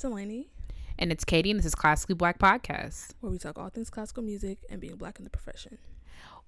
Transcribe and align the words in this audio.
Delaney, 0.00 0.48
And 0.98 1.10
it's 1.12 1.24
Katie, 1.24 1.50
and 1.50 1.58
this 1.58 1.66
is 1.66 1.74
Classically 1.74 2.14
Black 2.14 2.38
Podcast. 2.38 3.12
where 3.20 3.30
we 3.32 3.38
talk 3.38 3.58
all 3.58 3.68
things 3.70 3.90
classical 3.90 4.22
music 4.22 4.58
and 4.70 4.80
being 4.80 4.96
black 4.96 5.18
in 5.18 5.24
the 5.24 5.30
profession. 5.30 5.78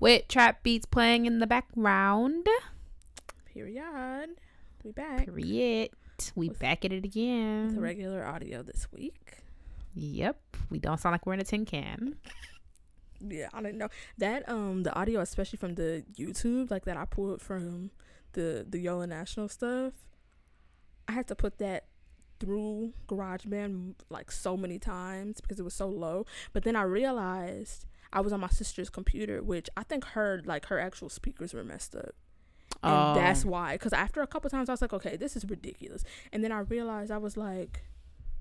With 0.01 0.29
trap 0.29 0.63
beats 0.63 0.87
playing 0.87 1.27
in 1.27 1.39
the 1.41 1.47
background. 1.47 2.47
Period. 3.47 4.31
We 4.85 4.93
back 4.93 5.25
Period. 5.27 5.91
We 6.35 6.49
With- 6.49 6.59
back 6.59 6.85
at 6.85 6.93
it 6.93 7.05
again. 7.05 7.75
the 7.75 7.81
regular 7.81 8.25
audio 8.27 8.63
this 8.63 8.91
week. 8.93 9.39
Yep. 9.95 10.57
We 10.71 10.79
don't 10.79 10.99
sound 11.01 11.13
like 11.15 11.27
we're 11.27 11.35
in 11.35 11.41
a 11.41 11.45
tin 11.45 11.65
can. 11.65 12.17
Yeah, 13.21 13.49
I 13.53 13.63
didn't 13.63 13.79
know 13.79 13.89
that. 14.19 14.49
Um, 14.49 14.85
the 14.85 14.95
audio, 14.95 15.21
especially 15.21 15.57
from 15.57 15.75
the 15.75 16.05
YouTube, 16.15 16.71
like 16.71 16.85
that 16.85 16.97
I 16.97 17.05
pulled 17.05 17.43
from 17.43 17.91
the 18.33 18.65
the 18.69 18.79
Yola 18.79 19.07
National 19.09 19.49
stuff. 19.49 19.93
I 21.09 21.13
had 21.13 21.27
to 21.29 21.35
put 21.35 21.59
that 21.59 21.87
through 22.41 22.93
GarageBand 23.09 23.95
like 24.11 24.31
so 24.31 24.57
many 24.57 24.79
times 24.79 25.41
because 25.41 25.59
it 25.59 25.65
was 25.65 25.75
so 25.75 25.89
low. 25.89 26.25
But 26.53 26.65
then 26.65 26.77
I 26.77 26.83
realized 26.83 27.85
I 28.13 28.21
was 28.21 28.33
on 28.33 28.41
my 28.41 28.49
sister's 28.49 28.91
computer, 28.91 29.43
which 29.43 29.69
I 29.77 29.83
think 29.83 30.05
her 30.07 30.41
like 30.45 30.67
her 30.67 30.79
actual 30.79 31.09
speakers 31.09 31.53
were 31.55 31.65
messed 31.65 31.95
up. 31.95 32.15
and 32.83 32.93
Oh. 32.95 33.15
that's 33.15 33.45
why 33.45 33.75
because 33.75 33.93
after 33.93 34.21
a 34.23 34.27
couple 34.27 34.49
times 34.51 34.69
i 34.69 34.73
was 34.73 34.83
like 34.83 34.93
okay 34.93 35.17
this 35.17 35.35
is 35.37 35.45
ridiculous 35.49 36.05
and 36.33 36.45
then 36.45 36.53
i 36.53 36.61
realized 36.61 37.11
i 37.11 37.17
was 37.19 37.37
like 37.37 37.83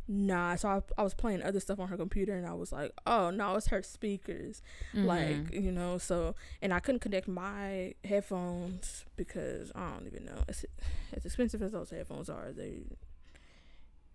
nah 0.08 0.56
so 0.56 0.68
I, 0.70 0.82
I 0.98 1.04
was 1.04 1.14
playing 1.14 1.42
other 1.42 1.60
stuff 1.60 1.80
on 1.80 1.88
her 1.88 1.98
computer 1.98 2.34
and 2.36 2.46
i 2.46 2.54
was 2.54 2.72
like 2.72 2.92
oh 3.06 3.30
no 3.32 3.56
it's 3.56 3.68
her 3.68 3.82
speakers 3.82 4.62
Mhm. 4.94 5.06
like 5.06 5.54
you 5.54 5.72
know 5.72 5.98
so 5.98 6.36
and 6.62 6.74
i 6.74 6.80
couldn't 6.80 7.00
connect 7.02 7.28
my 7.28 7.94
headphones 8.04 9.06
because 9.16 9.72
i 9.76 9.90
don't 9.92 10.06
even 10.08 10.26
know 10.26 10.44
as, 10.48 10.66
as 11.14 11.26
expensive 11.26 11.62
as 11.64 11.72
those 11.72 11.90
headphones 11.90 12.30
are 12.30 12.52
they 12.52 12.84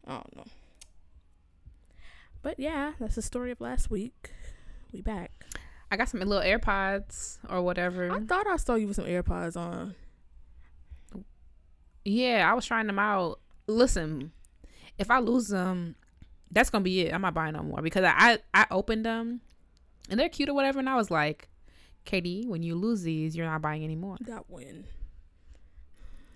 i 0.06 0.12
don't 0.12 0.36
know 0.36 0.44
but 2.42 2.58
yeah 2.58 2.92
that's 2.98 3.14
the 3.14 3.22
story 3.22 3.50
of 3.50 3.60
last 3.60 3.90
week 3.90 4.30
we 4.92 5.00
back 5.00 5.30
I 5.90 5.96
got 5.96 6.08
some 6.08 6.20
little 6.20 6.40
AirPods 6.42 7.36
or 7.50 7.60
whatever. 7.60 8.10
i 8.10 8.20
thought 8.20 8.46
i 8.46 8.56
saw 8.56 8.76
you 8.76 8.86
with 8.86 8.96
some 8.96 9.04
airpods 9.04 9.56
on 9.56 9.94
yeah, 12.04 12.48
I 12.50 12.54
was 12.54 12.66
trying 12.66 12.86
them 12.86 12.98
out. 12.98 13.38
Listen, 13.66 14.32
if 14.98 15.10
I 15.10 15.18
lose 15.20 15.48
them, 15.48 15.94
that's 16.50 16.68
gonna 16.70 16.82
be 16.82 17.02
it. 17.02 17.14
I'm 17.14 17.22
not 17.22 17.34
buying 17.34 17.52
no 17.54 17.62
more 17.62 17.80
because 17.80 18.04
I 18.04 18.38
I 18.52 18.66
opened 18.70 19.04
them 19.06 19.40
and 20.10 20.18
they're 20.18 20.28
cute 20.28 20.48
or 20.48 20.54
whatever, 20.54 20.78
and 20.80 20.88
I 20.88 20.96
was 20.96 21.10
like, 21.10 21.48
Katie, 22.04 22.44
when 22.46 22.62
you 22.62 22.74
lose 22.74 23.02
these, 23.02 23.36
you're 23.36 23.46
not 23.46 23.62
buying 23.62 23.84
anymore. 23.84 24.16
that 24.26 24.50
win 24.50 24.84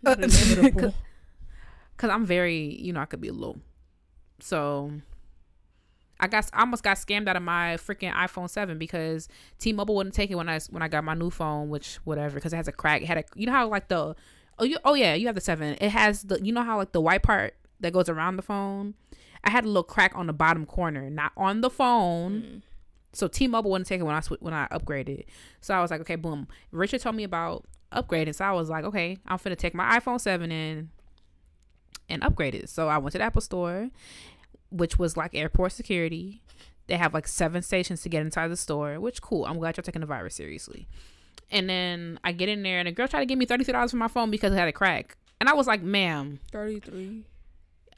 Uh, 0.05 0.14
Not 1.97 2.05
inevitable. 2.05 2.08
Cause 2.08 2.11
I'm 2.11 2.27
very, 2.27 2.80
you 2.80 2.92
know, 2.92 3.00
I 3.00 3.06
could 3.06 3.20
be 3.20 3.30
low. 3.30 3.56
So 4.41 4.92
I 6.19 6.28
got 6.28 6.48
I 6.53 6.61
almost 6.61 6.83
got 6.83 6.97
scammed 6.97 7.28
out 7.28 7.36
of 7.36 7.42
my 7.42 7.77
freaking 7.77 8.12
iPhone 8.12 8.48
7 8.48 8.78
because 8.78 9.28
T-Mobile 9.58 9.94
wouldn't 9.97 10.14
take 10.14 10.30
it 10.30 10.34
when 10.34 10.48
I 10.48 10.61
when 10.70 10.83
I 10.83 10.88
got 10.88 11.05
my 11.05 11.14
new 11.14 11.30
phone, 11.30 11.69
which 11.69 11.97
whatever, 12.05 12.34
because 12.34 12.53
it 12.53 12.56
has 12.56 12.69
a 12.69 12.72
crack. 12.72 13.03
It 13.03 13.06
had 13.06 13.19
a 13.19 13.25
you 13.34 13.47
know 13.47 13.53
how 13.53 13.69
like 13.69 13.88
the 13.88 14.15
oh 14.59 14.65
you 14.65 14.78
oh 14.84 14.94
yeah 14.94 15.15
you 15.15 15.26
have 15.26 15.34
the 15.34 15.41
seven. 15.41 15.76
It 15.81 15.91
has 15.91 16.22
the 16.22 16.43
you 16.43 16.53
know 16.53 16.62
how 16.62 16.78
like 16.78 16.93
the 16.93 17.00
white 17.00 17.22
part 17.22 17.54
that 17.81 17.93
goes 17.93 18.09
around 18.09 18.37
the 18.37 18.43
phone. 18.43 18.94
I 19.44 19.50
had 19.50 19.65
a 19.65 19.69
little 19.69 19.84
crack 19.84 20.12
on 20.15 20.26
the 20.26 20.32
bottom 20.32 20.66
corner, 20.66 21.09
not 21.10 21.32
on 21.37 21.60
the 21.60 21.70
phone. 21.70 22.43
Mm. 22.43 22.62
So 23.12 23.28
T-Mobile 23.28 23.70
wouldn't 23.70 23.87
take 23.87 24.00
it 24.00 24.04
when 24.04 24.15
I 24.15 24.20
sw- 24.20 24.41
when 24.41 24.54
I 24.54 24.66
upgraded. 24.69 25.25
So 25.60 25.75
I 25.75 25.81
was 25.81 25.91
like, 25.91 26.00
okay, 26.00 26.16
boom. 26.16 26.49
Richard 26.72 27.00
told 27.00 27.15
me 27.15 27.25
about 27.25 27.65
upgrading, 27.93 28.34
so 28.34 28.44
I 28.44 28.53
was 28.53 28.69
like, 28.69 28.84
okay, 28.84 29.19
I'm 29.26 29.38
finna 29.38 29.56
take 29.56 29.75
my 29.75 29.99
iPhone 29.99 30.20
seven 30.20 30.50
in 30.50 30.91
and 32.08 32.22
upgraded. 32.22 32.68
So 32.68 32.88
I 32.88 32.98
went 32.98 33.12
to 33.12 33.18
the 33.18 33.24
Apple 33.24 33.40
Store, 33.40 33.90
which 34.70 34.98
was 34.98 35.16
like 35.16 35.34
airport 35.34 35.72
security. 35.72 36.42
They 36.86 36.96
have 36.96 37.14
like 37.14 37.26
seven 37.26 37.62
stations 37.62 38.02
to 38.02 38.08
get 38.08 38.22
inside 38.22 38.48
the 38.48 38.56
store, 38.56 39.00
which 39.00 39.20
cool. 39.22 39.44
I'm 39.44 39.58
glad 39.58 39.76
you're 39.76 39.82
taking 39.82 40.00
the 40.00 40.06
virus 40.06 40.34
seriously. 40.36 40.86
And 41.50 41.68
then 41.68 42.18
I 42.24 42.32
get 42.32 42.48
in 42.48 42.62
there, 42.62 42.78
and 42.78 42.88
a 42.88 42.92
girl 42.92 43.08
tried 43.08 43.20
to 43.20 43.26
give 43.26 43.38
me 43.38 43.44
thirty 43.46 43.64
three 43.64 43.72
dollars 43.72 43.90
for 43.92 43.96
my 43.96 44.08
phone 44.08 44.30
because 44.30 44.52
it 44.52 44.56
had 44.56 44.68
a 44.68 44.72
crack, 44.72 45.16
and 45.40 45.48
I 45.48 45.54
was 45.54 45.66
like, 45.66 45.82
ma'am, 45.82 46.40
33 46.52 47.24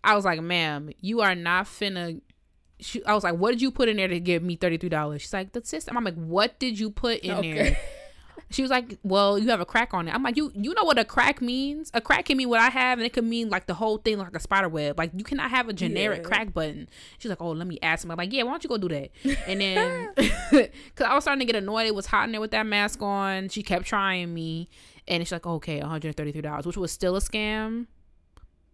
I 0.05 0.15
was 0.15 0.25
like, 0.25 0.41
ma'am, 0.41 0.91
you 1.01 1.21
are 1.23 1.35
not 1.35 1.67
finna. 1.67 2.21
She, 2.81 3.05
I 3.05 3.13
was 3.15 3.25
like, 3.25 3.35
what 3.35 3.51
did 3.51 3.61
you 3.61 3.71
put 3.71 3.89
in 3.89 3.97
there 3.97 4.07
to 4.09 4.21
give 4.21 4.43
me 4.43 4.57
thirty 4.57 4.77
three 4.77 4.89
dollars? 4.89 5.23
She's 5.23 5.33
like, 5.33 5.53
the 5.53 5.65
system. 5.65 5.97
I'm 5.97 6.05
like, 6.05 6.15
what 6.15 6.59
did 6.59 6.79
you 6.79 6.91
put 6.91 7.21
in 7.21 7.33
Okay. 7.33 7.53
there? 7.55 7.79
She 8.51 8.63
was 8.63 8.71
like, 8.71 8.99
well, 9.03 9.39
you 9.39 9.51
have 9.51 9.61
a 9.61 9.67
crack 9.67 9.93
on 9.93 10.09
it. 10.09 10.15
I'm 10.15 10.23
like, 10.23 10.37
you 10.39 10.51
you 10.55 10.73
know 10.73 10.85
what 10.85 10.99
a 10.99 11.05
crack 11.05 11.43
means? 11.43 11.91
A 11.93 12.01
crack 12.01 12.25
can 12.25 12.37
mean 12.39 12.49
what 12.49 12.61
I 12.61 12.71
have, 12.71 12.99
and 12.99 13.05
it 13.05 13.13
could 13.13 13.25
mean 13.25 13.51
like 13.51 13.67
the 13.67 13.75
whole 13.75 13.99
thing, 13.99 14.17
like 14.19 14.35
a 14.35 14.41
spider 14.41 14.69
web. 14.71 14.97
Like 14.99 15.11
you 15.15 15.23
cannot 15.25 15.51
have 15.51 15.69
a 15.69 15.73
generic 15.75 16.23
Yeah. 16.23 16.29
crack 16.29 16.55
button. 16.55 16.89
She's 17.19 17.29
like, 17.29 17.43
oh, 17.43 17.51
let 17.51 17.67
me 17.67 17.79
ask 17.83 18.05
him. 18.05 18.11
I'm 18.11 18.17
like, 18.17 18.33
yeah, 18.33 18.45
why 18.45 18.53
don't 18.53 18.65
you 18.65 18.69
go 18.71 18.79
do 18.79 18.89
that? 18.89 19.11
And 19.47 19.61
then, 19.61 20.09
because 20.17 21.07
I 21.07 21.15
was 21.15 21.25
starting 21.25 21.41
to 21.47 21.53
get 21.53 21.57
annoyed, 21.63 21.87
it 21.87 21.95
was 21.95 22.07
hot 22.07 22.25
in 22.25 22.33
there 22.33 22.41
with 22.41 22.53
that 22.53 22.65
mask 22.67 23.03
on. 23.03 23.49
She 23.51 23.63
kept 23.63 23.85
trying 23.85 24.33
me, 24.33 24.69
and 25.07 25.23
she's 25.23 25.33
like, 25.33 25.47
okay, 25.47 25.81
133 25.81 26.41
dollars, 26.41 26.65
which 26.67 26.77
was 26.79 26.91
still 26.91 27.17
a 27.17 27.21
scam. 27.21 27.87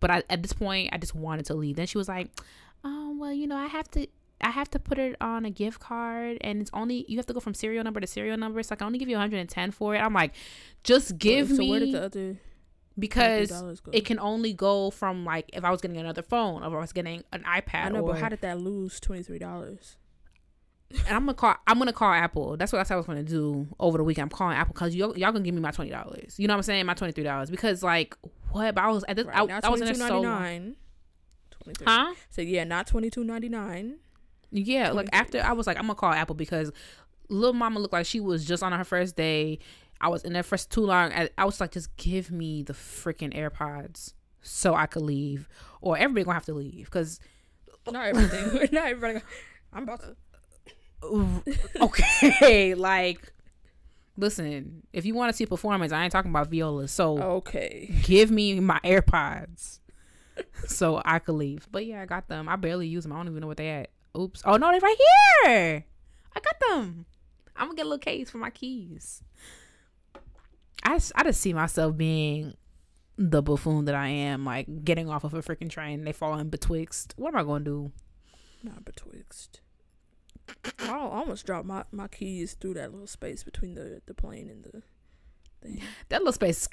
But 0.00 0.10
I, 0.10 0.22
at 0.30 0.42
this 0.42 0.52
point, 0.52 0.90
I 0.92 0.98
just 0.98 1.14
wanted 1.14 1.46
to 1.46 1.54
leave. 1.54 1.76
Then 1.76 1.86
she 1.86 1.98
was 1.98 2.08
like, 2.08 2.28
"Oh, 2.84 3.16
well, 3.18 3.32
you 3.32 3.46
know, 3.46 3.56
I 3.56 3.66
have 3.66 3.90
to, 3.92 4.06
I 4.44 4.50
have 4.50 4.70
to 4.70 4.78
put 4.78 4.98
it 4.98 5.16
on 5.20 5.44
a 5.44 5.50
gift 5.50 5.80
card, 5.80 6.38
and 6.42 6.60
it's 6.60 6.70
only 6.72 7.04
you 7.08 7.16
have 7.16 7.26
to 7.26 7.32
go 7.32 7.40
from 7.40 7.54
serial 7.54 7.82
number 7.82 7.98
to 7.98 8.06
serial 8.06 8.36
number. 8.36 8.62
So 8.62 8.74
I 8.74 8.76
can 8.76 8.86
only 8.86 8.98
give 8.98 9.08
you 9.08 9.16
110 9.16 9.70
for 9.72 9.94
it." 9.94 9.98
I'm 9.98 10.14
like, 10.14 10.34
"Just 10.84 11.18
give 11.18 11.48
so 11.48 11.56
me 11.56 11.70
where 11.70 11.80
did 11.80 11.94
the 11.94 12.02
other 12.04 12.36
because 12.98 13.50
it 13.92 14.04
can 14.04 14.20
only 14.20 14.52
go 14.52 14.90
from 14.90 15.24
like 15.24 15.50
if 15.52 15.64
I 15.64 15.70
was 15.70 15.80
getting 15.80 15.96
another 15.96 16.22
phone 16.22 16.62
or 16.62 16.68
if 16.68 16.72
I 16.74 16.78
was 16.78 16.92
getting 16.92 17.24
an 17.32 17.42
iPad. 17.42 17.86
I 17.86 17.88
know, 17.88 18.02
or, 18.02 18.12
but 18.12 18.20
how 18.20 18.28
did 18.28 18.42
that 18.42 18.60
lose 18.60 19.00
twenty 19.00 19.22
three 19.22 19.38
dollars? 19.38 19.96
and 21.06 21.16
I'm 21.16 21.22
gonna 21.22 21.34
call. 21.34 21.56
I'm 21.66 21.78
gonna 21.78 21.92
call 21.92 22.12
Apple. 22.12 22.56
That's 22.56 22.72
what 22.72 22.90
I 22.90 22.94
I 22.94 22.96
was 22.96 23.06
gonna 23.06 23.22
do 23.22 23.66
over 23.80 23.98
the 23.98 24.04
weekend. 24.04 24.24
I'm 24.24 24.36
calling 24.36 24.56
Apple 24.56 24.74
because 24.74 24.94
y'all, 24.94 25.16
y'all 25.16 25.32
gonna 25.32 25.44
give 25.44 25.54
me 25.54 25.60
my 25.60 25.70
twenty 25.70 25.90
dollars. 25.90 26.38
You 26.38 26.46
know 26.46 26.54
what 26.54 26.58
I'm 26.58 26.62
saying? 26.64 26.86
My 26.86 26.94
twenty 26.94 27.12
three 27.12 27.24
dollars 27.24 27.50
because 27.50 27.82
like 27.82 28.16
what? 28.50 28.74
But 28.74 28.84
I 28.84 28.88
was 28.88 29.04
at 29.08 29.16
this. 29.16 29.26
Right 29.26 29.36
I, 29.36 29.60
I 29.62 29.68
was 29.68 29.80
in 29.80 29.86
there 29.86 29.94
so. 29.94 30.22
Huh? 31.86 32.14
So 32.30 32.42
yeah, 32.42 32.64
not 32.64 32.86
twenty 32.86 33.10
two 33.10 33.24
ninety 33.24 33.48
nine. 33.48 33.96
Yeah, 34.50 34.92
like 34.92 35.06
mm-hmm. 35.06 35.20
after 35.20 35.42
I 35.42 35.52
was 35.52 35.66
like, 35.66 35.76
I'm 35.76 35.84
gonna 35.84 35.94
call 35.94 36.12
Apple 36.12 36.34
because 36.34 36.72
little 37.28 37.54
mama 37.54 37.80
looked 37.80 37.92
like 37.92 38.06
she 38.06 38.20
was 38.20 38.44
just 38.44 38.62
on 38.62 38.72
her 38.72 38.84
first 38.84 39.16
day. 39.16 39.58
I 40.00 40.08
was 40.08 40.24
in 40.24 40.32
there 40.32 40.42
for 40.42 40.56
too 40.58 40.82
long. 40.82 41.12
I, 41.12 41.30
I 41.38 41.44
was 41.44 41.60
like, 41.60 41.72
just 41.72 41.96
give 41.96 42.30
me 42.30 42.62
the 42.62 42.72
freaking 42.72 43.34
AirPods 43.34 44.12
so 44.42 44.74
I 44.74 44.86
could 44.86 45.02
leave, 45.02 45.48
or 45.80 45.96
everybody 45.96 46.24
gonna 46.24 46.34
have 46.34 46.46
to 46.46 46.54
leave 46.54 46.86
because 46.86 47.20
Not 47.90 48.06
everything. 48.06 48.68
not 48.72 48.86
everybody. 48.86 49.24
I'm 49.72 49.84
about 49.84 50.00
to. 50.00 50.16
okay, 51.80 52.74
like 52.76 53.32
listen, 54.16 54.82
if 54.92 55.04
you 55.04 55.14
want 55.14 55.30
to 55.30 55.36
see 55.36 55.46
performance, 55.46 55.92
I 55.92 56.02
ain't 56.04 56.12
talking 56.12 56.30
about 56.30 56.48
violas. 56.48 56.92
So 56.92 57.18
Okay. 57.20 57.92
give 58.02 58.30
me 58.30 58.60
my 58.60 58.80
AirPods 58.84 59.80
so 60.66 61.02
I 61.04 61.18
could 61.18 61.34
leave. 61.34 61.66
But 61.70 61.86
yeah, 61.86 62.02
I 62.02 62.06
got 62.06 62.28
them. 62.28 62.48
I 62.48 62.56
barely 62.56 62.86
use 62.86 63.04
them. 63.04 63.12
I 63.12 63.16
don't 63.16 63.28
even 63.28 63.40
know 63.40 63.46
what 63.46 63.56
they 63.56 63.70
at. 63.70 63.90
Oops. 64.16 64.42
Oh 64.44 64.56
no, 64.56 64.70
they're 64.70 64.80
right 64.80 64.96
here. 65.44 65.84
I 66.36 66.40
got 66.40 66.60
them. 66.68 67.06
I'm 67.56 67.68
gonna 67.68 67.76
get 67.76 67.86
a 67.86 67.88
little 67.88 67.98
case 67.98 68.30
for 68.30 68.38
my 68.38 68.50
keys. 68.50 69.22
I 70.82 70.94
just, 70.94 71.12
I 71.14 71.22
just 71.22 71.40
see 71.40 71.52
myself 71.52 71.96
being 71.96 72.54
the 73.16 73.42
buffoon 73.42 73.84
that 73.86 73.94
I 73.94 74.08
am, 74.08 74.44
like 74.44 74.84
getting 74.84 75.08
off 75.08 75.24
of 75.24 75.34
a 75.34 75.42
freaking 75.42 75.70
train. 75.70 76.04
They 76.04 76.12
fall 76.12 76.38
in 76.38 76.50
betwixt. 76.50 77.14
What 77.16 77.34
am 77.34 77.40
I 77.40 77.44
gonna 77.44 77.64
do? 77.64 77.92
Not 78.62 78.84
betwixt. 78.84 79.60
I 80.78 80.88
al- 80.88 81.08
almost 81.08 81.46
dropped 81.46 81.66
my, 81.66 81.84
my 81.90 82.08
keys 82.08 82.54
through 82.54 82.74
that 82.74 82.92
little 82.92 83.06
space 83.06 83.42
between 83.42 83.74
the, 83.74 84.02
the 84.06 84.14
plane 84.14 84.50
and 84.50 84.64
the 84.64 84.82
thing. 85.62 85.80
That 86.08 86.20
little 86.20 86.32
space 86.32 86.68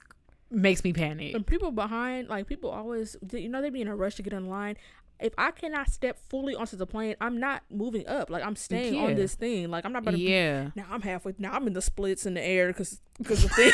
makes 0.49 0.83
me 0.83 0.91
panic. 0.93 1.33
And 1.33 1.47
people 1.47 1.71
behind, 1.71 2.27
like 2.27 2.47
people 2.47 2.69
always, 2.69 3.15
you 3.31 3.47
know, 3.47 3.61
they 3.61 3.69
be 3.69 3.81
in 3.81 3.87
a 3.87 3.95
rush 3.95 4.15
to 4.15 4.23
get 4.23 4.33
in 4.33 4.49
line. 4.49 4.77
If 5.21 5.33
I 5.37 5.51
cannot 5.51 5.89
step 5.89 6.17
fully 6.29 6.55
onto 6.55 6.75
the 6.75 6.87
plane, 6.87 7.15
I'm 7.21 7.39
not 7.39 7.63
moving 7.69 8.07
up. 8.07 8.29
Like 8.29 8.43
I'm 8.43 8.55
staying 8.55 8.95
Yeah. 8.95 9.01
on 9.03 9.15
this 9.15 9.35
thing. 9.35 9.69
Like 9.69 9.85
I'm 9.85 9.93
not 9.93 10.01
about 10.01 10.11
to. 10.11 10.19
Yeah. 10.19 10.71
Now 10.75 10.85
I'm 10.89 11.01
halfway. 11.01 11.35
Now 11.37 11.51
I'm 11.53 11.67
in 11.67 11.73
the 11.73 11.81
splits 11.81 12.25
in 12.25 12.33
the 12.33 12.43
air 12.43 12.67
because 12.67 12.99
because 13.17 13.41
the 13.43 13.49
thing 13.49 13.71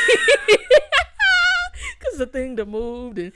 because 1.98 2.18
the 2.18 2.26
thing 2.26 2.56
that 2.56 2.66
moved 2.68 3.18
and. 3.18 3.32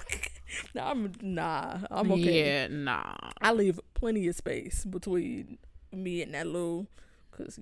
nah, 0.74 0.90
I'm 0.90 1.12
nah. 1.22 1.78
I'm 1.90 2.10
okay. 2.12 2.44
Yeah, 2.44 2.66
nah. 2.68 3.14
I 3.40 3.52
leave 3.52 3.78
plenty 3.94 4.26
of 4.28 4.34
space 4.34 4.84
between 4.84 5.58
me 5.92 6.22
and 6.22 6.34
that 6.34 6.46
little. 6.46 6.86
Cause 7.30 7.58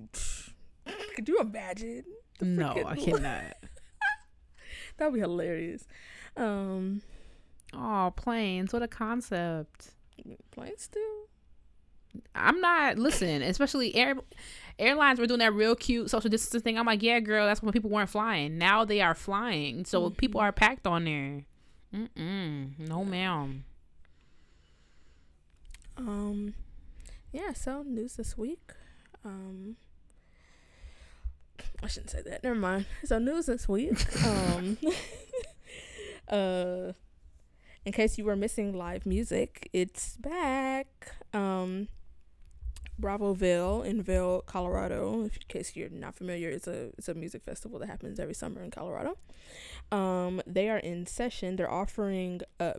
could 1.15 1.29
you 1.29 1.39
imagine? 1.41 2.05
The 2.39 2.45
No, 2.47 2.71
I 2.87 2.97
cannot. 2.97 3.57
That'd 4.97 5.15
be 5.15 5.21
hilarious. 5.21 5.85
Um, 6.37 7.03
Oh, 7.75 8.13
planes. 8.15 8.73
What 8.73 8.83
a 8.83 8.89
concept. 8.89 9.91
Planes 10.51 10.83
still. 10.83 11.03
I'm 12.35 12.61
not 12.61 12.97
listen, 12.97 13.43
especially 13.43 13.95
air 13.97 14.15
airlines 14.79 15.19
were 15.19 15.27
doing 15.27 15.41
that 15.41 15.53
real 15.53 15.75
cute 15.75 16.11
social 16.11 16.31
distancing 16.31 16.61
thing. 16.61 16.79
I'm 16.79 16.87
like, 16.87 17.03
yeah, 17.03 17.21
girl, 17.21 17.47
that's 17.47 17.63
when 17.63 17.73
people 17.73 17.91
weren't 17.91 18.09
flying. 18.11 18.57
Now 18.57 18.85
they 18.85 19.01
are 19.01 19.15
flying, 19.15 19.85
so 19.85 20.11
people 20.11 20.41
are 20.41 20.53
packed 20.53 20.87
on 20.87 21.05
there. 21.05 21.45
Mm-mm, 21.93 22.79
no, 22.89 23.05
ma'am. 23.05 23.65
Um, 25.97 26.55
yeah, 27.33 27.53
so 27.53 27.83
news 27.83 28.17
this 28.17 28.37
week. 28.37 28.73
Um, 29.25 29.77
I 31.83 31.87
shouldn't 31.87 32.11
say 32.11 32.23
that. 32.23 32.43
Never 32.43 32.57
mind. 32.57 32.87
So 33.05 33.19
news 33.19 33.47
this 33.47 33.69
week. 33.69 33.95
um, 34.27 34.77
uh, 36.29 36.93
in 37.85 37.93
case 37.93 38.19
you 38.19 38.25
were 38.25 38.37
missing 38.37 38.73
live 38.73 39.05
music, 39.07 39.69
it's 39.73 40.17
back. 40.17 41.13
Um, 41.33 41.89
Bravo! 42.99 43.35
Vail 43.35 43.83
in 43.83 44.03
Vail, 44.03 44.43
Colorado. 44.43 45.25
In 45.25 45.31
case 45.49 45.75
you're 45.75 45.91
not 45.91 46.15
familiar, 46.15 46.49
it's 46.51 46.69
a 46.69 46.91
it's 46.97 47.09
a 47.09 47.15
music 47.15 47.43
festival 47.43 47.79
that 47.81 47.89
happens 47.89 48.21
every 48.21 48.35
summer 48.35 48.63
in 48.63 48.71
Colorado. 48.71 49.19
Um, 49.91 50.41
they 50.47 50.69
are 50.71 50.79
in 50.79 51.07
session. 51.07 51.57
They're 51.57 51.71
offering 51.71 52.41
a 52.61 52.75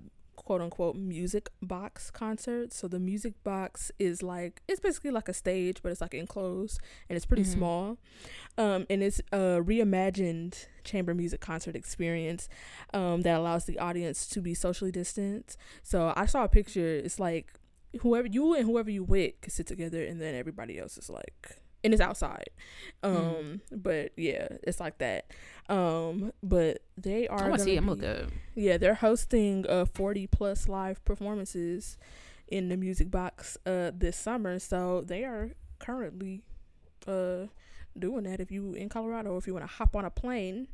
quote 0.45 0.61
unquote 0.61 0.95
music 0.95 1.49
box 1.61 2.09
concert. 2.11 2.71
So 2.71 2.87
the 2.87 2.99
music 2.99 3.33
box 3.43 3.91
is 3.99 4.23
like 4.23 4.61
it's 4.67 4.79
basically 4.79 5.11
like 5.11 5.27
a 5.27 5.33
stage, 5.33 5.81
but 5.81 5.91
it's 5.91 6.01
like 6.01 6.13
enclosed 6.13 6.79
and 7.09 7.17
it's 7.17 7.25
pretty 7.25 7.43
Mhm. 7.43 7.53
small. 7.53 7.97
Um, 8.57 8.85
and 8.89 9.03
it's 9.03 9.19
a 9.31 9.59
reimagined 9.61 10.67
chamber 10.83 11.13
music 11.13 11.41
concert 11.41 11.75
experience 11.75 12.47
um, 12.93 13.23
that 13.23 13.37
allows 13.39 13.65
the 13.65 13.79
audience 13.79 14.27
to 14.27 14.39
be 14.41 14.53
socially 14.53 14.91
distant. 14.91 15.57
So 15.83 16.13
I 16.15 16.25
saw 16.27 16.43
a 16.43 16.49
picture. 16.49 16.95
It's 16.95 17.19
like 17.19 17.51
whoever 18.01 18.27
you 18.27 18.53
and 18.53 18.65
whoever 18.65 18.91
you 18.91 19.03
with 19.03 19.39
can 19.41 19.51
sit 19.51 19.67
together, 19.67 20.03
and 20.05 20.21
then 20.21 20.35
everybody 20.35 20.77
else 20.77 20.97
is 20.97 21.09
like, 21.09 21.57
and 21.85 21.93
it's 21.93 22.01
outside. 22.01 22.49
Um, 23.03 23.13
Mm. 23.13 23.59
but 23.71 24.11
yeah, 24.17 24.47
it's 24.63 24.79
like 24.81 24.97
that. 24.97 25.31
Um, 25.69 26.33
but 26.43 26.79
they 26.97 27.27
are. 27.27 27.43
I 27.45 27.49
want 27.49 27.59
to 27.59 27.63
see. 27.65 27.79
be- 27.79 27.85
look 27.85 28.03
up. 28.03 28.29
yeah, 28.55 28.77
they're 28.77 28.95
hosting 28.95 29.65
uh 29.69 29.85
40 29.85 30.27
plus 30.27 30.67
live 30.67 31.03
performances 31.05 31.97
in 32.47 32.69
the 32.69 32.77
Music 32.77 33.09
Box 33.09 33.57
uh 33.65 33.91
this 33.95 34.17
summer. 34.17 34.59
So 34.59 35.01
they 35.05 35.23
are 35.23 35.51
currently 35.79 36.41
uh 37.07 37.47
doing 37.97 38.23
that 38.23 38.39
if 38.41 38.51
you 38.51 38.73
in 38.73 38.89
Colorado 38.89 39.31
or 39.31 39.37
if 39.37 39.47
you 39.47 39.53
want 39.53 39.65
to 39.65 39.71
hop 39.73 39.95
on 39.95 40.03
a 40.05 40.09
plane 40.09 40.67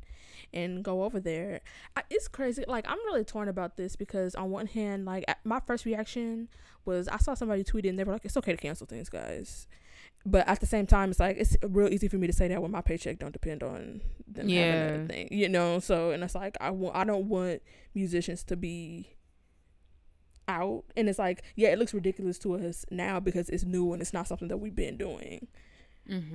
and 0.53 0.83
go 0.83 1.03
over 1.03 1.19
there. 1.19 1.61
I, 1.95 2.01
it's 2.09 2.27
crazy. 2.27 2.63
Like 2.67 2.85
I'm 2.89 2.97
really 3.05 3.23
torn 3.23 3.47
about 3.47 3.77
this 3.77 3.95
because 3.95 4.33
on 4.35 4.49
one 4.49 4.67
hand 4.67 5.05
like 5.05 5.23
my 5.43 5.59
first 5.59 5.85
reaction 5.85 6.49
was 6.83 7.07
I 7.07 7.17
saw 7.17 7.33
somebody 7.35 7.63
tweet 7.63 7.85
and 7.85 7.97
they 7.99 8.03
were 8.03 8.13
like 8.13 8.25
it's 8.25 8.37
okay 8.37 8.51
to 8.51 8.57
cancel 8.57 8.87
things, 8.87 9.07
guys. 9.09 9.67
But 10.25 10.47
at 10.47 10.59
the 10.59 10.67
same 10.67 10.85
time, 10.85 11.09
it's 11.09 11.19
like 11.19 11.37
it's 11.37 11.57
real 11.63 11.87
easy 11.91 12.07
for 12.07 12.17
me 12.17 12.27
to 12.27 12.33
say 12.33 12.47
that 12.47 12.61
when 12.61 12.69
my 12.71 12.81
paycheck 12.81 13.17
don't 13.19 13.31
depend 13.31 13.63
on 13.63 14.01
them 14.27 14.47
having 14.47 14.49
Yeah. 14.49 14.97
that 14.97 15.07
thing, 15.09 15.27
you 15.31 15.49
know. 15.49 15.79
So 15.79 16.11
and 16.11 16.23
it's 16.23 16.35
like 16.35 16.55
I 16.61 16.69
want 16.69 16.95
I 16.95 17.03
don't 17.03 17.27
want 17.27 17.61
musicians 17.95 18.43
to 18.45 18.55
be 18.55 19.15
out, 20.47 20.83
and 20.97 21.07
it's 21.07 21.19
like 21.19 21.43
yeah, 21.55 21.69
it 21.69 21.79
looks 21.79 21.93
ridiculous 21.93 22.37
to 22.39 22.55
us 22.55 22.85
now 22.91 23.19
because 23.19 23.49
it's 23.49 23.63
new 23.63 23.93
and 23.93 24.01
it's 24.01 24.13
not 24.13 24.27
something 24.27 24.47
that 24.49 24.57
we've 24.57 24.75
been 24.75 24.97
doing. 24.97 25.47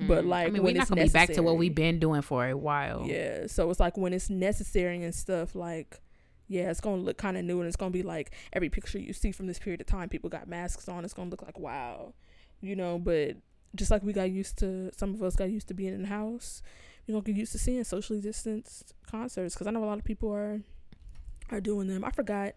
But, 0.07 0.23
Mhm. 0.23 0.27
like, 0.27 0.47
I 0.47 0.49
mean, 0.49 0.63
when 0.63 0.73
we're 0.73 0.79
not 0.79 0.87
gonna 0.89 1.03
be 1.03 1.09
back 1.09 1.31
to 1.33 1.43
what 1.43 1.57
we've 1.57 1.75
been 1.75 1.99
doing 1.99 2.21
for 2.23 2.47
a 2.47 2.57
while. 2.57 3.05
Yeah, 3.05 3.47
so 3.47 3.69
it's 3.69 3.79
like 3.81 3.95
when 3.97 4.13
it's 4.13 4.29
necessary 4.29 5.03
and 5.03 5.13
stuff, 5.13 5.55
like 5.55 5.99
yeah, 6.47 6.71
it's 6.71 6.79
gonna 6.81 7.01
look 7.01 7.17
kind 7.17 7.37
of 7.37 7.43
new, 7.43 7.59
and 7.59 7.67
it's 7.67 7.75
gonna 7.75 7.91
be 7.91 8.01
like 8.03 8.31
every 8.53 8.69
picture 8.69 8.97
you 8.97 9.13
see 9.13 9.31
from 9.31 9.47
this 9.47 9.59
period 9.59 9.81
of 9.81 9.87
time, 9.87 10.09
people 10.09 10.29
got 10.29 10.47
masks 10.47 10.87
on. 10.87 11.03
It's 11.05 11.13
gonna 11.13 11.29
look 11.29 11.41
like 11.43 11.59
wow, 11.59 12.13
you 12.61 12.75
know. 12.75 12.97
But 12.97 13.35
just 13.75 13.91
like 13.91 14.03
we 14.03 14.13
got 14.13 14.31
used 14.31 14.57
to, 14.59 14.91
some 14.95 15.13
of 15.13 15.21
us 15.23 15.35
got 15.35 15.49
used 15.49 15.67
to 15.69 15.73
being 15.73 15.93
in 15.93 16.03
the 16.03 16.07
house. 16.07 16.61
We're 17.07 17.13
gonna 17.13 17.23
get 17.23 17.35
used 17.35 17.53
to 17.53 17.59
seeing 17.59 17.83
socially 17.83 18.19
distanced 18.19 18.93
concerts 19.09 19.55
because 19.55 19.67
I 19.67 19.71
know 19.71 19.83
a 19.83 19.85
lot 19.85 19.97
of 19.97 20.03
people 20.03 20.31
are 20.33 20.61
are 21.49 21.61
doing 21.61 21.87
them. 21.87 22.03
I 22.03 22.11
forgot 22.11 22.53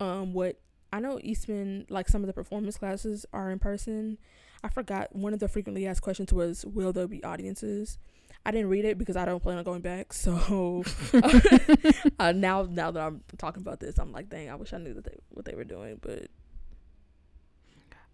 um 0.00 0.32
what 0.32 0.60
I 0.92 1.00
know 1.00 1.20
Eastman 1.22 1.86
like 1.88 2.08
some 2.08 2.22
of 2.22 2.26
the 2.26 2.32
performance 2.32 2.78
classes 2.78 3.26
are 3.32 3.50
in 3.50 3.58
person. 3.58 4.18
I 4.64 4.68
forgot 4.68 5.14
one 5.14 5.32
of 5.32 5.38
the 5.38 5.48
frequently 5.48 5.86
asked 5.86 6.02
questions 6.02 6.32
was 6.32 6.64
will 6.64 6.92
there 6.92 7.06
be 7.06 7.22
audiences? 7.22 7.98
I 8.44 8.50
didn't 8.50 8.70
read 8.70 8.84
it 8.84 8.98
because 8.98 9.16
I 9.16 9.24
don't 9.24 9.42
plan 9.42 9.58
on 9.58 9.64
going 9.64 9.82
back. 9.82 10.12
So 10.12 10.82
uh, 12.18 12.32
now 12.32 12.62
now 12.64 12.90
that 12.90 13.00
I'm 13.00 13.22
talking 13.36 13.62
about 13.62 13.78
this, 13.80 13.98
I'm 13.98 14.10
like, 14.10 14.28
dang, 14.28 14.50
I 14.50 14.54
wish 14.56 14.72
I 14.72 14.78
knew 14.78 14.94
that 14.94 15.04
they 15.04 15.18
what 15.30 15.44
they 15.44 15.54
were 15.54 15.64
doing, 15.64 15.98
but 16.00 16.28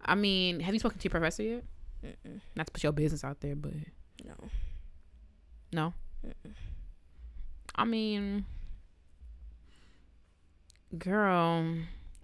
I 0.03 0.15
mean, 0.15 0.59
have 0.59 0.73
you 0.73 0.79
spoken 0.79 0.99
to 0.99 1.03
your 1.03 1.11
professor 1.11 1.43
yet? 1.43 1.63
Mm-mm, 2.05 2.41
Not 2.55 2.67
to 2.67 2.71
put 2.73 2.83
your 2.83 2.91
business 2.91 3.23
out 3.23 3.39
there, 3.41 3.55
but 3.55 3.73
no. 4.23 4.33
no. 5.73 5.93
Mm-mm. 6.25 6.53
I 7.75 7.83
mean, 7.85 8.45
girl, 10.97 11.75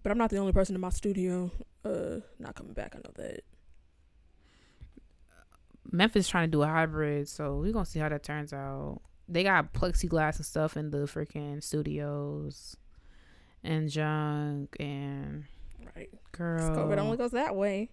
But 0.04 0.12
I'm 0.12 0.18
not 0.18 0.30
the 0.30 0.38
only 0.38 0.54
person 0.54 0.76
in 0.76 0.82
my 0.82 0.90
studio 0.90 1.52
uh 1.84 2.20
not 2.40 2.56
coming 2.56 2.74
back. 2.74 2.94
I 2.96 3.00
know 3.00 3.12
that. 3.16 3.42
Memphis 5.92 6.30
trying 6.30 6.48
to 6.48 6.52
do 6.52 6.62
a 6.62 6.68
hybrid, 6.68 7.28
so 7.28 7.58
we're 7.58 7.74
gonna 7.74 7.86
see 7.86 8.00
how 8.00 8.10
that 8.10 8.24
turns 8.24 8.54
out. 8.54 9.02
They 9.28 9.44
got 9.44 9.74
plexiglass 9.74 10.38
and 10.38 10.46
stuff 10.46 10.78
in 10.78 10.92
the 10.92 11.00
freaking 11.00 11.64
studios 11.64 12.76
and 13.64 13.90
junk 13.90 14.76
and 14.80 15.46
right 15.96 16.10
girl. 16.32 16.70
COVID 16.76 16.98
only 16.98 17.18
goes 17.18 17.32
that 17.32 17.56
way. 17.56 17.90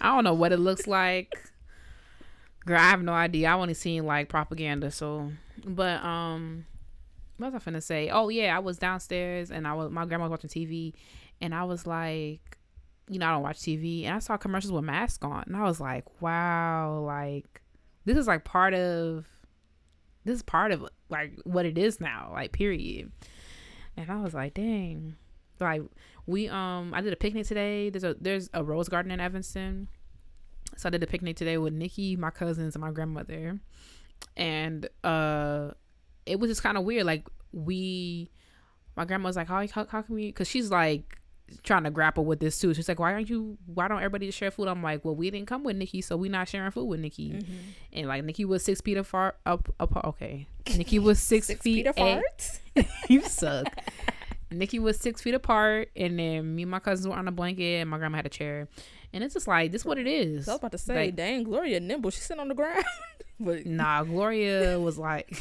I 0.00 0.14
don't 0.14 0.24
know 0.24 0.34
what 0.34 0.52
it 0.52 0.58
looks 0.58 0.86
like. 0.86 1.34
Girl, 2.66 2.78
I 2.78 2.90
have 2.90 3.02
no 3.02 3.12
idea. 3.12 3.48
I 3.48 3.54
only 3.54 3.74
seen 3.74 4.04
like 4.04 4.28
propaganda, 4.28 4.90
so 4.90 5.32
but 5.64 6.02
um 6.02 6.66
what 7.36 7.52
was 7.52 7.62
I 7.66 7.70
finna 7.70 7.82
say? 7.82 8.10
Oh 8.10 8.28
yeah, 8.28 8.56
I 8.56 8.60
was 8.60 8.78
downstairs 8.78 9.50
and 9.50 9.66
I 9.66 9.72
was 9.74 9.90
my 9.90 10.04
grandma 10.06 10.24
was 10.24 10.30
watching 10.30 10.50
TV 10.50 10.92
and 11.40 11.54
I 11.54 11.64
was 11.64 11.86
like 11.86 12.58
you 13.08 13.18
know, 13.18 13.26
I 13.26 13.32
don't 13.32 13.42
watch 13.42 13.58
TV 13.58 14.04
and 14.04 14.14
I 14.14 14.20
saw 14.20 14.36
commercials 14.36 14.72
with 14.72 14.84
masks 14.84 15.24
on 15.24 15.44
and 15.46 15.56
I 15.56 15.62
was 15.62 15.80
like, 15.80 16.04
Wow, 16.20 17.02
like 17.06 17.60
this 18.04 18.16
is 18.16 18.26
like 18.26 18.44
part 18.44 18.72
of 18.72 19.26
this 20.24 20.36
is 20.36 20.42
part 20.42 20.70
of 20.72 20.86
like 21.08 21.32
what 21.44 21.66
it 21.66 21.76
is 21.76 22.00
now, 22.00 22.30
like 22.32 22.52
period. 22.52 23.10
And 23.96 24.10
I 24.10 24.20
was 24.20 24.34
like, 24.34 24.54
dang. 24.54 25.16
Like 25.58 25.82
we 26.30 26.48
um 26.48 26.92
I 26.94 27.00
did 27.00 27.12
a 27.12 27.16
picnic 27.16 27.46
today. 27.46 27.90
There's 27.90 28.04
a 28.04 28.14
there's 28.20 28.48
a 28.54 28.62
rose 28.62 28.88
garden 28.88 29.10
in 29.10 29.20
Evanston. 29.20 29.88
So 30.76 30.88
I 30.88 30.90
did 30.90 31.02
a 31.02 31.06
picnic 31.06 31.36
today 31.36 31.58
with 31.58 31.72
Nikki, 31.72 32.16
my 32.16 32.30
cousins, 32.30 32.74
and 32.74 32.82
my 32.82 32.90
grandmother. 32.90 33.60
And 34.36 34.88
uh 35.04 35.72
it 36.26 36.38
was 36.38 36.50
just 36.50 36.62
kind 36.62 36.78
of 36.78 36.84
weird. 36.84 37.04
Like 37.04 37.26
we 37.52 38.30
my 38.96 39.04
grandma 39.04 39.28
was 39.28 39.36
like, 39.36 39.48
How 39.48 39.66
how, 39.68 39.86
how 39.86 40.02
can 40.02 40.14
we 40.14 40.26
because 40.26 40.48
she's 40.48 40.70
like 40.70 41.16
trying 41.64 41.82
to 41.82 41.90
grapple 41.90 42.24
with 42.24 42.38
this 42.38 42.60
too. 42.60 42.72
She's 42.74 42.88
like, 42.88 43.00
Why 43.00 43.12
aren't 43.12 43.28
you 43.28 43.58
why 43.66 43.88
don't 43.88 43.98
everybody 43.98 44.26
just 44.26 44.38
share 44.38 44.50
food? 44.50 44.68
I'm 44.68 44.82
like, 44.82 45.04
Well, 45.04 45.16
we 45.16 45.30
didn't 45.30 45.48
come 45.48 45.64
with 45.64 45.76
Nikki, 45.76 46.00
so 46.00 46.16
we're 46.16 46.30
not 46.30 46.48
sharing 46.48 46.70
food 46.70 46.86
with 46.86 47.00
Nikki. 47.00 47.30
Mm-hmm. 47.30 47.54
And 47.92 48.08
like 48.08 48.24
Nikki 48.24 48.44
was 48.44 48.62
six 48.62 48.80
feet 48.80 48.96
apart 48.96 49.36
up 49.44 49.72
apart 49.80 50.04
okay. 50.06 50.46
Nikki 50.76 50.98
was 50.98 51.18
six, 51.20 51.48
Six 51.48 51.60
feet, 51.60 51.74
feet 51.74 51.86
apart. 51.86 52.60
you 53.08 53.22
suck. 53.22 53.66
Nikki 54.50 54.78
was 54.78 54.98
six 54.98 55.20
feet 55.22 55.34
apart, 55.34 55.90
and 55.96 56.18
then 56.18 56.54
me 56.54 56.62
and 56.62 56.70
my 56.70 56.78
cousins 56.80 57.06
were 57.06 57.14
on 57.14 57.28
a 57.28 57.32
blanket, 57.32 57.80
and 57.80 57.88
my 57.90 57.98
grandma 57.98 58.16
had 58.16 58.26
a 58.26 58.30
chair. 58.30 58.68
And 59.12 59.22
it's 59.24 59.34
just 59.34 59.46
like 59.48 59.70
this, 59.72 59.84
what 59.84 59.98
it 59.98 60.06
is. 60.06 60.48
I 60.48 60.52
was 60.52 60.58
about 60.58 60.72
to 60.72 60.78
say, 60.78 61.06
Like- 61.06 61.16
dang, 61.16 61.44
Gloria 61.44 61.80
nimble. 61.80 62.10
She's 62.10 62.24
sitting 62.24 62.40
on 62.40 62.48
the 62.48 62.54
ground. 62.54 62.84
but 63.40 63.66
Nah, 63.66 64.02
Gloria 64.04 64.78
was 64.80 64.98
like, 64.98 65.36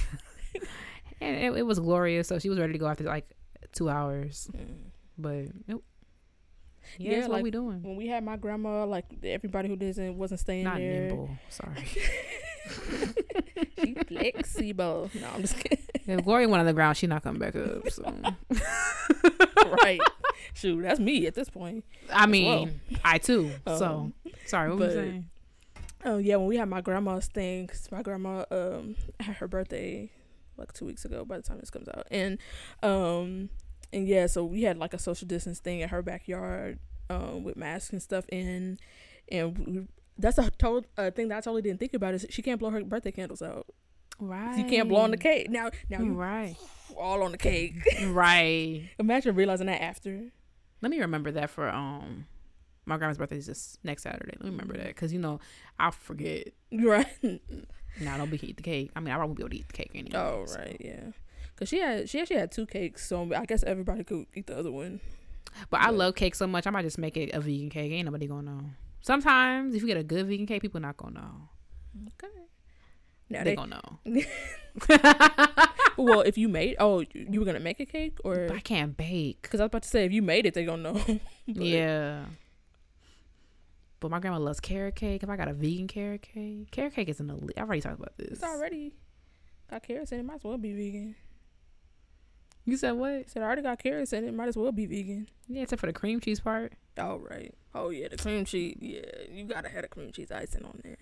and 1.22 1.36
it, 1.36 1.58
it 1.58 1.62
was 1.66 1.80
Gloria, 1.80 2.24
so 2.24 2.40
she 2.40 2.50
was 2.50 2.60
ready 2.60 2.74
to 2.74 2.80
go 2.80 2.88
after 2.88 3.04
like 3.04 3.30
two 3.72 3.90
hours. 3.90 4.50
mm. 4.56 4.66
But 5.18 5.34
it, 5.36 5.52
yeah, 5.68 5.76
Yeah, 6.98 7.16
that's 7.18 7.28
what 7.28 7.34
like, 7.36 7.44
we 7.44 7.52
doing. 7.52 7.84
when 7.84 7.96
we 7.96 8.08
had 8.08 8.24
my 8.24 8.38
grandma, 8.38 8.86
like 8.86 9.06
everybody 9.24 9.68
who 9.70 9.76
doesn't 9.76 10.18
wasn't 10.18 10.40
staying 10.40 10.64
Not 10.64 10.78
there. 10.78 11.08
nimble. 11.08 11.30
Sorry. 11.50 11.74
She 13.80 13.94
flexible. 13.94 15.10
No, 15.20 15.28
I'm 15.34 15.42
just 15.42 15.58
kidding. 15.58 15.86
if 16.08 16.24
Gloria 16.24 16.48
went 16.48 16.60
on 16.62 16.66
the 16.66 16.74
ground, 16.74 16.98
she 16.98 17.08
not 17.08 17.24
coming 17.24 17.40
back 17.40 17.56
up. 17.56 17.90
So 17.90 18.04
right. 19.84 20.00
Shoot, 20.54 20.82
that's 20.82 21.00
me 21.00 21.28
at 21.28 21.36
this 21.36 21.50
point. 21.50 21.86
I 22.12 22.26
mean, 22.26 22.80
I 23.04 23.18
too. 23.18 23.52
so 23.66 23.86
Um, 23.86 24.14
sorry. 24.46 24.70
What 24.70 24.80
were 24.80 24.86
you 24.88 24.92
saying? 24.92 25.30
Oh 26.06 26.18
yeah, 26.18 26.38
when 26.38 26.48
we 26.48 26.58
had 26.58 26.70
my 26.70 26.82
grandma's 26.82 27.28
thing, 27.28 27.68
'cause 27.68 27.90
my 27.92 28.02
grandma 28.02 28.46
um 28.52 28.96
had 29.20 29.36
her 29.38 29.48
birthday 29.48 30.10
like 30.58 30.74
two 30.74 30.86
weeks 30.86 31.06
ago. 31.06 31.26
By 31.26 31.38
the 31.38 31.44
time 31.44 31.60
this 31.60 31.70
comes 31.70 31.88
out, 31.90 32.08
and 32.10 32.38
um 32.82 33.50
and 33.92 34.08
yeah, 34.08 34.28
so 34.28 34.44
we 34.46 34.64
had 34.64 34.78
like 34.78 34.94
a 34.94 35.00
social 35.00 35.28
distance 35.28 35.60
thing 35.60 35.82
in 35.82 35.90
her 35.90 36.02
backyard 36.02 36.80
um 37.10 37.44
with 37.44 37.58
masks 37.58 37.92
and 37.92 38.02
stuff 38.02 38.26
in, 38.30 38.80
and 39.32 39.58
we, 39.58 39.88
that's 40.20 40.38
a 40.38 40.52
total 40.52 40.86
uh, 40.98 41.12
thing 41.12 41.30
that 41.30 41.38
I 41.38 41.42
totally 41.42 41.62
didn't 41.62 41.80
think 41.80 41.94
about 41.94 42.14
is 42.14 42.26
she 42.30 42.42
can't 42.42 42.60
blow 42.60 42.70
her 42.70 42.84
birthday 42.84 43.12
candles 43.12 43.42
out. 43.42 43.66
Right. 44.20 44.58
You 44.58 44.66
can't 44.66 44.90
blow 44.90 45.00
on 45.02 45.12
the 45.12 45.18
cake 45.18 45.50
now. 45.50 45.72
Now 45.90 46.02
you 46.02 46.14
Right. 46.14 46.56
all 46.98 47.24
on 47.24 47.32
the 47.32 47.38
cake. 47.38 47.76
right. 48.08 48.90
Imagine 49.00 49.34
realizing 49.36 49.68
that 49.68 49.82
after. 49.82 50.26
Let 50.82 50.92
me 50.92 51.00
remember 51.00 51.32
that 51.32 51.50
for 51.50 51.70
um 51.70 52.26
my 52.86 52.98
grandma's 52.98 53.18
birthday 53.18 53.38
is 53.38 53.46
this 53.46 53.78
next 53.84 54.04
Saturday. 54.04 54.34
Let 54.40 54.46
me 54.46 54.50
remember 54.52 54.76
that 54.78 54.88
because 54.88 55.14
you 55.14 55.20
know 55.20 55.40
I'll 55.80 55.92
forget. 55.92 56.50
Right. 56.72 57.08
Nah, 58.02 58.18
don't 58.18 58.30
be 58.30 58.40
eat 58.48 58.58
the 58.58 58.64
cake. 58.64 58.92
I 58.96 59.00
mean, 59.00 59.14
I 59.14 59.18
won't 59.18 59.36
be 59.36 59.42
able 59.42 59.50
to 59.50 59.56
eat 59.58 59.68
the 59.68 59.74
cake 59.74 59.92
anyway. 59.96 60.18
Oh 60.18 60.44
so. 60.46 60.60
right, 60.60 60.78
yeah. 60.80 61.12
Cause 61.56 61.68
she 61.70 61.80
had 61.80 62.10
she 62.10 62.20
actually 62.20 62.38
had 62.38 62.52
two 62.52 62.66
cakes, 62.66 63.08
so 63.08 63.34
I 63.34 63.46
guess 63.46 63.64
everybody 63.64 64.04
could 64.04 64.26
eat 64.36 64.48
the 64.48 64.58
other 64.58 64.72
one. 64.72 65.00
But 65.70 65.82
I 65.82 65.90
love 65.90 66.16
cake 66.16 66.36
so 66.36 66.46
much. 66.48 66.68
I 66.68 66.70
might 66.70 66.84
just 66.84 66.98
make 66.98 67.18
it 67.18 67.32
a 67.34 67.40
vegan 67.42 67.70
cake. 67.70 67.92
Ain't 67.92 68.06
nobody 68.06 68.28
gonna 68.28 68.44
know. 68.52 68.62
Sometimes 69.02 69.76
if 69.76 69.82
you 69.82 69.88
get 69.88 69.98
a 69.98 70.04
good 70.04 70.28
vegan 70.28 70.46
cake, 70.46 70.62
people 70.62 70.80
not 70.80 70.98
gonna 70.98 71.20
know. 71.20 71.50
Okay. 72.24 72.34
Now 73.30 73.44
they 73.44 73.52
they, 73.52 73.56
gonna 73.56 73.82
know. 74.06 74.22
well, 75.98 76.22
if 76.22 76.38
you 76.38 76.48
made, 76.50 76.76
oh, 76.80 77.04
you 77.14 77.40
were 77.40 77.46
gonna 77.46 77.60
make 77.60 77.80
a 77.80 77.86
cake, 77.86 78.18
or 78.24 78.50
I 78.52 78.60
can't 78.60 78.96
bake. 78.98 79.42
because 79.44 79.60
I 79.60 79.64
was 79.64 79.68
about 79.70 79.84
to 79.84 79.90
say, 79.90 80.06
if 80.06 80.12
you 80.12 80.22
made 80.22 80.46
it, 80.46 80.54
they 80.54 80.66
gonna 80.66 80.94
know. 80.94 81.02
But- 81.48 81.64
Yeah. 81.66 82.26
But 84.02 84.12
my 84.12 84.20
grandma 84.20 84.40
loves 84.40 84.62
carrot 84.62 84.96
cake. 84.96 85.24
If 85.24 85.30
I 85.30 85.36
got 85.36 85.50
a 85.50 85.54
vegan 85.54 85.88
carrot 85.88 86.22
cake, 86.22 86.72
carrot 86.72 86.94
cake 86.94 87.10
is 87.10 87.20
an 87.20 87.30
elite. 87.30 87.58
I've 87.58 87.64
already 87.68 87.82
talked 87.82 88.00
about 88.00 88.18
this. 88.18 88.30
It's 88.32 88.44
already 88.44 88.94
got 89.70 89.84
carrots 89.84 90.14
in 90.14 90.20
it. 90.22 90.24
Might 90.26 90.36
as 90.36 90.44
well 90.46 90.58
be 90.58 90.72
vegan. 90.74 91.16
You 92.70 92.78
said 92.78 92.92
what? 92.92 93.12
I 93.12 93.24
said 93.28 93.42
I 93.42 93.46
already 93.46 93.62
got 93.64 93.82
carrots 93.82 94.14
in 94.14 94.24
it. 94.26 94.34
Might 94.34 94.48
as 94.50 94.58
well 94.58 94.72
be 94.72 94.86
vegan. 94.86 95.28
Yeah, 95.48 95.64
except 95.64 95.80
for 95.80 95.88
the 95.88 95.94
cream 95.94 96.20
cheese 96.20 96.40
part. 96.40 96.74
Oh 96.98 97.18
right. 97.18 97.54
Oh 97.74 97.90
yeah, 97.90 98.08
the 98.10 98.18
cream 98.18 98.46
cheese. 98.46 98.78
Yeah, 98.80 99.02
you 99.32 99.46
gotta 99.46 99.70
have 99.70 99.84
the 99.84 99.88
cream 99.88 100.12
cheese 100.12 100.32
icing 100.32 100.64
on 100.66 100.80
there. 100.84 100.98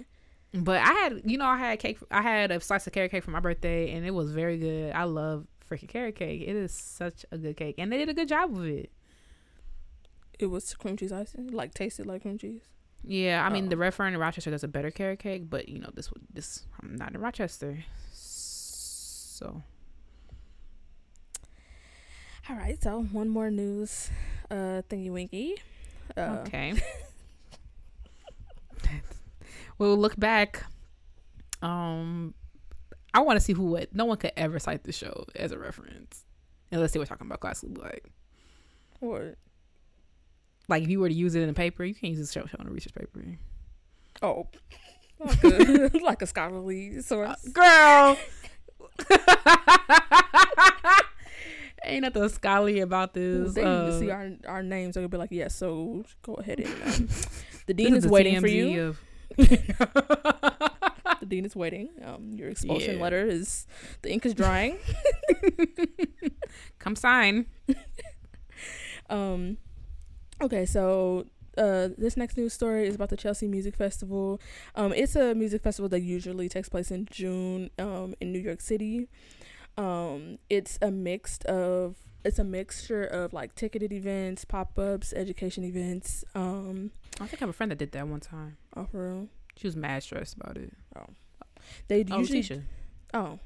But 0.53 0.81
I 0.81 0.93
had, 0.93 1.21
you 1.25 1.37
know, 1.37 1.45
I 1.45 1.57
had 1.57 1.79
cake. 1.79 1.97
I 2.09 2.21
had 2.21 2.51
a 2.51 2.59
slice 2.61 2.87
of 2.87 2.93
carrot 2.93 3.11
cake 3.11 3.23
for 3.23 3.31
my 3.31 3.39
birthday, 3.41 3.91
and 3.93 4.05
it 4.05 4.11
was 4.11 4.31
very 4.31 4.57
good. 4.57 4.93
I 4.93 5.03
love 5.03 5.45
freaking 5.69 5.89
carrot 5.89 6.15
cake. 6.15 6.41
It 6.41 6.55
is 6.55 6.71
such 6.73 7.25
a 7.31 7.37
good 7.37 7.57
cake, 7.57 7.75
and 7.77 7.91
they 7.91 7.97
did 7.97 8.09
a 8.09 8.13
good 8.13 8.29
job 8.29 8.51
with 8.55 8.65
it. 8.67 8.91
It 10.39 10.45
was 10.47 10.73
cream 10.75 10.95
cheese 10.97 11.11
icing, 11.11 11.47
like 11.51 11.73
tasted 11.73 12.05
like 12.05 12.21
cream 12.21 12.37
cheese. 12.37 12.61
Yeah, 13.03 13.45
I 13.45 13.49
mean, 13.51 13.65
Oh. 13.65 13.69
the 13.69 13.77
restaurant 13.77 14.13
in 14.15 14.19
Rochester 14.21 14.51
does 14.51 14.63
a 14.63 14.67
better 14.67 14.91
carrot 14.91 15.19
cake, 15.19 15.49
but 15.49 15.67
you 15.67 15.79
know, 15.79 15.89
this 15.93 16.11
would 16.11 16.23
this 16.33 16.63
I'm 16.81 16.95
not 16.95 17.13
in 17.13 17.19
Rochester, 17.21 17.83
so 18.11 19.63
All 22.49 22.55
right, 22.55 22.81
so 22.81 23.01
one 23.11 23.27
more 23.27 23.51
news, 23.51 24.09
uh, 24.49 24.81
thingy 24.89 25.11
winky. 25.11 25.55
Uh, 26.15 26.37
okay. 26.41 26.75
we'll 29.77 29.97
look 29.97 30.17
back. 30.17 30.63
Um, 31.61 32.33
I 33.13 33.19
want 33.19 33.35
to 33.35 33.43
see 33.43 33.51
who 33.51 33.65
would. 33.71 33.93
No 33.93 34.05
one 34.05 34.17
could 34.17 34.31
ever 34.37 34.59
cite 34.59 34.85
the 34.85 34.93
show 34.93 35.25
as 35.35 35.51
a 35.51 35.59
reference, 35.59 36.23
unless 36.71 36.93
they 36.93 36.99
were 36.99 37.05
talking 37.05 37.27
about 37.27 37.41
classically 37.41 37.75
black. 37.75 38.03
What? 39.01 39.35
Like 40.69 40.83
if 40.83 40.89
you 40.89 41.01
were 41.01 41.09
to 41.09 41.15
use 41.15 41.35
it 41.35 41.41
in 41.41 41.49
a 41.49 41.53
paper, 41.53 41.83
you 41.83 41.93
can't 41.93 42.11
use 42.11 42.19
this 42.19 42.31
show 42.31 42.45
show 42.45 42.57
in 42.61 42.67
a 42.67 42.71
research 42.71 42.93
paper. 42.95 43.25
Oh, 44.21 44.47
like 45.19 45.43
a, 45.43 45.91
like 46.01 46.21
a 46.21 46.27
scholarly 46.27 47.01
source. 47.01 47.45
Girl. 47.49 48.17
Ain't 51.87 52.01
nothing 52.03 52.27
scholarly 52.29 52.79
about 52.81 53.13
this. 53.13 53.53
they 53.53 53.63
uh, 53.63 53.97
see 53.99 54.09
our 54.11 54.29
our 54.47 54.63
names. 54.63 54.93
They're 54.93 55.01
gonna 55.01 55.09
be 55.09 55.17
like, 55.17 55.31
yes. 55.31 55.55
so 55.55 56.03
go 56.21 56.33
ahead 56.35 56.59
and 56.59 56.67
um, 56.83 57.07
the 57.67 57.73
dean 57.73 57.95
is 57.95 58.03
the 58.03 58.09
waiting 58.09 58.39
for 58.41 58.47
you. 58.47 58.81
of- 58.83 59.01
The 61.19 61.25
dean 61.25 61.45
is 61.45 61.55
waiting. 61.55 61.89
Um, 62.05 62.31
your 62.33 62.49
expulsion 62.49 62.95
Yeah. 62.97 63.01
letter 63.03 63.25
is 63.25 63.65
the 64.01 64.11
ink 64.11 64.25
is 64.25 64.33
drying. 64.33 64.77
Come 66.79 66.95
sign. 66.95 67.47
Um, 69.09 69.57
okay, 70.41 70.65
so 70.65 71.27
uh, 71.57 71.87
this 71.97 72.17
next 72.17 72.35
news 72.37 72.51
story 72.53 72.87
is 72.87 72.95
about 72.95 73.07
the 73.07 73.15
Chelsea 73.15 73.47
Music 73.47 73.73
Festival. 73.75 74.41
Um, 74.75 74.91
it's 74.91 75.15
a 75.15 75.33
music 75.33 75.61
festival 75.61 75.87
that 75.89 76.01
usually 76.01 76.49
takes 76.49 76.67
place 76.67 76.91
in 76.91 77.07
June 77.09 77.69
um, 77.79 78.15
in 78.19 78.33
New 78.33 78.39
York 78.39 78.59
City. 78.59 79.07
Um, 79.77 80.39
it's 80.49 80.79
a 80.81 80.89
mixed 80.91 81.45
of 81.45 81.95
it's 82.25 82.39
a 82.39 82.43
mixture 82.43 83.03
of 83.03 83.31
like 83.33 83.55
ticketed 83.55 83.93
events, 83.93 84.43
pop 84.43 84.77
ups, 84.77 85.13
education 85.13 85.63
events. 85.63 86.25
Um, 86.35 86.91
I 87.21 87.27
think 87.27 87.41
I 87.41 87.45
have 87.45 87.49
a 87.49 87.53
friend 87.53 87.71
that 87.71 87.77
did 87.77 87.91
that 87.93 88.07
one 88.07 88.19
time. 88.19 88.57
oh, 88.75 88.85
for 88.85 89.09
real. 89.13 89.27
She 89.55 89.67
was 89.67 89.75
mad 89.75 90.03
stressed 90.03 90.35
about 90.35 90.57
it. 90.57 90.73
Oh, 90.95 91.05
They 91.87 92.05
Oh, 92.11 92.19
usually 92.19 92.41
Tisha. 92.41 92.63
Oh. 93.13 93.39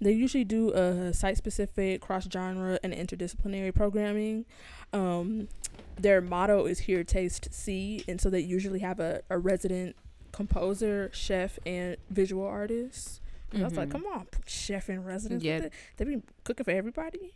They 0.00 0.10
usually 0.12 0.42
do 0.44 0.70
a 0.72 1.14
site 1.14 1.36
specific, 1.36 2.00
cross 2.00 2.28
genre, 2.30 2.78
and 2.82 2.92
interdisciplinary 2.92 3.72
programming. 3.74 4.44
Um, 4.92 5.48
their 5.96 6.20
motto 6.20 6.66
is 6.66 6.80
Hear, 6.80 7.04
Taste, 7.04 7.48
See. 7.54 8.04
And 8.08 8.20
so 8.20 8.28
they 8.28 8.40
usually 8.40 8.80
have 8.80 8.98
a, 8.98 9.22
a 9.30 9.38
resident 9.38 9.94
composer, 10.32 11.10
chef, 11.12 11.60
and 11.64 11.96
visual 12.10 12.44
artist. 12.44 13.20
And 13.54 13.62
I 13.64 13.68
was 13.68 13.76
like, 13.76 13.88
Mhm. 13.88 13.92
come 13.92 14.06
on, 14.06 14.26
chef 14.46 14.88
and 14.88 15.04
resident. 15.06 15.42
Yeah. 15.42 15.68
They 15.96 16.04
be 16.04 16.22
cooking 16.44 16.64
for 16.64 16.70
everybody. 16.72 17.32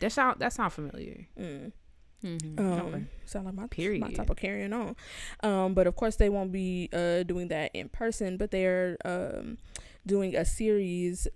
That 0.00 0.12
sound 0.12 0.40
that 0.40 0.52
sound 0.52 0.72
familiar. 0.72 1.26
Mm. 1.38 1.72
Mm-hmm. 2.24 2.58
Um, 2.58 2.80
okay. 2.94 3.04
Sound 3.26 3.46
like 3.46 3.54
my 3.54 3.66
my 4.00 4.10
type 4.12 4.30
of 4.30 4.36
carrying 4.36 4.72
on. 4.72 4.96
Um, 5.42 5.74
but 5.74 5.86
of 5.86 5.94
course 5.96 6.16
they 6.16 6.28
won't 6.28 6.50
be 6.52 6.88
uh 6.92 7.22
doing 7.24 7.48
that 7.48 7.70
in 7.74 7.88
person, 7.88 8.36
but 8.36 8.50
they're 8.50 8.96
um 9.04 9.58
doing 10.06 10.34
a 10.36 10.44
series 10.44 11.28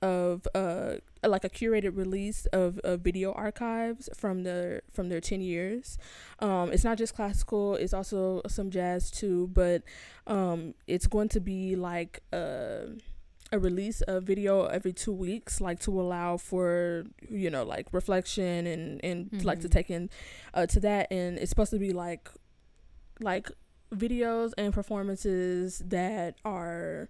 of 0.00 0.46
uh 0.54 0.94
like 1.26 1.42
a 1.44 1.48
curated 1.50 1.96
release 1.96 2.46
of, 2.46 2.78
of 2.84 3.00
video 3.00 3.32
archives 3.32 4.08
from 4.14 4.44
their 4.44 4.80
from 4.92 5.08
their 5.08 5.20
10 5.20 5.40
years 5.40 5.98
um 6.38 6.70
it's 6.70 6.84
not 6.84 6.96
just 6.96 7.16
classical 7.16 7.74
it's 7.74 7.92
also 7.92 8.40
some 8.46 8.70
jazz 8.70 9.10
too 9.10 9.48
but 9.52 9.82
um 10.28 10.72
it's 10.86 11.08
going 11.08 11.28
to 11.28 11.40
be 11.40 11.74
like 11.74 12.20
uh 12.32 12.82
a 13.52 13.58
release 13.58 14.02
a 14.06 14.20
video 14.20 14.66
every 14.66 14.92
two 14.92 15.12
weeks 15.12 15.60
like 15.60 15.80
to 15.80 15.98
allow 16.00 16.36
for 16.36 17.04
you 17.30 17.48
know 17.48 17.64
like 17.64 17.86
reflection 17.92 18.66
and 18.66 19.02
and 19.04 19.44
like 19.44 19.60
to 19.60 19.68
Mhm. 19.68 19.72
take 19.72 19.90
in 19.90 20.10
uh 20.54 20.66
to 20.66 20.78
that 20.80 21.10
and 21.10 21.38
it's 21.38 21.48
supposed 21.48 21.70
to 21.70 21.78
be 21.78 21.92
like 21.92 22.28
like 23.20 23.50
videos 23.90 24.52
and 24.58 24.72
performances 24.74 25.78
that 25.86 26.36
are 26.44 27.08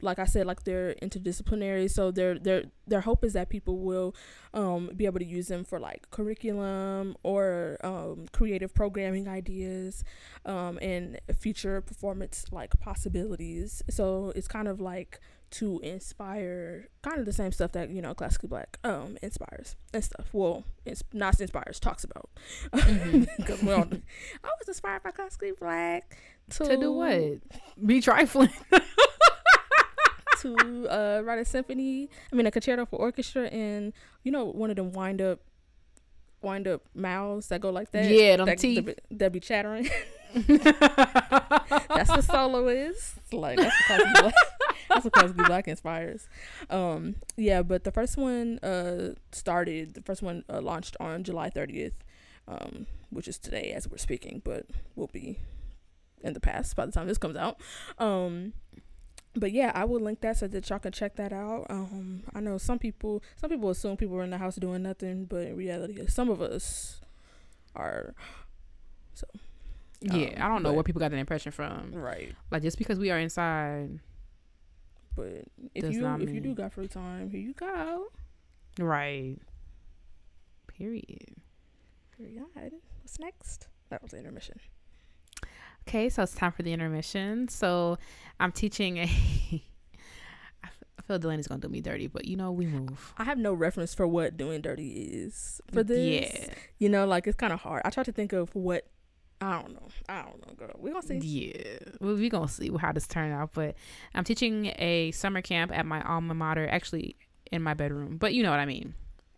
like 0.00 0.20
I 0.20 0.26
said, 0.26 0.46
like 0.46 0.62
they're 0.62 0.94
interdisciplinary. 1.02 1.90
So 1.90 2.12
their 2.12 2.38
their 2.38 2.62
their 2.86 3.00
hope 3.00 3.24
is 3.24 3.32
that 3.32 3.48
people 3.48 3.80
will 3.80 4.14
um, 4.54 4.90
be 4.96 5.06
able 5.06 5.18
to 5.18 5.24
use 5.24 5.48
them 5.48 5.64
for 5.64 5.80
like 5.80 6.08
curriculum 6.12 7.16
or 7.24 7.78
um, 7.82 8.26
creative 8.30 8.72
programming 8.72 9.26
ideas 9.26 10.04
um, 10.46 10.78
and 10.80 11.18
future 11.36 11.80
performance 11.80 12.44
like 12.52 12.78
possibilities. 12.78 13.82
So 13.90 14.32
it's 14.36 14.46
kind 14.46 14.68
of 14.68 14.80
like 14.80 15.18
to 15.50 15.80
inspire 15.82 16.88
kind 17.02 17.18
of 17.18 17.24
the 17.24 17.32
same 17.32 17.52
stuff 17.52 17.72
that 17.72 17.88
you 17.90 18.02
know 18.02 18.12
classically 18.12 18.48
black 18.48 18.78
um 18.84 19.16
inspires 19.22 19.76
and 19.94 20.04
stuff 20.04 20.28
well 20.32 20.64
it's 20.84 21.02
not 21.12 21.40
inspires 21.40 21.80
talks 21.80 22.04
about 22.04 22.28
because 22.72 23.62
all 23.62 23.86
i 24.44 24.50
was 24.58 24.68
inspired 24.68 25.02
by 25.02 25.10
classically 25.10 25.52
black 25.58 26.16
to, 26.50 26.64
To 26.64 26.76
do 26.76 26.92
what? 26.92 27.40
Be 27.84 28.00
trifling. 28.00 28.50
to 30.40 30.88
uh, 30.88 31.22
write 31.24 31.38
a 31.38 31.44
symphony. 31.44 32.08
I 32.32 32.36
mean, 32.36 32.46
a 32.46 32.50
concerto 32.50 32.86
for 32.86 32.96
orchestra, 32.96 33.46
and 33.48 33.92
you 34.22 34.32
know, 34.32 34.46
one 34.46 34.70
of 34.70 34.76
them 34.76 34.92
wind 34.92 35.20
up, 35.20 35.40
wind 36.40 36.68
up 36.68 36.82
mouths 36.94 37.48
that 37.48 37.60
go 37.60 37.70
like 37.70 37.90
that. 37.90 38.08
Yeah, 38.08 38.36
them 38.36 38.46
that, 38.46 38.58
teeth. 38.58 38.86
That, 38.86 39.08
be- 39.08 39.16
that 39.16 39.32
be 39.32 39.40
chattering. 39.40 39.90
that's 40.34 42.10
the 42.10 42.22
soloist. 42.22 43.16
Like 43.32 43.58
that's 43.58 43.88
the. 43.88 44.32
That's 44.88 45.04
what 45.04 45.12
classic 45.12 45.36
black 45.36 45.68
inspires. 45.68 46.28
Um, 46.70 47.16
yeah, 47.36 47.62
but 47.62 47.84
the 47.84 47.92
first 47.92 48.16
one 48.16 48.58
uh 48.60 49.14
started. 49.32 49.94
The 49.94 50.02
first 50.02 50.22
one 50.22 50.44
uh, 50.48 50.60
launched 50.60 50.96
on 51.00 51.24
July 51.24 51.50
thirtieth, 51.50 51.94
um, 52.46 52.86
which 53.10 53.28
is 53.28 53.38
today 53.38 53.72
as 53.72 53.88
we're 53.88 53.98
speaking, 53.98 54.40
but 54.44 54.66
will 54.96 55.08
be 55.12 55.38
in 56.22 56.32
the 56.32 56.40
past 56.40 56.74
by 56.76 56.84
the 56.86 56.92
time 56.92 57.06
this 57.06 57.18
comes 57.18 57.36
out. 57.36 57.60
Um, 57.98 58.52
but 59.34 59.52
yeah, 59.52 59.70
I 59.74 59.84
will 59.84 60.00
link 60.00 60.20
that 60.22 60.36
so 60.38 60.48
that 60.48 60.68
y'all 60.68 60.78
can 60.80 60.90
check 60.90 61.14
that 61.16 61.32
out. 61.32 61.66
Um, 61.70 62.24
I 62.34 62.40
know 62.40 62.58
some 62.58 62.78
people, 62.80 63.22
some 63.36 63.50
people 63.50 63.70
assume 63.70 63.96
people 63.96 64.16
are 64.16 64.24
in 64.24 64.30
the 64.30 64.38
house 64.38 64.56
doing 64.56 64.82
nothing, 64.82 65.26
but 65.26 65.46
in 65.46 65.56
reality, 65.56 66.04
some 66.08 66.28
of 66.28 66.42
us 66.42 67.00
are. 67.76 68.14
So 69.14 69.26
yeah, 70.00 70.28
Um, 70.28 70.42
I 70.42 70.48
don't 70.48 70.62
know 70.62 70.70
but- 70.70 70.74
where 70.76 70.82
people 70.84 70.98
got 71.00 71.10
that 71.12 71.18
impression 71.18 71.52
from. 71.52 71.92
right, 71.92 72.34
Like 72.50 72.62
just 72.62 72.78
because 72.78 72.98
we 72.98 73.10
are 73.10 73.18
inside, 73.18 74.00
but 75.18 75.44
if 75.74 75.82
Does 75.82 75.94
you 75.94 76.00
not 76.02 76.22
if 76.22 76.30
you 76.30 76.40
do 76.40 76.54
got 76.54 76.72
free 76.72 76.86
time, 76.88 77.28
here 77.30 77.40
you 77.40 77.52
go. 77.54 78.06
right? 78.78 79.36
Period. 80.68 81.34
Period. 82.16 82.44
What's 83.02 83.18
next? 83.18 83.66
That 83.90 84.00
was 84.02 84.12
the 84.12 84.18
intermission. 84.18 84.60
Okay, 85.88 86.08
so 86.08 86.22
it's 86.22 86.34
time 86.34 86.52
for 86.52 86.62
the 86.62 86.72
intermission. 86.72 87.48
So 87.48 87.98
I'm 88.38 88.52
teaching 88.52 88.98
a. 88.98 89.02
I 90.64 91.02
feel 91.02 91.18
Delaney's 91.18 91.48
gonna 91.48 91.60
do 91.60 91.68
me 91.68 91.80
dirty, 91.80 92.06
but 92.06 92.26
you 92.26 92.36
know 92.36 92.52
we 92.52 92.66
move. 92.66 93.14
I 93.16 93.24
have 93.24 93.38
no 93.38 93.54
reference 93.54 93.94
for 93.94 94.06
what 94.06 94.36
doing 94.36 94.60
dirty 94.60 94.90
is 94.90 95.60
for 95.72 95.82
this. 95.82 96.30
Yeah, 96.32 96.54
You 96.78 96.90
know, 96.90 97.06
like 97.06 97.26
it's 97.26 97.36
kind 97.36 97.52
of 97.52 97.60
hard. 97.60 97.82
I 97.84 97.90
try 97.90 98.04
to 98.04 98.12
think 98.12 98.32
of 98.32 98.54
what. 98.54 98.86
I 99.40 99.60
don't 99.62 99.72
know. 99.74 99.88
I 100.08 100.22
don't 100.22 100.46
know, 100.46 100.54
girl. 100.54 100.74
We're 100.78 100.92
gonna 100.92 101.06
see. 101.06 101.18
Yeah, 101.18 101.78
well, 102.00 102.14
we 102.14 102.28
gonna 102.28 102.48
see 102.48 102.70
how 102.80 102.92
this 102.92 103.06
turn 103.06 103.30
out. 103.32 103.50
But 103.54 103.76
I'm 104.14 104.24
teaching 104.24 104.66
a 104.78 105.12
summer 105.12 105.42
camp 105.42 105.70
at 105.72 105.86
my 105.86 106.02
alma 106.02 106.34
mater, 106.34 106.68
actually 106.68 107.16
in 107.52 107.62
my 107.62 107.74
bedroom. 107.74 108.16
But 108.18 108.34
you 108.34 108.42
know 108.42 108.50
what 108.50 108.60
I 108.60 108.66
mean. 108.66 108.94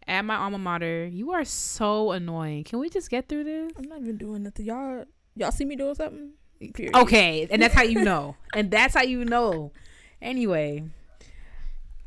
at 0.08 0.24
my 0.24 0.36
alma 0.36 0.58
mater. 0.58 1.06
You 1.06 1.32
are 1.32 1.44
so 1.44 2.12
annoying. 2.12 2.64
Can 2.64 2.78
we 2.78 2.88
just 2.88 3.10
get 3.10 3.28
through 3.28 3.44
this? 3.44 3.72
I'm 3.76 3.84
not 3.84 4.00
even 4.00 4.16
doing 4.16 4.42
nothing. 4.42 4.66
Y'all, 4.66 5.04
y'all 5.36 5.52
see 5.52 5.64
me 5.64 5.76
doing 5.76 5.94
something? 5.94 6.32
Period. 6.74 6.96
Okay, 6.96 7.46
and 7.50 7.60
that's 7.62 7.74
how 7.74 7.82
you 7.82 8.02
know. 8.10 8.36
and 8.54 8.70
that's 8.70 8.94
how 8.94 9.02
you 9.02 9.24
know. 9.24 9.72
Anyway, 10.20 10.82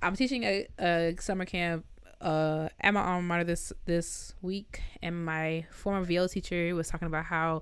I'm 0.02 0.16
teaching 0.16 0.44
a, 0.44 0.68
a 0.80 1.16
summer 1.20 1.46
camp 1.46 1.86
uh, 2.24 2.70
at 2.80 2.94
my 2.94 3.01
alma 3.01 3.22
mater 3.22 3.44
this 3.44 3.74
this 3.86 4.34
week, 4.42 4.82
and 5.01 5.25
my 5.25 5.65
former 5.72 6.06
viola 6.06 6.30
teacher 6.30 6.74
was 6.74 6.88
talking 6.88 7.08
about 7.08 7.25
how 7.25 7.62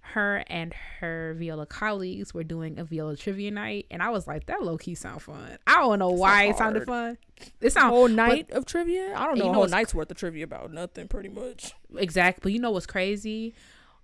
her 0.00 0.42
and 0.48 0.74
her 0.98 1.36
viola 1.38 1.66
colleagues 1.66 2.34
were 2.34 2.42
doing 2.42 2.78
a 2.78 2.84
viola 2.84 3.16
trivia 3.16 3.50
night, 3.52 3.86
and 3.90 4.02
I 4.02 4.10
was 4.10 4.26
like, 4.26 4.46
that 4.46 4.62
low 4.62 4.76
key 4.76 4.96
sound 4.96 5.22
fun. 5.22 5.58
I 5.66 5.76
don't 5.76 6.00
know 6.00 6.10
why 6.10 6.44
it 6.44 6.58
sounded 6.58 6.86
fun. 6.86 7.18
It 7.60 7.76
A 7.76 7.80
whole 7.80 8.08
night 8.08 8.50
of 8.50 8.66
trivia? 8.66 9.14
I 9.16 9.26
don't 9.26 9.38
know 9.38 9.44
you 9.44 9.52
know 9.52 9.58
whole 9.58 9.68
night's 9.68 9.94
worth 9.94 10.10
of 10.10 10.16
trivia 10.16 10.44
about 10.44 10.72
nothing, 10.72 11.06
pretty 11.06 11.28
much. 11.28 11.72
exactly. 11.96 12.40
But 12.42 12.52
you 12.52 12.58
know 12.58 12.72
what's 12.72 12.86
crazy? 12.86 13.54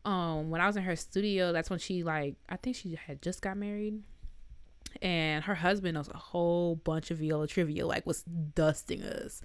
Um, 0.04 0.50
when 0.50 0.60
I 0.60 0.68
was 0.68 0.76
in 0.76 0.84
her 0.84 0.94
studio, 0.94 1.52
that's 1.52 1.68
when 1.68 1.80
she 1.80 2.04
like 2.04 2.36
I 2.48 2.56
think 2.56 2.76
she 2.76 2.94
had 2.94 3.20
just 3.20 3.42
got 3.42 3.56
married, 3.56 4.02
and 5.02 5.42
her 5.44 5.56
husband 5.56 5.94
knows 5.94 6.08
a 6.08 6.16
whole 6.16 6.76
bunch 6.76 7.10
of 7.10 7.18
viola 7.18 7.48
trivia, 7.48 7.84
like 7.84 8.06
was 8.06 8.22
dusting 8.22 9.02
us 9.02 9.42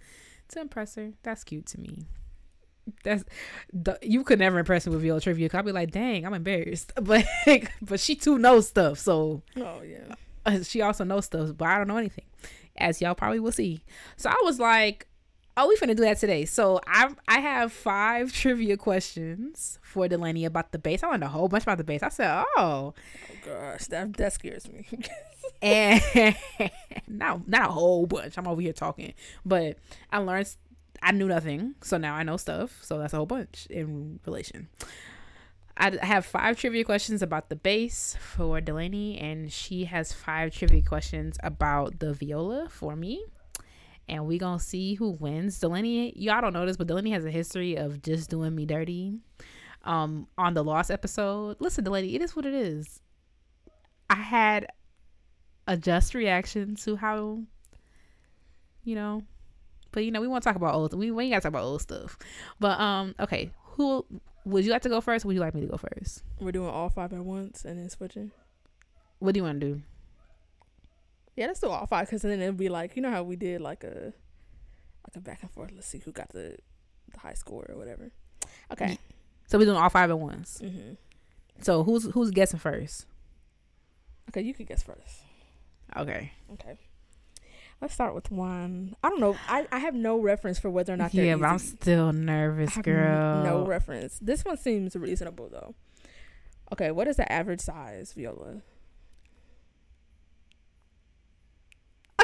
to 0.51 0.62
impress 0.62 0.96
her. 0.96 1.12
That's 1.24 1.43
cute 1.43 1.65
to 1.67 1.79
me. 1.79 2.05
That's 3.03 3.24
the, 3.72 3.98
you 4.01 4.24
could 4.24 4.39
never 4.39 4.58
impress 4.60 4.86
me 4.88 4.93
with 4.93 5.01
viola 5.03 5.22
trivia. 5.22 5.50
I'd 5.53 5.65
be 5.65 5.72
like, 5.72 5.91
dang, 5.91 6.25
I'm 6.25 6.34
embarrassed. 6.34 6.91
But 7.01 7.25
but 7.81 8.00
she 8.00 8.15
too 8.15 8.38
knows 8.38 8.67
stuff, 8.67 8.98
so 9.00 9.43
Oh 9.58 9.81
yeah. 9.81 10.15
uh, 10.46 10.63
she 10.63 10.81
also 10.81 11.03
knows 11.03 11.25
stuff, 11.25 11.51
but 11.58 11.67
I 11.67 11.77
don't 11.77 11.88
know 11.88 11.98
anything, 11.98 12.25
as 12.77 13.01
y'all 13.01 13.15
probably 13.15 13.39
will 13.39 13.51
see. 13.51 13.84
So 14.17 14.29
I 14.29 14.41
was 14.43 14.60
like, 14.60 15.08
"Oh, 15.58 15.67
we 15.67 15.75
finna 15.75 15.96
do 15.96 16.03
that 16.03 16.17
today." 16.20 16.46
So 16.46 16.79
I 16.88 17.13
I 17.27 17.39
have 17.39 17.72
five 17.72 18.31
trivia 18.41 18.77
questions 18.77 19.79
for 19.81 20.08
Delaney 20.08 20.46
about 20.46 20.72
the 20.72 20.79
bass. 20.79 21.03
I 21.03 21.10
learned 21.10 21.24
a 21.24 21.29
whole 21.29 21.48
bunch 21.48 21.63
about 21.63 21.77
the 21.77 21.84
bass. 21.84 22.03
I 22.03 22.10
said, 22.10 22.43
"Oh," 22.58 22.93
Oh 22.93 22.93
gosh, 23.46 23.86
that 23.88 24.13
that 24.13 24.34
scares 24.34 24.70
me. 24.72 24.86
and 25.62 26.01
not 27.08 27.48
not 27.48 27.70
a 27.70 27.72
whole 27.72 28.05
bunch. 28.05 28.38
I'm 28.38 28.48
over 28.48 28.62
here 28.62 28.74
talking, 28.74 29.13
but 29.46 29.77
I 30.12 30.20
learned. 30.20 30.55
I 31.03 31.12
knew 31.12 31.27
nothing, 31.27 31.74
so 31.81 31.98
now 31.98 32.13
I 32.13 32.22
know 32.22 32.38
stuff. 32.38 32.77
So 32.84 33.00
that's 33.00 33.13
a 33.13 33.17
whole 33.17 33.25
bunch 33.25 33.65
in 33.70 34.20
relation. 34.25 34.70
I 35.77 35.98
I 36.01 36.05
have 36.05 36.25
five 36.25 36.58
trivia 36.58 36.84
questions 36.84 37.22
about 37.22 37.50
the 37.50 37.55
bass 37.55 38.15
for 38.20 38.62
Delaney, 38.62 39.17
and 39.17 39.51
she 39.51 39.86
has 39.86 40.13
five 40.13 40.53
trivia 40.53 40.84
questions 40.84 41.38
about 41.43 42.00
the 42.00 42.13
viola 42.13 42.67
for 42.70 42.96
me. 42.96 43.25
And 44.12 44.27
we 44.27 44.38
gonna 44.38 44.60
see 44.60 44.94
who 44.94 45.12
wins. 45.12 45.58
Delaney, 45.58 46.13
y'all 46.18 46.41
don't 46.41 46.51
know 46.51 46.65
this, 46.65 46.75
but 46.75 46.88
Delaney 46.88 47.12
has 47.12 47.24
a 47.24 47.32
history 47.32 47.77
of 47.77 48.01
just 48.01 48.30
doing 48.30 48.53
me 48.53 48.65
dirty. 48.65 49.13
Um, 49.84 50.27
on 50.38 50.53
the 50.53 50.63
lost 50.63 50.91
episode, 50.91 51.56
listen, 51.60 51.84
Delaney, 51.84 52.13
it 52.13 52.22
is 52.22 52.36
what 52.36 52.46
it 52.46 52.53
is. 52.53 53.01
I 54.10 54.15
had 54.15 54.67
a 55.65 55.78
just 55.78 56.13
reaction 56.13 56.76
to 56.76 56.97
how, 56.97 57.39
you 58.84 58.95
know, 58.95 59.24
but 59.91 60.04
you 60.04 60.12
know, 60.12 60.19
we 60.19 60.28
want 60.28 60.43
to 60.43 60.50
talk 60.50 60.58
about 60.58 60.76
old. 60.76 60.93
We, 60.93 61.10
we 61.10 61.24
ain't 61.24 61.34
got 61.34 61.38
to 61.38 61.43
talk 61.43 61.50
about 61.50 61.63
old 61.63 61.82
stuff. 61.82 62.17
But 62.60 62.80
um, 62.80 63.15
okay, 63.17 63.52
who 63.63 64.06
would 64.45 64.65
you 64.65 64.71
like 64.71 64.82
to 64.82 64.89
go 64.89 65.00
first? 65.00 65.24
Would 65.24 65.36
you 65.36 65.39
like 65.39 65.56
me 65.56 65.62
to 65.62 65.67
go 65.67 65.78
first? 65.78 66.24
We're 66.39 66.52
doing 66.52 66.69
all 66.69 66.89
five 66.89 67.13
at 67.13 67.24
once 67.24 67.63
and 67.63 67.80
then 67.80 67.89
switching. 67.89 68.32
What 69.19 69.34
do 69.34 69.39
you 69.39 69.43
want 69.45 69.62
to 69.62 69.67
do? 69.67 69.82
Yeah, 71.36 71.48
let's 71.48 71.60
do 71.60 71.70
all 71.70 71.86
five 71.86 72.08
because 72.08 72.22
then 72.24 72.41
it'll 72.41 72.54
be 72.54 72.70
like 72.70 72.96
you 72.96 73.02
know 73.02 73.12
how 73.12 73.24
we 73.24 73.36
did 73.36 73.62
like 73.62 73.84
a 73.84 74.13
like 75.08 75.15
a 75.15 75.20
back 75.22 75.41
and 75.41 75.52
forth. 75.52 75.72
Let's 75.74 75.88
see 75.88 76.00
who 76.00 76.12
got 76.12 76.30
the 76.30 76.58
the 77.12 77.20
high 77.20 77.34
score 77.34 77.65
or 77.70 77.78
whatever. 77.78 78.12
Okay. 78.72 78.98
So 79.48 79.58
we're 79.58 79.65
doing 79.65 79.78
all 79.78 79.89
five 79.89 80.10
at 80.10 80.20
once. 80.20 80.60
hmm 80.60 80.94
So 81.62 81.84
who's 81.84 82.06
who's 82.12 82.32
guessing 82.32 82.60
first? 82.60 83.06
Okay, 84.30 84.41
you 84.41 84.54
could 84.54 84.67
guess 84.67 84.84
first. 84.84 85.24
Okay. 85.98 86.32
Okay. 86.54 86.78
Let's 87.82 87.94
start 87.96 88.13
with 88.13 88.30
one. 88.32 88.96
I 89.04 89.10
don't 89.10 89.20
know. 89.20 89.36
I, 89.50 89.67
I 89.72 89.80
have 89.80 89.96
no 89.96 90.20
reference 90.20 90.60
for 90.60 90.70
whether 90.70 90.94
or 90.94 90.98
not 90.98 91.12
they're 91.12 91.26
Yeah, 91.26 91.36
but 91.36 91.48
I'm 91.48 91.58
still 91.58 92.13
nervous, 92.13 92.78
girl. 92.78 93.44
No 93.44 93.65
reference. 93.65 94.20
This 94.20 94.46
one 94.46 94.58
seems 94.58 94.96
reasonable 94.96 95.50
though. 95.50 95.74
Okay, 96.72 96.91
what 96.91 97.08
is 97.08 97.17
the 97.17 97.30
average 97.32 97.60
size 97.60 98.13
viola? 98.13 98.62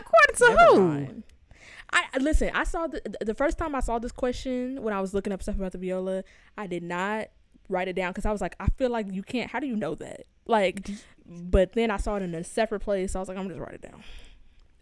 According 0.07 0.35
to 0.35 0.49
Never 0.63 0.75
who? 0.81 0.87
mind. 0.87 1.23
I 1.93 2.17
listen. 2.19 2.51
I 2.53 2.63
saw 2.65 2.87
the 2.87 3.01
the 3.21 3.33
first 3.33 3.57
time 3.57 3.73
I 3.73 3.79
saw 3.79 3.97
this 3.99 4.11
question 4.11 4.81
when 4.83 4.93
I 4.93 4.99
was 5.01 5.13
looking 5.13 5.31
up 5.33 5.41
stuff 5.41 5.55
about 5.55 5.71
the 5.71 5.77
viola. 5.77 6.23
I 6.57 6.67
did 6.67 6.83
not 6.83 7.27
write 7.69 7.87
it 7.87 7.93
down 7.95 8.11
because 8.11 8.25
I 8.25 8.31
was 8.31 8.41
like, 8.41 8.55
I 8.59 8.67
feel 8.77 8.89
like 8.89 9.07
you 9.11 9.23
can't. 9.23 9.49
How 9.49 9.59
do 9.59 9.67
you 9.67 9.75
know 9.75 9.95
that? 9.95 10.23
Like, 10.45 10.89
but 11.25 11.73
then 11.73 11.89
I 11.91 11.97
saw 11.97 12.15
it 12.17 12.23
in 12.23 12.33
a 12.35 12.43
separate 12.43 12.81
place. 12.81 13.13
So 13.13 13.19
I 13.19 13.21
was 13.21 13.29
like, 13.29 13.37
I'm 13.37 13.47
just 13.47 13.59
write 13.59 13.75
it 13.75 13.81
down. 13.81 14.03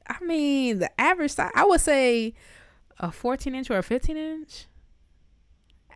I 0.08 0.24
mean, 0.24 0.80
the 0.80 1.02
average 1.02 1.32
size. 1.32 1.52
I 1.56 1.64
would 1.66 1.82
say 1.82 2.34
a 3.00 3.12
14 3.12 3.54
inch 3.56 3.70
or 3.70 3.78
a 3.78 3.84
15 3.84 4.18
inch. 4.18 4.66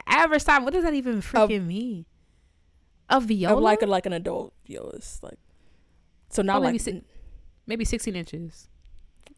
Average 0.08 0.44
size. 0.44 0.62
What 0.64 0.74
does 0.74 0.84
that 0.84 0.94
even 0.94 1.22
freaking 1.22 1.66
mean? 1.68 2.06
A 3.10 3.20
viola, 3.20 3.60
like 3.60 3.82
a, 3.82 3.86
like 3.88 4.06
an 4.06 4.14
adult 4.14 4.54
violist, 4.68 5.24
like. 5.24 5.40
So 6.30 6.44
not 6.44 6.58
Oh, 6.58 6.62
maybe 6.62 6.74
like 6.74 6.82
si- 6.82 7.04
maybe 7.66 7.84
16 7.86 8.16
inches. 8.16 8.68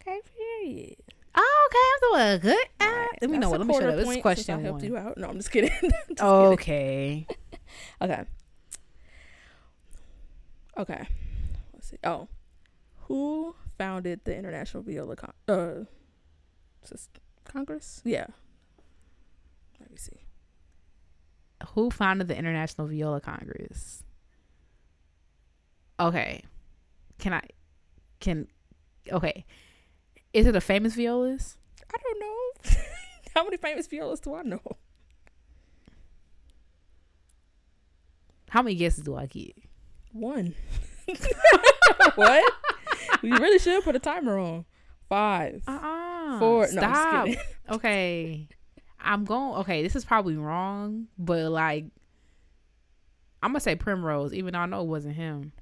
Okay, 0.02 0.20
period. 0.36 0.96
Oh, 1.34 1.68
okay. 1.70 2.16
I'm 2.18 2.40
doing 2.40 2.40
good. 2.54 2.66
Ah, 2.80 2.84
Alright, 2.88 3.08
let 3.22 3.30
me 3.30 3.36
that's 3.38 3.42
know 3.42 3.50
what. 3.50 3.60
Let 3.60 3.66
me 3.66 3.72
quarter 3.72 3.88
up. 3.88 3.96
This 3.96 4.08
is 4.16 4.22
question 4.22 4.58
I 4.58 4.62
helped 4.62 4.82
one. 4.82 4.90
you 4.90 4.96
out. 4.98 5.16
No, 5.18 5.28
I'm 5.28 5.36
just 5.36 5.50
kidding. 5.50 5.70
Just 5.80 5.90
kidding. 6.08 6.20
Okay. 6.20 7.26
Okay. 8.02 8.24
Okay. 10.76 11.08
Let's 11.72 11.88
see. 11.88 11.96
Oh, 12.04 12.28
who 13.06 13.54
founded 13.78 14.20
the 14.24 14.36
International 14.36 14.82
Viola 14.82 15.16
Con- 15.16 15.32
uh 15.48 15.84
Congress? 17.44 18.02
Yeah. 18.04 18.26
Let 19.80 19.90
me 19.90 19.96
see. 19.96 20.20
Who 21.74 21.90
founded 21.90 22.28
the 22.28 22.36
International 22.36 22.86
Viola 22.88 23.20
Congress? 23.22 24.04
Okay. 25.98 26.44
Can 27.18 27.32
I? 27.32 27.42
Can? 28.20 28.48
Okay. 29.10 29.44
Is 30.32 30.46
it 30.46 30.56
a 30.56 30.60
famous 30.60 30.94
violist? 30.94 31.58
I 31.92 31.98
don't 32.02 32.20
know. 32.20 32.72
How 33.34 33.44
many 33.44 33.56
famous 33.56 33.86
violists 33.86 34.24
do 34.24 34.34
I 34.34 34.42
know? 34.42 34.60
How 38.48 38.62
many 38.62 38.76
guesses 38.76 39.04
do 39.04 39.16
I 39.16 39.26
get? 39.26 39.56
One. 40.12 40.54
what? 42.14 42.52
we 43.22 43.32
really 43.32 43.58
should 43.58 43.82
put 43.82 43.96
a 43.96 43.98
timer 43.98 44.38
on. 44.38 44.64
Five. 45.08 45.62
Uh-uh. 45.66 46.38
Four. 46.38 46.68
No, 46.72 46.82
I'm 46.82 47.32
Stop. 47.32 47.44
okay. 47.70 48.48
I'm 49.00 49.24
going. 49.24 49.60
Okay, 49.60 49.82
this 49.82 49.96
is 49.96 50.04
probably 50.04 50.36
wrong, 50.36 51.08
but 51.18 51.50
like, 51.50 51.86
I'm 53.42 53.50
gonna 53.52 53.60
say 53.60 53.74
Primrose, 53.74 54.32
even 54.32 54.52
though 54.52 54.60
I 54.60 54.66
know 54.66 54.82
it 54.82 54.86
wasn't 54.86 55.16
him. 55.16 55.52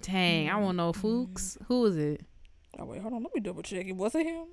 Dang, 0.00 0.48
I 0.48 0.58
don't 0.58 0.76
know. 0.76 0.92
Fuchs. 0.92 1.54
Mm-hmm. 1.54 1.64
Who 1.64 1.86
is 1.86 1.96
it? 1.96 2.24
Oh 2.80 2.86
wait, 2.86 3.02
hold 3.02 3.14
on. 3.14 3.22
Let 3.22 3.34
me 3.34 3.40
double 3.40 3.62
check. 3.62 3.86
It 3.86 3.96
was 3.96 4.14
it 4.14 4.26
him? 4.26 4.46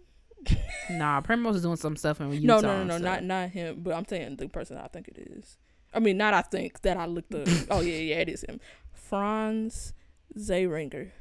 Nah, 0.89 1.19
Primrose 1.21 1.57
is 1.57 1.61
doing 1.63 1.75
some 1.75 1.97
stuff 1.97 2.21
in 2.21 2.31
Utah. 2.31 2.45
No, 2.45 2.61
no, 2.61 2.77
no, 2.77 2.83
no, 2.83 2.97
stuff. 2.97 3.01
not 3.01 3.23
not 3.23 3.49
him. 3.49 3.81
But 3.81 3.95
I'm 3.95 4.05
saying 4.05 4.37
the 4.37 4.47
person 4.47 4.77
I 4.77 4.87
think 4.87 5.07
it 5.07 5.17
is. 5.17 5.57
I 5.93 5.99
mean, 5.99 6.17
not 6.17 6.33
I 6.33 6.41
think 6.41 6.81
that 6.81 6.95
I 6.97 7.05
looked 7.05 7.33
up. 7.33 7.47
oh 7.71 7.81
yeah, 7.81 7.97
yeah, 7.97 8.15
it 8.17 8.29
is 8.29 8.43
him. 8.43 8.59
Franz 8.93 9.93
Zeyringer. 10.37 11.11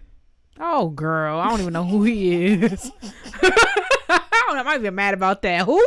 Oh, 0.59 0.89
girl, 0.89 1.39
I 1.39 1.49
don't 1.49 1.61
even 1.61 1.73
know 1.73 1.85
who 1.85 2.05
he 2.05 2.55
is. 2.55 2.91
I 3.43 4.21
don't 4.47 4.55
know. 4.57 4.61
I 4.61 4.63
might 4.63 4.83
be 4.83 4.91
mad 4.91 5.15
about 5.15 5.43
that. 5.43 5.67
Who? 5.67 5.85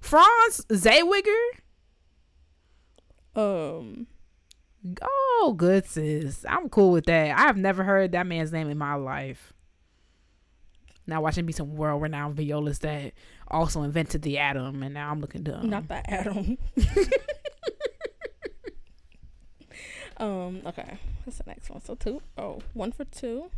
Franz 0.00 0.64
Zaywiger? 0.70 1.36
Um, 3.34 4.06
Oh, 5.02 5.54
good 5.56 5.86
sis. 5.86 6.44
I'm 6.48 6.68
cool 6.68 6.92
with 6.92 7.06
that. 7.06 7.38
I've 7.38 7.56
never 7.56 7.82
heard 7.84 8.12
that 8.12 8.26
man's 8.26 8.52
name 8.52 8.70
in 8.70 8.78
my 8.78 8.94
life. 8.94 9.52
Now 11.06 11.20
watching 11.20 11.46
be 11.46 11.52
some 11.52 11.76
world 11.76 12.02
renowned 12.02 12.36
violists 12.36 12.82
that 12.82 13.12
also 13.48 13.82
invented 13.82 14.22
the 14.22 14.38
atom, 14.38 14.82
and 14.82 14.94
now 14.94 15.10
I'm 15.10 15.20
looking 15.20 15.42
dumb. 15.42 15.70
not 15.70 15.86
the 15.88 16.10
atom. 16.10 16.58
um. 20.16 20.62
Okay. 20.66 20.98
What's 21.24 21.38
the 21.38 21.44
next 21.46 21.70
one? 21.70 21.80
So 21.82 21.94
two. 21.94 22.20
Oh, 22.36 22.60
one 22.74 22.90
for 22.92 23.04
two. 23.04 23.50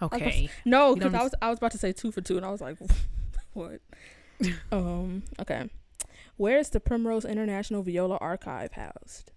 okay. 0.00 0.48
No, 0.64 0.94
because 0.94 1.14
I 1.14 1.22
was 1.22 1.34
I 1.42 1.50
was 1.50 1.58
about 1.58 1.72
to 1.72 1.78
say 1.78 1.92
two 1.92 2.10
for 2.12 2.20
two, 2.22 2.36
and 2.36 2.46
I 2.46 2.50
was 2.50 2.60
like, 2.60 2.78
what? 3.52 3.80
um. 4.72 5.22
Okay. 5.40 5.68
Where 6.38 6.58
is 6.58 6.70
the 6.70 6.80
Primrose 6.80 7.24
International 7.24 7.82
Viola 7.82 8.16
Archive 8.18 8.72
housed? 8.72 9.32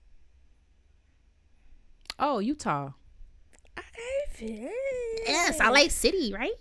Oh, 2.17 2.39
Utah. 2.39 2.91
Okay. 3.77 4.69
Yeah, 5.25 5.51
Salt 5.51 5.73
Lake 5.73 5.91
City, 5.91 6.33
right? 6.33 6.51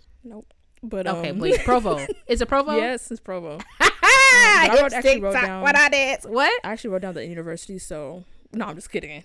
But 0.81 1.07
Okay, 1.07 1.29
um, 1.31 1.39
wait, 1.39 1.59
Provo. 1.65 1.97
Is 2.27 2.41
it 2.41 2.47
Provo? 2.47 2.75
yes, 2.75 3.11
it's 3.11 3.19
Provo. 3.19 3.59
I 3.81 4.77
wrote- 4.81 4.93
actually 4.93 5.19
wrote 5.21 5.33
down- 5.33 5.61
what 5.61 5.75
I 5.75 5.89
did. 5.89 6.19
What? 6.23 6.61
I 6.63 6.71
actually 6.71 6.91
wrote 6.91 7.01
down 7.01 7.13
the 7.15 7.25
university, 7.25 7.79
so 7.79 8.23
no, 8.53 8.65
I'm 8.65 8.75
just 8.75 8.89
kidding. 8.91 9.23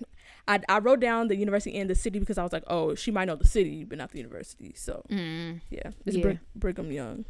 I 0.48 0.60
I 0.68 0.78
wrote 0.78 1.00
down 1.00 1.28
the 1.28 1.36
university 1.36 1.76
and 1.78 1.88
the 1.88 1.94
city 1.94 2.18
because 2.18 2.38
I 2.38 2.42
was 2.42 2.52
like, 2.52 2.64
oh, 2.66 2.94
she 2.94 3.10
might 3.10 3.26
know 3.26 3.36
the 3.36 3.46
city, 3.46 3.84
but 3.84 3.98
not 3.98 4.10
the 4.10 4.18
university. 4.18 4.72
So 4.76 5.04
Mm. 5.10 5.60
yeah, 5.70 5.90
it's 6.04 6.16
Yeah. 6.16 6.22
Brig- 6.22 6.40
Brigham 6.56 6.90
Young 6.92 7.24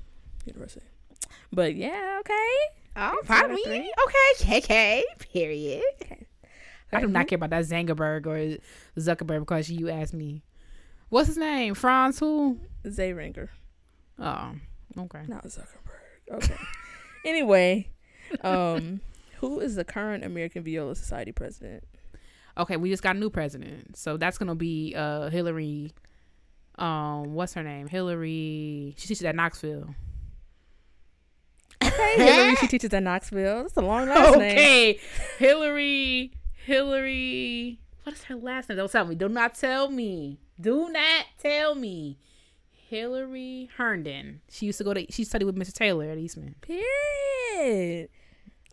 University. 0.46 0.86
But 1.52 1.74
yeah, 1.76 2.16
okay. 2.20 2.56
Oh, 2.96 3.16
Okay, 3.18 3.26
pardon 3.26 3.54
me. 3.56 3.64
three. 3.64 3.92
Okay, 4.06 4.60
KK. 4.60 5.02
Period. 5.18 5.82
I 6.92 7.00
do 7.00 7.08
not 7.08 7.26
care 7.26 7.36
about 7.36 7.50
that 7.50 7.64
Zangerberg 7.64 8.26
or 8.26 8.58
Zuckerberg 9.00 9.40
because 9.40 9.68
you 9.70 9.88
asked 9.90 10.14
me. 10.14 10.42
What's 11.08 11.26
his 11.28 11.36
name? 11.36 11.74
Franz 11.74 12.18
who? 12.20 12.58
Zeyringer, 12.86 13.48
Oh, 14.18 14.52
okay. 14.98 15.22
not 15.26 15.44
Zuckerberg. 15.44 16.30
Okay. 16.30 16.56
anyway, 17.24 17.88
um, 18.42 19.00
who 19.38 19.60
is 19.60 19.74
the 19.74 19.84
current 19.84 20.24
American 20.24 20.62
Viola 20.62 20.94
Society 20.94 21.32
president? 21.32 21.84
Okay, 22.56 22.76
we 22.76 22.90
just 22.90 23.02
got 23.02 23.16
a 23.16 23.18
new 23.18 23.30
president. 23.30 23.96
So 23.96 24.16
that's 24.16 24.38
gonna 24.38 24.54
be 24.54 24.94
uh 24.96 25.28
Hillary 25.28 25.92
um 26.76 27.34
what's 27.34 27.54
her 27.54 27.62
name? 27.62 27.88
Hillary 27.88 28.94
she 28.96 29.08
teaches 29.08 29.24
at 29.24 29.34
Knoxville. 29.34 29.94
Okay, 31.82 32.14
Hillary. 32.16 32.56
She 32.56 32.68
teaches 32.68 32.94
at 32.94 33.02
Knoxville. 33.02 33.62
That's 33.62 33.76
a 33.76 33.80
long 33.80 34.08
last 34.08 34.38
name. 34.38 34.52
Okay. 34.52 35.00
Hillary 35.38 36.32
Hillary 36.64 37.80
what 38.04 38.14
is 38.14 38.24
her 38.24 38.36
last 38.36 38.68
name? 38.68 38.78
Don't 38.78 38.90
tell 38.90 39.06
me. 39.06 39.14
Do 39.14 39.28
not 39.28 39.54
tell 39.54 39.90
me. 39.90 40.38
Do 40.60 40.90
not 40.90 41.24
tell 41.38 41.74
me. 41.74 42.18
Hillary 42.88 43.70
Herndon. 43.76 44.40
She 44.50 44.66
used 44.66 44.78
to 44.78 44.84
go 44.84 44.94
to 44.94 45.06
she 45.10 45.24
studied 45.24 45.44
with 45.46 45.56
Mr. 45.56 45.72
Taylor 45.72 46.06
at 46.06 46.18
Eastman. 46.18 46.54
Period. 46.60 48.08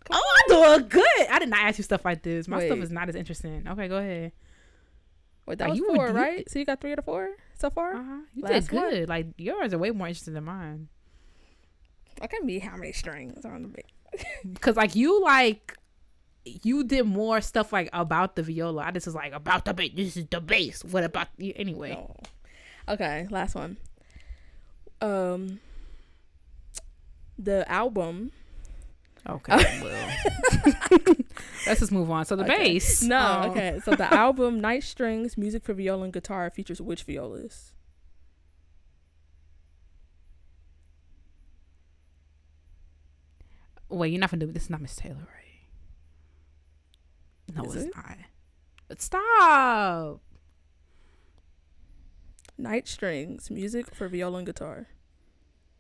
Oh, 0.10 0.44
I'm 0.50 0.78
doing 0.80 0.90
good. 0.90 1.28
I 1.30 1.40
did 1.40 1.50
not 1.50 1.60
ask 1.62 1.78
you 1.78 1.84
stuff 1.84 2.04
like 2.04 2.24
this. 2.24 2.48
My 2.48 2.66
stuff 2.66 2.80
is 2.80 2.92
not 2.92 3.08
as 3.10 3.16
interesting. 3.16 3.66
Okay, 3.68 3.88
go 3.88 3.98
ahead. 3.98 4.32
Wait, 5.46 5.58
that 5.60 5.70
was 5.70 5.78
you 5.78 5.94
four, 5.96 6.08
right? 6.12 6.50
So 6.50 6.60
you 6.60 6.66
got 6.66 6.82
three 6.82 6.92
out 6.92 7.00
of 7.00 7.06
four 7.06 7.30
so 7.58 7.70
far. 7.70 7.96
Uh-huh. 7.96 8.18
You 8.34 8.44
Last 8.44 8.70
did 8.70 8.72
one. 8.76 8.90
good. 8.90 9.10
Like 9.10 9.28
yours 9.38 9.74
are 9.74 9.78
way 9.78 9.92
more 9.92 10.08
interesting 10.08 10.34
than 10.34 10.46
mine. 10.46 10.88
I 12.22 12.28
can 12.28 12.46
be 12.46 12.60
how 12.60 12.76
many 12.78 12.92
strings 12.92 13.46
on 13.46 13.64
the 13.64 13.68
bass. 13.70 14.26
Cause 14.62 14.76
like 14.76 14.96
you 14.96 15.22
like 15.24 15.78
you 16.44 16.84
did 16.84 17.06
more 17.06 17.40
stuff 17.42 17.72
like 17.72 17.90
about 17.94 18.36
the 18.36 18.44
viola. 18.44 18.84
I 18.84 18.92
just 18.92 19.06
was 19.06 19.16
like 19.16 19.34
about 19.34 19.66
the 19.66 19.74
bass. 19.74 19.92
This 19.96 20.18
is 20.18 20.26
the 20.28 20.42
bass. 20.42 20.84
What 20.84 21.04
about 21.04 21.28
you? 21.38 21.54
Anyway, 21.56 21.92
No. 21.92 22.16
Okay, 22.90 23.28
last 23.30 23.56
one. 23.56 23.78
Um, 25.02 25.60
the 27.38 27.70
album. 27.72 28.32
okay. 29.28 29.58
well, 29.82 30.10
let's 31.66 31.80
just 31.80 31.92
move 31.92 32.10
on. 32.12 32.26
So 32.26 32.36
the 32.36 32.44
Okay. 32.44 32.74
bass. 32.74 33.02
No, 33.02 33.18
um, 33.20 33.50
okay. 33.52 33.80
So 33.84 33.96
the 33.96 34.12
album 34.14 34.60
Night 34.62 34.84
Strings, 34.84 35.38
Music 35.38 35.64
for 35.64 35.74
Viola 35.74 36.04
and 36.04 36.14
Guitar 36.14 36.50
features 36.50 36.80
which 36.82 37.04
violas? 37.04 37.74
Wait, 43.90 44.12
you're 44.12 44.20
not 44.20 44.32
gonna 44.32 44.46
do 44.46 44.52
this. 44.52 44.64
Is 44.64 44.70
not 44.70 44.82
Miss 44.82 44.96
Taylor, 44.96 45.16
right? 45.18 45.66
No, 47.56 47.66
Is 47.66 47.76
it's 47.76 47.86
it? 47.88 47.94
not. 47.96 48.18
Stop. 48.98 50.22
Night 52.62 52.88
Strings, 52.88 53.50
Music 53.50 53.94
for 53.94 54.08
Viola 54.08 54.38
and 54.38 54.46
Guitar. 54.46 54.88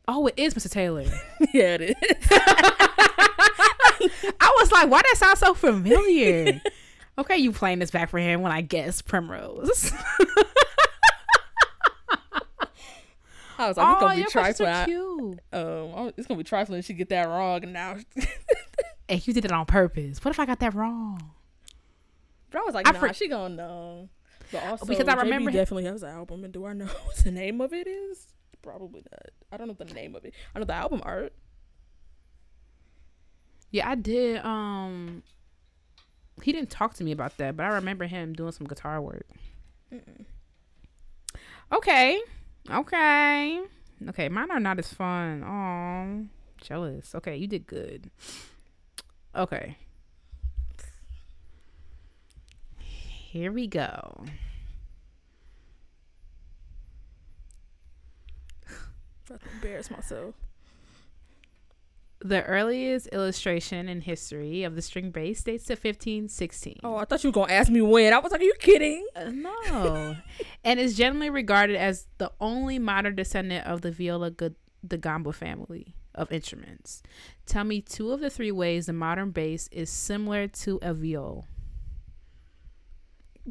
Oh, 0.08 0.28
it 0.28 0.34
is 0.38 0.54
Mr. 0.56 0.70
Taylor. 0.70 1.04
yeah, 1.54 1.76
it 1.80 1.82
is. 1.82 1.96
I 4.39 4.56
was 4.60 4.72
like, 4.72 4.89
why 4.89 5.02
that 5.02 5.15
sound 5.17 5.38
so 5.38 5.54
familiar? 5.54 6.60
okay, 7.17 7.38
you 7.38 7.52
playing 7.52 7.80
this 7.80 7.91
back 7.91 8.10
for 8.10 8.17
him 8.20 8.41
when 8.41 8.52
I 8.52 8.62
guess 8.62 9.02
Primrose. 9.02 9.91
I 13.60 13.67
was 13.67 13.78
like, 13.78 13.91
it's 13.94 14.02
gonna 14.02 14.15
be 14.15 14.24
trifling. 14.24 14.70
are 14.70 14.82
I- 14.82 14.86
cute. 14.86 15.39
Um, 15.54 16.13
it's 16.17 16.26
gonna 16.28 16.39
be 16.39 16.44
trifling 16.44 16.80
if 16.80 16.86
she 16.86 16.94
get 16.94 17.10
that 17.10 17.28
wrong, 17.28 17.63
and 17.63 17.74
now. 17.74 17.98
And 19.10 19.28
you 19.28 19.34
did 19.34 19.44
it 19.44 19.52
on 19.52 19.65
purpose. 19.65 20.24
What 20.24 20.32
if 20.32 20.39
I 20.39 20.46
got 20.46 20.62
that 20.62 20.74
wrong? 20.74 21.32
But 22.50 22.62
I 22.62 22.63
was 22.63 22.74
like, 22.74 22.88
I 22.88 22.91
nah, 22.91 23.00
for- 23.00 23.13
she 23.13 23.28
gonna 23.28 23.54
know. 23.56 24.10
But 24.52 24.64
also, 24.66 24.86
Because 24.86 25.08
I 25.08 25.16
JB 25.16 25.24
remember- 25.24 25.52
definitely 25.52 25.86
has 25.86 26.04
an 26.04 26.10
album, 26.10 26.44
and 26.44 26.54
do 26.54 26.66
I 26.66 26.74
know 26.74 26.86
what 27.06 27.16
the 27.18 27.32
name 27.32 27.62
of 27.62 27.74
it 27.74 27.88
is? 27.88 28.28
Probably 28.62 29.04
not. 29.12 29.30
I 29.52 29.58
don't 29.58 29.68
know 29.68 29.74
the 29.74 29.86
name 29.94 30.16
of 30.16 30.24
it. 30.26 30.34
I 30.56 30.60
know 30.60 30.66
the 30.66 30.74
album 30.74 31.02
art. 31.04 31.34
Yeah, 33.72 33.90
I 33.90 33.96
did. 33.96 34.44
Um, 34.46 35.24
he 36.44 36.52
didn't 36.52 36.70
talk 36.70 36.94
to 36.96 37.04
me 37.04 37.12
about 37.12 37.38
that, 37.38 37.56
but 37.56 37.66
I 37.66 37.70
remember 37.70 38.06
him 38.06 38.34
doing 38.34 38.52
some 38.52 38.68
guitar 38.68 39.02
work. 39.02 39.26
Okay, 41.74 42.20
okay, 42.70 43.62
okay. 44.10 44.30
Mine 44.30 44.52
are 44.52 44.60
not 44.60 44.78
as 44.78 44.94
fun. 44.94 45.44
Oh, 45.44 46.28
jealous. 46.62 47.16
Okay, 47.16 47.38
you 47.38 47.48
did 47.48 47.66
good. 47.66 48.12
Okay, 49.36 49.78
here 53.32 53.52
we 53.54 53.65
go. 53.65 54.26
I 59.32 59.36
embarrass 59.56 59.89
myself. 59.89 60.36
The 62.20 62.44
earliest 62.44 63.08
illustration 63.08 63.88
in 63.88 64.02
history 64.02 64.63
of 64.63 64.76
the 64.76 64.82
string 64.82 65.12
bass 65.12 65.41
dates 65.44 65.63
to 65.67 65.76
1516. 65.76 66.82
Oh, 66.84 66.98
I 66.98 67.06
thought 67.06 67.24
you 67.24 67.30
were 67.30 67.34
gonna 67.34 67.54
ask 67.54 67.72
me 67.72 67.82
when. 67.82 68.12
I 68.12 68.20
was 68.20 68.34
like, 68.34 68.41
are 68.41 68.44
you 68.44 68.54
kidding? 68.60 69.08
Uh, 69.15 69.32
no. 69.32 70.17
and 70.65 70.78
is 70.78 70.98
generally 70.98 71.30
regarded 71.30 71.78
as 71.78 72.08
the 72.17 72.34
only 72.41 72.80
modern 72.80 73.15
descendant 73.15 73.65
of 73.65 73.80
the 73.80 73.91
viola 73.91 74.32
da 74.32 74.50
gamba 75.00 75.32
family 75.32 75.96
of 76.13 76.34
instruments. 76.34 77.02
Tell 77.46 77.63
me 77.63 77.80
two 77.80 78.12
of 78.12 78.20
the 78.20 78.30
three 78.30 78.52
ways 78.52 78.88
the 78.88 78.94
modern 78.94 79.32
bass 79.32 79.70
is 79.72 79.89
similar 79.89 80.50
to 80.50 80.80
a 80.82 80.94
viol. 80.94 81.46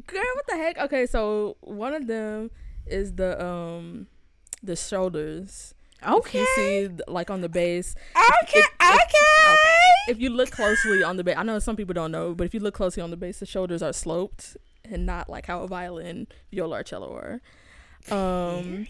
Girl, 0.07 0.21
what 0.35 0.47
the 0.47 0.55
heck? 0.55 0.77
Okay, 0.77 1.05
so 1.05 1.57
one 1.61 1.93
of 1.93 2.07
them 2.07 2.49
is 2.85 3.13
the 3.15 3.43
um 3.43 4.07
the 4.63 4.75
shoulders. 4.75 5.73
If 6.03 6.33
you 6.33 6.47
see 6.55 6.89
like 7.07 7.29
on 7.29 7.41
the 7.41 7.49
bass. 7.49 7.93
Okay. 8.15 8.59
If- 8.59 8.65
if- 8.65 8.71
okay. 8.81 9.91
If 10.07 10.19
you 10.19 10.29
look 10.31 10.49
closely 10.49 11.03
on 11.03 11.17
the 11.17 11.23
bass, 11.23 11.35
I 11.37 11.43
know 11.43 11.59
some 11.59 11.75
people 11.75 11.93
don't 11.93 12.11
know, 12.11 12.33
but 12.33 12.45
if 12.45 12.53
you 12.55 12.59
look 12.59 12.73
closely 12.73 13.03
on 13.03 13.11
the 13.11 13.17
bass, 13.17 13.39
the 13.39 13.45
shoulders 13.45 13.83
are 13.83 13.93
sloped 13.93 14.57
and 14.83 15.05
not 15.05 15.29
like 15.29 15.45
how 15.45 15.61
a 15.61 15.67
violin, 15.67 16.27
viola, 16.51 16.79
or 16.79 16.83
cello 16.83 17.13
are. 17.15 17.41
Um, 18.09 18.87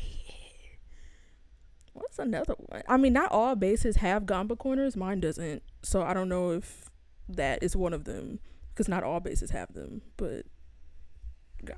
what's 1.94 2.18
another 2.18 2.54
one? 2.58 2.82
I 2.88 2.96
mean, 2.98 3.12
not 3.14 3.32
all 3.32 3.56
basses 3.56 3.98
have 3.98 4.26
gamba 4.26 4.56
corners. 4.56 4.96
Mine 4.96 5.20
doesn't, 5.20 5.64
so 5.84 6.02
I 6.04 6.14
don't 6.14 6.30
know 6.30 6.52
if 6.52 6.90
that 7.28 7.62
is 7.62 7.76
one 7.76 7.94
of 7.94 8.06
them 8.06 8.40
because 8.70 8.88
not 8.88 9.04
all 9.04 9.20
basses 9.20 9.52
have 9.52 9.74
them. 9.74 10.02
But 10.16 10.46
God, 11.65 11.78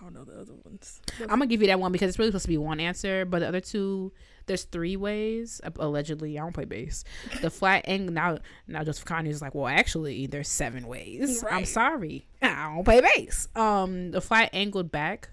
I 0.00 0.02
don't 0.04 0.14
know 0.14 0.24
the 0.24 0.40
other 0.40 0.54
ones. 0.64 1.00
I'm 1.20 1.26
gonna 1.28 1.46
give 1.46 1.60
you 1.60 1.66
that 1.68 1.80
one 1.80 1.92
because 1.92 2.08
it's 2.08 2.18
really 2.18 2.30
supposed 2.30 2.44
to 2.44 2.48
be 2.48 2.58
one 2.58 2.80
answer, 2.80 3.24
but 3.24 3.40
the 3.40 3.48
other 3.48 3.60
two, 3.60 4.12
there's 4.46 4.64
three 4.64 4.96
ways. 4.96 5.60
Allegedly, 5.78 6.38
I 6.38 6.42
don't 6.42 6.52
play 6.52 6.64
bass. 6.66 7.04
The 7.40 7.50
flat 7.50 7.84
angle 7.88 8.12
now, 8.12 8.38
now 8.68 8.84
Joseph 8.84 9.04
Conyers 9.06 9.36
is 9.36 9.42
like, 9.42 9.54
well, 9.54 9.66
actually, 9.66 10.26
there's 10.26 10.48
seven 10.48 10.86
ways. 10.86 11.42
I'm 11.50 11.64
sorry, 11.64 12.26
I 12.42 12.72
don't 12.74 12.84
play 12.84 13.00
bass. 13.00 13.48
Um, 13.56 14.10
the 14.10 14.20
flat 14.20 14.50
angled 14.52 14.90
back, 14.92 15.30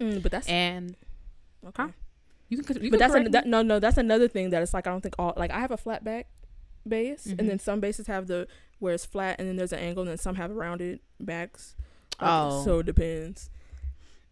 Mm, 0.00 0.22
but 0.22 0.32
that's 0.32 0.48
and 0.48 0.96
okay. 1.66 1.82
huh? 1.82 1.88
you 2.48 2.62
can, 2.62 2.82
you 2.82 2.90
but 2.90 2.98
that's 2.98 3.14
an, 3.14 3.30
that, 3.32 3.46
no, 3.46 3.62
no. 3.62 3.78
That's 3.78 3.98
another 3.98 4.26
thing 4.28 4.50
that 4.50 4.62
it's 4.62 4.72
like 4.74 4.86
I 4.86 4.90
don't 4.90 5.00
think 5.02 5.14
all 5.18 5.34
like 5.36 5.50
I 5.50 5.60
have 5.60 5.70
a 5.70 5.76
flat 5.76 6.02
back 6.02 6.28
bass, 6.88 7.26
Mhm. 7.26 7.38
and 7.38 7.48
then 7.48 7.58
some 7.58 7.80
basses 7.80 8.06
have 8.06 8.26
the 8.26 8.48
where 8.78 8.94
it's 8.94 9.04
flat, 9.04 9.36
and 9.38 9.46
then 9.48 9.56
there's 9.56 9.72
an 9.72 9.78
angle, 9.80 10.02
and 10.02 10.10
then 10.10 10.18
some 10.18 10.36
have 10.36 10.50
rounded 10.50 11.00
backs. 11.20 11.76
Oh. 12.20 12.64
so 12.64 12.78
it 12.80 12.86
depends. 12.86 13.50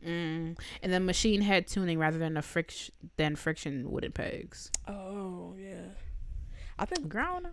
Mm. 0.07 0.59
and 0.83 0.91
then 0.93 1.05
machine 1.05 1.43
head 1.43 1.67
tuning 1.67 1.99
rather 1.99 2.17
than 2.17 2.39
a 2.39 2.43
friction 2.43 2.95
than 3.19 3.37
friction 3.37 3.91
wooden 3.91 4.13
pegs. 4.13 4.71
Oh 4.89 5.55
yeah, 5.59 5.93
I 6.79 6.87
think. 6.87 7.09
Ground. 7.09 7.49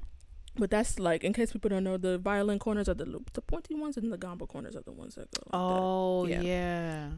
But 0.55 0.71
that's 0.71 0.97
like 0.97 1.23
in 1.25 1.33
case 1.33 1.51
people 1.51 1.69
don't 1.69 1.83
know, 1.83 1.97
the 1.97 2.17
violin 2.17 2.57
corners 2.57 2.87
are 2.87 2.93
the 2.93 3.05
lo- 3.05 3.23
the 3.33 3.41
pointy 3.41 3.75
ones, 3.75 3.97
and 3.97 4.11
the 4.13 4.17
gamba 4.17 4.47
corners 4.47 4.75
are 4.77 4.81
the 4.81 4.93
ones 4.93 5.15
that 5.15 5.27
go. 5.31 5.41
like 5.45 5.51
that. 5.51 5.57
Oh 5.57 6.25
Yeah. 6.25 6.41
yeah. 6.41 7.09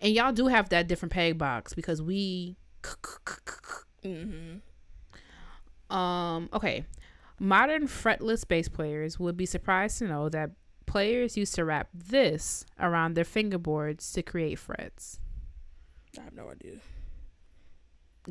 And 0.00 0.12
y'all 0.14 0.32
do 0.32 0.46
have 0.46 0.68
that 0.70 0.86
different 0.88 1.12
peg 1.12 1.36
box 1.38 1.74
because 1.74 2.00
we 2.00 2.56
Mm-hmm. 4.04 4.58
Um, 5.96 6.48
okay. 6.52 6.84
Modern 7.38 7.86
fretless 7.86 8.46
bass 8.46 8.68
players 8.68 9.18
would 9.18 9.36
be 9.36 9.46
surprised 9.46 9.98
to 9.98 10.06
know 10.06 10.28
that 10.30 10.50
players 10.86 11.36
used 11.36 11.54
to 11.56 11.64
wrap 11.64 11.88
this 11.92 12.64
around 12.80 13.14
their 13.14 13.24
fingerboards 13.24 14.12
to 14.14 14.22
create 14.22 14.58
frets. 14.58 15.20
I 16.18 16.22
have 16.22 16.34
no 16.34 16.48
idea. 16.50 16.78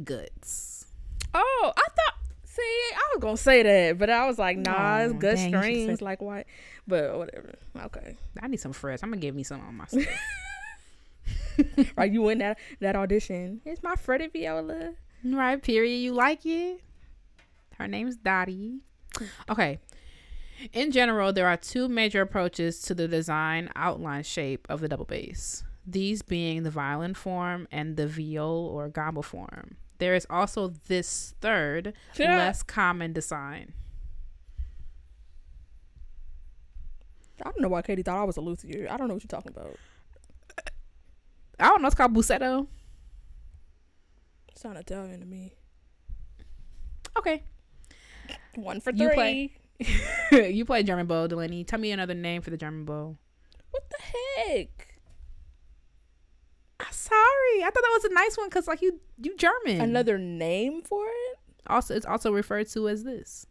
Goods. 0.03 0.87
Oh, 1.33 1.73
I 1.75 1.81
thought 1.81 2.15
See, 2.55 2.61
I 2.61 3.09
was 3.13 3.21
gonna 3.21 3.35
say 3.35 3.63
that, 3.63 3.97
but 3.97 4.09
I 4.09 4.25
was 4.25 4.39
like, 4.39 4.57
nah, 4.57 4.99
it's 4.99 5.13
good 5.13 5.35
dang, 5.35 5.49
strings, 5.49 6.01
like 6.01 6.21
what? 6.21 6.45
But 6.87 7.17
whatever. 7.17 7.55
Okay. 7.77 8.15
I 8.41 8.47
need 8.47 8.61
some 8.61 8.71
frets. 8.71 9.03
I'm 9.03 9.09
gonna 9.09 9.19
give 9.19 9.35
me 9.35 9.43
some 9.43 9.59
on 9.59 9.75
my 9.75 9.85
right, 11.97 12.11
you 12.13 12.29
in 12.29 12.37
that 12.37 12.57
that 12.79 12.95
audition. 12.95 13.59
It's 13.65 13.83
my 13.83 13.95
Freddie 13.95 14.27
Viola. 14.27 14.93
right, 15.25 15.61
period. 15.61 15.97
You 15.97 16.13
like 16.13 16.45
it? 16.45 16.79
Her 17.77 17.89
name's 17.89 18.15
Dottie. 18.15 18.79
Okay. 19.49 19.79
In 20.73 20.91
general, 20.91 21.33
there 21.33 21.47
are 21.47 21.57
two 21.57 21.87
major 21.89 22.21
approaches 22.21 22.79
to 22.83 22.95
the 22.95 23.07
design 23.07 23.69
outline 23.75 24.23
shape 24.23 24.65
of 24.69 24.79
the 24.81 24.87
double 24.87 25.05
bass. 25.05 25.63
These 25.85 26.21
being 26.21 26.63
the 26.63 26.71
violin 26.71 27.13
form 27.13 27.67
and 27.71 27.97
the 27.97 28.07
viol 28.07 28.69
or 28.73 28.87
gamba 28.89 29.21
form. 29.21 29.77
There 29.97 30.15
is 30.15 30.25
also 30.29 30.69
this 30.87 31.35
third, 31.41 31.93
Yeah. 32.15 32.35
less 32.37 32.63
common 32.63 33.13
design. 33.13 33.73
I 37.41 37.43
don't 37.45 37.61
know 37.61 37.67
why 37.67 37.81
Katie 37.81 38.01
thought 38.01 38.17
I 38.21 38.23
was 38.23 38.37
a 38.37 38.41
luthier. 38.41 38.87
I 38.89 38.97
don't 38.97 39.07
know 39.07 39.13
what 39.15 39.23
you're 39.23 39.27
talking 39.27 39.51
about. 39.55 39.77
I 41.59 41.67
don't 41.69 41.81
know. 41.81 41.87
It's 41.87 41.95
called 41.95 42.13
busetto. 42.13 42.67
Sound 44.55 44.77
Italian 44.77 45.19
to 45.19 45.25
me. 45.25 45.53
Okay. 47.17 47.43
One 48.55 48.79
for 48.79 48.91
You 48.91 49.07
three. 49.07 49.15
play- 49.15 49.51
you 50.31 50.65
play 50.65 50.83
German 50.83 51.07
bow, 51.07 51.27
Delaney. 51.27 51.63
Tell 51.63 51.79
me 51.79 51.91
another 51.91 52.13
name 52.13 52.41
for 52.41 52.49
the 52.49 52.57
German 52.57 52.85
bow. 52.85 53.17
What 53.71 53.83
the 53.89 54.01
heck? 54.01 54.95
I'm 56.79 56.91
sorry. 56.91 57.63
I 57.63 57.69
thought 57.73 57.83
that 57.83 57.91
was 57.93 58.05
a 58.05 58.13
nice 58.13 58.37
one 58.37 58.47
because 58.47 58.67
like 58.67 58.81
you 58.81 58.99
you 59.21 59.35
German. 59.37 59.81
Another 59.81 60.17
name 60.17 60.81
for 60.81 61.05
it? 61.07 61.39
also 61.67 61.95
it's 61.95 62.05
also 62.05 62.31
referred 62.31 62.67
to 62.69 62.87
as 62.87 63.03
this. 63.03 63.47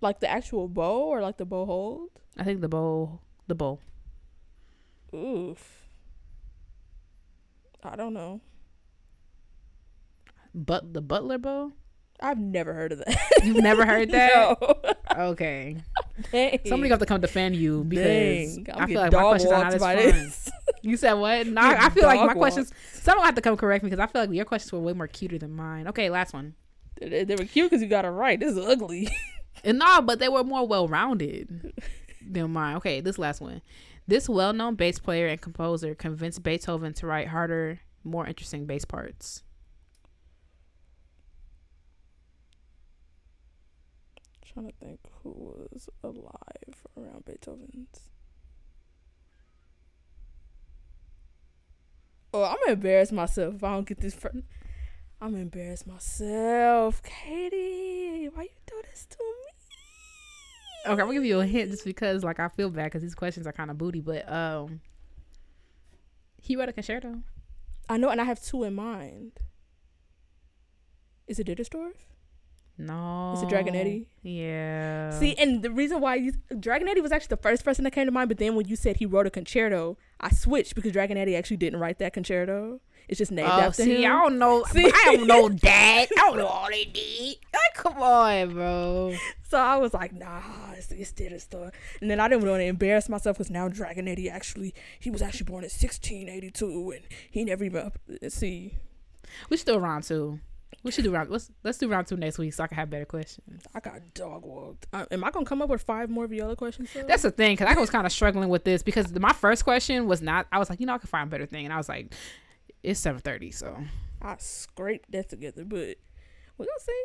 Like 0.00 0.20
the 0.20 0.30
actual 0.30 0.68
bow 0.68 1.02
or 1.02 1.20
like 1.20 1.36
the 1.36 1.44
bow 1.44 1.66
hold? 1.66 2.10
I 2.36 2.44
think 2.44 2.60
the 2.60 2.68
bow 2.68 3.20
the 3.46 3.54
bow. 3.54 3.80
Oof. 5.14 5.88
I 7.82 7.96
don't 7.96 8.14
know. 8.14 8.40
But 10.54 10.92
the 10.92 11.00
butler 11.00 11.38
bow? 11.38 11.72
I've 12.20 12.38
never 12.38 12.72
heard 12.74 12.92
of 12.92 12.98
that. 12.98 13.16
You've 13.44 13.62
never 13.62 13.86
heard 13.86 14.10
that? 14.12 14.58
No. 14.60 14.94
Okay. 15.30 15.76
Dang. 16.32 16.58
Somebody 16.66 16.88
got 16.88 16.98
to 17.00 17.06
come 17.06 17.20
defend 17.20 17.56
you 17.56 17.84
because 17.84 18.56
Dang. 18.56 18.66
I 18.74 18.86
feel 18.86 19.00
like 19.00 19.12
my 19.12 19.20
questions 19.22 19.52
are 19.52 19.64
not 19.64 19.74
as 19.74 19.80
fun. 19.80 20.32
You 20.82 20.96
said 20.96 21.14
what? 21.14 21.46
No, 21.46 21.62
Getting 21.62 21.78
I 21.84 21.88
feel 21.90 22.04
like 22.04 22.20
my 22.20 22.26
dog 22.28 22.36
questions 22.36 22.72
someone 22.92 23.24
have 23.24 23.34
to 23.36 23.40
come 23.40 23.56
correct 23.56 23.84
me 23.84 23.90
because 23.90 24.02
I 24.02 24.06
feel 24.10 24.22
like 24.22 24.30
your 24.30 24.44
questions 24.44 24.72
were 24.72 24.80
way 24.80 24.92
more 24.92 25.06
cuter 25.06 25.38
than 25.38 25.52
mine. 25.52 25.86
Okay, 25.88 26.10
last 26.10 26.32
one. 26.34 26.54
They, 27.00 27.24
they 27.24 27.36
were 27.36 27.44
cute 27.44 27.70
because 27.70 27.82
you 27.82 27.88
got 27.88 28.04
it 28.04 28.08
right. 28.10 28.38
This 28.38 28.56
is 28.56 28.58
ugly. 28.58 29.08
And 29.64 29.78
no, 29.78 30.00
but 30.02 30.18
they 30.18 30.28
were 30.28 30.44
more 30.44 30.66
well 30.66 30.86
rounded 30.88 31.72
than 32.24 32.50
mine. 32.52 32.76
Okay, 32.76 33.00
this 33.00 33.18
last 33.18 33.40
one. 33.40 33.60
This 34.06 34.28
well 34.28 34.52
known 34.52 34.74
bass 34.74 34.98
player 34.98 35.26
and 35.26 35.40
composer 35.40 35.94
convinced 35.94 36.42
Beethoven 36.42 36.94
to 36.94 37.06
write 37.06 37.28
harder, 37.28 37.80
more 38.04 38.26
interesting 38.26 38.66
bass 38.66 38.84
parts. 38.84 39.42
Trying 44.58 44.72
to 44.72 44.76
think 44.84 45.00
who 45.22 45.68
was 45.72 45.88
alive 46.02 46.86
around 46.96 47.24
Beethoven's. 47.24 48.10
Oh, 52.34 52.44
I'm 52.44 52.56
gonna 52.60 52.72
embarrass 52.72 53.12
myself 53.12 53.54
if 53.54 53.64
I 53.64 53.74
don't 53.74 53.86
get 53.86 54.00
this. 54.00 54.16
I'm 55.20 55.30
gonna 55.30 55.42
embarrass 55.42 55.86
myself, 55.86 57.02
Katie. 57.02 58.28
Why 58.32 58.42
you 58.42 58.48
do 58.66 58.82
this 58.90 59.06
to 59.10 59.18
me? 59.18 59.52
Okay, 60.86 60.92
I'm 60.92 61.08
gonna 61.08 61.14
give 61.14 61.24
you 61.24 61.40
a 61.40 61.46
hint 61.46 61.70
just 61.70 61.84
because 61.84 62.24
like 62.24 62.40
I 62.40 62.48
feel 62.48 62.70
bad 62.70 62.84
because 62.84 63.02
these 63.02 63.14
questions 63.14 63.46
are 63.46 63.52
kind 63.52 63.70
of 63.70 63.78
booty, 63.78 64.00
but 64.00 64.30
um, 64.30 64.80
he 66.40 66.56
wrote 66.56 66.68
a 66.68 66.72
concerto. 66.72 67.22
I 67.88 67.96
know, 67.96 68.10
and 68.10 68.20
I 68.20 68.24
have 68.24 68.42
two 68.42 68.64
in 68.64 68.74
mind. 68.74 69.32
Is 71.26 71.38
it 71.38 71.46
Dittersdorf? 71.46 71.94
No, 72.80 73.32
Is 73.36 73.42
it 73.42 73.48
Dragonetti? 73.48 74.06
Yeah. 74.22 75.10
See, 75.18 75.34
and 75.36 75.62
the 75.62 75.70
reason 75.70 76.00
why 76.00 76.14
you 76.14 76.32
Dragonetti 76.52 77.02
was 77.02 77.10
actually 77.10 77.30
the 77.30 77.42
first 77.42 77.64
person 77.64 77.82
that 77.84 77.90
came 77.90 78.06
to 78.06 78.12
mind, 78.12 78.28
but 78.28 78.38
then 78.38 78.54
when 78.54 78.68
you 78.68 78.76
said 78.76 78.96
he 78.98 79.06
wrote 79.06 79.26
a 79.26 79.30
concerto, 79.30 79.96
I 80.20 80.30
switched 80.30 80.74
because 80.76 80.92
Dragonetti 80.92 81.36
actually 81.36 81.56
didn't 81.56 81.80
write 81.80 81.98
that 81.98 82.12
concerto. 82.12 82.80
It's 83.08 83.18
just 83.18 83.32
named 83.32 83.48
Oh, 83.50 83.60
after 83.60 83.82
see, 83.82 84.04
him. 84.04 84.12
I 84.12 84.22
don't 84.22 84.38
know. 84.38 84.64
See? 84.64 84.84
I 84.84 85.14
don't 85.16 85.26
know 85.26 85.48
that. 85.62 86.06
I 86.12 86.20
don't 86.20 86.36
know 86.36 86.46
all 86.46 86.68
they 86.68 86.84
did. 86.84 87.36
Like, 87.52 87.74
come 87.74 88.02
on, 88.02 88.52
bro. 88.52 89.14
So 89.48 89.58
I 89.58 89.76
was 89.78 89.94
like, 89.94 90.12
nah, 90.12 90.42
it's, 90.76 90.92
it's 90.92 91.10
Dittersdorf. 91.12 91.72
And 92.02 92.10
then 92.10 92.20
I 92.20 92.28
didn't 92.28 92.46
want 92.46 92.60
to 92.60 92.64
embarrass 92.66 93.08
myself 93.08 93.38
because 93.38 93.50
now 93.50 93.68
Dragonetti 93.70 94.30
actually, 94.30 94.74
he 95.00 95.10
was 95.10 95.22
actually 95.22 95.46
born 95.46 95.64
in 95.64 95.70
1682 95.70 96.90
and 96.92 97.00
he 97.30 97.44
never 97.44 97.64
even, 97.64 97.90
see, 98.28 98.74
We 99.48 99.56
should 99.56 99.66
do 99.66 99.78
round 99.78 100.04
two. 100.04 100.38
We 100.82 100.90
should 100.92 101.04
do 101.04 101.10
round. 101.12 101.30
Let's 101.30 101.50
let's 101.64 101.78
do 101.78 101.88
round 101.88 102.06
two 102.06 102.16
next 102.16 102.38
week 102.38 102.52
so 102.54 102.62
I 102.62 102.66
can 102.66 102.76
have 102.76 102.88
better 102.90 103.04
questions. 103.04 103.62
I 103.74 103.80
got 103.80 104.14
dog 104.14 104.44
walked. 104.44 104.86
Uh, 104.92 105.06
am 105.10 105.24
I 105.24 105.30
going 105.30 105.44
to 105.44 105.48
come 105.48 105.60
up 105.62 105.68
with 105.70 105.82
five 105.82 106.08
more 106.08 106.26
Viola 106.26 106.56
questions? 106.56 106.90
though? 106.94 107.02
That's 107.02 107.22
the 107.22 107.30
thing 107.30 107.56
because 107.56 107.74
I 107.74 107.78
was 107.80 107.90
kind 107.90 108.06
of 108.06 108.12
struggling 108.12 108.48
with 108.48 108.64
this 108.64 108.82
because 108.82 109.12
my 109.18 109.32
first 109.32 109.64
question 109.64 110.06
was 110.06 110.22
not. 110.22 110.46
I 110.52 110.58
was 110.58 110.70
like, 110.70 110.78
you 110.78 110.86
know, 110.86 110.94
I 110.94 110.98
can 110.98 111.08
find 111.08 111.26
a 111.26 111.30
better 111.30 111.46
thing, 111.46 111.64
and 111.64 111.72
I 111.74 111.78
was 111.78 111.88
like, 111.88 112.14
it's 112.82 113.00
seven 113.00 113.20
thirty, 113.20 113.50
so 113.50 113.76
I 114.22 114.36
scraped 114.38 115.10
that 115.12 115.28
together, 115.28 115.64
but 115.64 115.96
we're 116.58 116.66
going 116.66 116.78
to 116.78 116.84
see. 116.84 117.04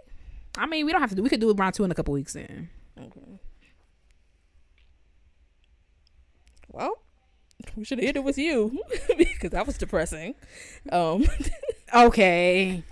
I 0.57 0.65
mean, 0.67 0.85
we 0.85 0.91
don't 0.91 1.01
have 1.01 1.09
to 1.09 1.15
do. 1.15 1.23
We 1.23 1.29
could 1.29 1.39
do 1.41 1.49
it 1.49 1.57
round 1.57 1.73
two 1.73 1.83
in 1.83 1.91
a 1.91 1.95
couple 1.95 2.13
weeks 2.13 2.33
then. 2.33 2.69
Okay. 2.99 3.39
Well, 6.69 7.01
we 7.75 7.85
should 7.85 7.99
have 7.99 8.07
ended 8.07 8.23
with 8.23 8.37
you 8.37 8.79
because 9.17 9.51
that 9.51 9.65
was 9.65 9.77
depressing. 9.77 10.35
Um, 10.91 11.25
Okay. 11.93 12.83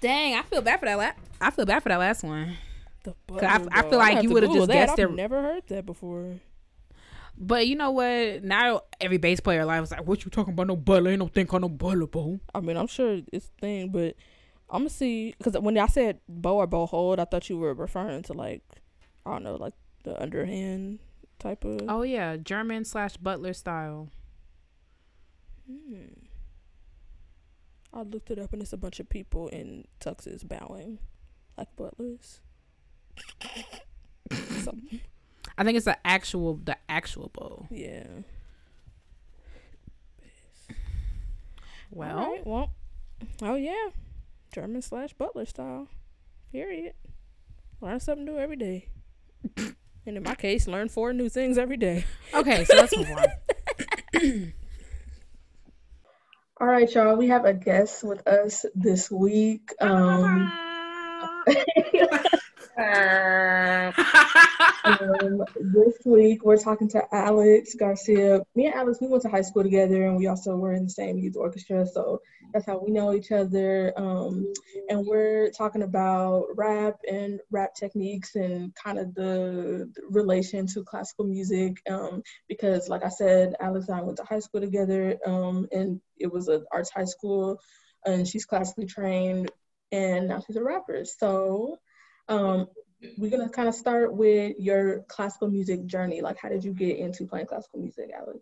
Dang, 0.00 0.34
I 0.34 0.42
feel 0.42 0.62
bad 0.62 0.80
for 0.80 0.86
that. 0.86 0.98
La- 0.98 1.12
I 1.46 1.50
feel 1.50 1.66
bad 1.66 1.82
for 1.82 1.88
that 1.90 1.98
last 1.98 2.22
one. 2.22 2.56
the 3.04 3.10
I- 3.10 3.14
butler, 3.26 3.68
I 3.72 3.82
feel 3.88 3.98
like 3.98 4.22
you 4.22 4.30
would've 4.30 4.52
just 4.52 4.68
that. 4.68 4.74
guessed 4.74 4.98
I've 5.00 5.10
it- 5.10 5.14
Never 5.14 5.40
heard 5.42 5.66
that 5.68 5.86
before. 5.86 6.40
But 7.42 7.66
you 7.66 7.74
know 7.76 7.90
what? 7.90 8.44
Now 8.44 8.82
every 9.00 9.16
bass 9.16 9.40
player 9.40 9.60
alive 9.60 9.80
was 9.80 9.90
like, 9.90 10.06
"What 10.06 10.22
you 10.24 10.30
talking 10.30 10.52
about? 10.52 10.66
No 10.66 10.76
butler? 10.76 11.10
Ain't 11.10 11.20
no 11.20 11.28
thing 11.28 11.46
called 11.46 11.62
no 11.62 11.70
butler, 11.70 12.06
bro." 12.06 12.38
I 12.54 12.60
mean, 12.60 12.76
I'm 12.76 12.86
sure 12.86 13.20
it's 13.32 13.46
a 13.46 13.60
thing, 13.60 13.88
but 13.90 14.14
I'm 14.68 14.80
gonna 14.80 14.90
see 14.90 15.34
because 15.38 15.58
when 15.58 15.78
I 15.78 15.86
said 15.86 16.20
bow 16.28 16.56
or 16.58 16.66
bow 16.66 16.84
hold, 16.86 17.18
I 17.18 17.24
thought 17.24 17.48
you 17.48 17.56
were 17.56 17.72
referring 17.72 18.22
to 18.24 18.34
like 18.34 18.62
I 19.24 19.32
don't 19.32 19.44
know, 19.44 19.56
like 19.56 19.72
the 20.04 20.20
underhand 20.20 20.98
type 21.38 21.64
of. 21.64 21.80
Oh 21.88 22.02
yeah, 22.02 22.36
German 22.36 22.84
slash 22.84 23.16
butler 23.16 23.54
style. 23.54 24.10
Hmm. 25.66 26.19
I 27.92 28.02
looked 28.02 28.30
it 28.30 28.38
up 28.38 28.52
and 28.52 28.62
it's 28.62 28.72
a 28.72 28.76
bunch 28.76 29.00
of 29.00 29.08
people 29.08 29.48
in 29.48 29.86
tuxes 30.00 30.46
bowing 30.46 30.98
like 31.58 31.74
butlers. 31.76 32.40
so, 34.62 34.74
I 35.58 35.64
think 35.64 35.76
it's 35.76 35.84
the 35.84 35.98
actual 36.06 36.60
the 36.64 36.76
actual 36.88 37.30
bow. 37.32 37.66
yeah. 37.70 38.04
Well, 41.92 42.18
Alright, 42.18 42.46
well, 42.46 42.70
oh 43.42 43.56
yeah, 43.56 43.88
German 44.54 44.80
slash 44.80 45.12
Butler 45.14 45.44
style. 45.44 45.88
Period. 46.52 46.94
Learn 47.80 47.98
something 47.98 48.24
new 48.24 48.38
every 48.38 48.56
day. 48.56 48.88
and 49.56 49.74
in 50.06 50.22
my 50.22 50.36
case, 50.36 50.68
learn 50.68 50.88
four 50.88 51.12
new 51.12 51.28
things 51.28 51.58
every 51.58 51.76
day. 51.76 52.04
okay, 52.32 52.64
so 52.64 52.76
let's 52.76 52.96
move 52.96 53.10
on. 53.10 54.52
All 56.60 56.66
right, 56.66 56.92
y'all. 56.94 57.16
We 57.16 57.28
have 57.28 57.46
a 57.46 57.54
guest 57.54 58.04
with 58.04 58.28
us 58.28 58.66
this 58.74 59.10
week. 59.10 59.72
Um, 59.80 60.52
um, 62.76 63.92
this 65.60 65.98
week 66.04 66.44
we're 66.44 66.56
talking 66.56 66.88
to 66.88 67.02
Alex 67.12 67.74
Garcia. 67.74 68.42
Me 68.54 68.66
and 68.66 68.74
Alex, 68.74 68.98
we 69.00 69.08
went 69.08 69.22
to 69.22 69.28
high 69.28 69.42
school 69.42 69.62
together, 69.62 70.06
and 70.06 70.16
we 70.16 70.26
also 70.26 70.56
were 70.56 70.72
in 70.72 70.84
the 70.84 70.90
same 70.90 71.18
youth 71.18 71.36
orchestra. 71.36 71.86
So 71.86 72.20
that's 72.52 72.66
how 72.66 72.78
we 72.78 72.92
know 72.92 73.12
each 73.14 73.32
other. 73.32 73.92
Um, 73.96 74.52
and 74.88 75.06
we're 75.06 75.50
talking 75.50 75.82
about 75.82 76.46
rap 76.56 76.96
and 77.10 77.40
rap 77.50 77.74
techniques 77.74 78.34
and 78.36 78.74
kind 78.74 78.98
of 78.98 79.14
the 79.14 79.92
relation 80.08 80.66
to 80.68 80.84
classical 80.84 81.24
music. 81.24 81.78
Um, 81.90 82.22
because, 82.48 82.88
like 82.88 83.04
I 83.04 83.10
said, 83.10 83.54
Alex 83.60 83.88
and 83.88 83.98
I 83.98 84.02
went 84.02 84.18
to 84.18 84.24
high 84.24 84.40
school 84.40 84.60
together, 84.60 85.18
um, 85.26 85.68
and 85.72 86.00
it 86.18 86.32
was 86.32 86.48
an 86.48 86.64
arts 86.72 86.90
high 86.90 87.04
school, 87.04 87.60
and 88.04 88.26
she's 88.26 88.46
classically 88.46 88.86
trained, 88.86 89.50
and 89.92 90.28
now 90.28 90.40
she's 90.46 90.56
a 90.56 90.62
rapper. 90.62 91.04
So. 91.04 91.78
Um, 92.30 92.68
we're 93.18 93.30
gonna 93.30 93.48
kind 93.48 93.68
of 93.68 93.74
start 93.74 94.14
with 94.14 94.54
your 94.58 95.00
classical 95.08 95.48
music 95.48 95.84
journey. 95.86 96.20
Like, 96.20 96.38
how 96.38 96.48
did 96.48 96.64
you 96.64 96.72
get 96.72 96.98
into 96.98 97.26
playing 97.26 97.46
classical 97.46 97.80
music, 97.80 98.10
Alex? 98.16 98.38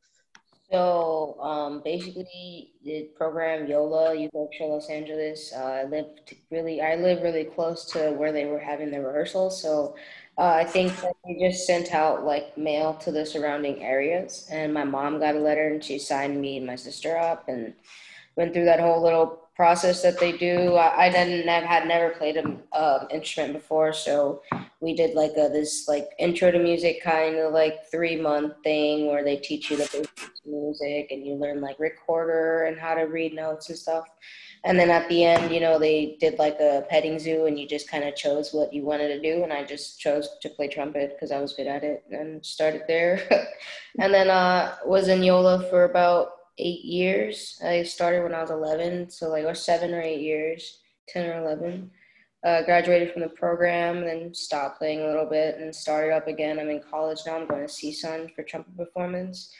So 0.70 1.40
um, 1.40 1.80
basically, 1.82 2.72
the 2.84 3.08
program 3.16 3.66
YOLA, 3.66 4.14
Youth 4.14 4.30
Orchestra 4.34 4.66
Los 4.66 4.90
Angeles. 4.90 5.52
Uh, 5.56 5.64
I 5.64 5.84
lived 5.84 6.34
really, 6.50 6.82
I 6.82 6.96
live 6.96 7.22
really 7.22 7.44
close 7.44 7.86
to 7.92 8.12
where 8.12 8.32
they 8.32 8.44
were 8.44 8.58
having 8.58 8.90
the 8.90 9.00
rehearsals. 9.00 9.62
So 9.62 9.96
uh, 10.36 10.42
I 10.42 10.64
think 10.64 10.92
they 11.24 11.48
just 11.48 11.66
sent 11.66 11.94
out 11.94 12.24
like 12.24 12.58
mail 12.58 12.94
to 12.94 13.10
the 13.10 13.24
surrounding 13.24 13.82
areas, 13.82 14.46
and 14.50 14.74
my 14.74 14.84
mom 14.84 15.18
got 15.18 15.36
a 15.36 15.40
letter 15.40 15.68
and 15.68 15.82
she 15.82 15.98
signed 15.98 16.38
me 16.38 16.58
and 16.58 16.66
my 16.66 16.76
sister 16.76 17.16
up 17.16 17.48
and 17.48 17.72
went 18.36 18.52
through 18.52 18.66
that 18.66 18.80
whole 18.80 19.02
little 19.02 19.47
process 19.58 20.02
that 20.02 20.20
they 20.20 20.30
do. 20.30 20.76
I, 20.76 21.10
didn't 21.10 21.48
have 21.48 21.64
had 21.64 21.88
never 21.88 22.10
played 22.10 22.36
an 22.36 22.62
uh, 22.72 23.06
instrument 23.10 23.54
before, 23.54 23.92
so 23.92 24.40
we 24.80 24.94
did 24.94 25.16
like 25.16 25.32
a 25.32 25.48
this 25.48 25.88
like 25.88 26.10
intro 26.20 26.52
to 26.52 26.60
music 26.60 27.02
kind 27.02 27.34
of 27.36 27.52
like 27.52 27.90
three 27.90 28.14
month 28.14 28.54
thing 28.62 29.08
where 29.08 29.24
they 29.24 29.36
teach 29.36 29.68
you 29.68 29.76
the 29.76 29.82
basics 29.92 30.42
music 30.46 31.08
and 31.10 31.26
you 31.26 31.34
learn 31.34 31.60
like 31.60 31.76
recorder 31.80 32.66
and 32.66 32.78
how 32.78 32.94
to 32.94 33.02
read 33.02 33.34
notes 33.34 33.68
and 33.68 33.76
stuff. 33.76 34.04
And 34.62 34.78
then 34.78 34.90
at 34.90 35.08
the 35.08 35.24
end, 35.24 35.52
you 35.52 35.58
know, 35.58 35.76
they 35.76 36.16
did 36.20 36.38
like 36.38 36.60
a 36.60 36.86
petting 36.88 37.18
zoo 37.18 37.46
and 37.46 37.58
you 37.58 37.66
just 37.66 37.90
kind 37.90 38.04
of 38.04 38.14
chose 38.14 38.52
what 38.52 38.72
you 38.72 38.84
wanted 38.84 39.08
to 39.08 39.20
do. 39.20 39.42
And 39.42 39.52
I 39.52 39.64
just 39.64 39.98
chose 39.98 40.28
to 40.40 40.48
play 40.50 40.68
trumpet 40.68 41.16
because 41.16 41.32
I 41.32 41.40
was 41.40 41.54
good 41.54 41.66
at 41.66 41.82
it 41.82 42.04
and 42.12 42.46
started 42.46 42.82
there. 42.86 43.20
and 43.98 44.14
then 44.14 44.30
uh 44.30 44.76
was 44.86 45.08
in 45.08 45.24
Yola 45.24 45.68
for 45.68 45.82
about 45.82 46.37
eight 46.58 46.84
years. 46.84 47.58
I 47.64 47.82
started 47.82 48.22
when 48.22 48.34
I 48.34 48.40
was 48.40 48.50
11, 48.50 49.10
so 49.10 49.28
like 49.28 49.44
or 49.44 49.54
seven 49.54 49.94
or 49.94 50.00
eight 50.00 50.20
years, 50.20 50.80
10 51.08 51.26
or 51.26 51.44
11. 51.44 51.90
Uh, 52.44 52.62
graduated 52.62 53.12
from 53.12 53.22
the 53.22 53.28
program, 53.28 54.04
then 54.04 54.32
stopped 54.32 54.78
playing 54.78 55.00
a 55.00 55.06
little 55.06 55.26
bit 55.26 55.56
and 55.58 55.74
started 55.74 56.14
up 56.14 56.28
again. 56.28 56.60
I'm 56.60 56.70
in 56.70 56.80
college 56.88 57.18
now. 57.26 57.36
I'm 57.36 57.48
going 57.48 57.66
to 57.66 57.72
CSUN 57.72 58.32
for 58.34 58.44
trumpet 58.44 58.76
performance. 58.76 59.52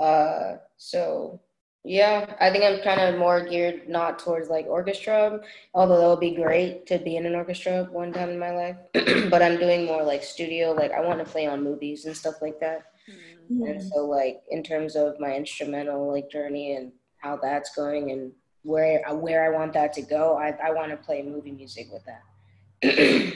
Uh, 0.00 0.54
so 0.76 1.40
yeah, 1.84 2.34
I 2.40 2.50
think 2.50 2.64
I'm 2.64 2.82
kind 2.82 3.00
of 3.00 3.20
more 3.20 3.46
geared 3.46 3.88
not 3.90 4.18
towards 4.18 4.48
like 4.48 4.66
orchestra, 4.66 5.38
although 5.74 6.00
that 6.00 6.08
would 6.08 6.20
be 6.20 6.34
great 6.34 6.86
to 6.86 6.98
be 6.98 7.16
in 7.16 7.26
an 7.26 7.34
orchestra 7.34 7.86
one 7.92 8.12
time 8.12 8.30
in 8.30 8.38
my 8.38 8.50
life. 8.50 8.76
but 9.30 9.42
I'm 9.42 9.58
doing 9.58 9.84
more 9.84 10.02
like 10.02 10.24
studio. 10.24 10.72
Like 10.72 10.92
I 10.92 11.00
want 11.00 11.18
to 11.18 11.30
play 11.30 11.46
on 11.46 11.62
movies 11.62 12.06
and 12.06 12.16
stuff 12.16 12.36
like 12.40 12.58
that. 12.60 12.86
Mm-hmm. 13.08 13.64
And 13.64 13.82
so, 13.82 14.06
like 14.06 14.42
in 14.50 14.62
terms 14.62 14.96
of 14.96 15.18
my 15.20 15.34
instrumental 15.34 16.10
like 16.12 16.30
journey 16.30 16.76
and 16.76 16.92
how 17.18 17.38
that's 17.42 17.74
going 17.74 18.10
and 18.10 18.32
where 18.62 19.02
where 19.14 19.44
I 19.44 19.56
want 19.56 19.72
that 19.74 19.92
to 19.94 20.02
go, 20.02 20.36
I 20.36 20.54
I 20.62 20.70
want 20.72 20.90
to 20.90 20.96
play 20.96 21.22
movie 21.22 21.52
music 21.52 21.88
with 21.92 22.02
that. 22.06 23.34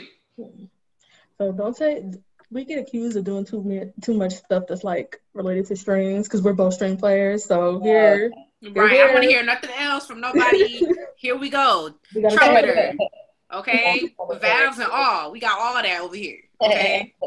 so 1.37 1.51
don't 1.51 1.75
say 1.75 2.11
we 2.51 2.65
get 2.65 2.79
accused 2.79 3.17
of 3.17 3.23
doing 3.23 3.45
too 3.45 3.91
too 4.01 4.13
much 4.13 4.33
stuff 4.33 4.63
that's 4.67 4.83
like 4.83 5.21
related 5.33 5.65
to 5.67 5.75
strings 5.75 6.27
because 6.27 6.41
we're 6.41 6.53
both 6.53 6.73
string 6.73 6.97
players. 6.97 7.45
So 7.45 7.79
here, 7.81 8.31
right, 8.63 8.91
here. 8.91 9.07
I 9.07 9.13
want 9.13 9.23
to 9.23 9.29
hear 9.29 9.43
nothing 9.43 9.71
else 9.77 10.07
from 10.07 10.19
nobody. 10.19 10.85
here 11.15 11.37
we 11.37 11.49
go, 11.49 11.93
we 12.15 12.21
trumpeter. 12.21 12.93
Okay, 13.51 14.15
valves 14.39 14.79
and 14.79 14.91
all. 14.91 15.31
We 15.31 15.39
got 15.39 15.59
all 15.59 15.77
of 15.77 15.83
that 15.83 16.01
over 16.01 16.15
here. 16.15 16.39
Okay. 16.61 17.13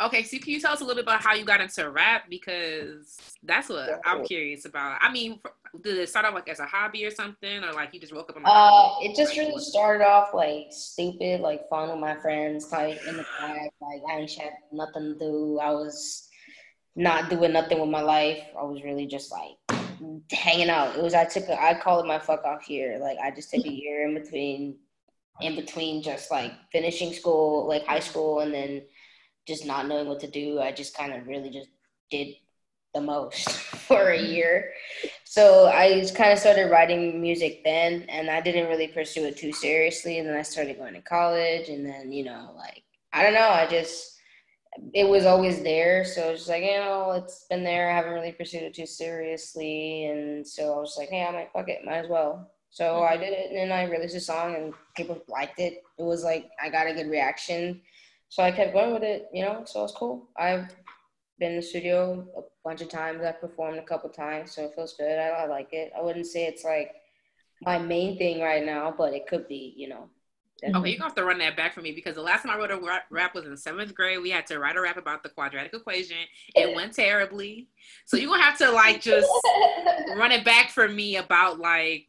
Okay, 0.00 0.22
so 0.22 0.38
can 0.38 0.50
you 0.50 0.60
tell 0.60 0.72
us 0.72 0.80
a 0.80 0.84
little 0.84 0.96
bit 0.96 1.04
about 1.04 1.22
how 1.22 1.34
you 1.34 1.44
got 1.44 1.60
into 1.60 1.90
rap? 1.90 2.24
Because 2.28 3.18
that's 3.42 3.68
what 3.68 4.00
I'm 4.04 4.24
curious 4.24 4.64
about. 4.64 4.98
I 5.00 5.10
mean, 5.12 5.40
did 5.82 5.98
it 5.98 6.08
start 6.08 6.24
off 6.26 6.34
like 6.34 6.48
as 6.48 6.60
a 6.60 6.66
hobby 6.66 7.04
or 7.04 7.10
something, 7.10 7.64
or 7.64 7.72
like 7.72 7.94
you 7.94 8.00
just 8.00 8.14
woke 8.14 8.30
up? 8.30 8.36
And 8.36 8.46
uh, 8.46 8.90
it 9.00 9.16
just 9.16 9.36
really 9.36 9.58
started 9.58 10.04
off 10.04 10.34
like 10.34 10.66
stupid, 10.70 11.40
like 11.40 11.68
fun 11.68 11.90
with 11.90 11.98
my 11.98 12.16
friends, 12.16 12.70
like 12.72 12.98
in 13.06 13.16
the 13.16 13.26
back. 13.40 13.70
Like 13.80 14.02
I 14.10 14.18
ain't 14.18 14.30
had 14.32 14.52
nothing 14.72 15.14
to 15.14 15.18
do. 15.18 15.58
I 15.60 15.70
was 15.70 16.28
not 16.96 17.30
doing 17.30 17.52
nothing 17.52 17.80
with 17.80 17.90
my 17.90 18.02
life. 18.02 18.42
I 18.58 18.62
was 18.62 18.82
really 18.82 19.06
just 19.06 19.32
like 19.32 19.80
hanging 20.30 20.70
out. 20.70 20.96
It 20.96 21.02
was 21.02 21.14
I 21.14 21.24
took 21.24 21.48
a, 21.48 21.60
I 21.60 21.74
call 21.74 22.00
it 22.00 22.06
my 22.06 22.18
fuck 22.18 22.44
off 22.44 22.68
year. 22.68 22.98
Like 22.98 23.18
I 23.22 23.30
just 23.30 23.50
took 23.50 23.64
a 23.64 23.72
year 23.72 24.06
in 24.06 24.14
between, 24.14 24.76
in 25.40 25.56
between 25.56 26.02
just 26.02 26.30
like 26.30 26.52
finishing 26.70 27.12
school, 27.12 27.66
like 27.66 27.86
high 27.86 28.00
school, 28.00 28.40
and 28.40 28.54
then 28.54 28.82
just 29.46 29.66
not 29.66 29.86
knowing 29.86 30.08
what 30.08 30.20
to 30.20 30.30
do, 30.30 30.60
I 30.60 30.72
just 30.72 30.96
kind 30.96 31.12
of 31.12 31.26
really 31.26 31.50
just 31.50 31.68
did 32.10 32.34
the 32.94 33.00
most 33.00 33.50
for 33.50 34.10
a 34.10 34.20
year. 34.20 34.72
So 35.24 35.66
I 35.66 36.00
just 36.00 36.14
kind 36.14 36.32
of 36.32 36.38
started 36.38 36.70
writing 36.70 37.20
music 37.20 37.62
then, 37.64 38.06
and 38.08 38.30
I 38.30 38.40
didn't 38.40 38.68
really 38.68 38.88
pursue 38.88 39.24
it 39.24 39.36
too 39.36 39.52
seriously. 39.52 40.18
And 40.18 40.28
then 40.28 40.36
I 40.36 40.42
started 40.42 40.78
going 40.78 40.94
to 40.94 41.02
college, 41.02 41.68
and 41.68 41.84
then 41.84 42.12
you 42.12 42.24
know, 42.24 42.52
like 42.56 42.84
I 43.12 43.22
don't 43.22 43.34
know, 43.34 43.48
I 43.48 43.66
just 43.66 44.12
it 44.92 45.08
was 45.08 45.24
always 45.24 45.62
there. 45.62 46.04
So 46.04 46.30
it's 46.30 46.48
like 46.48 46.62
you 46.62 46.76
know, 46.76 47.12
it's 47.12 47.46
been 47.50 47.64
there. 47.64 47.90
I 47.90 47.94
haven't 47.96 48.14
really 48.14 48.32
pursued 48.32 48.62
it 48.62 48.74
too 48.74 48.86
seriously, 48.86 50.06
and 50.06 50.46
so 50.46 50.74
I 50.74 50.80
was 50.80 50.96
like, 50.98 51.10
hey, 51.10 51.24
I 51.24 51.32
might 51.32 51.52
fuck 51.52 51.68
it, 51.68 51.84
might 51.84 52.04
as 52.04 52.08
well. 52.08 52.50
So 52.70 52.84
mm-hmm. 52.84 53.12
I 53.12 53.16
did 53.16 53.32
it, 53.32 53.50
and 53.50 53.58
then 53.58 53.72
I 53.72 53.90
released 53.90 54.16
a 54.16 54.20
song, 54.20 54.54
and 54.54 54.72
people 54.96 55.22
liked 55.28 55.58
it. 55.58 55.82
It 55.98 56.02
was 56.02 56.24
like 56.24 56.48
I 56.62 56.70
got 56.70 56.86
a 56.86 56.94
good 56.94 57.10
reaction 57.10 57.82
so 58.28 58.42
I 58.42 58.50
kept 58.50 58.72
going 58.72 58.92
with 58.92 59.02
it, 59.02 59.28
you 59.32 59.44
know, 59.44 59.62
so 59.64 59.84
it's 59.84 59.92
cool. 59.92 60.28
I've 60.36 60.68
been 61.38 61.52
in 61.52 61.56
the 61.56 61.62
studio 61.62 62.26
a 62.36 62.40
bunch 62.64 62.80
of 62.80 62.88
times. 62.88 63.22
I've 63.22 63.40
performed 63.40 63.78
a 63.78 63.82
couple 63.82 64.10
times, 64.10 64.52
so 64.52 64.64
it 64.64 64.74
feels 64.74 64.94
good. 64.94 65.18
I, 65.18 65.28
I 65.28 65.46
like 65.46 65.68
it. 65.72 65.92
I 65.96 66.02
wouldn't 66.02 66.26
say 66.26 66.46
it's 66.46 66.64
like 66.64 66.92
my 67.62 67.78
main 67.78 68.18
thing 68.18 68.40
right 68.40 68.64
now, 68.64 68.94
but 68.96 69.14
it 69.14 69.26
could 69.26 69.48
be, 69.48 69.74
you 69.76 69.88
know. 69.88 70.08
Oh, 70.08 70.68
definitely. 70.68 70.80
Okay, 70.80 70.90
you're 70.90 70.98
gonna 70.98 71.08
have 71.08 71.16
to 71.16 71.24
run 71.24 71.38
that 71.38 71.56
back 71.56 71.74
for 71.74 71.80
me 71.80 71.92
because 71.92 72.14
the 72.14 72.22
last 72.22 72.42
time 72.42 72.52
I 72.52 72.58
wrote 72.58 72.70
a 72.70 73.00
rap 73.10 73.34
was 73.34 73.44
in 73.44 73.56
seventh 73.56 73.94
grade. 73.94 74.20
We 74.22 74.30
had 74.30 74.46
to 74.46 74.58
write 74.58 74.76
a 74.76 74.80
rap 74.80 74.96
about 74.96 75.22
the 75.22 75.28
quadratic 75.28 75.74
equation. 75.74 76.16
It 76.54 76.74
went 76.74 76.94
terribly. 76.94 77.68
So 78.06 78.16
you're 78.16 78.30
gonna 78.30 78.42
have 78.42 78.58
to 78.58 78.70
like 78.70 79.00
just 79.00 79.28
run 80.16 80.32
it 80.32 80.44
back 80.44 80.70
for 80.70 80.88
me 80.88 81.16
about 81.16 81.58
like 81.58 82.06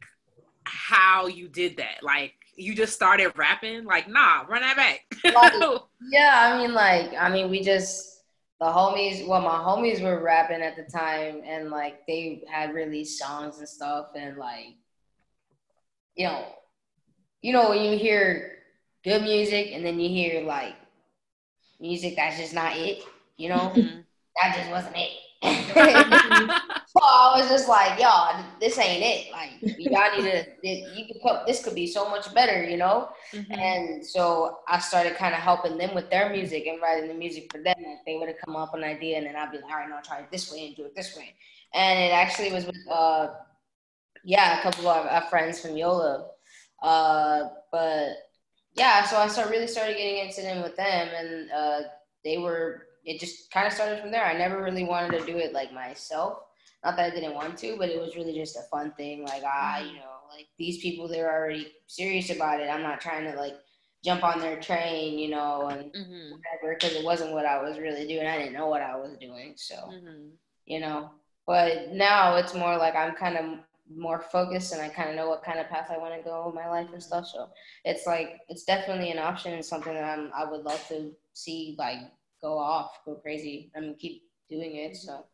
how 0.64 1.26
you 1.26 1.48
did 1.48 1.76
that. 1.78 2.02
Like 2.02 2.34
you 2.56 2.74
just 2.74 2.94
started 2.94 3.32
rapping? 3.36 3.84
Like, 3.84 4.08
nah, 4.08 4.42
run 4.48 4.62
that 4.62 4.76
back. 4.76 5.00
like, 5.34 5.52
yeah, 6.08 6.52
I 6.52 6.58
mean, 6.58 6.74
like, 6.74 7.12
I 7.18 7.28
mean, 7.28 7.50
we 7.50 7.62
just 7.62 8.22
the 8.60 8.66
homies. 8.66 9.26
Well, 9.26 9.42
my 9.42 9.56
homies 9.56 10.02
were 10.02 10.22
rapping 10.22 10.62
at 10.62 10.76
the 10.76 10.84
time, 10.84 11.42
and 11.44 11.70
like 11.70 12.06
they 12.06 12.42
had 12.48 12.74
released 12.74 13.18
songs 13.18 13.58
and 13.58 13.68
stuff, 13.68 14.08
and 14.14 14.36
like, 14.36 14.76
you 16.14 16.26
know, 16.26 16.44
you 17.42 17.52
know, 17.52 17.70
when 17.70 17.82
you 17.82 17.98
hear 17.98 18.52
good 19.04 19.22
music, 19.22 19.70
and 19.72 19.84
then 19.84 20.00
you 20.00 20.08
hear 20.08 20.42
like 20.42 20.74
music 21.80 22.16
that's 22.16 22.38
just 22.38 22.54
not 22.54 22.76
it. 22.76 23.02
You 23.36 23.50
know, 23.50 23.72
mm-hmm. 23.74 24.00
that 24.42 24.56
just 24.56 24.70
wasn't 24.70 24.96
it. 24.96 25.12
so 26.86 27.00
I 27.02 27.34
was 27.36 27.48
just 27.48 27.68
like, 27.68 28.00
y'all, 28.00 28.44
this 28.60 28.78
ain't 28.78 29.02
it. 29.02 29.32
Like, 29.32 29.50
y'all 29.78 30.16
need 30.16 30.30
to, 30.30 30.46
you 30.62 31.06
could 31.06 31.20
put, 31.22 31.46
this 31.46 31.62
could 31.62 31.74
be 31.74 31.86
so 31.86 32.08
much 32.10 32.32
better, 32.34 32.64
you 32.68 32.76
know? 32.76 33.10
Mm-hmm. 33.32 33.52
And 33.52 34.06
so 34.06 34.58
I 34.68 34.78
started 34.78 35.16
kind 35.16 35.34
of 35.34 35.40
helping 35.40 35.78
them 35.78 35.94
with 35.94 36.10
their 36.10 36.30
music 36.30 36.66
and 36.66 36.80
writing 36.82 37.08
the 37.08 37.14
music 37.14 37.50
for 37.52 37.58
them. 37.58 37.76
Like, 37.78 38.04
they 38.06 38.16
would 38.16 38.28
have 38.28 38.38
come 38.44 38.56
up 38.56 38.72
with 38.74 38.82
an 38.82 38.88
idea 38.88 39.18
and 39.18 39.26
then 39.26 39.36
I'd 39.36 39.52
be 39.52 39.58
like, 39.58 39.70
all 39.70 39.78
right, 39.78 39.88
now 39.88 40.00
try 40.02 40.18
it 40.18 40.30
this 40.30 40.52
way 40.52 40.66
and 40.66 40.76
do 40.76 40.84
it 40.84 40.96
this 40.96 41.16
way. 41.16 41.34
And 41.74 41.98
it 41.98 42.12
actually 42.12 42.52
was 42.52 42.66
with, 42.66 42.76
uh, 42.90 43.28
yeah, 44.24 44.58
a 44.58 44.62
couple 44.62 44.88
of 44.88 45.06
our 45.06 45.22
friends 45.28 45.60
from 45.60 45.76
Yola. 45.76 46.28
Uh, 46.82 47.44
but 47.70 48.08
yeah, 48.74 49.04
so 49.04 49.16
I 49.16 49.28
started 49.28 49.50
really 49.50 49.66
started 49.66 49.96
getting 49.96 50.26
into 50.26 50.42
them 50.42 50.62
with 50.62 50.76
them 50.76 51.08
and 51.16 51.50
uh, 51.50 51.80
they 52.24 52.38
were 52.38 52.85
it 53.06 53.20
just 53.20 53.50
kind 53.50 53.66
of 53.66 53.72
started 53.72 54.00
from 54.00 54.10
there. 54.10 54.24
I 54.24 54.36
never 54.36 54.62
really 54.62 54.84
wanted 54.84 55.18
to 55.18 55.24
do 55.24 55.38
it 55.38 55.52
like 55.52 55.72
myself. 55.72 56.40
Not 56.84 56.96
that 56.96 57.12
I 57.12 57.14
didn't 57.14 57.34
want 57.34 57.56
to, 57.58 57.76
but 57.78 57.88
it 57.88 58.00
was 58.00 58.16
really 58.16 58.34
just 58.34 58.56
a 58.56 58.62
fun 58.70 58.92
thing. 58.96 59.24
Like 59.24 59.44
I, 59.44 59.80
mm-hmm. 59.80 59.88
you 59.88 60.00
know, 60.00 60.16
like 60.30 60.48
these 60.58 60.78
people, 60.78 61.08
they're 61.08 61.32
already 61.32 61.72
serious 61.86 62.30
about 62.30 62.60
it. 62.60 62.68
I'm 62.68 62.82
not 62.82 63.00
trying 63.00 63.30
to 63.30 63.38
like 63.38 63.54
jump 64.04 64.24
on 64.24 64.40
their 64.40 64.60
train, 64.60 65.18
you 65.18 65.30
know, 65.30 65.68
and 65.68 65.92
mm-hmm. 65.92 66.32
whatever, 66.32 66.74
because 66.74 66.94
it 66.94 67.04
wasn't 67.04 67.32
what 67.32 67.46
I 67.46 67.62
was 67.62 67.78
really 67.78 68.06
doing. 68.06 68.26
I 68.26 68.38
didn't 68.38 68.52
know 68.52 68.68
what 68.68 68.82
I 68.82 68.96
was 68.96 69.16
doing, 69.20 69.54
so 69.56 69.74
mm-hmm. 69.74 70.28
you 70.66 70.80
know. 70.80 71.10
But 71.46 71.92
now 71.92 72.36
it's 72.36 72.54
more 72.54 72.76
like 72.76 72.96
I'm 72.96 73.14
kind 73.14 73.36
of 73.36 73.60
more 73.94 74.20
focused 74.32 74.72
and 74.72 74.82
I 74.82 74.88
kind 74.88 75.10
of 75.10 75.14
know 75.14 75.28
what 75.28 75.44
kind 75.44 75.60
of 75.60 75.68
path 75.68 75.92
I 75.92 75.98
want 75.98 76.12
to 76.14 76.28
go 76.28 76.48
in 76.48 76.54
my 76.56 76.68
life 76.68 76.88
and 76.92 77.02
stuff. 77.02 77.26
So 77.26 77.48
it's 77.84 78.04
like 78.04 78.40
it's 78.48 78.64
definitely 78.64 79.12
an 79.12 79.18
option 79.18 79.54
and 79.54 79.64
something 79.64 79.94
that 79.94 80.04
I'm 80.04 80.32
I 80.36 80.50
would 80.50 80.62
love 80.62 80.84
to 80.88 81.12
see 81.34 81.76
like 81.78 81.98
go 82.46 82.58
off, 82.58 83.00
go 83.04 83.14
crazy, 83.16 83.70
and 83.74 83.98
keep 83.98 84.22
doing 84.48 84.76
it. 84.76 84.96
So. 84.96 85.26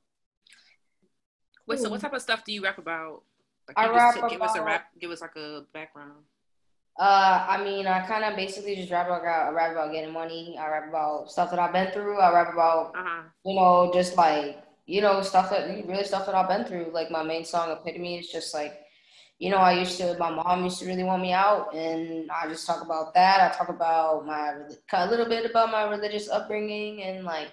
Wait, 1.67 1.79
so 1.79 1.91
what 1.91 2.01
type 2.01 2.15
of 2.15 2.23
stuff 2.23 2.45
do 2.45 2.53
you 2.53 2.63
rap 2.65 2.79
about? 2.79 3.23
Like, 3.69 3.79
I 3.79 3.89
rap 3.89 4.17
about, 4.17 4.31
give 4.31 4.43
us 4.43 4.57
a 4.57 4.63
rap. 4.63 4.87
Give 4.99 5.11
us 5.11 5.21
like 5.21 5.37
a 5.37 5.65
background. 5.73 6.25
Uh, 6.99 7.47
I 7.49 7.63
mean, 7.65 7.87
I 7.87 8.07
kind 8.07 8.25
of 8.25 8.37
basically 8.37 8.77
just 8.77 8.91
rap 8.91 9.07
about 9.07 9.23
I 9.25 9.51
rap 9.51 9.73
about 9.73 9.93
getting 9.93 10.13
money. 10.13 10.57
I 10.59 10.69
rap 10.69 10.89
about 10.89 11.31
stuff 11.31 11.51
that 11.51 11.59
I've 11.59 11.73
been 11.73 11.91
through. 11.93 12.19
I 12.19 12.33
rap 12.33 12.53
about 12.53 12.93
uh-huh. 12.97 13.23
you 13.45 13.55
know 13.57 13.91
just 13.95 14.17
like 14.17 14.63
you 14.87 15.01
know 15.01 15.23
stuff 15.23 15.51
that 15.51 15.69
really 15.87 16.05
stuff 16.05 16.27
that 16.27 16.35
I've 16.35 16.49
been 16.49 16.65
through. 16.65 16.91
Like 16.93 17.11
my 17.11 17.23
main 17.23 17.45
song, 17.45 17.71
Epitome, 17.71 18.19
is 18.19 18.29
just 18.29 18.53
like 18.53 18.82
you 19.43 19.51
know, 19.51 19.57
I 19.57 19.72
used 19.72 19.99
to, 19.99 20.16
my 20.20 20.30
mom 20.30 20.62
used 20.62 20.78
to 20.78 20.86
really 20.86 21.03
want 21.03 21.20
me 21.20 21.32
out, 21.32 21.74
and 21.74 22.30
I 22.30 22.47
just 22.47 22.64
talk 22.64 22.80
about 22.80 23.12
that. 23.14 23.40
I 23.40 23.53
talk 23.53 23.70
about 23.70 24.24
my, 24.24 24.55
a 24.93 25.11
little 25.11 25.26
bit 25.26 25.51
about 25.51 25.72
my 25.72 25.82
religious 25.82 26.30
upbringing 26.30 27.03
and 27.03 27.24
like 27.24 27.49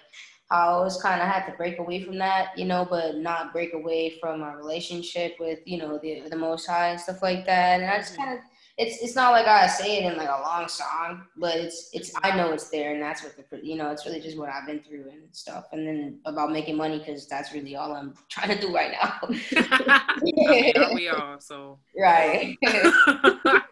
I 0.52 0.66
always 0.66 0.96
kind 1.02 1.20
of 1.20 1.26
had 1.26 1.46
to 1.46 1.56
break 1.56 1.80
away 1.80 2.04
from 2.04 2.16
that, 2.18 2.56
you 2.56 2.64
know, 2.64 2.86
but 2.88 3.16
not 3.16 3.52
break 3.52 3.74
away 3.74 4.18
from 4.20 4.38
my 4.38 4.52
relationship 4.52 5.34
with, 5.40 5.58
you 5.64 5.78
know, 5.78 5.98
the 5.98 6.28
the 6.30 6.36
Most 6.36 6.66
High 6.66 6.90
and 6.90 7.00
stuff 7.00 7.22
like 7.22 7.44
that. 7.46 7.80
And 7.80 7.90
I 7.90 7.98
just 7.98 8.12
mm-hmm. 8.12 8.22
kind 8.22 8.38
of, 8.38 8.44
it's 8.80 9.02
it's 9.02 9.14
not 9.14 9.32
like 9.32 9.46
I 9.46 9.66
say 9.66 9.98
it 9.98 10.10
in 10.10 10.16
like 10.16 10.30
a 10.30 10.40
long 10.40 10.66
song, 10.66 11.26
but 11.36 11.56
it's 11.56 11.90
it's 11.92 12.12
I 12.22 12.34
know 12.34 12.52
it's 12.52 12.70
there, 12.70 12.94
and 12.94 13.02
that's 13.02 13.22
what 13.22 13.36
the 13.36 13.44
you 13.62 13.76
know, 13.76 13.90
it's 13.90 14.06
really 14.06 14.20
just 14.20 14.38
what 14.38 14.48
I've 14.48 14.66
been 14.66 14.80
through 14.80 15.10
and 15.10 15.22
stuff. 15.32 15.66
And 15.72 15.86
then 15.86 16.20
about 16.24 16.50
making 16.50 16.76
money 16.76 16.98
because 16.98 17.28
that's 17.28 17.52
really 17.52 17.76
all 17.76 17.92
I'm 17.92 18.14
trying 18.30 18.56
to 18.56 18.60
do 18.60 18.74
right 18.74 18.92
now. 18.92 19.20
yeah, 20.24 20.94
we 20.94 21.08
are 21.08 21.38
so 21.40 21.78
right. 21.96 22.56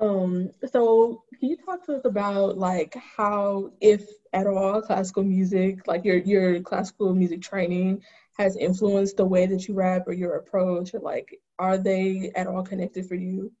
Um, 0.00 0.50
so 0.68 1.22
can 1.38 1.50
you 1.50 1.56
talk 1.64 1.86
to 1.86 1.94
us 1.94 2.04
about 2.04 2.58
like 2.58 2.96
how, 3.16 3.70
if 3.80 4.04
at 4.32 4.48
all, 4.48 4.82
classical 4.82 5.22
music, 5.22 5.86
like 5.86 6.04
your 6.04 6.16
your 6.16 6.60
classical 6.60 7.14
music 7.14 7.40
training, 7.40 8.02
has 8.38 8.56
influenced 8.56 9.16
the 9.16 9.24
way 9.24 9.46
that 9.46 9.68
you 9.68 9.74
rap 9.74 10.06
or 10.06 10.12
your 10.12 10.36
approach, 10.36 10.94
or 10.94 11.00
like 11.00 11.38
are 11.58 11.78
they 11.78 12.32
at 12.34 12.46
all 12.46 12.62
connected 12.62 13.06
for 13.06 13.14
you? 13.14 13.52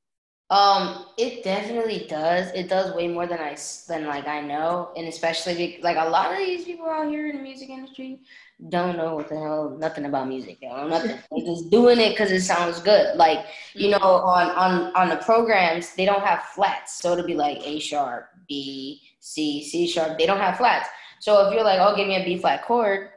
Um, 0.52 1.06
it 1.16 1.42
definitely 1.44 2.06
does. 2.10 2.52
It 2.52 2.68
does 2.68 2.94
way 2.94 3.08
more 3.08 3.26
than 3.26 3.38
I 3.38 3.56
than 3.88 4.06
like 4.06 4.28
I 4.28 4.42
know, 4.42 4.90
and 4.96 5.08
especially 5.08 5.80
like 5.82 5.96
a 5.96 6.10
lot 6.10 6.30
of 6.30 6.36
these 6.36 6.66
people 6.66 6.86
out 6.86 7.08
here 7.08 7.30
in 7.30 7.36
the 7.36 7.42
music 7.42 7.70
industry 7.70 8.20
don't 8.68 8.98
know 8.98 9.16
what 9.16 9.30
the 9.30 9.34
hell 9.34 9.76
nothing 9.78 10.04
about 10.04 10.28
music. 10.28 10.60
They 10.60 10.66
don't 10.66 10.76
know 10.76 10.88
nothing. 10.88 11.18
They're 11.30 11.46
just 11.46 11.70
doing 11.70 11.98
it 11.98 12.10
because 12.10 12.30
it 12.30 12.42
sounds 12.42 12.80
good. 12.80 13.16
Like 13.16 13.46
you 13.72 13.88
know, 13.88 13.98
on 13.98 14.50
on 14.50 14.94
on 14.94 15.08
the 15.08 15.16
programs, 15.16 15.94
they 15.94 16.04
don't 16.04 16.22
have 16.22 16.42
flats, 16.42 17.00
so 17.00 17.12
it'll 17.12 17.26
be 17.26 17.34
like 17.34 17.66
A 17.66 17.78
sharp, 17.78 18.28
B, 18.46 19.00
C, 19.20 19.64
C 19.64 19.86
sharp. 19.86 20.18
They 20.18 20.26
don't 20.26 20.38
have 20.40 20.58
flats. 20.58 20.86
So 21.20 21.46
if 21.46 21.54
you're 21.54 21.64
like, 21.64 21.80
oh, 21.80 21.96
give 21.96 22.08
me 22.08 22.16
a 22.16 22.24
B 22.24 22.36
flat 22.36 22.62
chord, 22.66 23.08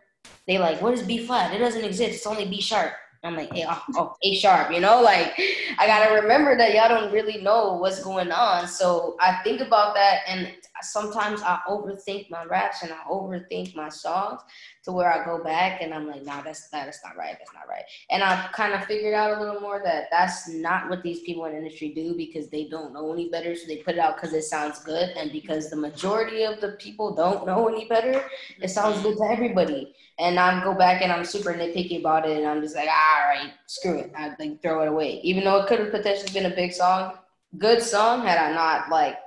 they 0.48 0.58
like, 0.58 0.82
what 0.82 0.93
is 0.93 1.02
B 1.02 1.26
flat? 1.26 1.54
It 1.54 1.60
doesn't 1.60 1.84
exist. 1.84 2.16
It's 2.16 2.28
only 2.28 2.46
B 2.46 2.62
sharp. 2.62 2.93
I'm 3.26 3.36
like, 3.36 3.52
hey, 3.54 3.66
oh, 3.68 3.84
oh, 3.96 4.16
A 4.24 4.36
sharp, 4.36 4.72
you 4.72 4.80
know, 4.80 5.02
like 5.02 5.34
I 5.80 5.88
gotta 5.88 6.14
remember 6.22 6.56
that 6.58 6.76
y'all 6.76 6.89
don't 6.89 7.12
really 7.12 7.41
know 7.41 7.74
what's 7.74 8.04
going 8.04 8.32
on. 8.32 8.68
So 8.68 9.18
I 9.20 9.39
think 9.43 9.62
about 9.62 9.96
that, 9.96 10.20
and 10.28 10.54
sometimes 10.82 11.42
I 11.42 11.60
overthink 11.68 12.30
my 12.30 12.44
raps 12.46 12.84
and 12.84 12.92
I 12.92 12.98
overthink 13.10 13.76
my 13.76 13.90
songs 13.90 14.42
to 14.84 14.92
where 14.92 15.12
I 15.12 15.26
go 15.26 15.44
back 15.44 15.82
and 15.82 15.94
I'm 15.94 16.08
like, 16.08 16.24
nah, 16.26 16.42
that's 16.42 16.70
that's 16.70 17.00
not 17.04 17.16
right, 17.18 17.36
that's 17.38 17.54
not 17.54 17.68
right. 17.68 17.84
And 18.10 18.24
I've 18.24 18.52
kind 18.52 18.74
of 18.74 18.86
figured 18.86 19.14
out 19.14 19.38
a 19.38 19.40
little 19.40 19.62
more 19.62 19.82
that 19.84 20.08
that's 20.12 20.48
not 20.50 20.90
what 20.90 21.04
these 21.04 21.22
people 21.22 21.46
in 21.46 21.54
the 21.54 21.58
industry 21.58 21.90
do 21.90 22.16
because 22.16 22.50
they 22.50 22.68
don't 22.68 22.94
know 22.94 23.14
any 23.14 23.30
better, 23.30 23.56
so 23.56 23.68
they 23.68 23.78
put 23.78 23.96
it 23.96 24.00
out 24.00 24.16
because 24.16 24.34
it 24.34 24.44
sounds 24.44 24.80
good, 24.80 25.10
and 25.18 25.32
because 25.32 25.70
the 25.70 25.76
majority 25.76 26.44
of 26.44 26.62
the 26.62 26.74
people 26.74 27.16
don't 27.16 27.46
know 27.46 27.68
any 27.68 27.88
better, 27.88 28.24
it 28.62 28.70
sounds 28.70 29.02
good 29.02 29.18
to 29.18 29.24
everybody. 29.24 29.96
And 30.18 30.40
I 30.40 30.64
go 30.64 30.74
back 30.74 31.02
and 31.02 31.12
I'm 31.12 31.26
super 31.26 31.54
nitpicky 31.54 32.00
about 32.00 32.28
it, 32.28 32.38
and 32.38 32.48
I'm 32.48 32.62
just 32.62 32.76
like, 32.76 32.88
all 32.88 33.28
right, 33.28 33.52
screw 33.68 34.00
it, 34.00 34.12
I 34.16 34.36
like 34.40 34.62
throw 34.62 34.84
it 34.84 34.88
away, 34.88 35.20
even 35.24 35.44
though 35.44 35.62
it 35.62 35.68
could 35.68 35.80
have 35.80 35.92
potentially 35.92 36.32
been 36.34 36.52
a 36.52 36.56
big 36.56 36.74
song, 36.74 37.18
good 37.58 37.82
song 37.82 38.26
had 38.26 38.38
I 38.38 38.54
not 38.54 38.90
like 38.90 39.18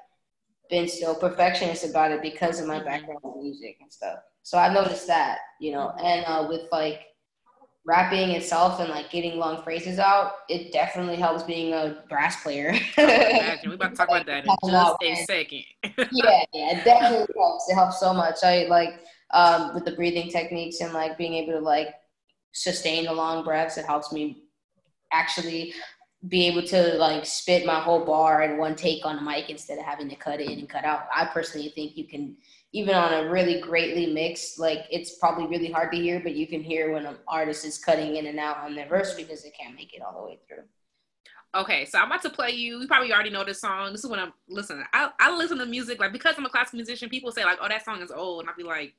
been 0.71 0.89
so 0.89 1.14
perfectionist 1.14 1.89
about 1.89 2.12
it 2.12 2.23
because 2.23 2.61
of 2.61 2.66
my 2.66 2.83
background 2.83 3.21
in 3.25 3.43
music 3.43 3.79
and 3.81 3.93
stuff. 3.93 4.19
So 4.43 4.59
I 4.59 4.73
noticed 4.73 5.07
that, 5.07 5.39
you 5.61 5.73
know, 5.73 5.91
and 6.03 6.25
uh, 6.27 6.47
with 6.49 6.62
like 6.73 7.01
rapping 7.85 8.31
itself 8.31 8.81
and 8.81 8.91
like 8.91 9.11
getting 9.11 9.39
long 9.39 9.62
phrases 9.62 9.99
out, 9.99 10.33
it 10.49 10.73
definitely 10.73 11.16
helps 11.16 11.43
being 11.43 11.73
a 11.73 12.05
brass 12.09 12.43
player. 12.43 12.73
We're 12.99 13.75
about 13.75 13.91
to 13.91 13.97
talk 13.97 14.09
about 14.09 14.27
that 14.27 14.45
in 14.45 14.51
just 14.71 14.97
a 15.03 15.25
second. 15.25 15.64
yeah, 15.83 16.05
yeah, 16.12 16.45
it 16.79 16.85
definitely 16.85 17.35
helps. 17.37 17.71
It 17.71 17.75
helps 17.75 17.99
so 17.99 18.12
much. 18.12 18.37
I 18.43 18.64
like 18.64 19.01
um, 19.33 19.75
with 19.75 19.85
the 19.85 19.93
breathing 19.93 20.31
techniques 20.31 20.81
and 20.81 20.93
like 20.93 21.16
being 21.16 21.35
able 21.35 21.55
to 21.55 21.61
like 21.61 21.89
sustain 22.53 23.05
the 23.05 23.12
long 23.12 23.45
breaths. 23.45 23.79
It 23.79 23.87
helps 23.87 24.12
me 24.12 24.45
actually 25.12 25.73
be 26.27 26.49
able 26.49 26.62
to 26.62 26.95
like 26.95 27.25
spit 27.25 27.64
my 27.64 27.79
whole 27.79 28.05
bar 28.05 28.43
in 28.43 28.59
one 28.59 28.75
take 28.75 29.07
on 29.07 29.16
the 29.16 29.23
mic 29.23 29.51
instead 29.51 29.79
of 29.79 29.85
having 29.85 30.09
to 30.09 30.16
cut 30.16 30.41
in 30.41 30.59
and 30.59 30.69
cut 30.69 30.85
out. 30.85 31.07
I 31.14 31.27
personally 31.27 31.73
think 31.75 31.97
you 31.97 32.07
can 32.07 32.37
even 32.73 32.95
on 32.95 33.14
a 33.14 33.31
really 33.31 33.61
greatly 33.61 34.12
mixed, 34.12 34.59
like 34.59 34.81
it's 34.91 35.16
probably 35.19 35.47
really 35.47 35.71
hard 35.71 35.93
to 35.93 35.99
hear, 35.99 36.21
but 36.21 36.35
you 36.35 36.47
can 36.47 36.62
hear 36.62 36.93
when 36.93 37.07
an 37.07 37.16
artist 37.27 37.64
is 37.64 37.79
cutting 37.79 38.16
in 38.16 38.27
and 38.27 38.39
out 38.39 38.59
on 38.59 38.75
their 38.75 38.89
verse 38.89 39.14
because 39.14 39.43
they 39.43 39.51
can't 39.51 39.75
make 39.75 39.95
it 39.95 40.03
all 40.03 40.21
the 40.21 40.27
way 40.27 40.39
through. 40.47 40.64
Okay, 41.55 41.87
so 41.87 41.99
I'm 41.99 42.09
about 42.09 42.23
to 42.23 42.31
play 42.31 42.51
you. 42.51 42.81
You 42.81 42.87
probably 42.87 43.12
already 43.12 43.31
know 43.31 43.43
this 43.43 43.61
song. 43.61 43.93
This 43.93 44.05
is 44.05 44.11
when 44.11 44.21
I'm 44.21 44.35
listening. 44.49 44.85
I, 44.93 45.11
I 45.19 45.35
listen 45.35 45.57
to 45.59 45.66
music 45.66 45.99
like 45.99 46.12
because 46.12 46.35
I'm 46.37 46.45
a 46.45 46.51
classical 46.51 46.77
musician. 46.77 47.09
People 47.09 47.33
say 47.33 47.45
like, 47.45 47.59
"Oh, 47.62 47.69
that 47.69 47.85
song 47.85 48.03
is 48.03 48.11
old," 48.11 48.41
and 48.41 48.51
I'll 48.51 48.57
be 48.57 48.64
like, 48.64 48.95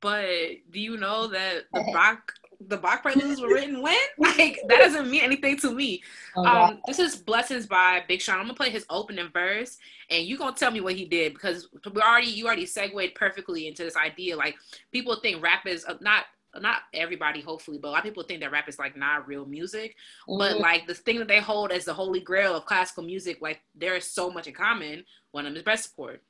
"But 0.00 0.26
do 0.70 0.80
you 0.80 0.96
know 0.96 1.28
that 1.28 1.66
the 1.72 1.84
Bach 1.92 2.32
the 2.60 2.76
Bach 2.76 3.02
preludes 3.02 3.40
were 3.40 3.48
written 3.48 3.82
when? 3.82 3.96
Like 4.18 4.60
that 4.68 4.78
doesn't 4.78 5.10
mean 5.10 5.22
anything 5.22 5.56
to 5.58 5.72
me. 5.72 6.02
Oh, 6.36 6.44
um, 6.44 6.80
this 6.86 6.98
is 6.98 7.16
Blessings 7.16 7.66
by 7.66 8.02
Big 8.06 8.20
Sean. 8.20 8.36
I'm 8.36 8.42
gonna 8.42 8.54
play 8.54 8.70
his 8.70 8.84
opening 8.90 9.30
verse, 9.32 9.78
and 10.10 10.24
you 10.24 10.36
gonna 10.36 10.54
tell 10.54 10.70
me 10.70 10.80
what 10.80 10.94
he 10.94 11.04
did 11.06 11.32
because 11.32 11.68
we 11.72 12.02
already 12.02 12.28
you 12.28 12.46
already 12.46 12.66
segued 12.66 13.14
perfectly 13.14 13.66
into 13.66 13.82
this 13.82 13.96
idea. 13.96 14.36
Like 14.36 14.56
people 14.92 15.16
think 15.16 15.42
rap 15.42 15.66
is 15.66 15.84
uh, 15.86 15.94
not 16.00 16.24
not 16.60 16.82
everybody 16.94 17.42
hopefully 17.42 17.76
but 17.76 17.88
a 17.88 17.90
lot 17.90 17.98
of 17.98 18.04
people 18.04 18.22
think 18.22 18.40
that 18.40 18.50
rap 18.50 18.66
is 18.66 18.78
like 18.78 18.96
not 18.96 19.28
real 19.28 19.44
music 19.44 19.94
mm-hmm. 20.26 20.38
but 20.38 20.58
like 20.58 20.86
the 20.86 20.94
thing 20.94 21.18
that 21.18 21.28
they 21.28 21.38
hold 21.38 21.70
as 21.70 21.84
the 21.84 21.92
holy 21.92 22.20
grail 22.20 22.54
of 22.54 22.64
classical 22.64 23.02
music 23.02 23.42
like 23.42 23.60
there 23.74 23.94
is 23.94 24.10
so 24.10 24.30
much 24.30 24.46
in 24.46 24.54
common 24.54 25.04
one 25.32 25.44
of 25.44 25.50
them 25.50 25.56
is 25.58 25.62
breath 25.62 25.80
support 25.80 26.22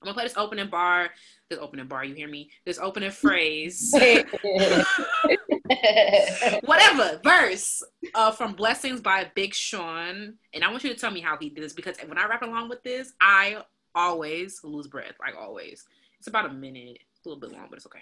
I'm 0.00 0.06
gonna 0.06 0.14
play 0.14 0.24
this 0.24 0.36
opening 0.36 0.68
bar, 0.68 1.10
this 1.50 1.58
opening 1.58 1.88
bar, 1.88 2.04
you 2.04 2.14
hear 2.14 2.28
me? 2.28 2.50
This 2.64 2.78
opening 2.78 3.10
phrase, 3.10 3.92
whatever 6.64 7.20
verse 7.22 7.82
uh, 8.14 8.30
from 8.30 8.54
Blessings 8.54 9.00
by 9.00 9.30
Big 9.34 9.54
Sean, 9.54 10.34
and 10.54 10.64
I 10.64 10.70
want 10.70 10.84
you 10.84 10.92
to 10.92 10.98
tell 10.98 11.10
me 11.10 11.20
how 11.20 11.36
he 11.38 11.50
did 11.50 11.62
this 11.62 11.72
because 11.72 11.96
when 12.06 12.18
I 12.18 12.26
rap 12.26 12.42
along 12.42 12.68
with 12.68 12.82
this, 12.82 13.12
I 13.20 13.58
always 13.94 14.60
lose 14.62 14.86
breath, 14.86 15.14
like 15.20 15.34
always. 15.38 15.84
It's 16.18 16.28
about 16.28 16.46
a 16.46 16.52
minute, 16.52 16.98
a 17.24 17.28
little 17.28 17.40
bit 17.40 17.52
long, 17.52 17.66
but 17.68 17.76
it's 17.76 17.86
okay. 17.86 18.00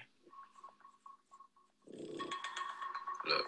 Look. 3.28 3.46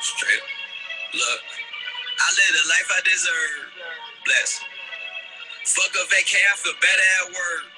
Straight. 0.00 0.42
Look, 1.14 1.40
I 2.20 2.28
live 2.32 2.62
the 2.62 2.68
life 2.68 2.88
I 2.90 3.00
deserve. 3.04 3.72
Bless. 4.24 4.60
Fuck 5.64 5.94
a 5.94 6.04
vacay, 6.14 6.42
I 6.52 6.56
feel 6.56 6.72
better 6.80 7.08
at 7.22 7.28
work. 7.32 7.77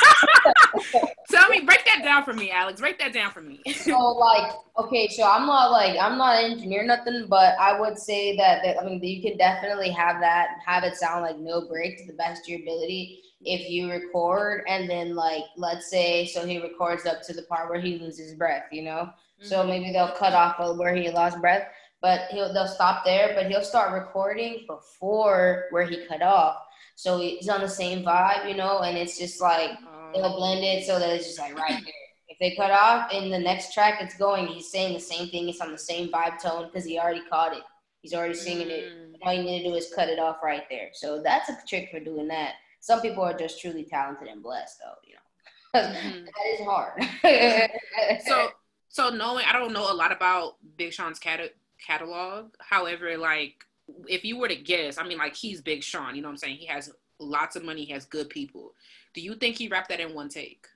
Tell 1.29 1.49
me, 1.49 1.61
break 1.61 1.85
that 1.85 2.01
down 2.03 2.23
for 2.23 2.33
me, 2.33 2.51
Alex. 2.51 2.81
Break 2.81 2.99
that 2.99 3.13
down 3.13 3.31
for 3.31 3.41
me. 3.41 3.61
so 3.73 3.97
like, 3.97 4.51
okay, 4.77 5.07
so 5.07 5.23
I'm 5.23 5.45
not 5.45 5.71
like 5.71 5.97
I'm 5.99 6.17
not 6.17 6.43
an 6.43 6.51
engineer, 6.51 6.83
nothing, 6.85 7.25
but 7.29 7.55
I 7.59 7.79
would 7.79 7.97
say 7.97 8.35
that, 8.37 8.63
that 8.63 8.79
I 8.79 8.85
mean 8.85 9.01
you 9.03 9.21
can 9.21 9.37
definitely 9.37 9.89
have 9.91 10.19
that, 10.21 10.57
have 10.65 10.83
it 10.83 10.95
sound 10.95 11.23
like 11.23 11.37
no 11.37 11.67
break 11.67 11.97
to 11.99 12.05
the 12.05 12.13
best 12.13 12.43
of 12.43 12.49
your 12.49 12.59
ability 12.61 13.23
if 13.43 13.69
you 13.69 13.89
record 13.89 14.63
and 14.67 14.87
then 14.87 15.15
like 15.15 15.43
let's 15.57 15.89
say 15.89 16.27
so 16.27 16.45
he 16.45 16.61
records 16.61 17.07
up 17.07 17.23
to 17.23 17.33
the 17.33 17.41
part 17.43 17.69
where 17.69 17.79
he 17.79 17.97
loses 17.97 18.35
breath, 18.35 18.65
you 18.71 18.83
know. 18.83 19.09
Mm-hmm. 19.09 19.47
So 19.47 19.65
maybe 19.65 19.91
they'll 19.91 20.11
cut 20.11 20.33
off 20.33 20.59
where 20.77 20.95
he 20.95 21.09
lost 21.09 21.39
breath, 21.39 21.67
but 22.01 22.21
he'll 22.31 22.53
they'll 22.53 22.67
stop 22.67 23.05
there, 23.05 23.33
but 23.35 23.47
he'll 23.47 23.63
start 23.63 23.93
recording 23.93 24.65
before 24.67 25.65
where 25.71 25.85
he 25.85 26.05
cut 26.07 26.21
off. 26.21 26.57
So 26.95 27.19
he's 27.19 27.49
on 27.49 27.61
the 27.61 27.69
same 27.69 28.03
vibe, 28.03 28.47
you 28.47 28.55
know, 28.55 28.81
and 28.81 28.97
it's 28.97 29.17
just 29.17 29.41
like 29.41 29.71
they'll 30.13 30.35
blend 30.35 30.63
it 30.63 30.85
so 30.85 30.99
that 30.99 31.09
it's 31.09 31.25
just 31.25 31.39
like 31.39 31.57
right 31.57 31.81
there. 31.83 31.93
If 32.27 32.37
they 32.39 32.55
cut 32.55 32.71
off 32.71 33.11
in 33.11 33.29
the 33.29 33.39
next 33.39 33.73
track, 33.73 34.01
it's 34.01 34.17
going. 34.17 34.47
He's 34.47 34.71
saying 34.71 34.93
the 34.93 34.99
same 34.99 35.29
thing. 35.29 35.49
It's 35.49 35.61
on 35.61 35.71
the 35.71 35.77
same 35.77 36.09
vibe 36.09 36.41
tone 36.41 36.67
because 36.67 36.85
he 36.85 36.97
already 36.97 37.21
caught 37.29 37.55
it. 37.55 37.63
He's 38.01 38.13
already 38.13 38.33
singing 38.33 38.69
it. 38.69 38.85
Mm. 38.85 39.15
All 39.21 39.33
you 39.33 39.43
need 39.43 39.63
to 39.63 39.69
do 39.69 39.75
is 39.75 39.91
cut 39.93 40.09
it 40.09 40.17
off 40.17 40.37
right 40.43 40.63
there. 40.69 40.89
So 40.93 41.21
that's 41.21 41.49
a 41.49 41.57
trick 41.67 41.89
for 41.91 41.99
doing 41.99 42.27
that. 42.29 42.53
Some 42.79 43.01
people 43.01 43.23
are 43.23 43.37
just 43.37 43.61
truly 43.61 43.83
talented 43.83 44.27
and 44.27 44.41
blessed, 44.41 44.79
though. 44.79 44.95
You 45.07 45.15
know, 45.15 45.93
mm-hmm. 45.93 46.25
that 46.25 46.45
is 46.53 46.65
hard. 46.65 48.21
so, 48.25 48.49
so 48.89 49.09
knowing 49.09 49.45
I 49.47 49.53
don't 49.53 49.73
know 49.73 49.91
a 49.91 49.93
lot 49.93 50.11
about 50.11 50.55
Big 50.77 50.93
Sean's 50.93 51.19
cat- 51.19 51.53
catalog. 51.85 52.53
However, 52.59 53.17
like 53.17 53.65
if 54.07 54.25
you 54.25 54.37
were 54.37 54.47
to 54.47 54.55
guess, 54.55 54.97
I 54.97 55.07
mean, 55.07 55.17
like 55.17 55.35
he's 55.35 55.61
Big 55.61 55.83
Sean. 55.83 56.15
You 56.15 56.21
know 56.21 56.27
what 56.27 56.33
I'm 56.33 56.37
saying? 56.37 56.57
He 56.57 56.65
has 56.67 56.91
lots 57.19 57.55
of 57.55 57.63
money. 57.63 57.85
He 57.85 57.93
has 57.93 58.05
good 58.05 58.29
people. 58.29 58.73
Do 59.13 59.21
you 59.21 59.35
think 59.35 59.57
he 59.57 59.67
rapped 59.67 59.89
that 59.89 59.99
in 59.99 60.13
one 60.13 60.29
take? 60.29 60.67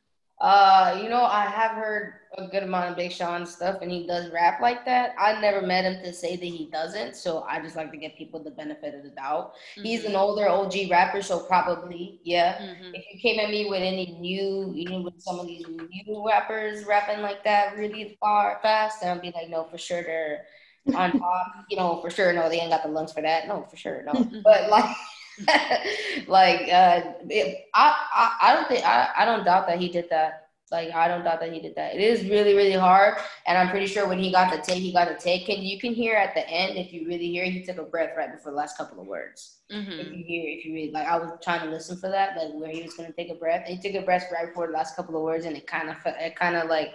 Uh, 0.41 0.99
you 1.01 1.07
know, 1.07 1.23
I 1.23 1.45
have 1.45 1.71
heard 1.71 2.15
a 2.37 2.47
good 2.47 2.63
amount 2.63 2.89
of 2.89 2.97
Big 2.97 3.13
Sean 3.13 3.45
stuff, 3.45 3.77
and 3.81 3.89
he 3.89 4.05
does 4.05 4.29
rap 4.33 4.59
like 4.59 4.83
that. 4.83 5.15
I 5.17 5.39
never 5.39 5.65
met 5.65 5.85
him 5.85 6.03
to 6.03 6.11
say 6.11 6.35
that 6.35 6.45
he 6.45 6.69
doesn't, 6.69 7.15
so 7.15 7.43
I 7.43 7.61
just 7.61 7.77
like 7.77 7.89
to 7.91 7.97
give 7.97 8.15
people 8.17 8.43
the 8.43 8.51
benefit 8.51 8.93
of 8.93 9.03
the 9.03 9.11
doubt. 9.11 9.53
Mm-hmm. 9.53 9.83
He's 9.83 10.03
an 10.03 10.17
older 10.17 10.49
OG 10.49 10.73
rapper, 10.91 11.21
so 11.21 11.39
probably, 11.39 12.19
yeah. 12.23 12.57
Mm-hmm. 12.57 12.95
If 12.95 13.05
you 13.13 13.19
came 13.21 13.39
at 13.39 13.49
me 13.49 13.69
with 13.69 13.81
any 13.81 14.17
new, 14.19 14.73
you 14.75 14.89
know, 14.89 15.01
with 15.01 15.21
some 15.21 15.39
of 15.39 15.47
these 15.47 15.65
new 15.69 16.27
rappers 16.27 16.83
rapping 16.83 17.21
like 17.21 17.45
that 17.45 17.77
really 17.77 18.17
far 18.19 18.59
fast, 18.61 18.99
then 19.01 19.15
I'd 19.15 19.21
be 19.21 19.31
like, 19.31 19.49
no, 19.49 19.63
for 19.71 19.77
sure 19.77 20.03
they're 20.03 20.45
on 20.93 21.17
top. 21.17 21.47
you 21.69 21.77
know, 21.77 22.01
for 22.01 22.09
sure, 22.09 22.33
no, 22.33 22.49
they 22.49 22.59
ain't 22.59 22.71
got 22.71 22.83
the 22.83 22.89
lungs 22.89 23.13
for 23.13 23.21
that. 23.21 23.47
No, 23.47 23.65
for 23.69 23.77
sure, 23.77 24.03
no. 24.03 24.13
but 24.43 24.69
like. 24.69 24.93
like 26.27 26.61
uh, 26.71 27.01
it, 27.29 27.65
I, 27.73 27.95
I 28.13 28.37
I 28.41 28.53
don't 28.55 28.67
think 28.67 28.85
I, 28.85 29.09
I 29.17 29.25
don't 29.25 29.43
doubt 29.43 29.67
that 29.67 29.79
he 29.79 29.89
did 29.89 30.09
that. 30.09 30.49
Like 30.71 30.91
I 30.93 31.07
don't 31.07 31.23
doubt 31.23 31.39
that 31.41 31.53
he 31.53 31.59
did 31.59 31.75
that. 31.75 31.95
It 31.95 32.01
is 32.01 32.29
really 32.29 32.55
really 32.55 32.73
hard, 32.73 33.17
and 33.45 33.57
I'm 33.57 33.69
pretty 33.69 33.87
sure 33.87 34.07
when 34.07 34.19
he 34.19 34.31
got 34.31 34.51
the 34.51 34.61
take, 34.61 34.81
he 34.81 34.93
got 34.93 35.07
the 35.07 35.15
take. 35.15 35.49
And 35.49 35.63
you 35.63 35.79
can 35.79 35.93
hear 35.93 36.15
at 36.15 36.33
the 36.33 36.47
end 36.49 36.77
if 36.77 36.91
you 36.91 37.07
really 37.07 37.29
hear, 37.29 37.45
he 37.45 37.63
took 37.63 37.77
a 37.77 37.83
breath 37.83 38.11
right 38.17 38.31
before 38.31 38.51
the 38.51 38.57
last 38.57 38.77
couple 38.77 38.99
of 38.99 39.07
words. 39.07 39.57
Mm-hmm. 39.71 39.91
If 39.91 40.07
you 40.07 40.23
hear, 40.23 40.57
if 40.57 40.65
you 40.65 40.73
really 40.73 40.91
like 40.91 41.07
I 41.07 41.17
was 41.17 41.31
trying 41.43 41.61
to 41.61 41.69
listen 41.69 41.97
for 41.97 42.09
that, 42.09 42.37
like 42.37 42.53
where 42.53 42.71
he 42.71 42.81
was 42.83 42.93
gonna 42.93 43.11
take 43.11 43.29
a 43.29 43.35
breath. 43.35 43.67
He 43.67 43.77
took 43.77 44.01
a 44.01 44.05
breath 44.05 44.25
right 44.31 44.47
before 44.47 44.67
the 44.67 44.73
last 44.73 44.95
couple 44.95 45.15
of 45.15 45.21
words, 45.21 45.45
and 45.45 45.57
it 45.57 45.67
kind 45.67 45.89
of 45.89 45.97
it 46.05 46.35
kind 46.35 46.55
of 46.55 46.69
like 46.69 46.93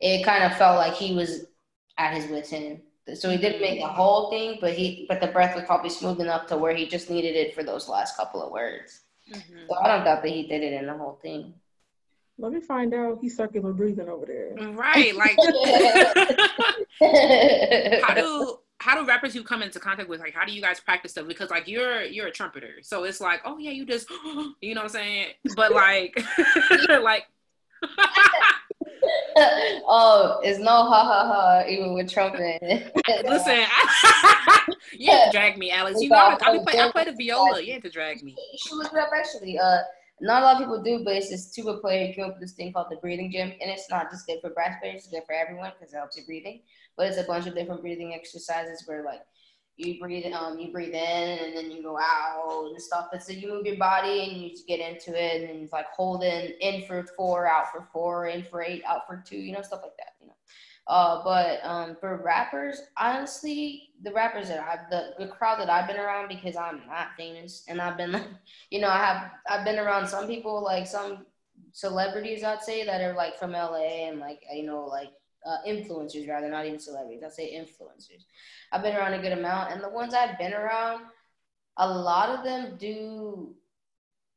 it 0.00 0.24
kind 0.24 0.44
of 0.44 0.56
felt 0.56 0.78
like 0.78 0.94
he 0.94 1.14
was 1.14 1.46
at 1.98 2.14
his 2.14 2.30
wits 2.30 2.52
end. 2.52 2.80
So 3.12 3.30
he 3.30 3.36
didn't 3.36 3.60
make 3.60 3.80
the 3.80 3.86
whole 3.86 4.30
thing, 4.30 4.58
but 4.60 4.72
he 4.72 5.04
but 5.08 5.20
the 5.20 5.26
breath 5.26 5.54
was 5.54 5.64
probably 5.64 5.90
smooth 5.90 6.20
enough 6.20 6.46
to 6.46 6.56
where 6.56 6.74
he 6.74 6.86
just 6.86 7.10
needed 7.10 7.36
it 7.36 7.54
for 7.54 7.62
those 7.62 7.88
last 7.88 8.16
couple 8.16 8.42
of 8.42 8.50
words. 8.50 9.00
Mm-hmm. 9.30 9.66
So 9.68 9.76
I 9.76 9.88
don't 9.88 10.04
doubt 10.04 10.22
that 10.22 10.32
he 10.32 10.46
did 10.46 10.62
it 10.62 10.72
in 10.72 10.86
the 10.86 10.96
whole 10.96 11.18
thing. 11.22 11.54
Let 12.38 12.52
me 12.52 12.60
find 12.60 12.92
out. 12.94 13.18
He's 13.20 13.36
circular 13.36 13.72
breathing 13.72 14.08
over 14.08 14.26
there. 14.26 14.54
Right. 14.72 15.14
Like 15.14 15.36
how 18.02 18.14
do 18.14 18.58
how 18.80 19.00
do 19.00 19.06
rappers 19.06 19.34
you 19.34 19.44
come 19.44 19.62
into 19.62 19.78
contact 19.78 20.08
with 20.08 20.20
like 20.20 20.34
how 20.34 20.44
do 20.44 20.52
you 20.52 20.60
guys 20.60 20.80
practice 20.80 21.12
stuff? 21.12 21.28
Because 21.28 21.50
like 21.50 21.68
you're 21.68 22.02
you're 22.02 22.28
a 22.28 22.32
trumpeter. 22.32 22.76
So 22.82 23.04
it's 23.04 23.20
like, 23.20 23.40
oh 23.44 23.58
yeah, 23.58 23.70
you 23.70 23.86
just 23.86 24.10
you 24.60 24.74
know 24.74 24.80
what 24.80 24.84
I'm 24.84 24.88
saying? 24.88 25.28
But 25.56 25.72
like 25.72 26.18
like 26.88 27.26
oh, 29.86 30.40
it's 30.42 30.58
no 30.58 30.70
ha 30.70 31.04
ha 31.04 31.26
ha 31.26 31.64
even 31.68 31.94
with 31.94 32.10
Trump 32.10 32.36
in 32.36 32.58
it. 32.62 32.92
Listen, 33.24 33.56
you 34.98 35.10
have 35.10 35.26
to 35.26 35.30
drag 35.32 35.58
me, 35.58 35.70
Alex. 35.70 36.00
You 36.00 36.08
know, 36.08 36.16
I, 36.16 36.34
I, 36.40 36.58
play, 36.58 36.80
I 36.80 36.90
play 36.90 37.04
the 37.04 37.12
viola. 37.12 37.60
You 37.60 37.74
have 37.74 37.82
to 37.82 37.90
drag 37.90 38.22
me. 38.22 38.36
You 38.52 38.58
should 38.58 38.76
look 38.76 38.92
it 38.92 38.98
up 38.98 39.10
actually. 39.16 39.58
Uh, 39.58 39.78
not 40.20 40.42
a 40.42 40.44
lot 40.44 40.54
of 40.54 40.60
people 40.60 40.82
do, 40.82 41.04
but 41.04 41.14
it's 41.14 41.28
this 41.28 41.50
tuba 41.50 41.78
player 41.78 42.12
came 42.12 42.24
up 42.24 42.32
with 42.32 42.40
this 42.40 42.52
thing 42.52 42.72
called 42.72 42.86
the 42.90 42.96
breathing 42.96 43.32
gym, 43.32 43.52
and 43.60 43.70
it's 43.70 43.90
not 43.90 44.10
just 44.10 44.26
good 44.26 44.38
for 44.40 44.50
brass 44.50 44.78
players; 44.80 45.02
it's 45.02 45.08
good 45.08 45.24
for 45.26 45.34
everyone 45.34 45.72
because 45.78 45.92
it 45.92 45.96
helps 45.96 46.16
your 46.16 46.26
breathing. 46.26 46.60
But 46.96 47.08
it's 47.08 47.18
a 47.18 47.24
bunch 47.24 47.46
of 47.46 47.54
different 47.54 47.80
breathing 47.80 48.14
exercises 48.14 48.84
where 48.86 49.04
like 49.04 49.20
you 49.76 49.98
breathe 49.98 50.32
um 50.32 50.58
you 50.58 50.70
breathe 50.70 50.94
in 50.94 51.38
and 51.38 51.56
then 51.56 51.70
you 51.70 51.82
go 51.82 51.98
out 51.98 52.66
and 52.70 52.80
stuff. 52.80 53.08
But 53.10 53.22
so 53.22 53.32
you 53.32 53.48
move 53.48 53.66
your 53.66 53.76
body 53.76 54.28
and 54.28 54.42
you 54.42 54.50
just 54.50 54.66
get 54.66 54.80
into 54.80 55.10
it 55.10 55.48
and 55.48 55.62
it's 55.62 55.72
like 55.72 55.88
holding 55.88 56.52
in 56.60 56.86
for 56.86 57.04
four, 57.16 57.46
out 57.46 57.72
for 57.72 57.88
four, 57.92 58.26
in 58.26 58.44
for 58.44 58.62
eight, 58.62 58.82
out 58.86 59.06
for 59.06 59.22
two, 59.26 59.36
you 59.36 59.52
know, 59.52 59.62
stuff 59.62 59.80
like 59.82 59.96
that, 59.98 60.14
you 60.20 60.28
know. 60.28 60.34
Uh, 60.86 61.24
but 61.24 61.64
um, 61.64 61.96
for 61.98 62.22
rappers, 62.22 62.82
honestly, 62.98 63.90
the 64.02 64.12
rappers 64.12 64.48
that 64.48 64.60
I've 64.60 64.90
the, 64.90 65.14
the 65.18 65.30
crowd 65.30 65.58
that 65.60 65.70
I've 65.70 65.88
been 65.88 65.96
around 65.96 66.28
because 66.28 66.56
I'm 66.56 66.82
not 66.86 67.08
famous 67.16 67.64
and 67.68 67.80
I've 67.80 67.96
been 67.96 68.12
like, 68.12 68.28
you 68.70 68.80
know, 68.80 68.88
I 68.88 68.98
have 68.98 69.30
I've 69.48 69.64
been 69.64 69.78
around 69.78 70.06
some 70.06 70.26
people 70.26 70.62
like 70.62 70.86
some 70.86 71.26
celebrities 71.72 72.44
I'd 72.44 72.62
say 72.62 72.84
that 72.84 73.00
are 73.00 73.14
like 73.14 73.38
from 73.38 73.52
LA 73.52 74.06
and 74.08 74.20
like 74.20 74.44
you 74.52 74.64
know 74.64 74.84
like 74.84 75.10
uh, 75.44 75.58
influencers 75.66 76.28
rather, 76.28 76.48
not 76.48 76.66
even 76.66 76.78
celebrities. 76.78 77.22
I'd 77.24 77.32
say 77.32 77.54
influencers. 77.54 78.24
I've 78.72 78.82
been 78.82 78.96
around 78.96 79.14
a 79.14 79.22
good 79.22 79.32
amount, 79.32 79.72
and 79.72 79.82
the 79.82 79.88
ones 79.88 80.14
I've 80.14 80.38
been 80.38 80.54
around, 80.54 81.04
a 81.76 81.88
lot 81.88 82.30
of 82.30 82.44
them 82.44 82.76
do. 82.78 83.54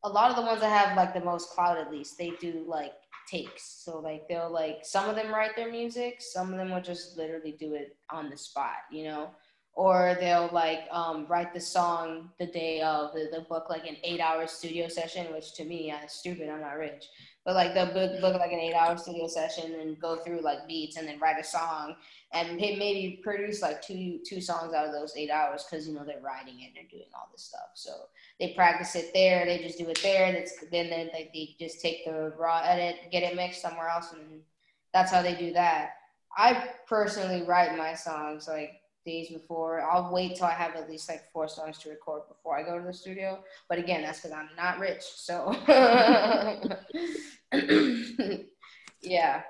A 0.03 0.09
lot 0.09 0.29
of 0.29 0.35
the 0.35 0.43
ones 0.43 0.61
that 0.61 0.69
have 0.69 0.95
like 0.95 1.13
the 1.13 1.25
most 1.25 1.49
clout, 1.49 1.77
at 1.77 1.91
least, 1.91 2.17
they 2.17 2.31
do 2.39 2.63
like 2.67 2.93
takes. 3.29 3.63
So 3.83 3.99
like 3.99 4.27
they'll 4.29 4.51
like 4.51 4.79
some 4.83 5.09
of 5.09 5.15
them 5.15 5.33
write 5.33 5.55
their 5.55 5.71
music, 5.71 6.21
some 6.21 6.51
of 6.51 6.57
them 6.57 6.71
will 6.71 6.81
just 6.81 7.17
literally 7.17 7.55
do 7.59 7.73
it 7.73 7.97
on 8.09 8.29
the 8.29 8.37
spot, 8.37 8.77
you 8.91 9.05
know 9.05 9.31
or 9.77 10.17
they'll 10.19 10.49
like 10.51 10.87
um, 10.91 11.27
write 11.29 11.53
the 11.53 11.61
song 11.61 12.31
the 12.39 12.47
day 12.47 12.81
of 12.81 13.13
the, 13.13 13.29
the 13.31 13.41
book 13.41 13.69
like 13.69 13.85
an 13.85 13.95
eight 14.03 14.19
hour 14.19 14.47
studio 14.47 14.87
session 14.87 15.31
which 15.31 15.53
to 15.53 15.63
me 15.63 15.91
i'm 15.91 16.09
stupid 16.09 16.49
i'm 16.49 16.61
not 16.61 16.77
rich 16.77 17.05
but 17.47 17.55
like 17.55 17.73
they'll 17.73 17.93
book, 17.93 18.19
book 18.19 18.37
like 18.37 18.51
an 18.51 18.59
eight 18.59 18.73
hour 18.73 18.97
studio 18.97 19.25
session 19.25 19.73
and 19.79 19.97
go 20.01 20.17
through 20.17 20.41
like 20.41 20.67
beats 20.67 20.97
and 20.97 21.07
then 21.07 21.17
write 21.17 21.39
a 21.39 21.43
song. 21.45 21.95
And 22.33 22.57
maybe 22.57 23.21
produce 23.23 23.61
like 23.61 23.81
two 23.81 24.19
two 24.27 24.41
songs 24.41 24.73
out 24.73 24.85
of 24.85 24.91
those 24.91 25.13
eight 25.15 25.31
hours 25.31 25.63
because 25.63 25.87
you 25.87 25.93
know 25.93 26.03
they're 26.03 26.19
writing 26.19 26.59
it 26.59 26.71
they're 26.75 26.83
doing 26.91 27.07
all 27.15 27.29
this 27.31 27.43
stuff. 27.43 27.69
So 27.73 27.91
they 28.37 28.49
practice 28.49 28.95
it 28.97 29.13
there 29.13 29.45
they 29.45 29.59
just 29.59 29.77
do 29.77 29.87
it 29.87 29.97
there 30.03 30.33
that's 30.33 30.59
then 30.73 30.89
they, 30.89 31.31
they 31.33 31.55
just 31.57 31.81
take 31.81 32.03
the 32.03 32.33
raw 32.37 32.59
edit 32.65 32.97
get 33.13 33.23
it 33.23 33.33
mixed 33.33 33.61
somewhere 33.61 33.87
else 33.87 34.11
and 34.11 34.41
that's 34.93 35.13
how 35.13 35.21
they 35.21 35.33
do 35.33 35.53
that. 35.53 35.91
I 36.37 36.67
personally 36.85 37.43
write 37.43 37.77
my 37.77 37.93
songs 37.93 38.49
like 38.49 38.81
days 39.07 39.29
before. 39.29 39.81
I'll 39.81 40.13
wait 40.13 40.35
till 40.35 40.45
I 40.45 40.51
have 40.51 40.75
at 40.75 40.87
least 40.89 41.09
like 41.09 41.23
four 41.31 41.47
songs 41.47 41.79
to 41.79 41.89
record 41.89 42.27
before 42.27 42.59
I 42.59 42.63
go 42.63 42.77
to 42.77 42.85
the 42.85 42.93
studio. 42.93 43.43
But 43.69 43.79
again, 43.79 44.03
that's 44.03 44.19
because 44.19 44.37
I'm 44.37 44.49
not 44.55 44.77
rich. 44.77 45.01
So 45.01 45.55
yeah. 49.01 49.41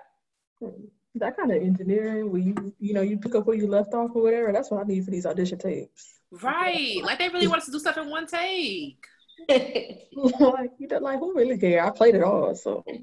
That 1.15 1.35
kind 1.35 1.51
of 1.51 1.61
engineering 1.61 2.31
where 2.31 2.41
you 2.41 2.73
you 2.79 2.93
know 2.93 3.01
you 3.01 3.17
pick 3.17 3.35
up 3.35 3.47
where 3.47 3.57
you 3.57 3.67
left 3.67 3.93
off 3.93 4.11
or 4.13 4.21
whatever. 4.21 4.53
That's 4.53 4.71
what 4.71 4.81
I 4.81 4.87
need 4.87 5.03
for 5.03 5.11
these 5.11 5.25
audition 5.25 5.57
tapes. 5.57 6.19
Right. 6.31 6.99
Like 7.03 7.19
they 7.19 7.29
really 7.29 7.47
want 7.47 7.61
us 7.61 7.65
to 7.65 7.71
do 7.71 7.79
stuff 7.79 7.97
in 7.97 8.09
one 8.09 8.27
take. 8.27 9.03
like 9.49 10.71
you 10.77 10.87
know, 10.87 10.99
like 10.99 11.19
who 11.19 11.33
really 11.35 11.57
care? 11.57 11.85
I 11.85 11.89
played 11.89 12.15
it 12.15 12.23
all, 12.23 12.55
so. 12.55 12.83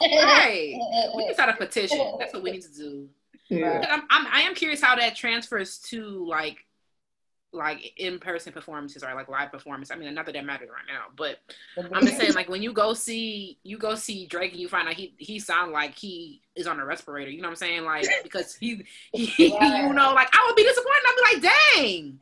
right. 0.00 0.74
We 1.16 1.24
can 1.24 1.34
start 1.34 1.50
a 1.50 1.56
petition. 1.56 2.16
That's 2.18 2.32
what 2.32 2.42
we 2.42 2.52
need 2.52 2.62
to 2.62 2.72
do. 2.74 3.08
Yeah. 3.48 3.86
I'm, 3.90 4.02
I'm, 4.10 4.26
I 4.32 4.40
am 4.42 4.54
curious 4.54 4.80
how 4.80 4.96
that 4.96 5.16
transfers 5.16 5.78
to 5.90 6.26
like 6.26 6.64
like 7.52 7.92
in 7.98 8.18
person 8.18 8.52
performances 8.52 9.02
or 9.02 9.14
like 9.14 9.28
live 9.28 9.52
performance. 9.52 9.90
I 9.90 9.96
mean, 9.96 10.12
not 10.14 10.24
that 10.26 10.32
that 10.32 10.44
matters 10.44 10.70
right 10.70 10.86
now, 10.88 11.04
but 11.16 11.38
I'm 11.92 12.06
just 12.06 12.18
saying, 12.18 12.32
like 12.32 12.48
when 12.48 12.62
you 12.62 12.72
go 12.72 12.94
see 12.94 13.58
you 13.62 13.76
go 13.76 13.94
see 13.94 14.26
Drake 14.26 14.52
and 14.52 14.60
you 14.60 14.68
find 14.68 14.88
out 14.88 14.94
he 14.94 15.14
he 15.18 15.38
sound 15.38 15.72
like 15.72 15.96
he 15.96 16.40
is 16.56 16.66
on 16.66 16.80
a 16.80 16.84
respirator. 16.84 17.30
You 17.30 17.42
know 17.42 17.48
what 17.48 17.52
I'm 17.52 17.56
saying? 17.56 17.84
Like 17.84 18.06
because 18.22 18.54
he, 18.54 18.84
he 19.12 19.48
yeah. 19.48 19.86
you 19.86 19.92
know, 19.92 20.14
like 20.14 20.28
I 20.32 20.44
would 20.46 20.56
be 20.56 20.62
disappointed. 20.62 21.02
I'd 21.06 21.16
be 21.16 21.34
like, 21.34 21.54
dang. 21.74 22.20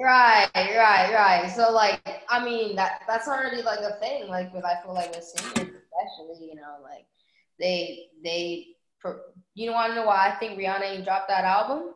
Right, 0.00 0.48
right, 0.54 1.12
right. 1.12 1.52
So 1.54 1.70
like, 1.70 2.22
I 2.28 2.42
mean, 2.42 2.74
that 2.76 3.02
that's 3.06 3.28
already 3.28 3.62
like 3.62 3.80
a 3.80 3.98
thing. 4.00 4.26
Like, 4.28 4.52
with 4.52 4.64
I 4.64 4.82
feel 4.82 4.94
like 4.94 5.14
with 5.14 5.22
singers, 5.22 5.54
especially, 5.54 6.46
you 6.48 6.54
know, 6.54 6.76
like 6.82 7.04
they 7.58 8.06
they 8.24 8.68
you 9.54 9.66
don't 9.66 9.74
want 9.74 9.90
to 9.92 9.96
know 9.96 10.06
why 10.06 10.28
I 10.28 10.36
think 10.38 10.58
Rihanna 10.58 10.82
ain't 10.82 11.04
dropped 11.04 11.28
that 11.28 11.44
album? 11.44 11.94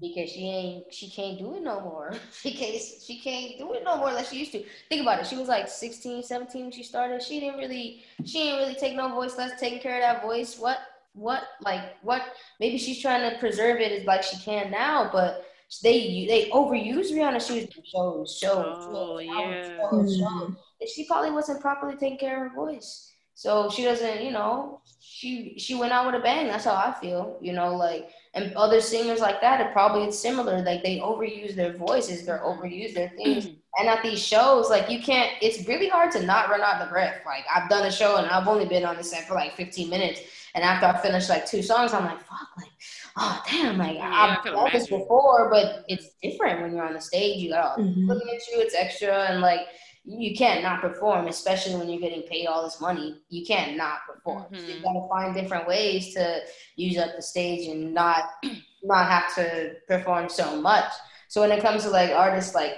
because 0.00 0.30
she 0.30 0.48
ain't 0.48 0.92
she 0.92 1.08
can't 1.08 1.38
do 1.38 1.54
it 1.56 1.62
no 1.62 1.80
more. 1.80 2.12
she 2.42 2.52
can't 2.52 2.80
she 2.80 3.18
can't 3.20 3.58
do 3.58 3.72
it 3.74 3.84
no 3.84 3.96
more 3.96 4.12
like 4.12 4.26
she 4.26 4.38
used 4.38 4.52
to. 4.52 4.62
Think 4.88 5.02
about 5.02 5.20
it. 5.20 5.26
She 5.26 5.36
was 5.36 5.48
like 5.48 5.68
16, 5.68 6.22
17 6.24 6.62
when 6.62 6.70
she 6.72 6.82
started. 6.82 7.22
She 7.22 7.40
didn't 7.40 7.58
really 7.58 8.04
she 8.24 8.38
didn't 8.40 8.58
really 8.60 8.74
take 8.74 8.96
no 8.96 9.08
voice 9.08 9.38
less 9.38 9.58
taking 9.58 9.80
care 9.80 9.96
of 9.96 10.02
that 10.02 10.22
voice. 10.22 10.58
What 10.58 10.78
what 11.14 11.44
like 11.62 11.80
what 12.02 12.22
maybe 12.60 12.76
she's 12.76 13.00
trying 13.00 13.30
to 13.30 13.38
preserve 13.38 13.80
it 13.80 13.92
as 13.92 14.04
like 14.06 14.22
she 14.22 14.36
can 14.38 14.70
now, 14.70 15.08
but 15.12 15.46
they 15.82 16.26
they 16.28 16.50
overuse 16.50 17.10
Rihanna. 17.12 17.40
She 17.46 17.60
was 17.60 17.68
shows, 17.92 18.38
shows, 18.38 18.86
Oh, 18.90 19.18
shows, 19.18 19.26
yeah. 19.26 19.78
shows, 19.78 20.16
shows. 20.18 20.20
Mhm. 20.20 20.56
And 20.80 20.90
she 20.90 21.06
probably 21.06 21.30
wasn't 21.30 21.60
properly 21.60 21.96
taking 21.96 22.18
care 22.18 22.44
of 22.44 22.50
her 22.52 22.54
voice. 22.56 23.12
So 23.36 23.68
she 23.68 23.84
doesn't, 23.84 24.24
you 24.24 24.30
know, 24.30 24.80
she 24.98 25.58
she 25.58 25.74
went 25.74 25.92
out 25.92 26.06
with 26.06 26.14
a 26.14 26.24
bang. 26.24 26.46
That's 26.48 26.64
how 26.64 26.74
I 26.74 26.94
feel, 26.98 27.36
you 27.42 27.52
know, 27.52 27.76
like 27.76 28.08
and 28.32 28.54
other 28.56 28.80
singers 28.80 29.20
like 29.20 29.42
that, 29.42 29.60
it 29.60 29.72
probably 29.74 30.04
it's 30.04 30.18
similar. 30.18 30.62
Like 30.62 30.82
they 30.82 31.00
overuse 31.00 31.54
their 31.54 31.74
voices, 31.74 32.24
they're 32.24 32.38
overuse 32.40 32.94
their 32.94 33.10
things. 33.10 33.44
And 33.78 33.88
at 33.90 34.02
these 34.02 34.26
shows, 34.26 34.70
like 34.70 34.88
you 34.88 35.02
can't. 35.02 35.30
It's 35.42 35.68
really 35.68 35.86
hard 35.86 36.10
to 36.12 36.22
not 36.22 36.48
run 36.48 36.62
out 36.62 36.80
of 36.80 36.88
breath. 36.88 37.20
Like 37.26 37.44
I've 37.54 37.68
done 37.68 37.84
a 37.84 37.92
show 37.92 38.16
and 38.16 38.26
I've 38.26 38.48
only 38.48 38.64
been 38.64 38.86
on 38.86 38.96
the 38.96 39.04
set 39.04 39.28
for 39.28 39.34
like 39.34 39.54
15 39.54 39.90
minutes, 39.90 40.22
and 40.54 40.64
after 40.64 40.86
I 40.86 40.98
finish 41.02 41.28
like 41.28 41.44
two 41.44 41.60
songs, 41.60 41.92
I'm 41.92 42.06
like, 42.06 42.20
fuck, 42.20 42.48
like, 42.56 42.70
oh 43.18 43.42
damn, 43.50 43.76
like 43.76 43.96
Yeah, 43.96 44.38
I've 44.38 44.44
done 44.46 44.70
this 44.72 44.86
before, 44.88 45.50
but 45.50 45.84
it's 45.88 46.08
different 46.22 46.62
when 46.62 46.74
you're 46.74 46.86
on 46.86 46.94
the 46.94 47.02
stage. 47.02 47.36
You 47.36 47.50
got 47.50 47.64
all 47.78 47.84
Mhm. 47.84 48.08
looking 48.08 48.28
at 48.34 48.48
you, 48.48 48.60
it's 48.60 48.74
extra, 48.74 49.26
and 49.28 49.42
like 49.42 49.60
you 50.06 50.36
can't 50.36 50.62
not 50.62 50.80
perform, 50.80 51.26
especially 51.26 51.74
when 51.74 51.88
you're 51.88 52.00
getting 52.00 52.22
paid 52.22 52.46
all 52.46 52.62
this 52.62 52.80
money. 52.80 53.20
You 53.28 53.44
can't 53.44 53.76
not 53.76 54.06
perform. 54.06 54.46
So 54.54 54.66
you 54.72 54.78
Mhm. 54.78 54.82
gotta 54.82 55.08
find 55.08 55.34
different 55.34 55.66
ways 55.66 56.14
to 56.14 56.42
use 56.76 56.96
up 56.96 57.16
the 57.16 57.22
stage 57.22 57.66
and 57.68 57.92
not 57.92 58.24
not 58.82 59.08
have 59.10 59.34
to 59.34 59.74
perform 59.88 60.28
so 60.28 60.60
much. 60.60 60.92
So 61.28 61.40
when 61.40 61.50
it 61.50 61.60
comes 61.60 61.82
to 61.82 61.90
like 61.90 62.10
artists 62.10 62.54
like 62.54 62.74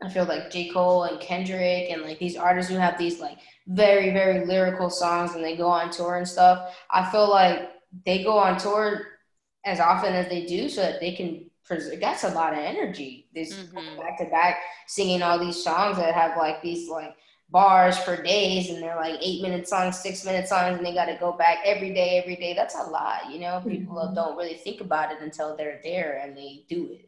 I 0.00 0.08
feel 0.08 0.24
like 0.26 0.50
J. 0.50 0.68
Cole 0.70 1.04
and 1.04 1.20
Kendrick 1.20 1.90
and 1.90 2.02
like 2.02 2.18
these 2.18 2.36
artists 2.36 2.70
who 2.70 2.78
have 2.78 2.96
these 2.98 3.18
like 3.20 3.38
very, 3.66 4.10
very 4.12 4.46
lyrical 4.46 4.90
songs 4.90 5.34
and 5.34 5.42
they 5.44 5.56
go 5.56 5.66
on 5.68 5.90
tour 5.90 6.16
and 6.16 6.26
stuff, 6.28 6.76
I 6.90 7.10
feel 7.10 7.28
like 7.28 7.70
they 8.06 8.22
go 8.22 8.38
on 8.38 8.58
tour 8.58 9.06
as 9.64 9.80
often 9.80 10.14
as 10.14 10.28
they 10.28 10.46
do 10.46 10.68
so 10.68 10.82
that 10.82 11.00
they 11.00 11.12
can 11.12 11.50
that's 11.68 12.24
a 12.24 12.30
lot 12.30 12.52
of 12.52 12.58
energy. 12.58 13.26
This 13.34 13.52
Mhm. 13.54 13.96
back 13.98 14.18
to 14.18 14.24
back 14.26 14.56
singing 14.86 15.22
all 15.22 15.38
these 15.38 15.62
songs 15.62 15.96
that 15.98 16.14
have 16.14 16.36
like 16.36 16.62
these 16.62 16.88
like 16.88 17.14
bars 17.50 17.98
for 17.98 18.22
days 18.22 18.68
and 18.70 18.82
they're 18.82 18.96
like 18.96 19.18
eight 19.22 19.40
minute 19.42 19.66
songs, 19.68 19.98
six 19.98 20.24
minute 20.24 20.46
songs, 20.48 20.76
and 20.76 20.84
they 20.86 20.92
got 20.92 21.06
to 21.06 21.16
go 21.16 21.32
back 21.32 21.58
every 21.64 21.94
day, 21.94 22.18
every 22.18 22.36
day. 22.36 22.52
That's 22.54 22.74
a 22.74 22.82
lot, 22.82 23.30
you 23.30 23.38
know. 23.40 23.62
People 23.66 23.96
Mhm. 23.96 24.14
don't 24.14 24.36
really 24.36 24.56
think 24.56 24.80
about 24.80 25.12
it 25.12 25.20
until 25.22 25.56
they're 25.56 25.80
there 25.82 26.18
and 26.22 26.36
they 26.36 26.64
do 26.68 26.92
it. 26.92 27.07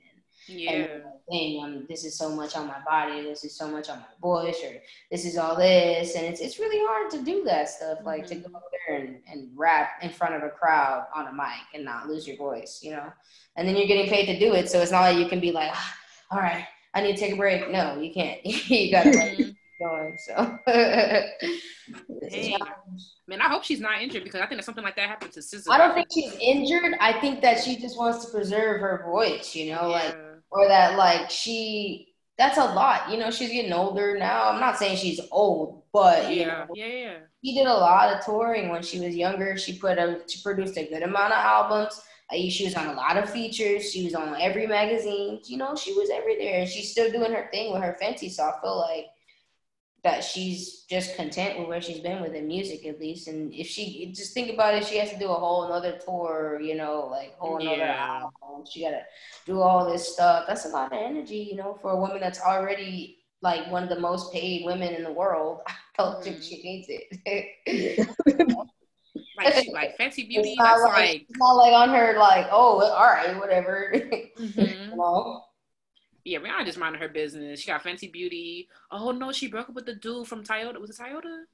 Yeah. 0.51 0.71
And 0.73 1.03
dang, 1.31 1.63
um, 1.65 1.87
this 1.89 2.05
is 2.05 2.19
so 2.19 2.29
much 2.29 2.57
on 2.57 2.67
my 2.67 2.81
body, 2.85 3.23
this 3.23 3.45
is 3.45 3.57
so 3.57 3.69
much 3.69 3.89
on 3.89 3.99
my 3.99 4.05
voice, 4.21 4.57
or 4.65 4.73
this 5.11 5.25
is 5.25 5.37
all 5.39 5.57
this, 5.57 6.15
and 6.17 6.27
it's 6.27 6.41
it's 6.41 6.59
really 6.59 6.79
hard 6.89 7.11
to 7.13 7.23
do 7.23 7.45
that 7.45 7.69
stuff, 7.69 7.99
like 8.05 8.27
to 8.27 8.35
Mhm. 8.37 8.53
go 8.53 8.61
there 8.89 8.97
and, 8.99 9.21
and 9.31 9.51
rap 9.57 9.91
in 10.03 10.11
front 10.11 10.35
of 10.35 10.43
a 10.43 10.49
crowd 10.51 11.07
on 11.15 11.29
a 11.29 11.33
mic 11.33 11.63
and 11.75 11.85
not 11.85 12.09
lose 12.09 12.27
your 12.27 12.37
voice, 12.37 12.81
you 12.83 12.91
know. 12.91 13.13
And 13.57 13.67
then 13.69 13.77
you're 13.77 13.87
getting 13.87 14.09
paid 14.09 14.27
to 14.27 14.39
do 14.39 14.55
it, 14.55 14.69
so 14.69 14.81
it's 14.81 14.91
not 14.93 15.03
like 15.03 15.19
you 15.19 15.29
can 15.29 15.41
be 15.41 15.53
like, 15.53 15.71
"Ah, 15.73 15.95
all 16.33 16.39
right, 16.41 16.65
I 16.95 17.01
need 17.03 17.17
to 17.17 17.21
take 17.21 17.33
a 17.35 17.37
break. 17.37 17.71
No, 17.71 17.99
you 18.01 18.13
can't. 18.13 18.45
you 18.45 18.91
gotta 18.91 19.11
like, 19.11 19.33
Mhm. 19.33 19.37
keep 19.37 19.57
going. 19.79 20.19
So, 20.27 20.59
It's 22.23 22.37
a 22.37 22.41
Dang. 22.41 22.59
challenge. 22.59 23.03
Man, 23.27 23.41
I 23.41 23.49
hope 23.49 23.65
she's 23.65 23.81
not 23.81 24.01
injured 24.01 24.23
because 24.25 24.41
I 24.41 24.47
think 24.47 24.61
that 24.61 24.65
something 24.65 24.85
like 24.85 24.97
that 24.97 25.09
happened 25.09 25.33
to 25.33 25.41
SZA. 25.41 25.71
I 25.71 25.79
don't 25.79 25.95
think 25.95 26.09
she's 26.13 26.33
injured. 26.41 26.95
I 27.01 27.19
think 27.21 27.41
that 27.43 27.63
she 27.63 27.77
just 27.77 27.99
wants 27.99 28.25
to 28.27 28.31
preserve 28.31 28.81
her 28.81 29.05
voice, 29.11 29.55
you 29.57 29.73
know, 29.75 29.89
like 29.89 30.15
Yeah. 30.15 30.30
Or 30.51 30.67
that 30.69 30.97
like 30.99 31.31
she 31.31 32.15
that's 32.39 32.59
a 32.59 32.65
lot. 32.65 33.11
You 33.11 33.19
know, 33.19 33.31
she's 33.31 33.51
getting 33.51 33.73
older 33.73 34.19
now. 34.19 34.49
I'm 34.51 34.61
not 34.61 34.79
saying 34.79 34.97
she's 34.97 35.21
old, 35.31 35.83
but 35.93 36.35
you 36.35 36.47
Yeah, 36.47 36.47
know, 36.47 36.67
yeah, 36.73 36.87
yeah. 36.87 37.19
she 37.45 37.55
did 37.55 37.67
a 37.67 37.75
lot 37.75 38.15
of 38.15 38.25
touring 38.25 38.69
when 38.71 38.83
she 38.83 39.01
was 39.01 39.15
younger. 39.17 39.57
She 39.57 39.79
put 39.79 39.99
a 39.99 40.23
she 40.29 40.43
produced 40.43 40.77
a 40.79 40.89
good 40.89 41.03
amount 41.03 41.33
of 41.33 41.39
albums. 41.39 42.01
She 42.33 42.65
was 42.65 42.77
on 42.77 42.87
a 42.87 42.93
lot 42.95 43.17
of 43.17 43.29
features. 43.29 43.91
She 43.91 44.05
was 44.05 44.15
on 44.15 44.41
every 44.41 44.67
magazine. 44.67 45.41
You 45.47 45.57
know, 45.57 45.75
she 45.75 45.93
was 45.95 46.11
everywhere, 46.11 46.61
and 46.61 46.69
she's 46.69 46.93
still 46.93 47.11
doing 47.11 47.33
her 47.33 47.49
thing 47.53 47.73
with 47.73 47.83
her 47.83 47.97
Fenty. 48.01 48.31
So 48.31 48.45
I 48.45 48.61
feel 48.61 48.79
like 48.79 49.07
that 50.03 50.25
she's 50.25 50.83
just 50.85 51.15
content 51.17 51.59
with 51.59 51.69
where 51.69 51.81
she's 51.81 52.01
been 52.01 52.23
with 52.23 52.33
the 52.33 52.41
music 52.41 52.87
at 52.87 52.99
least. 52.99 53.29
And 53.29 53.53
if 53.53 53.67
she 53.67 54.11
just 54.15 54.33
think 54.33 54.51
about 54.53 54.75
it, 54.75 54.85
she 54.87 54.97
has 54.99 55.11
to 55.11 55.19
do 55.19 55.29
a 55.31 55.35
whole 55.35 55.65
another 55.65 55.99
tour. 56.05 56.59
You 56.61 56.75
know, 56.75 57.07
like 57.11 57.37
whole 57.39 57.59
another 57.59 57.77
Yeah. 57.85 58.23
album. 58.23 58.65
She 58.71 58.83
gotta 58.83 59.03
do 59.47 59.61
all 59.61 59.91
this 59.91 60.13
stuff. 60.15 60.45
That's 60.49 60.65
a 60.65 60.69
lot 60.69 60.93
of 60.93 60.99
energy, 60.99 61.49
you 61.51 61.57
know, 61.57 61.79
for 61.83 61.91
a 61.93 61.97
woman 61.97 62.21
that's 62.21 62.41
already 62.41 63.19
like 63.43 63.71
one 63.71 63.83
of 63.83 63.89
the 63.89 64.01
most 64.01 64.33
paid 64.33 64.65
women 64.65 64.95
in 64.95 65.03
the 65.05 65.13
world. 65.13 65.61
I 65.67 65.73
don't 65.99 66.23
think 66.25 66.43
she 66.43 66.63
needs 66.63 66.87
it. 67.25 68.07
Like, 69.37 69.55
she, 69.55 69.73
like 69.73 69.99
Fenty 69.99 70.29
Beauty, 70.29 70.51
it's 70.51 70.59
not 70.59 70.67
that's 70.77 70.83
like, 70.83 70.93
like. 70.93 71.27
it's 71.29 71.39
not 71.39 71.53
like 71.55 71.73
on 71.73 71.89
her 71.91 72.19
like, 72.19 72.47
oh, 72.51 72.81
all 72.83 73.07
right, 73.07 73.37
whatever. 73.39 73.93
Mhm. 74.39 74.91
you 74.91 74.97
know? 74.97 75.43
Yeah, 76.25 76.39
Rihanna 76.39 76.67
just 76.67 76.79
minding 76.79 77.01
her 77.01 77.09
business. 77.09 77.61
She 77.61 77.69
got 77.69 77.83
Fenty 77.83 78.13
Beauty. 78.13 78.69
Oh 78.91 79.11
no, 79.11 79.33
she 79.33 79.49
broke 79.49 79.69
up 79.69 79.75
with 79.75 79.87
the 79.87 79.95
dude 79.95 80.27
from 80.27 80.45
Toyota. 80.45 80.81
Was 80.81 80.91
it 80.91 80.97
Toyota? 81.03 81.45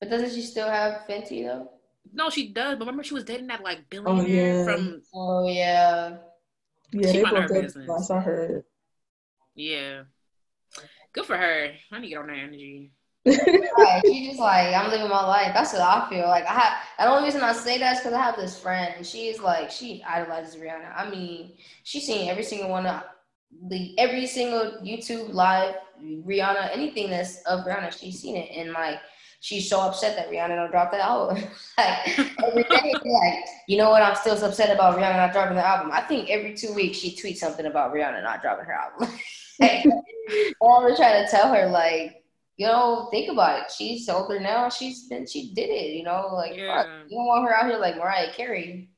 But 0.00 0.10
doesn't 0.10 0.32
she 0.32 0.42
still 0.42 0.68
have 0.68 1.02
Fenty 1.08 1.44
though? 1.46 1.70
No, 2.12 2.28
she 2.30 2.48
does. 2.48 2.74
But 2.74 2.80
remember, 2.86 3.02
she 3.04 3.14
was 3.14 3.24
dating 3.24 3.46
that 3.46 3.62
like 3.62 3.78
Oh, 3.78 3.84
billionaire 3.90 4.56
yeah. 4.58 4.64
from. 4.64 5.02
Oh 5.14 5.48
yeah. 5.48 6.16
Yeah, 6.92 7.06
She 7.12 7.16
they 7.18 7.22
mind 7.22 7.36
broke 7.36 7.50
up 7.50 7.62
business. 7.62 7.88
last 7.88 8.10
I 8.10 8.20
heard. 8.20 8.64
Yeah, 9.54 10.02
good 11.12 11.24
for 11.26 11.36
her. 11.36 11.70
I 11.90 11.98
need 11.98 12.06
to 12.06 12.08
get 12.10 12.18
on 12.18 12.26
that 12.28 12.36
energy. 12.38 12.92
right. 13.24 14.02
She 14.04 14.26
just 14.26 14.40
like, 14.40 14.74
I'm 14.74 14.90
living 14.90 15.08
my 15.08 15.24
life. 15.26 15.52
That's 15.54 15.72
what 15.72 15.82
I 15.82 16.08
feel. 16.10 16.26
Like 16.26 16.44
I 16.44 16.52
have 16.54 16.72
the 16.98 17.06
only 17.14 17.24
reason 17.24 17.40
I 17.42 17.52
say 17.52 17.78
that 17.78 17.92
is 17.94 17.98
because 18.00 18.12
I 18.14 18.20
have 18.22 18.36
this 18.36 18.58
friend 18.58 18.94
and 18.96 19.06
she's 19.06 19.38
like 19.40 19.70
she 19.70 20.02
idolizes 20.06 20.56
Rihanna. 20.56 20.92
I 20.96 21.08
mean, 21.08 21.52
she's 21.84 22.04
seen 22.06 22.28
every 22.28 22.42
single 22.42 22.68
one 22.70 22.86
of 22.86 23.02
the 23.68 23.98
every 23.98 24.26
single 24.26 24.78
YouTube 24.82 25.32
live 25.32 25.76
Rihanna, 26.02 26.70
anything 26.72 27.10
that's 27.10 27.42
of 27.42 27.64
Rihanna, 27.64 27.98
she's 27.98 28.20
seen 28.20 28.36
it. 28.36 28.50
And 28.56 28.72
like 28.72 28.98
she's 29.40 29.68
so 29.68 29.80
upset 29.80 30.16
that 30.16 30.30
Rihanna 30.30 30.56
don't 30.56 30.70
drop 30.70 30.90
the 30.90 30.98
album. 30.98 31.44
like 31.78 32.18
every 32.42 32.62
day, 32.64 32.94
like, 33.04 33.44
you 33.68 33.76
know 33.76 33.90
what, 33.90 34.02
I'm 34.02 34.16
still 34.16 34.36
so 34.36 34.46
upset 34.46 34.74
about 34.74 34.96
Rihanna 34.96 35.16
not 35.16 35.32
dropping 35.32 35.56
the 35.56 35.66
album. 35.66 35.90
I 35.92 36.00
think 36.00 36.30
every 36.30 36.54
two 36.54 36.72
weeks 36.72 36.98
she 36.98 37.14
tweets 37.14 37.36
something 37.36 37.66
about 37.66 37.92
Rihanna 37.92 38.22
not 38.22 38.40
dropping 38.42 38.66
her 38.66 38.72
album. 38.72 39.08
Like, 39.60 39.84
and 39.84 39.92
I 39.92 40.54
was 40.60 40.96
trying 40.96 41.24
to 41.24 41.30
tell 41.30 41.52
her, 41.54 41.68
like, 41.68 42.24
you 42.56 42.66
know, 42.66 43.08
think 43.12 43.30
about 43.30 43.60
it. 43.60 43.70
She's 43.70 44.08
older 44.08 44.40
now. 44.40 44.70
She's 44.70 45.06
been, 45.06 45.26
she 45.26 45.52
did 45.54 45.68
it. 45.68 45.94
You 45.94 46.02
know, 46.02 46.30
like, 46.32 46.52
fuck. 46.52 46.88
You 47.06 47.18
don't 47.18 47.26
want 47.26 47.44
her 47.44 47.54
out 47.54 47.66
here 47.66 47.78
like 47.78 47.96
Mariah 47.96 48.32
Carey. 48.32 48.88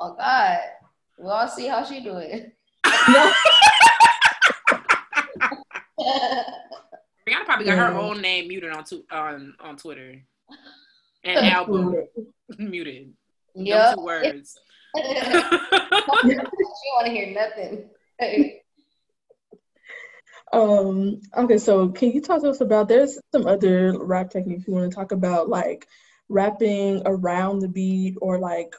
Oh 0.00 0.14
God, 0.18 0.58
we 1.18 1.26
all 1.26 1.48
see 1.48 1.66
how 1.66 1.84
she 1.84 2.00
do 2.00 2.16
it. 2.16 2.56
Rihanna 7.26 7.44
probably 7.46 7.64
got 7.64 7.78
her 7.78 7.92
Yeah. 7.92 7.98
own 7.98 8.20
name 8.20 8.48
muted 8.48 8.70
on 8.70 8.84
tu- 8.84 9.04
on 9.10 9.54
on 9.60 9.76
Twitter. 9.76 10.20
And 11.22 11.46
album 11.46 11.94
muted. 12.58 13.12
Them 13.54 13.66
yep. 13.66 13.94
two 13.94 14.02
words. 14.02 14.58
she 14.96 15.02
want 15.02 17.06
to 17.06 17.10
hear 17.10 17.32
nothing. 17.32 17.88
Um, 20.52 21.20
okay, 21.36 21.58
so 21.58 21.88
can 21.88 22.12
you 22.12 22.20
talk 22.20 22.42
to 22.42 22.50
us 22.50 22.60
about 22.60 22.88
there's 22.88 23.18
some 23.32 23.46
other 23.46 23.98
rap 23.98 24.30
techniques 24.30 24.68
you 24.68 24.74
want 24.74 24.90
to 24.90 24.94
talk 24.94 25.10
about, 25.12 25.48
like 25.48 25.88
rapping 26.28 27.02
around 27.06 27.60
the 27.60 27.68
beat 27.68 28.16
or 28.20 28.38
like 28.38 28.74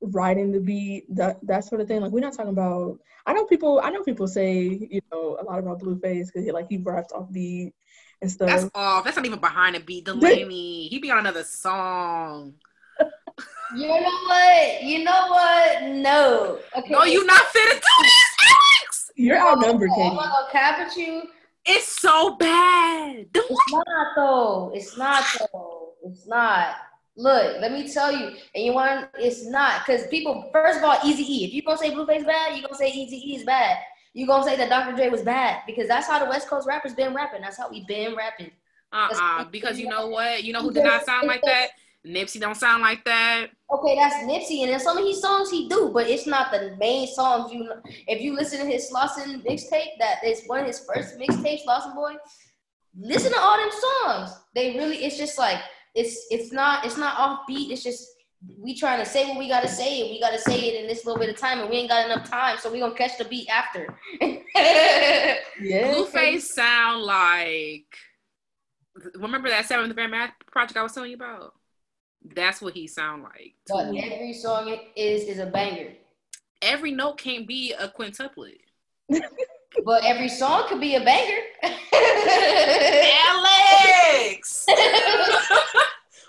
riding 0.00 0.52
the 0.52 0.60
beat, 0.60 1.04
that 1.14 1.38
that 1.46 1.64
sort 1.64 1.80
of 1.80 1.88
thing. 1.88 2.00
Like 2.00 2.12
we're 2.12 2.20
not 2.20 2.34
talking 2.34 2.52
about 2.52 2.98
I 3.26 3.32
know 3.32 3.46
people 3.46 3.80
I 3.82 3.90
know 3.90 4.02
people 4.02 4.26
say, 4.26 4.62
you 4.90 5.00
know, 5.12 5.38
a 5.40 5.44
lot 5.44 5.58
about 5.58 5.80
Blueface 5.80 6.26
because 6.26 6.44
he 6.44 6.52
like 6.52 6.66
he 6.68 6.78
raps 6.78 7.12
off 7.12 7.30
beat 7.32 7.72
and 8.20 8.30
stuff. 8.30 8.48
That's 8.48 8.70
off. 8.74 9.04
That's 9.04 9.16
not 9.16 9.26
even 9.26 9.40
behind 9.40 9.76
the 9.76 9.80
beat. 9.80 10.04
Delaney. 10.04 10.88
He 10.88 10.98
be 10.98 11.10
on 11.10 11.18
another 11.18 11.44
song. 11.44 12.54
you 13.76 13.88
know 13.88 13.94
what? 14.26 14.82
You 14.82 15.04
know 15.04 15.26
what? 15.28 15.82
No. 15.84 16.58
Okay. 16.76 16.90
No, 16.90 17.04
you're 17.04 17.26
not 17.26 17.46
fit 17.46 17.68
to 17.70 17.74
do 17.74 18.02
this, 18.02 18.36
Alex. 18.82 19.10
You're 19.16 19.38
outnumbered, 19.38 19.90
I'm 19.90 19.96
Katie. 19.96 20.10
Oh, 20.10 20.14
not 20.14 20.32
gonna 20.32 20.52
cap 20.52 20.78
at 20.80 20.96
you. 20.96 21.22
It's 21.66 22.00
so 22.00 22.36
bad. 22.36 23.32
Do 23.32 23.42
It's 23.48 23.72
not 23.72 24.06
though. 24.16 24.72
It's 24.74 24.98
not 24.98 25.24
though. 25.52 25.73
It's 26.04 26.26
not. 26.26 26.76
Look, 27.16 27.60
let 27.60 27.72
me 27.72 27.92
tell 27.92 28.12
you, 28.12 28.36
and 28.54 28.64
you 28.64 28.72
want 28.72 29.08
it's 29.18 29.46
not 29.46 29.86
because 29.86 30.06
people. 30.08 30.50
First 30.52 30.78
of 30.78 30.84
all, 30.84 30.98
Easy 31.04 31.22
E. 31.22 31.44
If 31.44 31.54
you 31.54 31.62
gonna 31.62 31.78
say 31.78 31.92
Blueface 31.92 32.26
bad, 32.26 32.56
you 32.56 32.62
gonna 32.62 32.74
say 32.74 32.90
Easy 32.90 33.16
E 33.16 33.36
is 33.36 33.44
bad. 33.44 33.78
You 34.14 34.26
gonna 34.26 34.44
say 34.44 34.56
that 34.56 34.68
Dr. 34.68 34.96
Dre 34.96 35.08
was 35.08 35.22
bad 35.22 35.62
because 35.66 35.88
that's 35.88 36.06
how 36.06 36.18
the 36.18 36.28
West 36.28 36.48
Coast 36.48 36.66
rappers 36.66 36.94
been 36.94 37.14
rapping. 37.14 37.40
That's 37.40 37.56
how 37.56 37.70
we 37.70 37.84
been 37.86 38.16
rapping. 38.16 38.50
Uh-uh. 38.92 39.44
Because 39.46 39.78
you 39.78 39.88
know 39.88 40.08
what? 40.08 40.44
You 40.44 40.52
know 40.52 40.62
who 40.62 40.72
did 40.72 40.84
not 40.84 41.04
sound 41.04 41.26
like 41.26 41.42
that? 41.42 41.68
Nipsey 42.06 42.38
don't 42.38 42.56
sound 42.56 42.82
like 42.82 43.04
that. 43.04 43.46
Okay, 43.72 43.96
that's 43.96 44.16
Nipsey, 44.24 44.62
and 44.62 44.70
in 44.70 44.78
some 44.78 44.98
of 44.98 45.04
his 45.04 45.20
songs 45.22 45.50
he 45.50 45.68
do, 45.68 45.90
but 45.92 46.06
it's 46.06 46.26
not 46.26 46.52
the 46.52 46.76
main 46.78 47.06
songs. 47.06 47.50
You, 47.52 47.64
know, 47.64 47.80
if 48.06 48.20
you 48.20 48.34
listen 48.34 48.60
to 48.60 48.66
his 48.66 48.92
Slauson 48.92 49.42
mixtape, 49.44 49.98
that 49.98 50.22
is 50.24 50.42
one 50.46 50.60
of 50.60 50.66
his 50.66 50.80
first 50.80 51.18
mixtapes, 51.18 51.64
Slauson 51.64 51.94
Boy. 51.94 52.14
Listen 52.96 53.32
to 53.32 53.40
all 53.40 53.56
them 53.56 53.70
songs. 54.04 54.30
They 54.54 54.76
really, 54.76 54.98
it's 54.98 55.16
just 55.16 55.38
like 55.38 55.58
it's 55.94 56.26
it's 56.30 56.52
not 56.52 56.84
it's 56.84 56.96
not 56.96 57.16
offbeat. 57.16 57.70
It's 57.70 57.82
just 57.82 58.08
we 58.58 58.76
trying 58.76 58.98
to 59.02 59.06
say 59.08 59.26
what 59.26 59.38
we 59.38 59.48
gotta 59.48 59.68
say, 59.68 60.02
and 60.02 60.10
we 60.10 60.20
gotta 60.20 60.38
say 60.38 60.58
it 60.68 60.82
in 60.82 60.88
this 60.88 61.06
little 61.06 61.20
bit 61.20 61.30
of 61.30 61.36
time, 61.36 61.60
and 61.60 61.70
we 61.70 61.76
ain't 61.76 61.88
got 61.88 62.04
enough 62.04 62.28
time, 62.28 62.58
so 62.58 62.70
we 62.70 62.80
gonna 62.80 62.94
catch 62.94 63.16
the 63.18 63.24
beat 63.24 63.48
after. 63.48 63.96
Yeah. 65.60 65.92
Blueface 65.92 66.42
sound 66.42 67.02
like. 67.02 67.96
Remember 69.16 69.48
that 69.48 69.66
seventh 69.66 69.94
grade 69.94 70.10
math 70.10 70.32
project 70.50 70.76
I 70.76 70.82
was 70.82 70.92
telling 70.92 71.10
you 71.10 71.16
about? 71.16 71.54
That's 72.34 72.60
what 72.62 72.74
he 72.74 72.86
sound 72.86 73.22
like. 73.22 73.54
but 73.68 73.90
me. 73.90 74.02
every 74.02 74.32
song 74.32 74.76
is 74.96 75.24
is 75.24 75.38
a 75.38 75.46
banger. 75.46 75.92
Every 76.62 76.92
note 76.92 77.18
can't 77.18 77.46
be 77.46 77.72
a 77.72 77.88
quintuplet. 77.88 78.58
But 79.84 80.04
every 80.04 80.28
song 80.28 80.66
could 80.68 80.80
be 80.80 80.94
a 80.94 81.00
banger. 81.04 81.40
Alex, 83.26 84.66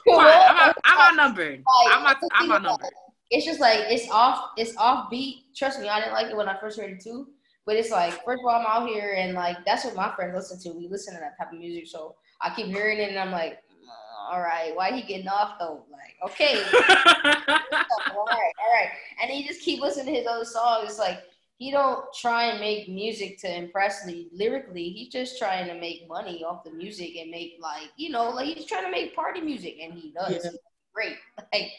Come 0.07 0.15
on. 0.19 0.25
I'm, 0.25 0.69
out, 0.69 0.75
I'm 0.83 0.99
outnumbered. 1.11 1.59
Like, 1.85 1.97
I'm 1.97 2.05
out, 2.05 2.17
I'm 2.31 2.51
outnumbered. 2.51 2.89
it's 3.31 3.45
just 3.45 3.59
like 3.59 3.79
it's 3.89 4.09
off 4.11 4.51
it's 4.57 4.75
off 4.77 5.09
beat. 5.09 5.45
Trust 5.55 5.79
me, 5.79 5.89
I 5.89 5.99
didn't 5.99 6.13
like 6.13 6.27
it 6.27 6.35
when 6.37 6.47
I 6.47 6.59
first 6.59 6.79
heard 6.79 6.91
it 6.91 7.01
too. 7.01 7.27
But 7.65 7.75
it's 7.75 7.89
like 7.91 8.13
first 8.23 8.41
of 8.41 8.45
all, 8.47 8.59
I'm 8.59 8.65
out 8.67 8.87
here 8.87 9.15
and 9.17 9.33
like 9.33 9.57
that's 9.65 9.83
what 9.85 9.95
my 9.95 10.13
friends 10.15 10.35
listen 10.35 10.59
to. 10.71 10.77
We 10.77 10.87
listen 10.87 11.13
to 11.15 11.19
that 11.19 11.37
type 11.37 11.51
of 11.53 11.59
music, 11.59 11.87
so 11.87 12.15
I 12.41 12.53
keep 12.55 12.67
hearing 12.67 12.99
it 12.99 13.09
and 13.09 13.17
I'm 13.19 13.31
like, 13.31 13.53
"Uh, 13.53 14.31
all 14.33 14.41
right, 14.41 14.75
why 14.75 14.91
he 14.91 15.01
getting 15.01 15.27
off 15.27 15.57
though? 15.59 15.83
Like, 15.91 16.31
okay, 16.31 16.61
all 16.73 18.25
right, 18.27 18.53
all 18.59 18.71
right. 18.73 18.89
And 19.21 19.31
he 19.31 19.47
just 19.47 19.61
keep 19.61 19.81
listening 19.81 20.13
to 20.13 20.19
his 20.19 20.27
other 20.27 20.45
songs. 20.45 20.89
It's 20.89 20.99
like 20.99 21.21
he 21.57 21.71
don't 21.71 22.03
try 22.13 22.45
and 22.47 22.59
make 22.59 22.89
music 22.89 23.39
to 23.39 23.53
impress 23.57 24.05
me 24.05 24.27
lyrically. 24.33 24.89
He's 24.89 25.09
just 25.09 25.37
trying 25.37 25.67
to 25.67 25.79
make 25.79 26.07
money 26.07 26.43
off 26.43 26.63
the 26.65 26.71
music 26.71 27.15
and 27.17 27.31
make 27.31 27.57
like 27.61 27.89
you 27.97 28.09
know 28.09 28.29
like 28.29 28.47
he's 28.55 28.65
trying 28.65 28.83
to 28.85 28.91
make 28.91 29.15
party 29.15 29.41
music, 29.41 29.77
and 29.81 29.93
he 29.93 30.11
does 30.11 30.43
Yeah. 30.43 30.51
great. 30.93 31.15
Like 31.53 31.71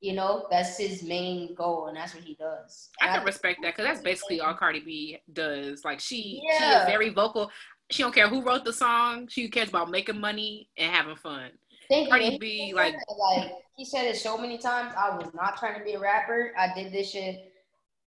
you 0.00 0.14
know 0.14 0.46
that's 0.50 0.78
his 0.78 1.02
main 1.02 1.54
goal, 1.54 1.88
and 1.88 1.96
that's 1.96 2.14
what 2.14 2.24
he 2.24 2.34
does. 2.34 2.88
I 3.02 3.06
And 3.08 3.16
can 3.16 3.26
respect 3.26 3.60
that 3.62 3.76
because 3.76 3.86
that's 3.90 4.00
basically 4.02 4.40
all 4.40 4.54
Cardi 4.54 4.80
B 4.80 5.18
does. 5.32 5.84
Like 5.84 6.00
she, 6.00 6.40
she 6.58 6.64
is 6.64 6.84
very 6.86 7.10
vocal. 7.10 7.50
She 7.90 8.02
don't 8.02 8.14
care 8.14 8.28
who 8.28 8.40
wrote 8.42 8.64
the 8.64 8.72
song. 8.72 9.28
She 9.28 9.48
cares 9.50 9.68
about 9.68 9.90
making 9.90 10.18
money 10.18 10.68
and 10.78 10.90
having 10.94 11.16
fun. 11.16 11.50
Thank 11.90 12.04
you. 12.06 12.10
Cardi 12.10 12.24
And 12.24 12.32
he 12.34 12.38
B, 12.38 12.68
said 12.70 12.76
like- 12.76 12.94
like 13.18 13.52
he 13.76 13.84
said 13.84 14.06
it 14.06 14.16
so 14.16 14.38
many 14.38 14.56
times. 14.56 14.94
I 14.96 15.14
was 15.16 15.28
not 15.34 15.58
trying 15.58 15.78
to 15.78 15.84
be 15.84 15.92
a 15.94 16.00
rapper. 16.00 16.52
I 16.56 16.72
did 16.74 16.92
this 16.92 17.10
shit 17.10 17.49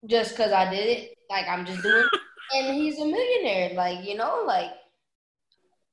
just 0.08 0.32
because 0.32 0.52
I 0.52 0.70
did 0.70 0.88
it. 0.88 1.18
Like 1.30 1.48
I'm 1.48 1.66
just 1.66 1.82
doing. 1.84 2.08
and 2.54 2.76
he's 2.76 3.00
a 3.00 3.06
millionaire. 3.06 3.74
Like 3.76 4.06
you 4.08 4.16
know, 4.16 4.44
like 4.46 4.72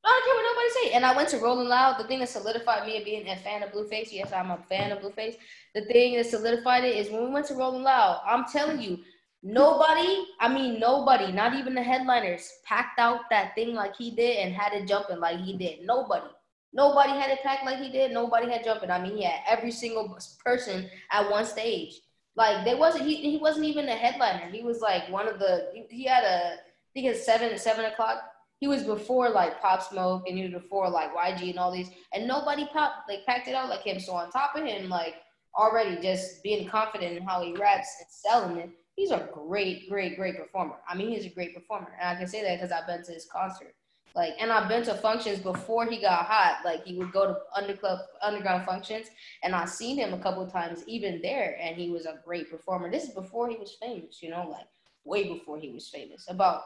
I 0.05 0.11
don't 0.11 0.25
care 0.25 0.35
what 0.35 0.55
nobody 0.55 0.71
say. 0.71 0.97
And 0.97 1.05
I 1.05 1.17
went 1.17 1.29
to 1.31 1.39
Rolling 1.39 1.69
Loud. 1.69 1.99
The 1.99 2.05
thing 2.05 2.21
that 2.21 2.29
solidified 2.29 2.87
me 2.87 2.99
of 2.99 3.05
being 3.05 3.29
a 3.29 3.37
fan 3.37 3.63
of 3.63 3.73
Blueface. 3.73 4.13
Yes, 4.13 4.33
I'm 4.33 4.51
a 4.51 4.59
fan 4.69 4.93
of 4.93 5.01
Blueface. 5.01 5.37
The 5.75 5.85
thing 5.87 6.17
that 6.17 6.27
solidified 6.27 6.85
it 6.85 6.97
is 6.97 7.11
when 7.11 7.25
we 7.25 7.31
went 7.31 7.47
to 7.47 7.55
Rolling 7.55 7.83
Loud. 7.83 8.21
I'm 8.27 8.45
telling 8.47 8.81
you. 8.81 8.99
Nobody, 9.41 10.27
I 10.41 10.53
mean 10.53 10.81
nobody, 10.81 11.31
not 11.31 11.55
even 11.55 11.73
the 11.73 11.83
headliners, 11.83 12.51
packed 12.65 12.99
out 12.99 13.21
that 13.31 13.55
thing 13.55 13.73
like 13.73 13.95
he 13.95 14.11
did 14.11 14.39
and 14.39 14.53
had 14.53 14.73
it 14.73 14.89
jumping 14.89 15.21
like 15.21 15.39
he 15.39 15.57
did. 15.57 15.87
Nobody. 15.87 16.27
Nobody 16.73 17.11
had 17.11 17.31
it 17.31 17.43
packed 17.43 17.65
like 17.65 17.79
he 17.79 17.89
did. 17.89 18.11
Nobody 18.11 18.51
had 18.51 18.65
jumping. 18.65 18.91
I 18.91 19.01
mean, 19.01 19.17
he 19.17 19.23
had 19.25 19.41
every 19.47 19.71
single 19.71 20.19
person 20.45 20.91
at 21.13 21.31
one 21.31 21.45
stage. 21.45 22.01
Like 22.39 22.65
there 22.65 22.77
wasn't 22.77 23.05
he 23.05 23.17
he 23.17 23.37
wasn't 23.39 23.67
even 23.67 23.89
a 23.89 23.97
headliner. 23.97 24.49
He 24.49 24.63
was 24.63 24.81
like 24.81 25.11
one 25.11 25.27
of 25.27 25.41
the 25.41 25.71
he, 25.75 25.85
he 25.91 26.05
had 26.05 26.23
a 26.23 26.53
I 26.55 26.91
think 26.95 27.07
it's 27.09 27.27
seven 27.27 27.59
seven 27.59 27.87
o'clock. 27.87 28.23
He 28.61 28.69
was 28.69 28.85
before 28.85 29.29
like 29.29 29.61
Pop 29.61 29.83
Smoke 29.83 30.23
and 30.29 30.39
he 30.39 30.45
was 30.45 30.53
before 30.53 30.89
like 30.89 31.13
YG 31.13 31.51
and 31.51 31.59
all 31.59 31.73
these 31.73 31.91
and 32.15 32.29
nobody 32.29 32.65
popped 32.73 33.09
like 33.09 33.27
packed 33.27 33.49
it 33.49 33.57
out 33.57 33.69
like 33.69 33.83
him. 33.83 33.99
So 33.99 34.13
on 34.13 34.31
top 34.31 34.55
of 34.55 34.65
him 34.65 34.89
like 34.89 35.17
already 35.57 36.01
just 36.01 36.41
being 36.45 36.69
confident 36.69 37.17
in 37.17 37.25
how 37.25 37.43
he 37.43 37.55
raps 37.55 37.89
and 37.99 38.09
selling 38.09 38.57
it, 38.59 38.71
he's 38.95 39.11
a 39.11 39.29
great 39.35 39.89
great 39.89 40.17
great 40.17 40.37
performer. 40.37 40.77
I 40.89 40.97
mean 40.97 41.09
he's 41.09 41.27
a 41.27 41.35
great 41.35 41.57
performer 41.57 41.93
and 42.01 42.09
I 42.09 42.21
can 42.21 42.29
say 42.29 42.43
that 42.43 42.55
because 42.55 42.71
I've 42.71 42.87
been 42.87 43.03
to 43.05 43.13
his 43.13 43.27
concert. 43.27 43.75
Like, 44.15 44.35
and 44.41 44.51
I've 44.51 44.69
been 44.69 44.83
to 44.85 44.95
functions 44.95 45.39
before 45.39 45.87
he 45.87 46.01
got 46.01 46.27
hot. 46.27 46.61
Like, 46.65 46.85
he 46.85 46.97
would 46.97 47.13
go 47.13 47.27
to 47.27 47.37
underclub, 47.61 48.01
underground 48.23 48.65
functions, 48.65 49.09
and 49.43 49.55
I've 49.55 49.69
seen 49.69 49.97
him 49.97 50.13
a 50.13 50.19
couple 50.19 50.43
of 50.43 50.53
times 50.53 50.83
even 50.87 51.21
there, 51.23 51.57
and 51.61 51.77
he 51.77 51.91
was 51.91 52.07
a 52.07 52.19
great 52.25 52.51
performer. 52.51 52.91
This 52.91 53.05
is 53.05 53.15
before 53.15 53.49
he 53.49 53.57
was 53.57 53.77
famous, 53.81 54.23
you 54.23 54.31
know, 54.31 54.49
like 54.51 54.67
way 55.05 55.25
before 55.25 55.59
he 55.59 55.71
was 55.71 55.89
famous. 55.89 56.27
About 56.29 56.63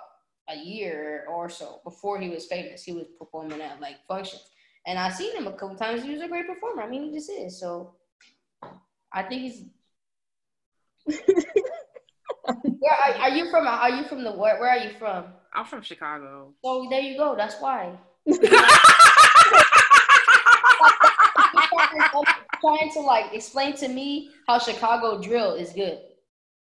a 0.48 0.56
year 0.56 1.26
or 1.28 1.48
so 1.48 1.80
before 1.84 2.18
he 2.18 2.28
was 2.28 2.46
famous, 2.46 2.82
he 2.82 2.92
was 2.92 3.06
performing 3.18 3.60
at 3.60 3.80
like 3.80 3.96
functions, 4.08 4.42
and 4.86 4.98
I've 4.98 5.14
seen 5.14 5.36
him 5.36 5.46
a 5.46 5.52
couple 5.52 5.76
times. 5.76 6.02
He 6.02 6.10
was 6.10 6.22
a 6.22 6.28
great 6.28 6.46
performer. 6.46 6.82
I 6.82 6.88
mean, 6.88 7.04
he 7.04 7.12
just 7.12 7.30
is. 7.30 7.58
So, 7.60 7.94
I 9.12 9.22
think 9.22 9.42
he's. 9.42 9.64
Where 12.44 12.92
are, 12.92 13.14
are 13.14 13.30
you 13.30 13.50
from? 13.50 13.66
Are 13.66 13.90
you 13.90 14.04
from 14.04 14.24
the 14.24 14.32
where? 14.32 14.58
Where 14.58 14.70
are 14.70 14.78
you 14.78 14.90
from? 14.98 15.26
I'm 15.54 15.64
from 15.64 15.82
Chicago. 15.82 16.54
So 16.64 16.86
there 16.90 17.00
you 17.00 17.16
go. 17.18 17.36
That's 17.36 17.60
why. 17.60 17.98
trying 22.62 22.92
to 22.92 23.00
like 23.00 23.34
explain 23.34 23.74
to 23.76 23.88
me 23.88 24.30
how 24.46 24.58
Chicago 24.58 25.20
drill 25.20 25.54
is 25.54 25.72
good. 25.72 25.98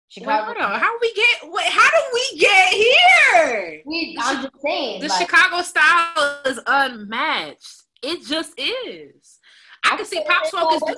Chicago. 0.09 0.45
hold 0.45 0.57
on. 0.57 0.79
How 0.79 0.97
we 1.01 1.13
get? 1.13 1.71
How 1.71 1.89
do 1.89 1.97
we 2.13 2.39
get 2.39 2.73
here? 2.73 3.81
We, 3.85 4.17
I'm 4.21 4.43
just 4.43 4.61
saying. 4.61 5.01
The 5.01 5.07
like, 5.07 5.21
Chicago 5.21 5.61
style 5.61 6.41
is 6.45 6.59
unmatched. 6.65 7.83
It 8.01 8.25
just 8.25 8.57
is. 8.57 9.39
I 9.83 9.97
can 9.97 10.05
see 10.05 10.23
Pop 10.27 10.45
Smoke 10.45 10.73
is 10.73 10.81
good. 10.81 10.97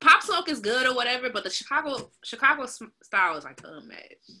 Pop 0.00 0.22
Smoke 0.22 0.48
is 0.48 0.60
good 0.60 0.86
or 0.86 0.94
whatever, 0.94 1.30
but 1.30 1.44
the 1.44 1.50
Chicago 1.50 2.10
Chicago 2.24 2.66
style 2.66 3.36
is 3.36 3.44
like 3.44 3.60
unmatched. 3.64 4.32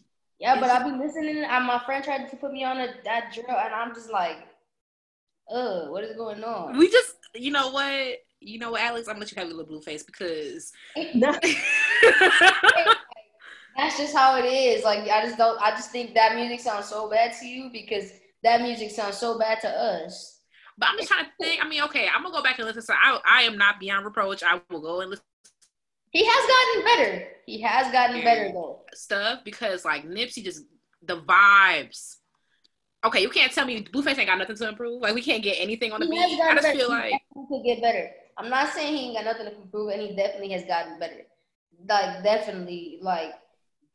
Yeah, 0.42 0.58
but 0.58 0.70
I've 0.70 0.84
been 0.84 0.98
listening. 0.98 1.44
And 1.44 1.66
my 1.66 1.78
friend 1.86 2.02
tried 2.02 2.28
to 2.28 2.36
put 2.36 2.52
me 2.52 2.64
on 2.64 2.80
a, 2.80 2.88
that 3.04 3.32
drill, 3.32 3.56
and 3.56 3.72
I'm 3.72 3.94
just 3.94 4.10
like, 4.10 4.38
"Ugh, 5.48 5.88
what 5.88 6.02
is 6.02 6.16
going 6.16 6.42
on?" 6.42 6.76
We 6.76 6.90
just, 6.90 7.14
you 7.36 7.52
know 7.52 7.70
what, 7.70 8.18
you 8.40 8.58
know 8.58 8.72
what, 8.72 8.80
Alex, 8.80 9.06
I'm 9.06 9.14
gonna 9.14 9.20
let 9.20 9.30
you 9.30 9.36
have 9.36 9.46
your 9.46 9.56
little 9.56 9.70
blue 9.70 9.80
face 9.80 10.02
because 10.02 10.72
That's 13.76 13.96
just 13.96 14.16
how 14.16 14.36
it 14.36 14.44
is. 14.44 14.82
Like 14.82 15.08
I 15.08 15.22
just 15.24 15.38
don't. 15.38 15.62
I 15.62 15.70
just 15.70 15.92
think 15.92 16.12
that 16.14 16.34
music 16.34 16.58
sounds 16.58 16.86
so 16.86 17.08
bad 17.08 17.34
to 17.38 17.46
you 17.46 17.70
because 17.72 18.10
that 18.42 18.62
music 18.62 18.90
sounds 18.90 19.18
so 19.18 19.38
bad 19.38 19.60
to 19.60 19.68
us. 19.68 20.40
But 20.76 20.88
I'm 20.88 20.98
just 20.98 21.08
trying 21.08 21.26
to 21.26 21.30
think. 21.40 21.64
I 21.64 21.68
mean, 21.68 21.84
okay, 21.84 22.08
I'm 22.12 22.24
gonna 22.24 22.34
go 22.34 22.42
back 22.42 22.58
and 22.58 22.66
listen. 22.66 22.82
So 22.82 22.94
I, 22.94 23.20
I 23.24 23.42
am 23.42 23.56
not 23.56 23.78
beyond 23.78 24.04
reproach. 24.04 24.42
I 24.42 24.60
will 24.70 24.80
go 24.80 25.02
and 25.02 25.10
listen 25.10 25.24
He 26.12 26.24
has 26.26 26.46
gotten 26.46 26.84
better. 26.84 27.28
He 27.46 27.60
has 27.62 27.90
gotten 27.90 28.22
better 28.22 28.52
though. 28.52 28.82
stuff 28.92 29.40
because 29.44 29.84
like 29.84 30.06
Nipsey 30.06 30.44
just 30.44 30.64
the 31.02 31.20
vibes. 31.22 32.16
Okay, 33.04 33.20
you 33.20 33.30
can't 33.30 33.50
tell 33.50 33.66
me 33.66 33.82
Blueface 33.82 34.18
ain't 34.18 34.28
got 34.28 34.38
nothing 34.38 34.56
to 34.56 34.68
improve. 34.68 35.00
Like 35.00 35.14
we 35.14 35.22
can't 35.22 35.42
get 35.42 35.56
anything 35.58 35.90
on 35.90 36.00
the 36.00 36.06
He 36.06 36.12
beat. 36.12 36.40
I 36.40 36.52
just 36.52 36.62
better. 36.62 36.78
feel 36.78 36.88
He 36.88 36.94
like 36.94 37.12
definitely 37.12 37.46
could 37.48 37.64
get 37.64 37.82
better. 37.82 38.10
I'm 38.36 38.50
not 38.50 38.72
saying 38.74 38.94
he 38.96 39.06
ain't 39.06 39.16
got 39.16 39.24
nothing 39.24 39.46
to 39.46 39.62
improve, 39.62 39.90
and 39.90 40.02
he 40.02 40.14
definitely 40.14 40.50
has 40.50 40.64
gotten 40.64 40.98
better. 40.98 41.22
Like 41.88 42.22
definitely, 42.22 42.98
like 43.00 43.32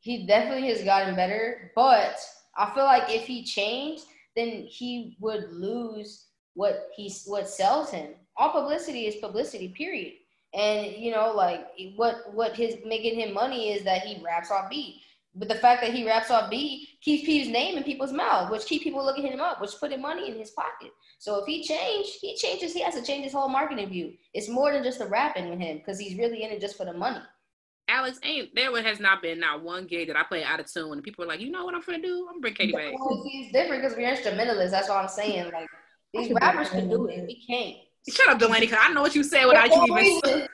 he 0.00 0.26
definitely 0.26 0.68
has 0.68 0.82
gotten 0.82 1.14
better. 1.14 1.70
But 1.76 2.18
I 2.56 2.74
feel 2.74 2.84
like 2.84 3.04
if 3.08 3.26
he 3.26 3.44
changed, 3.44 4.04
then 4.36 4.66
he 4.68 5.16
would 5.20 5.52
lose 5.52 6.26
what 6.54 6.88
he's 6.96 7.24
what 7.26 7.48
sells 7.48 7.90
him. 7.90 8.14
All 8.36 8.50
publicity 8.50 9.06
is 9.06 9.16
publicity, 9.16 9.68
period. 9.68 10.14
And 10.54 10.92
you 10.92 11.10
know, 11.10 11.32
like 11.32 11.66
what 11.96 12.32
what 12.32 12.56
his 12.56 12.76
making 12.84 13.18
him 13.18 13.34
money 13.34 13.72
is 13.72 13.84
that 13.84 14.02
he 14.02 14.22
raps 14.24 14.50
off 14.50 14.70
beat. 14.70 15.02
But 15.34 15.48
the 15.48 15.54
fact 15.54 15.82
that 15.82 15.92
he 15.92 16.06
raps 16.06 16.30
off 16.30 16.50
beat 16.50 16.88
keeps 17.00 17.26
his 17.26 17.48
name 17.48 17.76
in 17.76 17.84
people's 17.84 18.12
mouth, 18.12 18.50
which 18.50 18.64
keep 18.64 18.82
people 18.82 19.04
looking 19.04 19.26
him 19.26 19.40
up, 19.40 19.60
which 19.60 19.78
put 19.78 19.92
him 19.92 20.00
money 20.00 20.28
in 20.28 20.36
his 20.36 20.50
pocket. 20.50 20.90
So 21.18 21.38
if 21.40 21.46
he 21.46 21.62
changed, 21.62 22.18
he 22.20 22.34
changes. 22.36 22.72
He 22.72 22.82
has 22.82 22.94
to 22.94 23.02
change 23.02 23.24
his 23.24 23.32
whole 23.32 23.48
marketing 23.48 23.88
view. 23.88 24.14
It's 24.34 24.48
more 24.48 24.72
than 24.72 24.82
just 24.82 24.98
the 24.98 25.06
rapping 25.06 25.50
with 25.50 25.60
him 25.60 25.78
because 25.78 25.98
he's 25.98 26.18
really 26.18 26.42
in 26.42 26.50
it 26.50 26.60
just 26.60 26.76
for 26.76 26.86
the 26.86 26.92
money. 26.92 27.20
Alex 27.88 28.18
ain't 28.22 28.54
there. 28.54 28.82
Has 28.82 29.00
not 29.00 29.22
been 29.22 29.40
not 29.40 29.62
one 29.62 29.86
gig 29.86 30.08
that 30.08 30.16
I 30.16 30.22
play 30.22 30.44
out 30.44 30.60
of 30.60 30.70
tune 30.70 30.92
and 30.92 31.02
people 31.02 31.24
are 31.24 31.28
like, 31.28 31.40
you 31.40 31.50
know 31.50 31.64
what 31.64 31.74
I'm 31.74 31.82
gonna 31.82 32.00
do? 32.00 32.26
I'm 32.28 32.34
gonna 32.34 32.40
bring 32.40 32.54
Katie 32.54 32.72
back. 32.72 32.92
Well, 32.98 33.22
see, 33.24 33.44
it's 33.44 33.52
different 33.52 33.82
because 33.82 33.96
we're 33.96 34.10
instrumentalists. 34.10 34.72
That's 34.72 34.88
what 34.88 34.98
I'm 34.98 35.08
saying. 35.08 35.50
Like 35.52 35.68
these 36.12 36.32
rappers 36.32 36.70
can 36.70 36.88
do 36.88 37.06
it. 37.06 37.26
We 37.26 37.44
can't. 37.46 37.76
Shut 38.10 38.28
up, 38.28 38.38
Delaney, 38.38 38.66
because 38.66 38.78
I 38.80 38.92
know 38.92 39.02
what 39.02 39.14
you 39.14 39.22
said 39.22 39.46
without 39.46 39.68
you 39.68 39.74
some 39.74 39.84
even. 39.84 39.96
reason, 39.96 40.48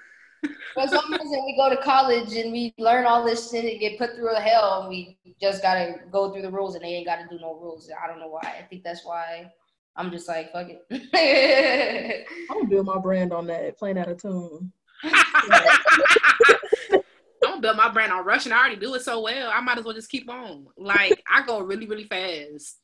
for 0.74 0.88
some 0.88 1.12
reason, 1.12 1.44
we 1.46 1.56
go 1.56 1.70
to 1.70 1.76
college 1.82 2.34
and 2.34 2.52
we 2.52 2.74
learn 2.78 3.06
all 3.06 3.24
this 3.24 3.50
shit 3.50 3.64
and 3.64 3.80
get 3.80 3.98
put 3.98 4.14
through 4.16 4.34
a 4.34 4.40
hell, 4.40 4.80
and 4.80 4.88
we 4.88 5.16
just 5.40 5.62
gotta 5.62 6.00
go 6.10 6.32
through 6.32 6.42
the 6.42 6.50
rules, 6.50 6.74
and 6.74 6.84
they 6.84 6.88
ain't 6.88 7.06
gotta 7.06 7.26
do 7.30 7.38
no 7.38 7.54
rules. 7.54 7.88
I 8.02 8.06
don't 8.08 8.18
know 8.18 8.28
why. 8.28 8.40
I 8.42 8.62
think 8.68 8.82
that's 8.82 9.04
why 9.04 9.50
I'm 9.96 10.10
just 10.10 10.28
like 10.28 10.52
fuck 10.52 10.68
it. 10.68 12.26
I'm 12.50 12.56
gonna 12.56 12.68
build 12.68 12.86
my 12.86 12.98
brand 12.98 13.32
on 13.32 13.46
that, 13.46 13.78
playing 13.78 13.98
out 13.98 14.08
of 14.08 14.20
tune. 14.20 14.72
I'm 15.04 17.02
gonna 17.42 17.60
build 17.60 17.76
my 17.76 17.90
brand 17.90 18.12
on 18.12 18.24
Russian. 18.24 18.52
I 18.52 18.58
already 18.58 18.76
do 18.76 18.94
it 18.94 19.02
so 19.02 19.20
well. 19.20 19.50
I 19.54 19.60
might 19.60 19.78
as 19.78 19.84
well 19.84 19.94
just 19.94 20.10
keep 20.10 20.28
on. 20.28 20.66
Like 20.76 21.22
I 21.30 21.46
go 21.46 21.60
really, 21.60 21.86
really 21.86 22.04
fast, 22.04 22.78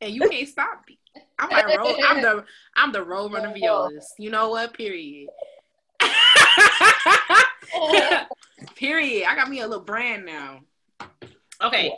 and 0.00 0.14
you 0.14 0.20
can't 0.30 0.48
stop 0.48 0.82
me. 0.88 0.98
I'm 1.38 1.50
like 1.50 1.78
roll. 1.78 1.96
I'm 2.04 2.22
the 2.22 2.44
I'm 2.76 2.92
the 2.92 3.02
roll 3.02 3.30
runner 3.30 3.52
violas. 3.52 4.12
You 4.18 4.30
know 4.30 4.50
what? 4.50 4.74
Period. 4.74 5.28
Period. 8.76 9.26
I 9.28 9.34
got 9.34 9.48
me 9.48 9.60
a 9.60 9.66
little 9.66 9.84
brand 9.84 10.24
now. 10.26 10.60
Okay. 11.62 11.88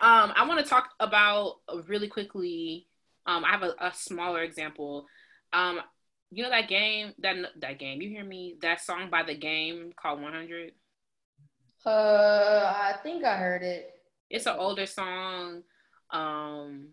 Um, 0.00 0.32
I 0.36 0.46
want 0.46 0.60
to 0.60 0.66
talk 0.66 0.90
about 1.00 1.56
really 1.86 2.08
quickly. 2.08 2.86
Um, 3.26 3.44
I 3.44 3.50
have 3.50 3.62
a, 3.62 3.74
a 3.80 3.92
smaller 3.94 4.42
example. 4.42 5.06
Um, 5.52 5.80
you 6.30 6.42
know 6.42 6.50
that 6.50 6.68
game 6.68 7.12
that 7.18 7.36
that 7.60 7.78
game. 7.78 8.00
You 8.02 8.08
hear 8.08 8.24
me? 8.24 8.56
That 8.62 8.80
song 8.80 9.08
by 9.10 9.22
the 9.22 9.34
game 9.34 9.92
called 10.00 10.20
100. 10.20 10.72
Uh, 11.84 12.74
I 12.76 12.94
think 13.02 13.24
I 13.24 13.36
heard 13.36 13.62
it. 13.62 13.94
It's 14.28 14.46
an 14.46 14.56
older 14.58 14.86
song. 14.86 15.62
Um, 16.10 16.88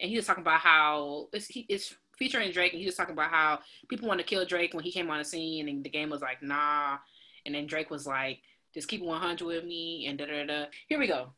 and 0.00 0.10
he 0.10 0.16
was 0.16 0.26
talking 0.26 0.42
about 0.42 0.60
how 0.60 1.28
it's 1.32 1.46
he, 1.46 1.66
it's 1.68 1.94
featuring 2.18 2.50
Drake, 2.52 2.72
and 2.72 2.80
he 2.80 2.86
was 2.86 2.96
talking 2.96 3.12
about 3.12 3.30
how 3.30 3.60
people 3.88 4.08
want 4.08 4.20
to 4.20 4.26
kill 4.26 4.44
Drake 4.44 4.74
when 4.74 4.84
he 4.84 4.92
came 4.92 5.10
on 5.10 5.18
the 5.18 5.24
scene, 5.24 5.68
and 5.68 5.84
the 5.84 5.90
game 5.90 6.10
was 6.10 6.22
like, 6.22 6.42
nah. 6.42 6.98
And 7.44 7.54
then 7.54 7.66
Drake 7.66 7.90
was 7.90 8.06
like, 8.06 8.40
just 8.74 8.88
keep 8.88 9.02
100 9.02 9.44
with 9.44 9.64
me, 9.64 10.06
and 10.06 10.18
da 10.18 10.26
da 10.26 10.44
da. 10.44 10.64
Here 10.88 10.98
we 10.98 11.06
go. 11.06 11.32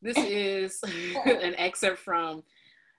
This 0.00 0.16
is 0.18 0.80
an 1.26 1.54
excerpt 1.56 1.98
from 1.98 2.42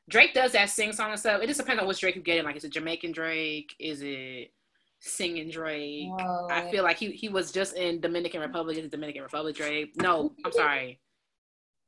Drake 0.09 0.33
does 0.33 0.51
that 0.51 0.69
sing 0.69 0.91
song 0.91 1.11
and 1.11 1.19
stuff. 1.19 1.41
It 1.41 1.47
just 1.47 1.59
depends 1.59 1.81
on 1.81 1.87
which 1.87 1.99
Drake 1.99 2.15
you 2.15 2.21
get 2.21 2.37
in. 2.37 2.45
Like, 2.45 2.57
is 2.57 2.63
it 2.63 2.73
Jamaican 2.73 3.13
Drake? 3.13 3.73
Is 3.79 4.01
it 4.01 4.51
singing 4.99 5.49
Drake? 5.49 6.09
Oh. 6.19 6.47
I 6.49 6.69
feel 6.71 6.83
like 6.83 6.97
he 6.97 7.11
he 7.11 7.29
was 7.29 7.51
just 7.51 7.75
in 7.75 8.01
Dominican 8.01 8.41
Republic. 8.41 8.77
Is 8.77 8.85
it 8.85 8.91
Dominican 8.91 9.23
Republic 9.23 9.55
Drake? 9.55 9.93
No, 10.01 10.33
I'm 10.45 10.51
sorry. 10.51 10.99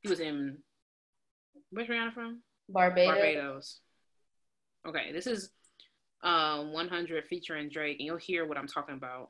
He 0.01 0.09
was 0.09 0.19
in. 0.19 0.57
Where's 1.71 1.89
Rihanna 1.89 2.13
from? 2.13 2.41
Barbados. 2.69 3.13
Barbados. 3.13 3.79
Okay, 4.87 5.11
this 5.11 5.27
is 5.27 5.49
um 6.23 6.73
100 6.73 7.25
featuring 7.25 7.69
Drake, 7.69 7.97
and 7.99 8.05
you'll 8.05 8.17
hear 8.17 8.45
what 8.47 8.57
I'm 8.57 8.67
talking 8.67 8.95
about. 8.95 9.29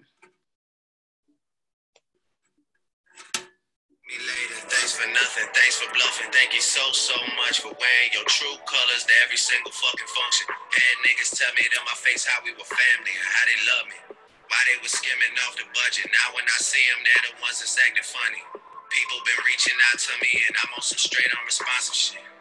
Me 4.05 4.21
later. 4.21 4.61
Thanks 4.69 4.93
for 4.93 5.09
nothing. 5.09 5.49
Thanks 5.49 5.81
for 5.81 5.89
bluffing. 5.89 6.29
Thank 6.29 6.53
you 6.53 6.61
so, 6.61 6.93
so 6.93 7.17
much 7.41 7.65
for 7.65 7.73
wearing 7.73 8.11
your 8.13 8.21
true 8.29 8.53
colors 8.69 9.01
to 9.01 9.13
every 9.25 9.41
single 9.41 9.73
fucking 9.73 10.11
function. 10.13 10.45
Had 10.45 10.95
niggas 11.01 11.33
tell 11.33 11.49
me 11.57 11.65
to 11.65 11.81
my 11.89 11.97
face 12.05 12.21
how 12.21 12.38
we 12.45 12.53
were 12.53 12.69
family 12.69 13.13
and 13.17 13.25
how 13.33 13.43
they 13.49 13.59
love 13.65 13.86
me. 13.89 13.99
Why 14.45 14.61
they 14.69 14.77
was 14.86 14.93
skimming 14.93 15.33
off 15.49 15.57
the 15.57 15.65
budget. 15.73 16.05
Now 16.13 16.38
when 16.38 16.45
I 16.45 16.59
see 16.61 16.86
them, 16.86 17.01
they're 17.01 17.33
the 17.33 17.41
ones 17.41 17.65
that's 17.65 17.73
acting 17.81 18.05
funny. 18.05 18.45
People 18.93 19.17
been 19.25 19.41
reaching 19.49 19.73
out 19.89 19.97
to 19.97 20.13
me 20.21 20.31
and 20.45 20.53
I'm 20.53 20.69
on 20.77 20.86
some 20.86 21.01
straight 21.01 21.33
on 21.33 21.41
responsive 21.41 21.97
shit. 21.97 22.34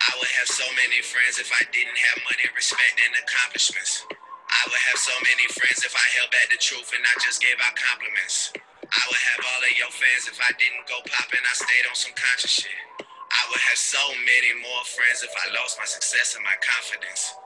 I 0.00 0.12
would 0.16 0.32
have 0.40 0.48
so 0.48 0.64
many 0.72 1.04
friends 1.04 1.36
if 1.36 1.52
I 1.52 1.60
didn't 1.68 1.98
have 1.98 2.24
money, 2.24 2.48
respect, 2.56 2.96
and 2.96 3.12
accomplishments. 3.20 4.08
I 4.08 4.60
would 4.68 4.84
have 4.92 5.00
so 5.00 5.12
many 5.20 5.44
friends 5.52 5.84
if 5.84 5.92
I 5.92 6.06
held 6.16 6.32
back 6.32 6.48
the 6.48 6.60
truth 6.60 6.92
and 6.96 7.04
I 7.04 7.14
just 7.20 7.44
gave 7.44 7.56
out 7.60 7.76
compliments. 7.76 8.56
I 8.88 9.02
would 9.08 9.22
have 9.32 9.40
all 9.44 9.60
of 9.60 9.74
your 9.76 9.92
fans 9.92 10.28
if 10.32 10.40
I 10.40 10.52
didn't 10.56 10.88
go 10.88 11.00
popping, 11.08 11.40
I 11.44 11.54
stayed 11.56 11.84
on 11.88 11.96
some 11.96 12.16
conscious 12.16 12.64
shit. 12.64 12.80
I 13.00 13.42
would 13.52 13.60
have 13.72 13.80
so 13.80 14.00
many 14.24 14.52
more 14.60 14.84
friends 14.84 15.24
if 15.24 15.32
I 15.32 15.52
lost 15.56 15.76
my 15.76 15.88
success 15.88 16.36
and 16.36 16.44
my 16.44 16.56
confidence. 16.60 17.36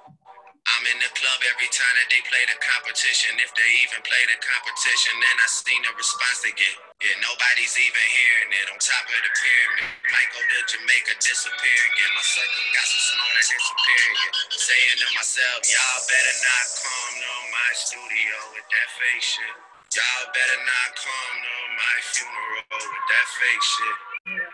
I'm 0.77 0.85
in 0.93 1.01
the 1.01 1.09
club 1.17 1.41
every 1.49 1.73
time 1.73 1.95
that 1.97 2.13
they 2.13 2.21
play 2.29 2.45
the 2.53 2.59
competition. 2.61 3.33
If 3.41 3.49
they 3.57 3.71
even 3.89 4.05
play 4.05 4.25
the 4.29 4.37
competition, 4.45 5.17
then 5.25 5.37
I 5.41 5.49
seen 5.49 5.81
the 5.81 5.93
response 5.97 6.45
they 6.45 6.53
get. 6.53 6.77
Yeah, 7.01 7.17
nobody's 7.25 7.73
even 7.81 8.05
hearing 8.13 8.53
it 8.61 8.67
on 8.69 8.77
top 8.77 9.09
of 9.09 9.21
the 9.25 9.33
pyramid. 9.33 9.89
Go 10.37 10.41
to 10.45 10.61
Jamaica, 10.69 11.17
disappear 11.17 11.81
again. 11.97 12.13
My 12.13 12.21
circle 12.29 12.65
got 12.77 12.87
so 12.93 13.01
small 13.09 13.33
that 13.33 13.47
it's 13.57 13.65
superior. 13.73 14.31
Saying 14.53 14.99
to 15.01 15.09
myself, 15.17 15.59
y'all 15.65 16.01
better 16.13 16.37
not 16.45 16.67
come 16.77 17.13
to 17.25 17.33
my 17.57 17.71
studio 17.73 18.37
with 18.53 18.69
that 18.69 18.89
fake 19.01 19.25
shit. 19.25 19.57
Y'all 19.97 20.29
better 20.29 20.61
not 20.61 20.89
come 20.93 21.37
to 21.41 21.57
my 21.73 21.97
funeral 22.05 22.69
with 22.85 23.07
that 23.17 23.29
fake 23.33 23.65
shit. 23.65 23.97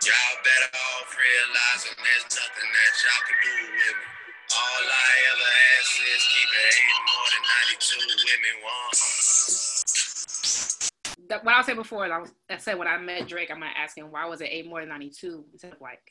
Y'all 0.07 0.35
better 0.39 0.71
off 0.71 1.11
realizing 1.19 1.99
there's 1.99 2.27
nothing 2.31 2.69
that 2.71 2.91
y'all 3.03 3.23
can 3.27 3.37
do 3.43 3.55
with 3.75 3.97
me. 3.99 4.22
All 4.55 4.85
I 4.85 5.13
ever 5.33 5.49
ask 5.79 5.97
is 6.13 6.23
keep 6.29 6.49
it 6.53 6.69
eight 6.77 7.01
more 7.09 7.29
than 7.33 7.43
92 7.73 8.05
with 8.05 8.39
me 8.41 8.51
once. 8.61 9.01
That, 11.29 11.43
what 11.43 11.55
I 11.55 11.61
said 11.63 11.75
before, 11.75 12.05
I, 12.05 12.19
was, 12.19 12.31
I 12.49 12.57
said 12.57 12.77
when 12.77 12.87
I 12.87 12.97
met 12.97 13.27
Drake, 13.27 13.49
I'm 13.49 13.59
gonna 13.59 13.71
ask 13.75 13.97
him 13.97 14.11
why 14.11 14.25
was 14.25 14.41
it 14.41 14.49
eight 14.51 14.67
more 14.67 14.81
than 14.81 14.89
92 14.89 15.45
instead 15.53 15.73
of 15.73 15.81
like 15.81 16.01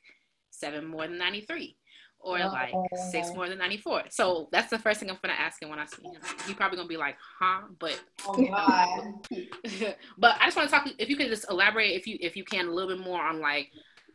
seven 0.51 0.87
more 0.87 1.07
than 1.07 1.19
93 1.19 1.77
or 2.23 2.39
like 2.39 2.75
six 3.11 3.33
more 3.35 3.49
than 3.49 3.59
94. 3.59 4.05
So 4.11 4.49
that's 4.53 4.71
the 4.71 4.79
first 4.79 5.01
thing 5.01 5.11
I'm 5.11 5.19
gonna 5.23 5.35
ask 5.35 5.63
him 5.63 5.69
when 5.69 5.79
I 5.79 5.87
see 5.87 6.03
him. 6.03 6.21
He 6.47 6.55
probably 6.55 6.77
gonna 6.77 6.89
be 6.89 6.97
like, 6.97 7.17
huh? 7.39 7.63
But 7.79 8.01
Oh 8.27 8.35
God. 8.35 9.15
but 10.19 10.37
I 10.41 10.47
just 10.47 10.57
want 10.57 10.69
to 10.69 10.75
talk. 10.75 10.89
If 10.99 11.09
you 11.09 11.17
could 11.17 11.29
just 11.29 11.51
elaborate, 11.51 11.95
if 11.95 12.07
you 12.07 12.17
if 12.21 12.37
you 12.37 12.45
can, 12.45 12.69
a 12.69 12.73
little 12.73 12.97
bit 12.97 13.05
more 13.05 13.21
on 13.23 13.41
like, 13.41 13.71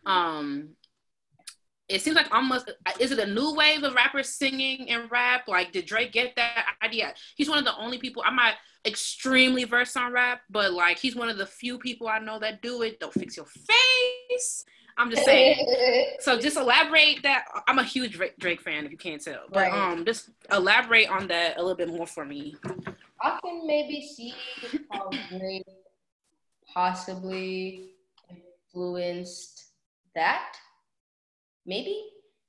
um, 0.06 0.70
it 1.90 2.02
seems 2.02 2.16
like 2.16 2.34
almost 2.34 2.72
is 3.00 3.12
it 3.12 3.20
a 3.20 3.26
new 3.26 3.54
wave 3.56 3.84
of 3.84 3.94
rappers 3.94 4.30
singing 4.30 4.90
and 4.90 5.10
rap? 5.10 5.48
Like, 5.48 5.72
did 5.72 5.86
Drake 5.86 6.12
get 6.12 6.36
that 6.36 6.66
idea? 6.84 7.14
He's 7.36 7.50
one 7.50 7.58
of 7.60 7.66
the 7.66 7.76
only 7.78 7.98
people. 7.98 8.24
I'm 8.26 8.36
not 8.36 8.56
extremely 8.86 9.64
versed 9.64 9.96
on 9.98 10.12
rap, 10.12 10.42
but 10.50 10.74
like 10.74 10.98
he's 10.98 11.16
one 11.16 11.30
of 11.30 11.38
the 11.38 11.46
few 11.46 11.78
people 11.80 12.08
I 12.08 12.20
know 12.20 12.40
that 12.40 12.62
do 12.62 12.82
it. 12.82 13.00
Don't 13.00 13.14
fix 13.14 13.38
your 13.38 13.46
face. 13.46 14.66
I'm 14.98 15.10
just 15.12 15.26
saying. 15.26 15.56
So 16.20 16.40
just 16.40 16.58
elaborate 16.58 17.22
that. 17.24 17.46
I'm 17.68 17.78
a 17.80 17.84
huge 17.84 18.20
Drake, 18.40 18.62
fan, 18.62 18.86
if 18.86 18.92
you 18.92 18.98
can't 18.98 19.24
tell. 19.24 19.44
But 19.52 19.72
Right. 19.72 19.92
um, 19.92 20.04
just 20.04 20.30
elaborate 20.52 21.10
on 21.10 21.28
that 21.28 21.58
a 21.58 21.62
little 21.62 21.76
bit 21.78 21.90
more 21.90 22.08
for 22.08 22.26
me. 22.26 22.56
I 23.22 23.40
can 23.44 23.66
maybe 23.68 24.02
see 24.02 24.34
how 24.92 25.10
Drake 25.30 25.64
possibly 26.74 27.92
influenced 28.30 29.72
that. 30.16 30.58
Maybe 31.68 32.04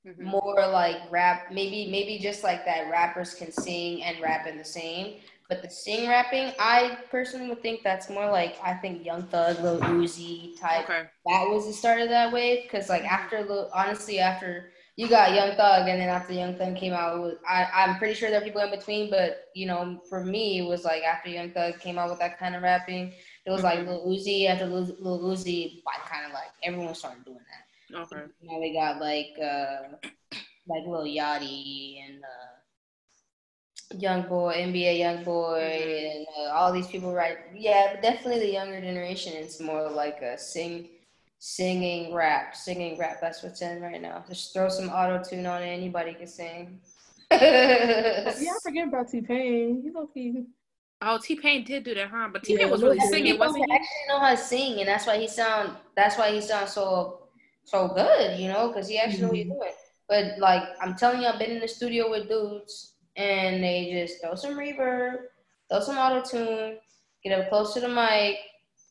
Mm-hmm. 0.06 0.24
more 0.26 0.54
like 0.72 0.96
rap. 1.10 1.50
Maybe 1.52 1.90
maybe 1.90 2.18
just 2.22 2.44
like 2.44 2.64
that 2.64 2.88
rappers 2.88 3.34
can 3.34 3.50
sing 3.50 4.02
and 4.04 4.18
rap 4.22 4.46
in 4.46 4.56
the 4.56 4.64
same. 4.64 5.16
But 5.48 5.60
the 5.60 5.68
sing 5.68 6.08
rapping, 6.08 6.52
I 6.58 6.98
personally 7.10 7.48
would 7.48 7.60
think 7.60 7.82
that's 7.82 8.08
more 8.08 8.30
like 8.30 8.56
I 8.62 8.74
think 8.74 9.04
Young 9.04 9.24
Thug, 9.24 9.60
Lil 9.60 9.80
Uzi 9.80 10.58
type. 10.58 10.84
Okay. 10.84 11.02
That 11.26 11.48
was 11.50 11.66
the 11.66 11.72
start 11.72 12.00
of 12.00 12.08
that 12.10 12.32
wave. 12.32 12.70
Cause 12.70 12.88
like 12.88 13.04
after 13.04 13.42
Lil, 13.42 13.70
honestly 13.74 14.20
after 14.20 14.70
you 14.96 15.08
got 15.08 15.34
Young 15.34 15.56
Thug 15.56 15.88
and 15.88 16.00
then 16.00 16.08
after 16.08 16.32
Young 16.32 16.54
Thug 16.56 16.76
came 16.76 16.92
out, 16.92 17.18
was, 17.20 17.34
I 17.46 17.66
I'm 17.74 17.98
pretty 17.98 18.14
sure 18.14 18.30
there 18.30 18.40
are 18.40 18.44
people 18.44 18.62
in 18.62 18.70
between. 18.70 19.10
But 19.10 19.46
you 19.54 19.66
know, 19.66 20.00
for 20.08 20.24
me, 20.24 20.60
it 20.60 20.66
was 20.68 20.84
like 20.84 21.02
after 21.02 21.28
Young 21.28 21.50
Thug 21.50 21.80
came 21.80 21.98
out 21.98 22.08
with 22.08 22.20
that 22.20 22.38
kind 22.38 22.54
of 22.54 22.62
rapping, 22.62 23.12
it 23.44 23.50
was 23.50 23.64
like 23.64 23.80
Mhm. 23.80 23.88
Lil 23.88 24.06
Uzi. 24.06 24.48
After 24.48 24.66
Lil, 24.66 24.96
Lil 25.00 25.20
Uzi, 25.34 25.82
like 25.84 26.08
kind 26.08 26.24
of 26.24 26.32
like 26.32 26.50
everyone 26.62 26.94
started 26.94 27.24
doing 27.24 27.36
that. 27.38 27.64
Okay. 27.94 28.22
Now 28.42 28.60
we 28.60 28.72
got 28.72 29.00
like 29.00 29.34
uh 29.42 29.96
like 30.66 30.86
Lil 30.86 31.04
Yachty 31.04 32.04
and 32.06 32.22
uh 32.22 32.54
Young 33.98 34.28
Boy, 34.28 34.52
NBA 34.54 34.98
Young 34.98 35.24
Boy, 35.24 36.12
and 36.14 36.26
uh, 36.38 36.50
all 36.52 36.72
these 36.72 36.86
people. 36.88 37.14
Right? 37.14 37.38
Yeah, 37.54 37.92
but 37.94 38.02
definitely 38.02 38.40
the 38.40 38.52
younger 38.52 38.80
generation. 38.80 39.32
It's 39.34 39.60
more 39.60 39.88
like 39.90 40.20
a 40.20 40.36
sing, 40.36 40.88
singing 41.38 42.12
rap, 42.12 42.54
singing 42.54 42.98
rap. 42.98 43.18
That's 43.20 43.42
what's 43.42 43.62
in 43.62 43.80
right 43.80 44.00
now. 44.02 44.24
Just 44.28 44.52
throw 44.52 44.68
some 44.68 44.90
auto 44.90 45.22
tune 45.24 45.46
on 45.46 45.62
it. 45.62 45.68
Anybody 45.68 46.12
can 46.12 46.26
sing. 46.26 46.80
Yeah, 47.30 48.52
I 48.52 48.58
forget 48.62 48.88
about 48.88 49.08
T 49.08 49.20
Pain. 49.22 49.80
He's 49.82 49.94
okay. 49.96 50.44
Oh, 51.00 51.18
T 51.18 51.36
Pain 51.36 51.64
did 51.64 51.84
do 51.84 51.94
that, 51.94 52.10
huh? 52.10 52.28
But 52.32 52.44
T 52.44 52.56
Pain 52.56 52.66
Yeah, 52.66 52.72
was 52.72 52.82
really 52.82 53.00
singing, 53.00 53.32
He 53.34 53.38
wasn't 53.38 53.64
he? 53.66 53.72
actually 53.72 54.08
know 54.08 54.18
how 54.20 54.30
to 54.30 54.36
sing, 54.36 54.80
and 54.80 54.88
that's 54.88 55.06
why 55.06 55.18
he 55.18 55.28
sound. 55.28 55.76
That's 55.96 56.18
why 56.18 56.30
he 56.32 56.40
sounds 56.40 56.72
so 56.72 57.17
so 57.70 57.88
good, 57.88 58.38
you 58.38 58.48
know, 58.48 58.68
because 58.68 58.88
he 58.88 58.98
actually 58.98 59.22
know 59.22 59.28
what 59.28 59.36
he's 59.36 59.46
doing. 59.46 59.72
But 60.08 60.38
like 60.38 60.62
I'm 60.80 60.96
telling 60.96 61.22
you, 61.22 61.28
I've 61.28 61.38
been 61.38 61.50
in 61.50 61.60
the 61.60 61.68
studio 61.68 62.10
with 62.10 62.28
dudes, 62.28 62.94
and 63.16 63.62
they 63.62 63.90
just 63.92 64.22
throw 64.22 64.34
some 64.34 64.56
reverb, 64.56 65.16
throw 65.70 65.80
some 65.80 65.98
auto 65.98 66.22
tune, 66.22 66.78
get 67.22 67.38
up 67.38 67.48
close 67.48 67.74
to 67.74 67.80
the 67.80 67.88
mic, 67.88 68.36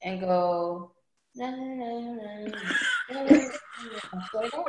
and 0.04 0.20
go. 0.22 0.92
"Na, 1.36 1.50
na, 1.50 1.58
na, 1.58 2.00
na, 2.00 2.14
na, 2.14 2.50
na, 3.10 3.24
na, 3.24 3.24
na." 3.24 3.50
I 4.14 4.28
swear 4.30 4.44
to 4.44 4.50
God. 4.50 4.66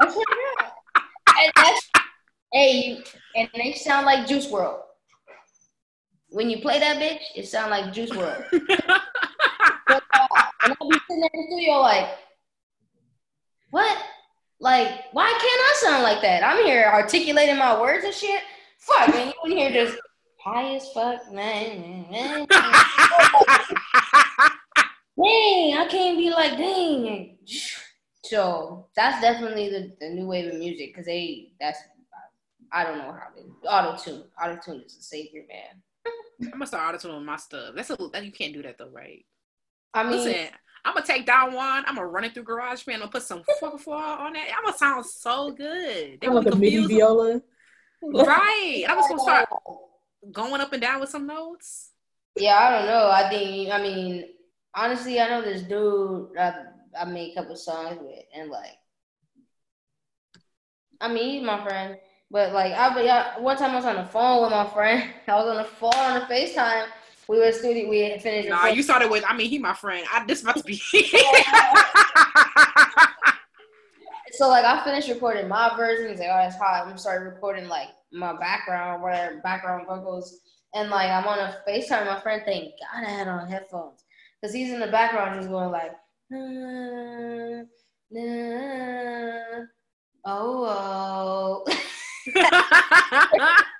I 0.00 0.12
swear 0.12 0.24
to 0.24 0.36
God. 0.58 0.72
And 1.38 1.52
that's 1.56 1.90
hey, 2.52 2.72
you, 2.72 3.02
and 3.34 3.48
they 3.54 3.72
sound 3.72 4.06
like 4.06 4.26
Juice 4.26 4.46
WRLD. 4.46 4.80
When 6.30 6.50
you 6.50 6.58
play 6.60 6.78
that 6.80 6.96
bitch, 6.98 7.20
it 7.34 7.46
sound 7.46 7.70
like 7.70 7.92
Juice 7.92 8.10
WRLD. 8.10 8.44
But, 9.88 10.02
uh, 10.12 10.26
and 10.64 10.74
I'll 10.80 10.88
be 10.88 10.98
sitting 11.08 11.20
there 11.20 11.30
in 11.32 11.40
the 11.40 11.46
studio 11.46 11.80
like, 11.80 12.08
what? 13.76 13.98
Like, 14.58 14.88
why 15.12 15.28
can't 15.28 15.42
I 15.42 15.74
sound 15.82 16.02
like 16.02 16.22
that? 16.22 16.42
I'm 16.42 16.64
here 16.64 16.90
articulating 16.90 17.58
my 17.58 17.78
words 17.78 18.06
and 18.06 18.14
shit. 18.14 18.40
Fuck, 18.78 19.10
man, 19.10 19.34
you 19.44 19.52
in 19.52 19.58
here 19.58 19.70
just 19.70 19.98
high 20.42 20.76
as 20.76 20.88
fuck, 20.94 21.30
man. 21.30 22.06
man. 22.10 22.46
dang, 22.48 22.56
I 25.76 25.86
can't 25.90 26.16
be 26.16 26.30
like, 26.30 26.56
dang. 26.56 27.36
So 28.24 28.86
that's 28.96 29.20
definitely 29.20 29.68
the, 29.68 29.94
the 30.00 30.08
new 30.08 30.26
wave 30.26 30.50
of 30.50 30.58
music 30.58 30.94
because 30.94 31.04
they 31.04 31.52
that's 31.60 31.78
I 32.72 32.84
don't 32.84 32.96
know 32.96 33.12
how 33.12 33.28
they 33.36 33.42
auto 33.68 34.02
tune. 34.02 34.24
Auto 34.42 34.58
tune 34.64 34.84
is 34.86 34.96
a 34.96 35.02
savior, 35.02 35.44
man. 35.48 35.82
I'm 36.42 36.50
gonna 36.52 36.66
start 36.66 36.94
auto 36.94 37.08
tuning 37.08 37.26
my 37.26 37.36
stuff. 37.36 37.74
That's 37.76 37.90
a 37.90 37.96
that 38.14 38.24
you 38.24 38.32
can't 38.32 38.54
do 38.54 38.62
that 38.62 38.78
though, 38.78 38.88
right? 38.88 39.26
I 39.92 40.02
mean, 40.02 40.24
Listen, 40.24 40.48
I'm 40.86 40.94
gonna 40.94 41.04
take 41.04 41.26
down 41.26 41.52
one. 41.52 41.84
I'm 41.86 41.96
gonna 41.96 42.06
run 42.06 42.24
it 42.24 42.32
through 42.32 42.44
GarageBand. 42.44 43.02
I'm 43.02 43.08
put 43.08 43.22
some 43.22 43.42
fucking 43.60 43.92
on 43.92 44.32
that. 44.34 44.48
I'm 44.56 44.64
gonna 44.64 44.76
sound 44.76 45.04
so 45.04 45.50
good. 45.50 46.18
They 46.20 46.26
I 46.26 46.30
like 46.30 46.46
a 46.46 46.54
be 46.54 46.70
MIDI 46.70 46.86
viola. 46.86 47.42
Right. 48.02 48.84
I'm 48.88 48.96
just 48.96 49.08
gonna 49.08 49.20
start 49.20 49.48
going 50.32 50.60
up 50.60 50.72
and 50.72 50.80
down 50.80 51.00
with 51.00 51.10
some 51.10 51.26
notes. 51.26 51.90
Yeah, 52.36 52.56
I 52.56 52.78
don't 52.78 52.86
know. 52.86 53.10
I 53.10 53.28
think 53.28 53.72
I 53.72 53.82
mean 53.82 54.26
honestly, 54.76 55.18
I 55.18 55.28
know 55.28 55.42
this 55.42 55.62
dude 55.62 56.36
I, 56.38 56.54
I 56.96 57.04
made 57.06 57.32
a 57.32 57.34
couple 57.34 57.56
songs 57.56 57.98
with, 58.00 58.24
and 58.34 58.50
like, 58.50 58.76
I 61.00 61.08
mean, 61.12 61.38
he's 61.38 61.42
my 61.42 61.66
friend, 61.66 61.96
but 62.30 62.52
like, 62.52 62.72
I 62.72 62.94
but 62.94 63.04
yeah, 63.04 63.38
one 63.38 63.56
time 63.56 63.72
I 63.72 63.76
was 63.76 63.84
on 63.84 63.96
the 63.96 64.04
phone 64.04 64.42
with 64.42 64.50
my 64.50 64.68
friend. 64.68 65.10
I 65.26 65.34
was 65.34 65.48
on 65.48 65.56
the 65.56 65.64
phone 65.64 65.94
on 65.94 66.20
the 66.20 66.26
Facetime. 66.26 66.86
We 67.28 67.38
were 67.38 67.50
studio. 67.52 67.88
We 67.88 68.00
had 68.00 68.22
finished. 68.22 68.48
Nah, 68.48 68.66
you 68.66 68.82
started 68.82 69.10
with. 69.10 69.24
I 69.26 69.36
mean, 69.36 69.50
he 69.50 69.58
my 69.58 69.74
friend. 69.74 70.06
I 70.12 70.24
this 70.26 70.44
must 70.44 70.64
be. 70.64 70.76
so 74.32 74.48
like 74.48 74.64
I 74.64 74.84
finished 74.84 75.08
recording 75.08 75.48
my 75.48 75.74
version. 75.76 76.08
He's 76.10 76.20
like, 76.20 76.28
oh, 76.30 76.38
that's 76.38 76.56
hot. 76.56 76.86
I'm 76.86 76.96
gonna 76.96 77.20
recording 77.20 77.68
like 77.68 77.88
my 78.12 78.36
background, 78.38 79.02
whatever 79.02 79.40
background 79.42 79.86
vocals, 79.88 80.38
and 80.74 80.88
like 80.90 81.10
I'm 81.10 81.26
on 81.26 81.38
a 81.38 81.56
FaceTime. 81.68 82.06
My 82.06 82.20
friend, 82.20 82.42
thank 82.46 82.64
God 82.64 83.04
I 83.04 83.10
had 83.10 83.28
on 83.28 83.48
headphones 83.48 84.04
because 84.40 84.54
he's 84.54 84.72
in 84.72 84.78
the 84.80 84.86
background, 84.86 85.40
just 85.40 85.50
going 85.50 85.70
like, 85.70 85.92
nah, 86.30 87.62
nah, 88.10 89.64
oh, 90.24 91.64
oh. 91.64 91.64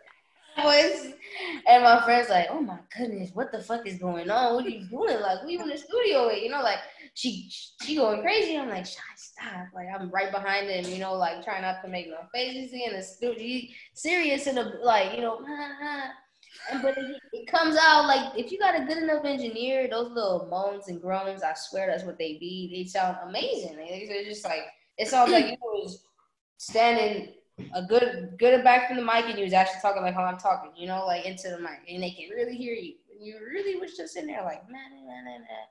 And 0.59 1.83
my 1.83 2.01
friend's 2.05 2.31
like, 2.31 2.47
oh 2.51 2.61
my 2.61 2.79
goodness, 2.97 3.31
what 3.35 3.53
the 3.53 3.61
fuck 3.61 3.87
is 3.87 3.99
going 3.99 4.31
on? 4.31 4.55
What 4.55 4.65
are 4.67 4.69
you 4.71 4.87
doing? 4.89 5.21
Like, 5.21 5.39
you 5.47 5.61
in 5.61 5.69
the 5.69 5.77
studio 5.77 6.27
with? 6.27 6.43
You 6.43 6.51
know, 6.51 6.63
like 6.63 6.79
she 7.15 7.49
she 7.83 7.97
going 7.97 8.23
crazy. 8.23 8.57
I'm 8.57 8.69
like, 8.69 8.87
stop. 8.87 9.67
Like 9.75 9.89
I'm 9.95 10.11
right 10.11 10.31
behind 10.33 10.69
him, 10.71 10.91
you 10.93 10.99
know, 10.99 11.15
like 11.15 11.45
trying 11.45 11.63
not 11.63 11.83
to 11.83 11.89
make 11.89 12.09
no 12.09 12.19
faces 12.33 12.73
in 12.73 12.95
the 12.97 13.03
studio. 13.03 13.69
Serious 13.95 14.45
the 14.45 14.79
like, 14.83 15.15
you 15.15 15.21
know, 15.23 15.41
and 16.73 16.83
but 16.83 16.97
it, 16.97 17.17
it 17.33 17.47
comes 17.51 17.77
out 17.81 18.07
like 18.07 18.39
if 18.39 18.51
you 18.51 18.59
got 18.59 18.81
a 18.81 18.85
good 18.85 18.99
enough 18.99 19.25
engineer, 19.25 19.89
those 19.89 20.11
little 20.11 20.49
moans 20.51 20.89
and 20.89 21.01
groans, 21.01 21.43
I 21.43 21.55
swear 21.55 21.87
that's 21.89 22.05
what 22.05 22.19
they 22.19 22.39
be. 22.39 22.71
They 22.73 22.89
sound 22.89 23.17
amazing. 23.29 23.77
They- 23.77 24.07
They're 24.09 24.25
just 24.25 24.45
like 24.45 24.63
it 24.99 25.09
sounds 25.09 25.33
like 25.33 25.47
you 25.47 25.57
was 25.61 26.03
standing 26.59 27.35
a 27.75 27.83
good 27.83 28.37
good 28.39 28.63
back 28.65 28.89
from 28.89 28.97
the 28.97 29.05
mic 29.05 29.27
and 29.27 29.39
you 29.39 29.45
was 29.45 29.53
actually 29.53 29.81
talking 29.81 30.03
like 30.03 30.15
how 30.15 30.25
I'm 30.25 30.39
talking, 30.39 30.71
you 30.77 30.87
know, 30.87 31.05
like 31.07 31.25
into 31.27 31.49
the 31.51 31.59
mic, 31.59 31.81
and 31.89 32.03
they 32.03 32.11
can 32.11 32.31
really 32.31 32.57
hear 32.57 32.75
you. 32.75 32.95
And 33.13 33.25
you 33.27 33.39
really 33.41 33.79
was 33.81 33.97
just 33.97 34.17
in 34.17 34.27
there 34.27 34.43
like, 34.43 34.69
man, 34.71 34.91
man, 34.93 35.25
man, 35.25 35.41
man. 35.41 35.67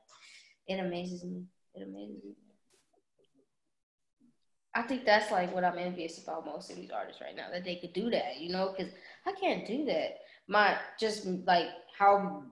It 0.68 0.80
amazes 0.86 1.24
me. 1.24 1.44
It 1.76 1.84
amazes 1.84 2.24
me. 2.24 2.34
I 4.76 4.82
think 4.82 5.06
that's 5.06 5.32
like 5.32 5.54
what 5.54 5.64
I'm 5.64 5.78
envious 5.78 6.22
about 6.22 6.46
most 6.46 6.70
of 6.70 6.76
these 6.76 6.92
artists 6.92 7.22
right 7.22 7.36
now 7.36 7.48
that 7.52 7.64
they 7.64 7.78
could 7.78 7.94
do 7.94 8.10
that, 8.10 8.40
you 8.40 8.52
know, 8.52 8.74
because 8.76 8.92
I 9.26 9.32
can't 9.32 9.66
do 9.66 9.86
that. 9.86 10.20
My 10.48 10.78
just 11.00 11.26
like 11.26 11.68
how 11.98 12.44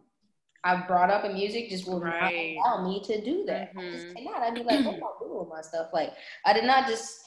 I 0.63 0.87
brought 0.87 1.09
up 1.09 1.25
in 1.25 1.33
music 1.33 1.69
just 1.69 1.85
will 1.85 1.99
Right. 1.99 2.21
not 2.21 2.31
allow 2.33 2.87
me 2.87 3.03
to 3.03 3.21
do 3.21 3.43
that. 3.47 3.73
I 3.77 3.91
just 3.91 4.07
Mhm. 4.07 4.15
cannot. 4.15 4.41
I'd 4.41 4.55
be 4.55 4.63
like, 4.63 4.85
what 4.85 4.95
am 4.95 5.03
I 5.03 5.11
doing 5.19 5.39
with 5.39 5.49
my 5.49 5.61
stuff? 5.61 5.89
Like, 5.91 6.13
I 6.45 6.53
did 6.53 6.63
not 6.63 6.87
just 6.87 7.22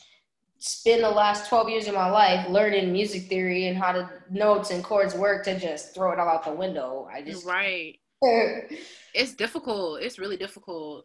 spend 0.58 1.02
the 1.04 1.10
last 1.10 1.48
12 1.48 1.68
years 1.68 1.88
of 1.88 1.94
my 1.94 2.10
life 2.10 2.48
learning 2.48 2.92
music 2.92 3.24
theory 3.28 3.66
and 3.68 3.76
how 3.76 3.92
the 3.92 4.08
notes 4.30 4.70
and 4.70 4.82
chords 4.82 5.14
work 5.14 5.44
to 5.44 5.58
just 5.58 5.94
throw 5.94 6.12
it 6.12 6.18
all 6.18 6.28
out 6.28 6.44
the 6.44 6.52
window. 6.52 7.08
I 7.12 7.22
just 7.22 7.44
right. 7.46 7.98
It's 9.14 9.34
difficult. 9.34 10.02
It's 10.02 10.18
really 10.18 10.36
difficult. 10.36 11.04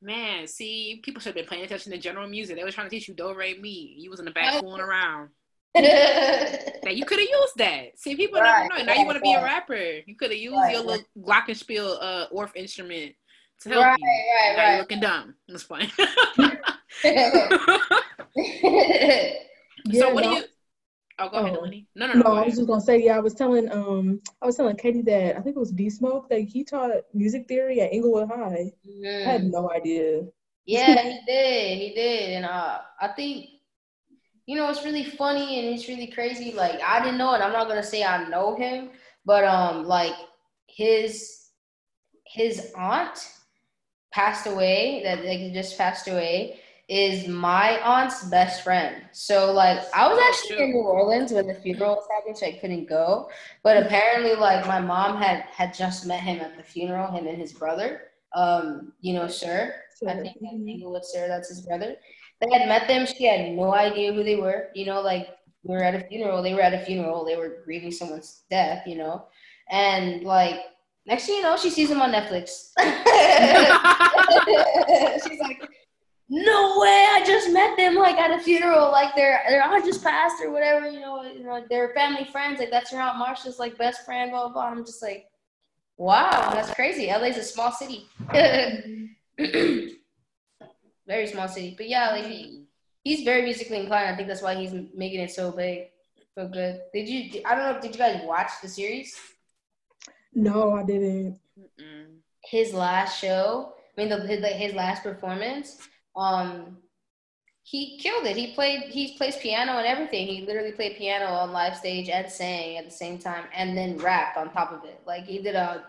Man, 0.00 0.46
see, 0.48 1.00
people 1.04 1.20
should 1.20 1.28
have 1.28 1.36
been 1.36 1.46
paying 1.46 1.64
attention 1.64 1.92
to 1.92 1.98
general 1.98 2.28
music. 2.28 2.56
They 2.56 2.64
were 2.64 2.70
trying 2.72 2.86
to 2.86 2.90
teach 2.90 3.06
you 3.08 3.14
do, 3.14 3.32
re, 3.34 3.56
mi. 3.60 3.94
You 3.98 4.10
was 4.10 4.18
in 4.18 4.24
the 4.24 4.32
back 4.32 4.60
fooling 4.60 4.80
around. 4.80 5.28
That 5.74 6.96
you 6.96 7.04
could 7.06 7.18
have 7.20 7.28
used 7.28 7.56
that. 7.58 7.98
See, 7.98 8.16
people 8.16 8.40
Right, 8.40 8.68
never 8.68 8.80
know. 8.80 8.92
Now 8.92 8.98
you 9.00 9.06
want 9.06 9.16
to 9.16 9.22
be 9.22 9.34
a 9.34 9.42
rapper. 9.42 10.00
You 10.06 10.16
could 10.16 10.30
have 10.30 10.38
used 10.40 10.56
Right, 10.56 10.72
your 10.74 10.82
little 10.84 11.04
glockenspiel 11.18 11.96
uh 12.00 12.26
Orff 12.34 12.54
instrument 12.56 13.14
to 13.60 13.68
help 13.68 13.84
right, 13.84 13.98
you. 14.00 14.06
right, 14.06 14.54
now 14.56 14.62
you're 14.62 14.72
right. 14.72 14.78
looking 14.80 15.00
dumb. 15.00 15.34
That's 15.48 15.62
fine. 15.62 15.90
Yeah, 19.84 20.08
so 20.08 20.14
what 20.14 20.22
do 20.24 20.28
no. 20.28 20.36
you? 20.36 20.44
Oh, 21.18 21.28
go 21.28 21.38
ahead, 21.38 21.54
Oh. 21.54 21.66
No, 21.94 22.06
no, 22.06 22.14
no. 22.14 22.24
No, 22.24 22.30
go 22.30 22.36
I 22.36 22.42
was 22.44 22.56
just 22.56 22.68
gonna 22.68 22.80
say, 22.80 22.98
yeah, 23.02 23.16
I 23.16 23.20
was 23.20 23.34
telling 23.34 23.70
um 23.72 24.20
I 24.42 24.46
was 24.46 24.56
telling 24.56 24.76
Katie 24.76 25.02
that 25.02 25.36
I 25.36 25.40
think 25.40 25.56
it 25.56 25.60
was 25.60 25.72
D 25.72 25.90
Smoke 25.90 26.28
that 26.30 26.40
he 26.40 26.64
taught 26.64 26.92
music 27.14 27.48
theory 27.48 27.80
at 27.80 27.92
Inglewood 27.92 28.28
High. 28.28 28.72
I 29.24 29.30
had 29.32 29.44
Mhm. 29.44 29.50
no 29.50 29.70
idea. 29.70 30.24
Yeah, 30.66 31.02
he 31.02 31.20
did. 31.26 31.78
He 31.78 31.94
did. 31.94 32.30
And 32.36 32.44
uh, 32.46 32.80
I 33.00 33.08
think, 33.08 33.46
you 34.46 34.56
know, 34.56 34.68
it's 34.70 34.84
really 34.84 35.04
funny 35.04 35.58
and 35.58 35.74
it's 35.74 35.88
really 35.88 36.08
crazy. 36.08 36.52
Like, 36.52 36.80
I 36.82 37.00
didn't 37.02 37.18
know 37.18 37.34
it. 37.34 37.40
I'm 37.40 37.52
not 37.52 37.68
gonna 37.68 37.82
say 37.82 38.04
I 38.04 38.28
know 38.28 38.56
him, 38.56 38.90
but 39.24 39.44
um, 39.44 39.84
like 39.86 40.14
his 40.68 41.48
his 42.26 42.72
aunt 42.76 43.18
passed 44.12 44.46
away. 44.48 45.02
That 45.04 45.24
like 45.24 45.54
just 45.54 45.78
passed 45.78 46.08
away. 46.08 46.60
Is 46.92 47.26
my 47.26 47.80
aunt's 47.80 48.22
best 48.24 48.62
friend. 48.62 49.02
So 49.12 49.50
like 49.50 49.78
I 49.94 50.06
was 50.06 50.18
actually 50.28 50.62
in 50.62 50.72
New 50.72 50.82
Orleans 50.82 51.32
when 51.32 51.46
the 51.46 51.54
funeral 51.54 51.94
was 51.94 52.06
happening, 52.14 52.36
so 52.36 52.44
I 52.44 52.58
couldn't 52.60 52.86
go. 52.86 53.30
But 53.62 53.78
apparently, 53.78 54.34
like 54.34 54.66
my 54.66 54.78
mom 54.78 55.16
had 55.16 55.44
had 55.44 55.72
just 55.72 56.04
met 56.04 56.20
him 56.20 56.40
at 56.40 56.54
the 56.58 56.62
funeral, 56.62 57.10
him 57.10 57.26
and 57.26 57.38
his 57.38 57.54
brother. 57.54 58.02
Um, 58.34 58.92
you 59.00 59.14
know, 59.14 59.26
sir. 59.26 59.74
So, 59.96 60.06
I 60.06 60.20
think 60.20 60.36
that's 60.38 60.54
mhm. 60.54 60.68
Inglewood 60.68 61.06
Sir, 61.06 61.28
that's 61.28 61.48
his 61.48 61.62
brother. 61.62 61.96
They 62.42 62.58
had 62.58 62.68
met 62.68 62.86
them. 62.88 63.06
She 63.06 63.24
had 63.24 63.52
no 63.52 63.72
idea 63.72 64.12
who 64.12 64.22
they 64.22 64.36
were. 64.36 64.68
You 64.74 64.84
know, 64.84 65.00
like 65.00 65.28
we 65.62 65.74
were 65.74 65.82
at 65.82 65.94
a 65.94 66.06
funeral. 66.08 66.42
They 66.42 66.52
were 66.52 66.60
at 66.60 66.74
a 66.74 66.84
funeral. 66.84 67.24
They 67.24 67.36
were 67.36 67.62
grieving 67.64 67.92
someone's 67.92 68.42
death. 68.50 68.86
You 68.86 68.98
know, 68.98 69.28
and 69.70 70.24
like 70.24 70.60
next 71.06 71.24
thing 71.24 71.36
you 71.36 71.42
know, 71.42 71.56
she 71.56 71.70
sees 71.70 71.90
him 71.90 72.02
on 72.02 72.12
Netflix. 72.12 72.72
She's 75.26 75.40
like, 75.40 75.62
"No 76.32 76.80
way! 76.80 77.06
I 77.10 77.22
just 77.26 77.52
met 77.52 77.76
them 77.76 77.94
like 77.94 78.16
at 78.16 78.30
a 78.30 78.42
funeral. 78.42 78.90
Like 78.90 79.14
their 79.14 79.42
their 79.50 79.62
aunt 79.62 79.84
just 79.84 80.02
passed 80.02 80.42
or 80.42 80.50
whatever. 80.50 80.88
You 80.88 81.00
know, 81.00 81.22
you 81.22 81.44
know, 81.44 81.62
they're 81.68 81.92
family 81.94 82.24
friends. 82.24 82.58
Like 82.58 82.70
that's 82.70 82.90
your 82.90 83.02
aunt 83.02 83.18
Marsha's 83.22 83.58
like 83.58 83.76
best 83.76 84.06
friend. 84.06 84.30
Blah 84.30 84.44
blah. 84.44 84.52
blah. 84.54 84.64
I'm 84.64 84.86
just 84.86 85.02
like, 85.02 85.26
wow, 85.98 86.50
that's 86.54 86.72
crazy. 86.72 87.08
LA's 87.08 87.36
a 87.36 87.42
small 87.42 87.70
city. 87.70 88.06
very 91.06 91.26
small 91.26 91.48
city. 91.48 91.74
But 91.76 91.90
yeah, 91.90 92.12
like 92.12 92.24
he, 92.24 92.64
he's 93.04 93.24
very 93.24 93.42
musically 93.42 93.80
inclined. 93.80 94.08
I 94.08 94.16
think 94.16 94.26
that's 94.26 94.40
why 94.40 94.54
he's 94.54 94.72
making 94.94 95.20
it 95.20 95.32
so 95.32 95.52
big, 95.52 95.88
so 96.34 96.48
good. 96.48 96.80
Did 96.94 97.10
you? 97.10 97.42
I 97.44 97.54
don't 97.54 97.74
know. 97.74 97.78
Did 97.78 97.92
you 97.92 97.98
guys 97.98 98.22
watch 98.24 98.52
the 98.62 98.68
series? 98.68 99.14
No, 100.34 100.72
I 100.72 100.82
didn't. 100.84 101.38
Mm-mm. 101.58 102.06
His 102.42 102.72
last 102.72 103.20
show. 103.20 103.74
I 103.76 104.00
mean, 104.00 104.08
the, 104.08 104.26
his, 104.26 104.40
like, 104.40 104.54
his 104.54 104.72
last 104.72 105.02
performance. 105.02 105.76
Um, 106.16 106.78
he 107.64 107.98
killed 107.98 108.26
it. 108.26 108.36
He 108.36 108.52
played. 108.54 108.82
He 108.90 109.16
plays 109.16 109.36
piano 109.36 109.78
and 109.78 109.86
everything. 109.86 110.26
He 110.26 110.44
literally 110.44 110.72
played 110.72 110.96
piano 110.96 111.26
on 111.26 111.52
live 111.52 111.76
stage 111.76 112.08
and 112.08 112.30
sang 112.30 112.76
at 112.76 112.84
the 112.84 112.90
same 112.90 113.18
time, 113.18 113.44
and 113.54 113.76
then 113.76 113.98
rapped 113.98 114.36
on 114.36 114.50
top 114.50 114.72
of 114.72 114.84
it. 114.84 115.00
Like 115.06 115.24
he 115.24 115.40
did 115.40 115.54
a 115.54 115.84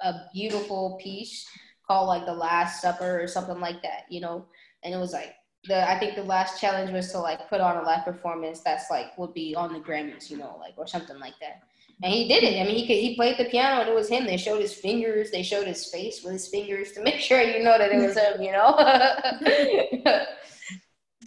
a 0.00 0.14
beautiful 0.32 0.98
piece 1.02 1.46
called 1.86 2.08
like 2.08 2.26
the 2.26 2.32
Last 2.32 2.80
Supper 2.80 3.22
or 3.22 3.26
something 3.26 3.60
like 3.60 3.82
that. 3.82 4.04
You 4.08 4.20
know, 4.20 4.46
and 4.82 4.94
it 4.94 4.98
was 4.98 5.12
like 5.12 5.34
the 5.68 5.88
I 5.88 5.98
think 5.98 6.16
the 6.16 6.24
last 6.24 6.60
challenge 6.60 6.90
was 6.90 7.12
to 7.12 7.18
like 7.18 7.48
put 7.48 7.60
on 7.60 7.76
a 7.76 7.82
live 7.82 8.04
performance 8.04 8.60
that's 8.60 8.90
like 8.90 9.16
would 9.18 9.34
be 9.34 9.54
on 9.54 9.72
the 9.72 9.80
Grammys, 9.80 10.30
you 10.30 10.38
know, 10.38 10.56
like 10.58 10.74
or 10.76 10.86
something 10.86 11.18
like 11.18 11.34
that. 11.40 11.62
And 12.02 12.12
he 12.12 12.28
did 12.28 12.42
it. 12.42 12.60
I 12.60 12.64
mean, 12.64 12.76
he 12.76 12.86
could, 12.86 12.96
he 12.96 13.14
played 13.14 13.38
the 13.38 13.44
piano 13.44 13.80
and 13.80 13.88
it 13.88 13.94
was 13.94 14.08
him. 14.08 14.26
They 14.26 14.36
showed 14.36 14.60
his 14.60 14.74
fingers. 14.74 15.30
They 15.30 15.42
showed 15.42 15.66
his 15.66 15.86
face 15.86 16.22
with 16.22 16.32
his 16.32 16.48
fingers 16.48 16.92
to 16.92 17.02
make 17.02 17.20
sure 17.20 17.40
you 17.40 17.62
know 17.62 17.78
that 17.78 17.92
it 17.92 18.04
was 18.04 18.16
him. 18.16 18.42
You 18.42 18.52
know. 18.52 18.76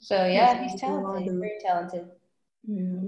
so 0.01 0.25
yeah, 0.25 0.63
he's 0.63 0.79
talented. 0.79 1.39
Very 1.39 1.57
talented. 1.61 2.07
Yeah. 2.67 3.07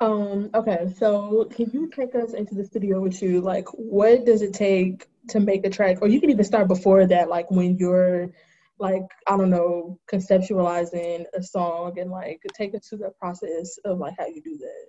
Um, 0.00 0.48
okay, 0.54 0.86
so 0.98 1.46
can 1.50 1.70
you 1.72 1.90
take 1.90 2.14
us 2.14 2.32
into 2.32 2.54
the 2.54 2.64
studio 2.64 3.00
with 3.00 3.20
you? 3.20 3.42
Like, 3.42 3.66
what 3.74 4.24
does 4.24 4.40
it 4.40 4.54
take 4.54 5.06
to 5.28 5.40
make 5.40 5.66
a 5.66 5.70
track? 5.70 5.98
Or 6.00 6.08
you 6.08 6.20
can 6.20 6.30
even 6.30 6.44
start 6.44 6.68
before 6.68 7.06
that, 7.06 7.28
like 7.28 7.50
when 7.50 7.76
you're 7.76 8.30
like, 8.78 9.02
I 9.26 9.36
don't 9.36 9.50
know, 9.50 9.98
conceptualizing 10.10 11.26
a 11.34 11.42
song 11.42 11.98
and 11.98 12.10
like 12.10 12.40
take 12.54 12.74
us 12.74 12.88
through 12.88 12.98
the 12.98 13.12
process 13.20 13.78
of 13.84 13.98
like 13.98 14.14
how 14.18 14.26
you 14.26 14.40
do 14.42 14.56
that. 14.56 14.86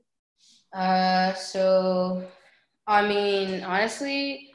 Uh, 0.74 1.34
so 1.34 2.28
I 2.88 3.08
mean, 3.08 3.64
honestly, 3.64 4.52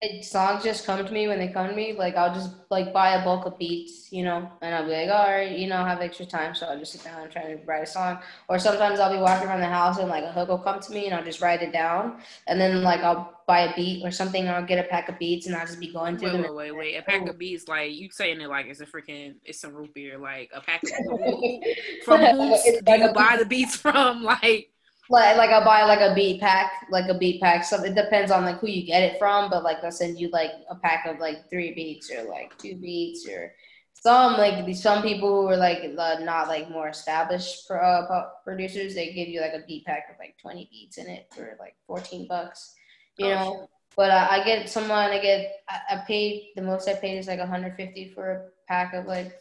it, 0.00 0.24
songs 0.24 0.62
just 0.62 0.84
come 0.84 1.04
to 1.06 1.12
me 1.12 1.28
when 1.28 1.38
they 1.38 1.48
come 1.48 1.68
to 1.68 1.74
me. 1.74 1.92
Like 1.94 2.16
I'll 2.16 2.34
just 2.34 2.50
like 2.70 2.92
buy 2.92 3.14
a 3.14 3.24
bulk 3.24 3.46
of 3.46 3.58
beats, 3.58 4.12
you 4.12 4.22
know, 4.24 4.50
and 4.60 4.74
I'll 4.74 4.84
be 4.84 4.92
like, 4.92 5.08
all 5.08 5.26
right, 5.30 5.56
you 5.56 5.66
know, 5.66 5.76
I 5.76 5.88
have 5.88 6.00
extra 6.00 6.26
time, 6.26 6.54
so 6.54 6.66
I'll 6.66 6.78
just 6.78 6.92
sit 6.92 7.04
down 7.04 7.22
and 7.22 7.30
try 7.30 7.42
to 7.54 7.56
write 7.64 7.82
a 7.82 7.86
song. 7.86 8.18
Or 8.48 8.58
sometimes 8.58 9.00
I'll 9.00 9.12
be 9.12 9.18
walking 9.18 9.48
around 9.48 9.60
the 9.60 9.66
house 9.66 9.98
and 9.98 10.08
like 10.08 10.24
a 10.24 10.32
hook 10.32 10.48
will 10.48 10.58
come 10.58 10.80
to 10.80 10.92
me 10.92 11.06
and 11.06 11.14
I'll 11.14 11.24
just 11.24 11.40
write 11.40 11.62
it 11.62 11.72
down, 11.72 12.20
and 12.46 12.60
then 12.60 12.82
like 12.82 13.00
I'll 13.00 13.40
buy 13.46 13.60
a 13.60 13.74
beat 13.76 14.04
or 14.04 14.10
something, 14.10 14.48
I'll 14.48 14.64
get 14.66 14.84
a 14.84 14.88
pack 14.88 15.08
of 15.08 15.18
beats 15.18 15.46
and 15.46 15.56
I'll 15.56 15.66
just 15.66 15.80
be 15.80 15.92
going 15.92 16.18
through 16.18 16.30
Wait, 16.30 16.32
them. 16.32 16.46
wait, 16.48 16.54
wait, 16.54 16.72
wait. 16.72 16.96
A 16.96 17.02
pack 17.02 17.26
of 17.28 17.38
beats, 17.38 17.68
like 17.68 17.92
you 17.92 18.08
saying 18.10 18.40
it 18.40 18.48
like 18.48 18.66
it's 18.66 18.80
a 18.80 18.86
freaking, 18.86 19.34
it's 19.44 19.60
some 19.60 19.74
root 19.74 19.92
beer. 19.94 20.16
Like 20.18 20.50
a 20.54 20.60
pack 20.60 20.84
of 20.86 20.92
from 22.00 22.26
who 22.26 22.56
do 22.84 22.92
like 22.92 23.00
you 23.00 23.08
buy 23.08 23.36
the 23.38 23.46
beats 23.46 23.76
from? 23.84 24.22
Like, 24.22 24.70
like 25.10 25.36
like 25.36 25.50
I'll 25.50 25.64
buy 25.64 25.84
like 25.84 26.00
a 26.00 26.14
beat 26.14 26.40
pack, 26.40 26.72
like 26.90 27.08
a 27.08 27.14
beat 27.18 27.40
pack. 27.40 27.64
So 27.64 27.82
it 27.82 27.94
depends 27.94 28.30
on 28.30 28.44
like 28.44 28.58
who 28.58 28.68
you 28.68 28.86
get 28.86 29.02
it 29.02 29.18
from, 29.18 29.50
but 29.50 29.62
like 29.62 29.82
they'll 29.82 29.90
send 29.90 30.18
you 30.18 30.30
like 30.30 30.52
a 30.70 30.74
pack 30.76 31.06
of 31.06 31.18
like 31.18 31.48
three 31.50 31.74
beats 31.74 32.10
or 32.10 32.24
like 32.24 32.56
two 32.58 32.76
beats 32.76 33.28
or 33.28 33.52
some 33.92 34.34
like 34.34 34.74
some 34.74 35.02
people 35.02 35.42
who 35.42 35.48
are 35.48 35.56
like 35.56 35.80
uh, 35.98 36.18
not 36.20 36.48
like 36.48 36.70
more 36.70 36.88
established 36.88 37.66
pro, 37.68 37.78
uh, 37.80 38.28
producers. 38.44 38.94
They 38.94 39.12
give 39.12 39.28
you 39.28 39.40
like 39.40 39.54
a 39.54 39.64
beat 39.66 39.84
pack 39.84 40.08
with 40.08 40.18
like 40.18 40.36
twenty 40.40 40.68
beats 40.70 40.98
in 40.98 41.06
it 41.08 41.26
for 41.34 41.56
like 41.60 41.76
fourteen 41.86 42.26
bucks, 42.26 42.74
you 43.18 43.28
Oh, 43.28 43.28
know. 43.30 43.68
But 43.96 44.10
uh, 44.10 44.26
I 44.30 44.42
get 44.44 44.68
someone 44.68 45.10
I 45.10 45.20
get 45.20 45.62
I, 45.68 45.96
I 45.96 45.96
paid 46.06 46.50
the 46.56 46.62
most 46.62 46.88
I 46.88 46.94
paid 46.94 47.18
is 47.18 47.28
like 47.28 47.38
150 47.38 48.12
for 48.14 48.30
a 48.30 48.48
pack 48.68 48.94
of 48.94 49.06
like 49.06 49.38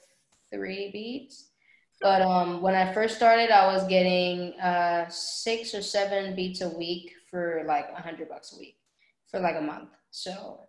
three 0.52 0.92
beats. 0.92 1.53
But 2.04 2.22
um, 2.22 2.62
when 2.62 2.76
I 2.76 2.94
first 2.94 3.16
started, 3.16 3.50
I 3.50 3.74
was 3.74 3.88
getting 3.88 4.60
uh, 4.60 5.08
six 5.08 5.74
or 5.74 5.82
seven 5.82 6.36
beats 6.36 6.60
a 6.60 6.68
week 6.68 7.14
for 7.32 7.64
like 7.66 7.88
a 7.98 8.02
hundred 8.02 8.28
bucks 8.28 8.54
a 8.54 8.60
week 8.60 8.76
for 9.32 9.40
like 9.40 9.56
a 9.56 9.62
month. 9.62 9.92
So 10.12 10.60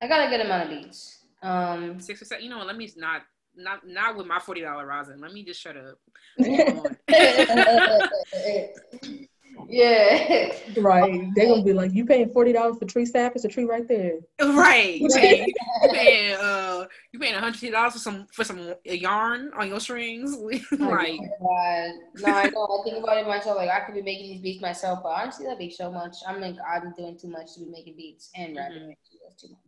I 0.00 0.08
got 0.08 0.26
a 0.26 0.30
good 0.30 0.40
amount 0.40 0.64
of 0.64 0.70
beats. 0.70 1.26
Um, 1.42 2.00
six 2.00 2.22
or 2.22 2.24
seven. 2.24 2.42
You 2.42 2.50
know, 2.50 2.64
let 2.64 2.78
me 2.78 2.90
not, 2.96 3.20
not, 3.54 3.86
not 3.86 4.16
with 4.16 4.26
my 4.26 4.38
forty 4.38 4.62
dollar 4.62 4.86
rosin. 4.86 5.20
Let 5.20 5.34
me 5.34 5.44
just 5.44 5.60
shut 5.60 5.76
up. 5.76 5.98
yeah. 9.68 10.52
right. 10.76 11.22
They're 11.34 11.46
gonna 11.48 11.62
be 11.62 11.72
like, 11.72 11.92
you 11.92 12.04
paying 12.04 12.30
forty 12.30 12.52
dollars 12.52 12.78
for 12.78 12.84
tree 12.84 13.06
sap? 13.06 13.32
It's 13.34 13.44
a 13.44 13.48
tree 13.48 13.64
right 13.64 13.86
there. 13.88 14.18
Right. 14.40 15.00
You 15.00 15.08
paying, 15.14 15.48
you 15.48 15.90
paying 15.92 16.34
uh 16.34 16.86
you 17.12 17.18
paying 17.18 17.34
hundred 17.34 17.72
dollars 17.72 17.94
for 17.94 17.98
some 17.98 18.26
for 18.32 18.44
some 18.44 18.74
yarn 18.84 19.50
on 19.56 19.68
your 19.68 19.80
strings. 19.80 20.36
like 20.36 20.62
God. 20.70 21.90
No, 22.16 22.32
I 22.32 22.50
know. 22.50 22.80
I 22.80 22.84
think 22.84 23.02
about 23.02 23.18
it 23.18 23.26
myself. 23.26 23.56
Like 23.56 23.70
I 23.70 23.80
could 23.80 23.94
be 23.94 24.02
making 24.02 24.30
these 24.30 24.42
beats 24.42 24.62
myself, 24.62 25.00
but 25.02 25.10
honestly, 25.10 25.46
that'd 25.46 25.58
be 25.58 25.70
so 25.70 25.90
much. 25.90 26.16
I'm 26.26 26.40
like 26.40 26.56
I'm 26.66 26.92
doing 26.96 27.18
too 27.18 27.28
much 27.28 27.54
to 27.54 27.60
be 27.60 27.70
making 27.70 27.96
beats 27.96 28.30
and 28.36 28.56
rapping. 28.56 28.78
Mhm. 28.78 28.94
That's 29.24 29.42
too 29.42 29.48
much. 29.48 29.58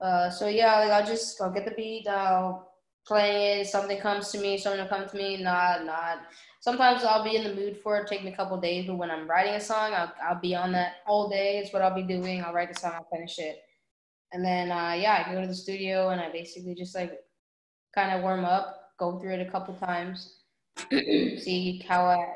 Uh, 0.00 0.30
so 0.30 0.48
yeah, 0.48 0.80
like 0.80 0.90
I'll 0.90 1.06
just 1.06 1.40
I'll 1.40 1.52
get 1.52 1.64
the 1.64 1.70
beat, 1.72 2.06
I'll 2.08 2.72
play 3.06 3.60
it. 3.60 3.66
Something 3.66 3.98
comes 4.00 4.30
to 4.32 4.38
me, 4.38 4.58
something 4.58 4.80
will 4.80 4.88
come 4.88 5.08
to 5.08 5.16
me. 5.16 5.42
Not 5.42 5.84
not. 5.84 6.18
Sometimes 6.64 7.04
I'll 7.04 7.22
be 7.22 7.36
in 7.36 7.44
the 7.44 7.54
mood 7.54 7.76
for 7.82 7.98
it. 7.98 8.06
Take 8.06 8.24
me 8.24 8.32
a 8.32 8.36
couple 8.36 8.58
days, 8.58 8.86
but 8.86 8.94
when 8.94 9.10
I'm 9.10 9.28
writing 9.28 9.52
a 9.52 9.60
song, 9.60 9.92
I'll 9.92 10.10
I'll 10.26 10.40
be 10.40 10.54
on 10.54 10.72
that 10.72 10.94
all 11.06 11.28
day. 11.28 11.58
It's 11.58 11.74
what 11.74 11.82
I'll 11.82 11.94
be 11.94 12.02
doing. 12.02 12.42
I'll 12.42 12.54
write 12.54 12.72
the 12.72 12.80
song, 12.80 12.92
I'll 12.94 13.06
finish 13.12 13.38
it, 13.38 13.58
and 14.32 14.42
then 14.42 14.72
uh, 14.72 14.92
yeah, 14.92 15.26
I 15.26 15.30
go 15.30 15.42
to 15.42 15.46
the 15.46 15.54
studio 15.54 16.08
and 16.08 16.22
I 16.22 16.32
basically 16.32 16.74
just 16.74 16.94
like 16.94 17.20
kind 17.94 18.16
of 18.16 18.22
warm 18.22 18.46
up, 18.46 18.92
go 18.98 19.20
through 19.20 19.34
it 19.34 19.46
a 19.46 19.50
couple 19.50 19.74
times, 19.74 20.36
see 20.90 21.84
how 21.86 22.06
I 22.06 22.32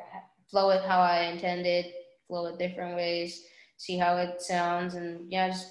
flow 0.51 0.69
it 0.73 0.83
how 0.83 1.01
I 1.01 1.21
intended, 1.33 1.87
flow 2.27 2.49
it 2.49 2.59
different 2.59 2.97
ways, 2.97 3.45
see 3.79 3.97
how 3.97 4.19
it 4.19 4.43
sounds, 4.43 4.93
and 4.93 5.33
yeah, 5.33 5.49
just 5.49 5.69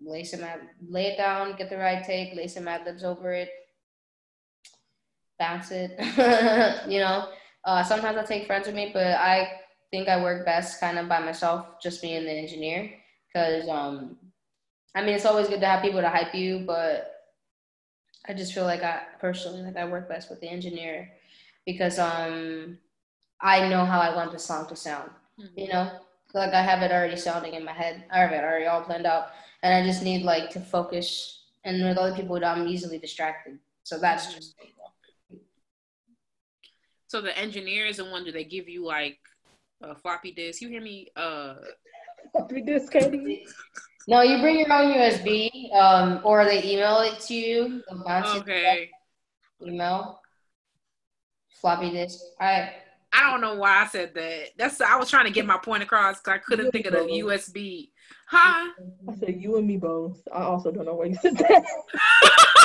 lay 0.00 0.22
some 0.22 0.44
ad, 0.44 0.60
lay 0.88 1.06
it 1.06 1.16
down, 1.16 1.56
get 1.56 1.70
the 1.70 1.76
right 1.76 2.04
take, 2.04 2.36
lay 2.36 2.46
some 2.46 2.68
ad 2.68 2.84
libs 2.86 3.02
over 3.02 3.32
it, 3.32 3.50
bounce 5.40 5.72
it, 5.72 5.90
you 6.88 7.00
know. 7.00 7.30
Uh, 7.66 7.82
sometimes 7.82 8.16
I 8.16 8.24
take 8.24 8.46
friends 8.46 8.66
with 8.68 8.76
me, 8.76 8.90
but 8.94 9.08
I 9.08 9.60
think 9.90 10.08
I 10.08 10.22
work 10.22 10.46
best 10.46 10.80
kind 10.80 10.98
of 10.98 11.08
by 11.08 11.18
myself, 11.18 11.66
just 11.82 12.00
being 12.00 12.24
the 12.24 12.30
engineer, 12.30 12.94
because 13.26 13.68
um, 13.68 14.16
I 14.94 15.02
mean 15.02 15.16
it's 15.16 15.26
always 15.26 15.48
good 15.48 15.60
to 15.60 15.66
have 15.66 15.82
people 15.82 16.00
to 16.00 16.08
hype 16.08 16.34
you, 16.34 16.60
but 16.60 17.12
I 18.28 18.34
just 18.34 18.54
feel 18.54 18.64
like 18.64 18.82
I 18.82 19.02
personally 19.20 19.62
like 19.62 19.76
I 19.76 19.84
work 19.84 20.08
best 20.08 20.30
with 20.30 20.40
the 20.40 20.48
engineer 20.48 21.10
because 21.64 21.98
um 21.98 22.78
I 23.40 23.68
know 23.68 23.84
how 23.84 24.00
I 24.00 24.14
want 24.14 24.32
the 24.32 24.38
song 24.38 24.66
to 24.68 24.76
sound. 24.76 25.10
You 25.56 25.68
know, 25.68 25.90
like 26.34 26.54
I 26.54 26.62
have 26.62 26.82
it 26.82 26.92
already 26.92 27.16
sounding 27.16 27.54
in 27.54 27.64
my 27.64 27.72
head. 27.72 28.04
I 28.10 28.20
have 28.20 28.32
it 28.32 28.42
already 28.44 28.66
all 28.66 28.82
planned 28.82 29.06
out, 29.06 29.28
and 29.62 29.74
I 29.74 29.86
just 29.86 30.02
need 30.02 30.22
like 30.22 30.50
to 30.50 30.60
focus. 30.60 31.42
And 31.64 31.84
with 31.84 31.98
other 31.98 32.14
people, 32.14 32.42
I'm 32.44 32.68
easily 32.68 32.98
distracted. 32.98 33.58
So 33.82 33.98
that's 33.98 34.34
just 34.34 34.54
so 37.08 37.20
the 37.20 37.36
engineers 37.38 37.98
and 37.98 38.10
one 38.10 38.24
do 38.24 38.32
they 38.32 38.44
give 38.44 38.68
you 38.68 38.84
like 38.84 39.18
a 39.82 39.94
floppy 39.94 40.32
disk? 40.32 40.60
You 40.62 40.68
hear 40.68 40.82
me? 40.82 41.08
Uh 41.16 41.54
Floppy 42.32 42.62
disk, 42.62 42.92
Katie. 42.92 43.46
no. 44.08 44.22
You 44.22 44.40
bring 44.40 44.58
your 44.58 44.72
own 44.72 44.92
USB, 44.92 45.72
um, 45.74 46.20
or 46.24 46.44
they 46.44 46.62
email 46.64 47.00
it 47.00 47.20
to 47.20 47.34
you. 47.34 47.82
They'll 47.88 48.04
bounce 48.04 48.28
it 48.28 48.32
to 48.34 48.40
okay. 48.40 48.90
email. 49.64 50.20
Floppy 51.60 51.90
disk. 51.90 52.20
I 52.40 52.72
I 53.12 53.30
don't 53.30 53.40
know 53.40 53.54
why 53.54 53.82
I 53.82 53.86
said 53.86 54.14
that. 54.14 54.50
That's 54.58 54.80
I 54.80 54.96
was 54.96 55.08
trying 55.08 55.26
to 55.26 55.32
get 55.32 55.46
my 55.46 55.58
point 55.58 55.82
across 55.82 56.20
because 56.20 56.34
I 56.34 56.38
couldn't 56.38 56.70
think 56.70 56.86
of 56.86 56.92
the 56.92 56.98
USB. 56.98 57.90
Huh? 58.28 58.70
I 59.08 59.14
said 59.20 59.40
you 59.40 59.56
and 59.56 59.66
me 59.66 59.76
both. 59.76 60.20
I 60.34 60.42
also 60.42 60.72
don't 60.72 60.84
know 60.86 60.94
where 60.94 61.06
you 61.06 61.14
said 61.16 61.36
that. 61.36 61.64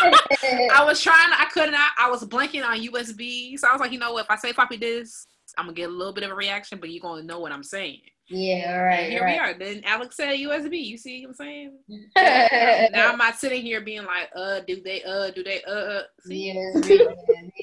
I 0.73 0.83
was 0.83 0.99
trying. 1.01 1.31
I 1.33 1.45
couldn't. 1.53 1.75
I, 1.75 1.89
I 1.99 2.09
was 2.09 2.23
blanking 2.25 2.65
on 2.65 2.79
USB, 2.79 3.57
so 3.59 3.67
I 3.67 3.71
was 3.71 3.79
like, 3.79 3.91
you 3.91 3.99
know 3.99 4.13
what? 4.13 4.25
If 4.25 4.31
I 4.31 4.37
say 4.37 4.53
floppy 4.53 4.77
disk, 4.77 5.27
I'm 5.57 5.65
gonna 5.65 5.75
get 5.75 5.89
a 5.89 5.93
little 5.93 6.13
bit 6.13 6.23
of 6.23 6.31
a 6.31 6.35
reaction, 6.35 6.79
but 6.79 6.89
you're 6.89 7.01
gonna 7.01 7.23
know 7.23 7.39
what 7.39 7.51
I'm 7.51 7.63
saying. 7.63 7.99
yeah. 8.29 8.73
All 8.73 8.75
And 8.75 8.85
right. 8.85 9.09
here 9.11 9.21
all 9.21 9.27
we 9.31 9.37
are. 9.37 9.53
Then 9.53 9.81
Alex 9.85 10.15
said 10.15 10.35
USB. 10.39 10.83
You 10.83 10.97
see 10.97 11.21
what 11.21 11.29
I'm 11.29 11.35
saying? 11.35 11.77
Yeah. 12.15 12.87
now 12.93 13.11
I'm 13.11 13.17
not 13.17 13.35
sitting 13.35 13.61
here 13.61 13.81
being 13.81 14.05
like, 14.05 14.29
uh, 14.35 14.61
do 14.65 14.81
they, 14.81 15.03
uh, 15.03 15.29
do 15.31 15.43
they, 15.43 15.61
uh, 15.63 15.71
uh. 15.71 16.01
See? 16.25 16.53
USB, 16.55 16.99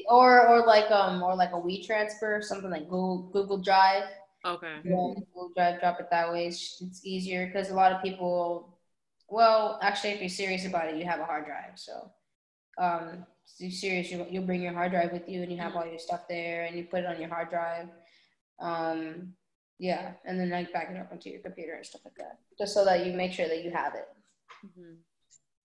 or 0.09 0.47
or 0.49 0.67
like 0.67 0.91
um 0.93 1.23
or 1.23 1.35
like 1.35 1.51
a 1.51 1.61
WeTransfer 1.61 2.43
something 2.45 2.71
like 2.71 2.85
Google 2.85 3.31
Google 3.33 3.59
Drive. 3.59 4.05
Okay. 4.45 4.77
You 4.85 4.91
know, 4.91 5.15
Google 5.35 5.53
Drive, 5.57 5.81
drop 5.81 6.01
it 6.01 6.09
that 6.11 6.31
way. 6.33 6.47
It's, 6.47 6.81
it's 6.81 7.05
easier 7.05 7.47
because 7.47 7.71
a 7.71 7.75
lot 7.75 7.93
of 7.93 8.03
people. 8.03 8.79
Well, 9.29 9.79
actually, 9.83 10.11
if 10.11 10.21
you're 10.21 10.29
serious 10.29 10.65
about 10.65 10.89
it, 10.89 10.97
you 10.97 11.05
have 11.05 11.21
a 11.21 11.25
hard 11.25 11.45
drive. 11.45 11.77
So, 11.77 12.11
um, 12.79 13.27
if 13.47 13.61
you're 13.61 13.71
serious, 13.71 14.11
you 14.11 14.25
you'll 14.31 14.47
bring 14.47 14.63
your 14.63 14.73
hard 14.73 14.93
drive 14.93 15.13
with 15.13 15.29
you, 15.29 15.43
and 15.43 15.53
you 15.53 15.59
have 15.59 15.77
all 15.77 15.87
your 15.87 15.99
stuff 15.99 16.29
there, 16.29 16.65
and 16.65 16.77
you 16.77 16.85
put 16.85 17.01
it 17.01 17.07
on 17.07 17.21
your 17.21 17.29
hard 17.29 17.51
drive. 17.51 17.89
Um, 18.61 19.35
yeah, 19.79 20.13
and 20.25 20.41
then 20.41 20.51
like 20.51 20.73
back 20.73 20.91
it 20.91 20.97
up 20.97 21.13
onto 21.13 21.31
your 21.31 21.41
computer 21.41 21.75
and 21.75 21.85
stuff 21.85 22.03
like 22.05 22.15
that, 22.17 22.39
just 22.59 22.73
so 22.75 22.85
that 22.85 23.05
you 23.07 23.13
make 23.13 23.33
sure 23.33 23.49
that 23.49 23.63
you 23.63 23.71
have 23.71 23.95
it. 23.95 24.09
Mhm. 24.67 24.97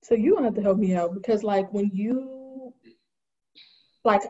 So 0.01 0.15
you 0.15 0.33
gonna 0.33 0.47
have 0.47 0.55
to 0.55 0.61
help 0.61 0.77
me 0.77 0.95
out 0.95 1.13
because 1.13 1.43
like 1.43 1.71
when 1.71 1.89
you 1.93 2.73
like 4.03 4.21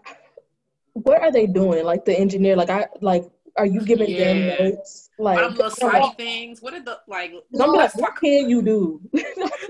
what 0.94 1.22
are 1.22 1.32
they 1.32 1.48
doing? 1.48 1.84
Like 1.84 2.06
the 2.06 2.18
engineer, 2.18 2.56
like 2.56 2.70
I 2.70 2.88
like 3.02 3.26
are 3.58 3.66
you 3.66 3.82
giving 3.86 4.10
Yeah. 4.10 4.34
them 4.34 4.48
notes? 4.60 5.10
Like 5.18 5.38
All 5.38 5.44
them 5.50 5.58
little 5.58 5.66
I'm 5.66 5.72
slidey 5.72 6.02
like, 6.02 6.18
things. 6.18 6.62
What 6.62 6.74
are 6.74 6.84
the 6.84 7.00
like? 7.08 7.34
I'm 7.60 7.72
like, 7.72 7.96
what 7.96 8.16
can 8.16 8.50
you 8.50 8.62
do? 8.62 9.02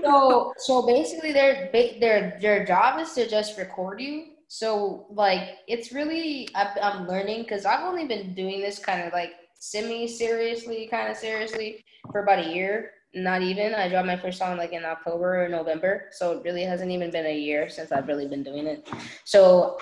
so 0.02 0.52
so 0.58 0.86
basically 0.86 1.32
their 1.32 1.70
their 2.00 2.38
their 2.40 2.64
job 2.64 3.00
is 3.00 3.12
to 3.12 3.28
just 3.28 3.56
record 3.58 4.00
you 4.00 4.26
so 4.48 5.06
like 5.10 5.56
it's 5.66 5.92
really 5.92 6.48
I, 6.54 6.68
i'm 6.82 7.08
learning 7.08 7.42
because 7.42 7.64
i've 7.64 7.84
only 7.84 8.06
been 8.06 8.34
doing 8.34 8.60
this 8.60 8.78
kind 8.78 9.02
of 9.02 9.12
like 9.12 9.32
semi 9.58 10.06
seriously 10.06 10.86
kind 10.90 11.10
of 11.10 11.16
seriously 11.16 11.82
for 12.12 12.22
about 12.22 12.38
a 12.44 12.54
year 12.54 12.90
not 13.14 13.40
even 13.42 13.74
i 13.74 13.88
dropped 13.88 14.06
my 14.06 14.16
first 14.16 14.38
song 14.38 14.56
like 14.58 14.72
in 14.72 14.84
october 14.84 15.42
or 15.44 15.48
november 15.48 16.08
so 16.12 16.32
it 16.32 16.42
really 16.44 16.62
hasn't 16.62 16.90
even 16.90 17.10
been 17.10 17.26
a 17.26 17.38
year 17.38 17.68
since 17.70 17.90
i've 17.90 18.06
really 18.06 18.28
been 18.28 18.42
doing 18.42 18.66
it 18.66 18.86
so 19.24 19.78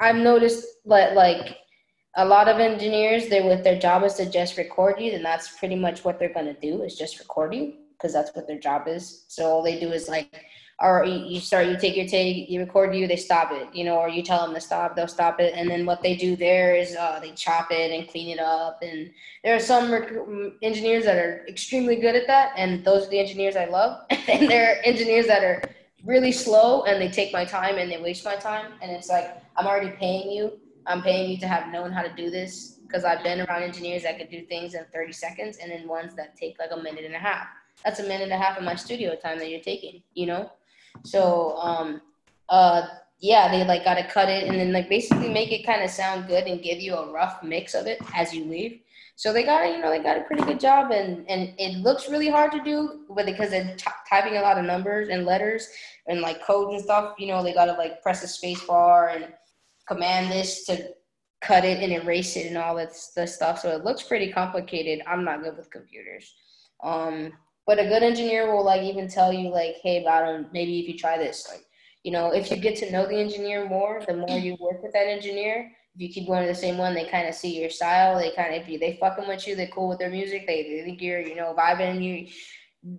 i've 0.00 0.16
noticed 0.16 0.64
that 0.86 1.14
like 1.14 1.58
a 2.16 2.24
lot 2.24 2.48
of 2.48 2.58
engineers 2.58 3.28
they 3.28 3.40
with 3.40 3.62
their 3.62 3.78
job 3.78 4.02
is 4.02 4.14
to 4.14 4.28
just 4.28 4.56
record 4.56 5.00
you 5.00 5.12
and 5.12 5.24
that's 5.24 5.56
pretty 5.58 5.76
much 5.76 6.04
what 6.04 6.18
they're 6.18 6.32
to 6.32 6.54
do 6.54 6.82
is 6.82 6.96
just 6.96 7.18
record 7.18 7.54
you 7.54 7.74
because 8.00 8.12
that's 8.12 8.34
what 8.34 8.46
their 8.46 8.58
job 8.58 8.88
is. 8.88 9.24
So 9.28 9.46
all 9.46 9.62
they 9.62 9.78
do 9.78 9.92
is 9.92 10.08
like, 10.08 10.46
or 10.80 11.04
you, 11.04 11.40
start, 11.40 11.66
you 11.66 11.76
take 11.76 11.94
your 11.94 12.06
take, 12.06 12.48
you 12.48 12.60
record 12.60 12.94
you, 12.94 13.06
they 13.06 13.16
stop 13.16 13.52
it, 13.52 13.68
you 13.74 13.84
know, 13.84 13.98
or 13.98 14.08
you 14.08 14.22
tell 14.22 14.46
them 14.46 14.54
to 14.54 14.60
stop, 14.62 14.96
they'll 14.96 15.06
stop 15.06 15.38
it, 15.38 15.52
and 15.54 15.70
then 15.70 15.84
what 15.84 16.02
they 16.02 16.16
do 16.16 16.36
there 16.36 16.74
is 16.74 16.96
uh, 16.96 17.20
they 17.20 17.32
chop 17.32 17.70
it 17.70 17.92
and 17.92 18.08
clean 18.08 18.30
it 18.30 18.40
up. 18.40 18.78
And 18.82 19.10
there 19.44 19.54
are 19.54 19.60
some 19.60 19.92
rec- 19.92 20.10
engineers 20.62 21.04
that 21.04 21.18
are 21.18 21.44
extremely 21.46 21.96
good 21.96 22.16
at 22.16 22.26
that, 22.28 22.52
and 22.56 22.82
those 22.82 23.06
are 23.06 23.10
the 23.10 23.18
engineers 23.18 23.56
I 23.56 23.66
love. 23.66 24.06
and 24.28 24.48
there 24.48 24.70
are 24.70 24.82
engineers 24.82 25.26
that 25.26 25.44
are 25.44 25.62
really 26.02 26.32
slow 26.32 26.84
and 26.84 26.98
they 26.98 27.10
take 27.10 27.30
my 27.30 27.44
time 27.44 27.76
and 27.76 27.92
they 27.92 28.00
waste 28.00 28.24
my 28.24 28.36
time, 28.36 28.72
and 28.80 28.90
it's 28.90 29.10
like 29.10 29.36
I'm 29.58 29.66
already 29.66 29.90
paying 29.90 30.30
you 30.30 30.58
I'm 30.86 31.02
paying 31.02 31.30
you 31.30 31.38
to 31.38 31.48
have 31.48 31.72
known 31.72 31.92
how 31.92 32.02
to 32.02 32.12
do 32.14 32.30
this 32.30 32.78
because 32.86 33.04
I've 33.04 33.22
been 33.22 33.40
around 33.40 33.62
engineers 33.62 34.02
that 34.02 34.18
could 34.18 34.30
do 34.30 34.44
things 34.46 34.74
in 34.74 34.84
30 34.92 35.12
seconds 35.12 35.58
and 35.58 35.70
then 35.70 35.86
ones 35.86 36.14
that 36.16 36.36
take 36.36 36.58
like 36.58 36.70
a 36.72 36.76
minute 36.76 37.04
and 37.04 37.14
a 37.14 37.18
half. 37.18 37.46
That's 37.84 38.00
a 38.00 38.02
minute 38.02 38.24
and 38.24 38.32
a 38.32 38.38
half 38.38 38.58
of 38.58 38.64
my 38.64 38.74
studio 38.74 39.14
time 39.14 39.38
that 39.38 39.50
you're 39.50 39.60
taking, 39.60 40.02
you 40.14 40.26
know? 40.26 40.50
So, 41.04 41.56
um, 41.58 42.02
uh, 42.48 42.82
yeah, 43.20 43.50
they 43.50 43.64
like 43.64 43.84
got 43.84 43.94
to 43.94 44.08
cut 44.08 44.28
it 44.28 44.48
and 44.48 44.58
then 44.58 44.72
like 44.72 44.88
basically 44.88 45.28
make 45.28 45.52
it 45.52 45.64
kind 45.64 45.82
of 45.82 45.90
sound 45.90 46.26
good 46.26 46.44
and 46.44 46.62
give 46.62 46.80
you 46.80 46.94
a 46.94 47.12
rough 47.12 47.42
mix 47.42 47.74
of 47.74 47.86
it 47.86 48.00
as 48.14 48.34
you 48.34 48.44
leave. 48.44 48.80
So 49.16 49.34
they 49.34 49.44
got, 49.44 49.66
you 49.70 49.78
know, 49.78 49.90
they 49.90 50.02
got 50.02 50.16
a 50.16 50.22
pretty 50.22 50.44
good 50.44 50.58
job 50.58 50.90
and, 50.90 51.28
and 51.28 51.52
it 51.58 51.78
looks 51.78 52.08
really 52.08 52.30
hard 52.30 52.52
to 52.52 52.60
do, 52.60 53.00
but 53.10 53.26
because 53.26 53.50
they're 53.50 53.76
t- 53.76 53.90
typing 54.08 54.38
a 54.38 54.40
lot 54.40 54.56
of 54.56 54.64
numbers 54.64 55.10
and 55.10 55.26
letters 55.26 55.68
and 56.06 56.22
like 56.22 56.42
codes 56.42 56.72
and 56.72 56.82
stuff, 56.82 57.14
you 57.18 57.26
know, 57.26 57.42
they 57.42 57.52
got 57.52 57.66
to 57.66 57.72
like 57.72 58.02
press 58.02 58.22
the 58.22 58.28
space 58.28 58.62
bar 58.64 59.10
and 59.10 59.28
command 59.90 60.30
this 60.30 60.64
to 60.66 60.90
cut 61.40 61.64
it 61.64 61.82
and 61.82 61.92
erase 61.92 62.36
it 62.36 62.46
and 62.46 62.58
all 62.58 62.76
that 62.76 62.94
stuff. 62.94 63.60
So 63.60 63.70
it 63.70 63.84
looks 63.84 64.02
pretty 64.02 64.30
complicated. 64.30 65.04
I'm 65.06 65.24
not 65.24 65.42
good 65.42 65.56
with 65.56 65.70
computers. 65.70 66.34
Um, 66.82 67.32
but 67.66 67.78
a 67.78 67.88
good 67.88 68.02
engineer 68.02 68.54
will 68.54 68.64
like 68.64 68.82
even 68.82 69.08
tell 69.08 69.32
you 69.32 69.48
like, 69.48 69.76
hey, 69.82 70.02
bottom, 70.04 70.46
maybe 70.52 70.80
if 70.80 70.88
you 70.88 70.98
try 70.98 71.18
this, 71.18 71.48
like, 71.50 71.64
you 72.04 72.12
know, 72.12 72.32
if 72.32 72.50
you 72.50 72.56
get 72.56 72.76
to 72.76 72.90
know 72.90 73.06
the 73.06 73.16
engineer 73.16 73.68
more, 73.68 74.02
the 74.06 74.16
more 74.16 74.38
you 74.38 74.56
work 74.60 74.82
with 74.82 74.92
that 74.92 75.06
engineer, 75.06 75.70
if 75.94 76.00
you 76.00 76.08
keep 76.08 76.26
going 76.26 76.42
to 76.42 76.48
the 76.48 76.54
same 76.54 76.78
one, 76.78 76.94
they 76.94 77.04
kind 77.04 77.28
of 77.28 77.34
see 77.34 77.60
your 77.60 77.70
style. 77.70 78.18
They 78.18 78.30
kind 78.30 78.54
of, 78.54 78.62
if 78.62 78.68
you, 78.68 78.78
they 78.78 78.96
fucking 79.00 79.28
with 79.28 79.46
you, 79.46 79.56
they're 79.56 79.68
cool 79.68 79.88
with 79.88 79.98
their 79.98 80.10
music. 80.10 80.46
They, 80.46 80.62
they 80.62 80.82
think 80.84 81.02
you're, 81.02 81.20
you 81.20 81.34
know, 81.34 81.54
vibing. 81.56 82.02
You, 82.02 82.28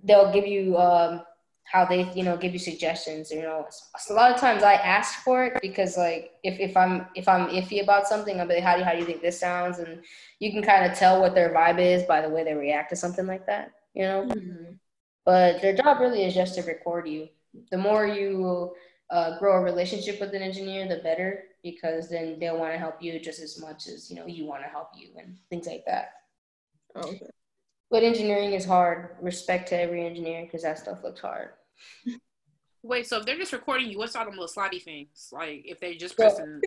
they'll 0.03 0.31
give 0.31 0.45
you 0.45 0.77
um, 0.77 1.23
how 1.71 1.85
they 1.85 2.11
you 2.13 2.23
know 2.23 2.35
give 2.35 2.51
you 2.51 2.59
suggestions 2.59 3.31
you 3.31 3.41
know 3.41 3.65
a 4.09 4.13
lot 4.13 4.31
of 4.31 4.39
times 4.39 4.61
i 4.61 4.73
ask 4.73 5.23
for 5.23 5.45
it 5.45 5.53
because 5.61 5.97
like 5.97 6.31
if, 6.43 6.59
if 6.59 6.75
i'm 6.75 7.05
if 7.15 7.27
i'm 7.29 7.47
iffy 7.47 7.81
about 7.81 8.05
something 8.05 8.39
i'll 8.39 8.47
be 8.47 8.55
like 8.55 8.63
how 8.63 8.73
do, 8.73 8.79
you, 8.79 8.85
how 8.85 8.91
do 8.91 8.99
you 8.99 9.05
think 9.05 9.21
this 9.21 9.39
sounds? 9.39 9.79
And 9.79 10.01
you 10.39 10.51
can 10.51 10.61
kind 10.61 10.89
of 10.89 10.97
tell 10.97 11.21
what 11.21 11.33
their 11.33 11.53
vibe 11.53 11.79
is 11.79 12.03
by 12.03 12.21
the 12.21 12.29
way 12.29 12.43
they 12.43 12.53
react 12.53 12.89
to 12.89 12.95
something 12.95 13.25
like 13.25 13.45
that 13.47 13.71
you 13.93 14.03
know? 14.03 14.27
Mm-hmm. 14.29 14.73
but 15.25 15.61
their 15.61 15.75
job 15.75 15.99
really 15.99 16.25
is 16.25 16.33
just 16.33 16.55
to 16.55 16.61
record 16.63 17.07
you. 17.07 17.27
The 17.69 17.77
more 17.77 18.05
you 18.05 18.73
uh, 19.09 19.37
grow 19.39 19.57
a 19.57 19.61
relationship 19.61 20.19
with 20.19 20.33
an 20.33 20.41
engineer 20.41 20.87
the 20.87 21.03
better 21.03 21.43
because 21.63 22.09
then 22.09 22.39
they'll 22.39 22.57
want 22.57 22.73
to 22.73 22.79
help 22.79 23.01
you 23.01 23.19
just 23.19 23.41
as 23.41 23.59
much 23.59 23.87
as 23.87 24.09
you 24.09 24.15
know 24.15 24.25
you 24.25 24.45
want 24.45 24.63
to 24.63 24.69
help 24.69 24.89
you 24.95 25.09
and 25.17 25.37
things 25.49 25.67
like 25.67 25.83
that. 25.85 26.11
Oh, 26.95 27.01
okay. 27.01 27.27
but 27.89 28.03
engineering 28.03 28.53
is 28.53 28.65
hard. 28.65 29.15
Respect 29.21 29.69
to 29.69 29.79
every 29.79 30.05
engineer 30.05 30.43
because 30.43 30.63
that 30.63 30.79
stuff 30.79 31.03
looks 31.03 31.21
hard 31.21 31.49
Wait, 32.83 33.07
so 33.07 33.19
if 33.19 33.25
they're 33.25 33.37
just 33.37 33.53
recording 33.53 33.89
you, 33.89 33.97
what's 33.97 34.15
all 34.15 34.25
the 34.25 34.31
little 34.31 34.47
slidey 34.47 34.81
things? 34.81 35.29
Like 35.31 35.61
if 35.65 35.79
they 35.79 35.95
just 35.95 36.15
pressing. 36.15 36.61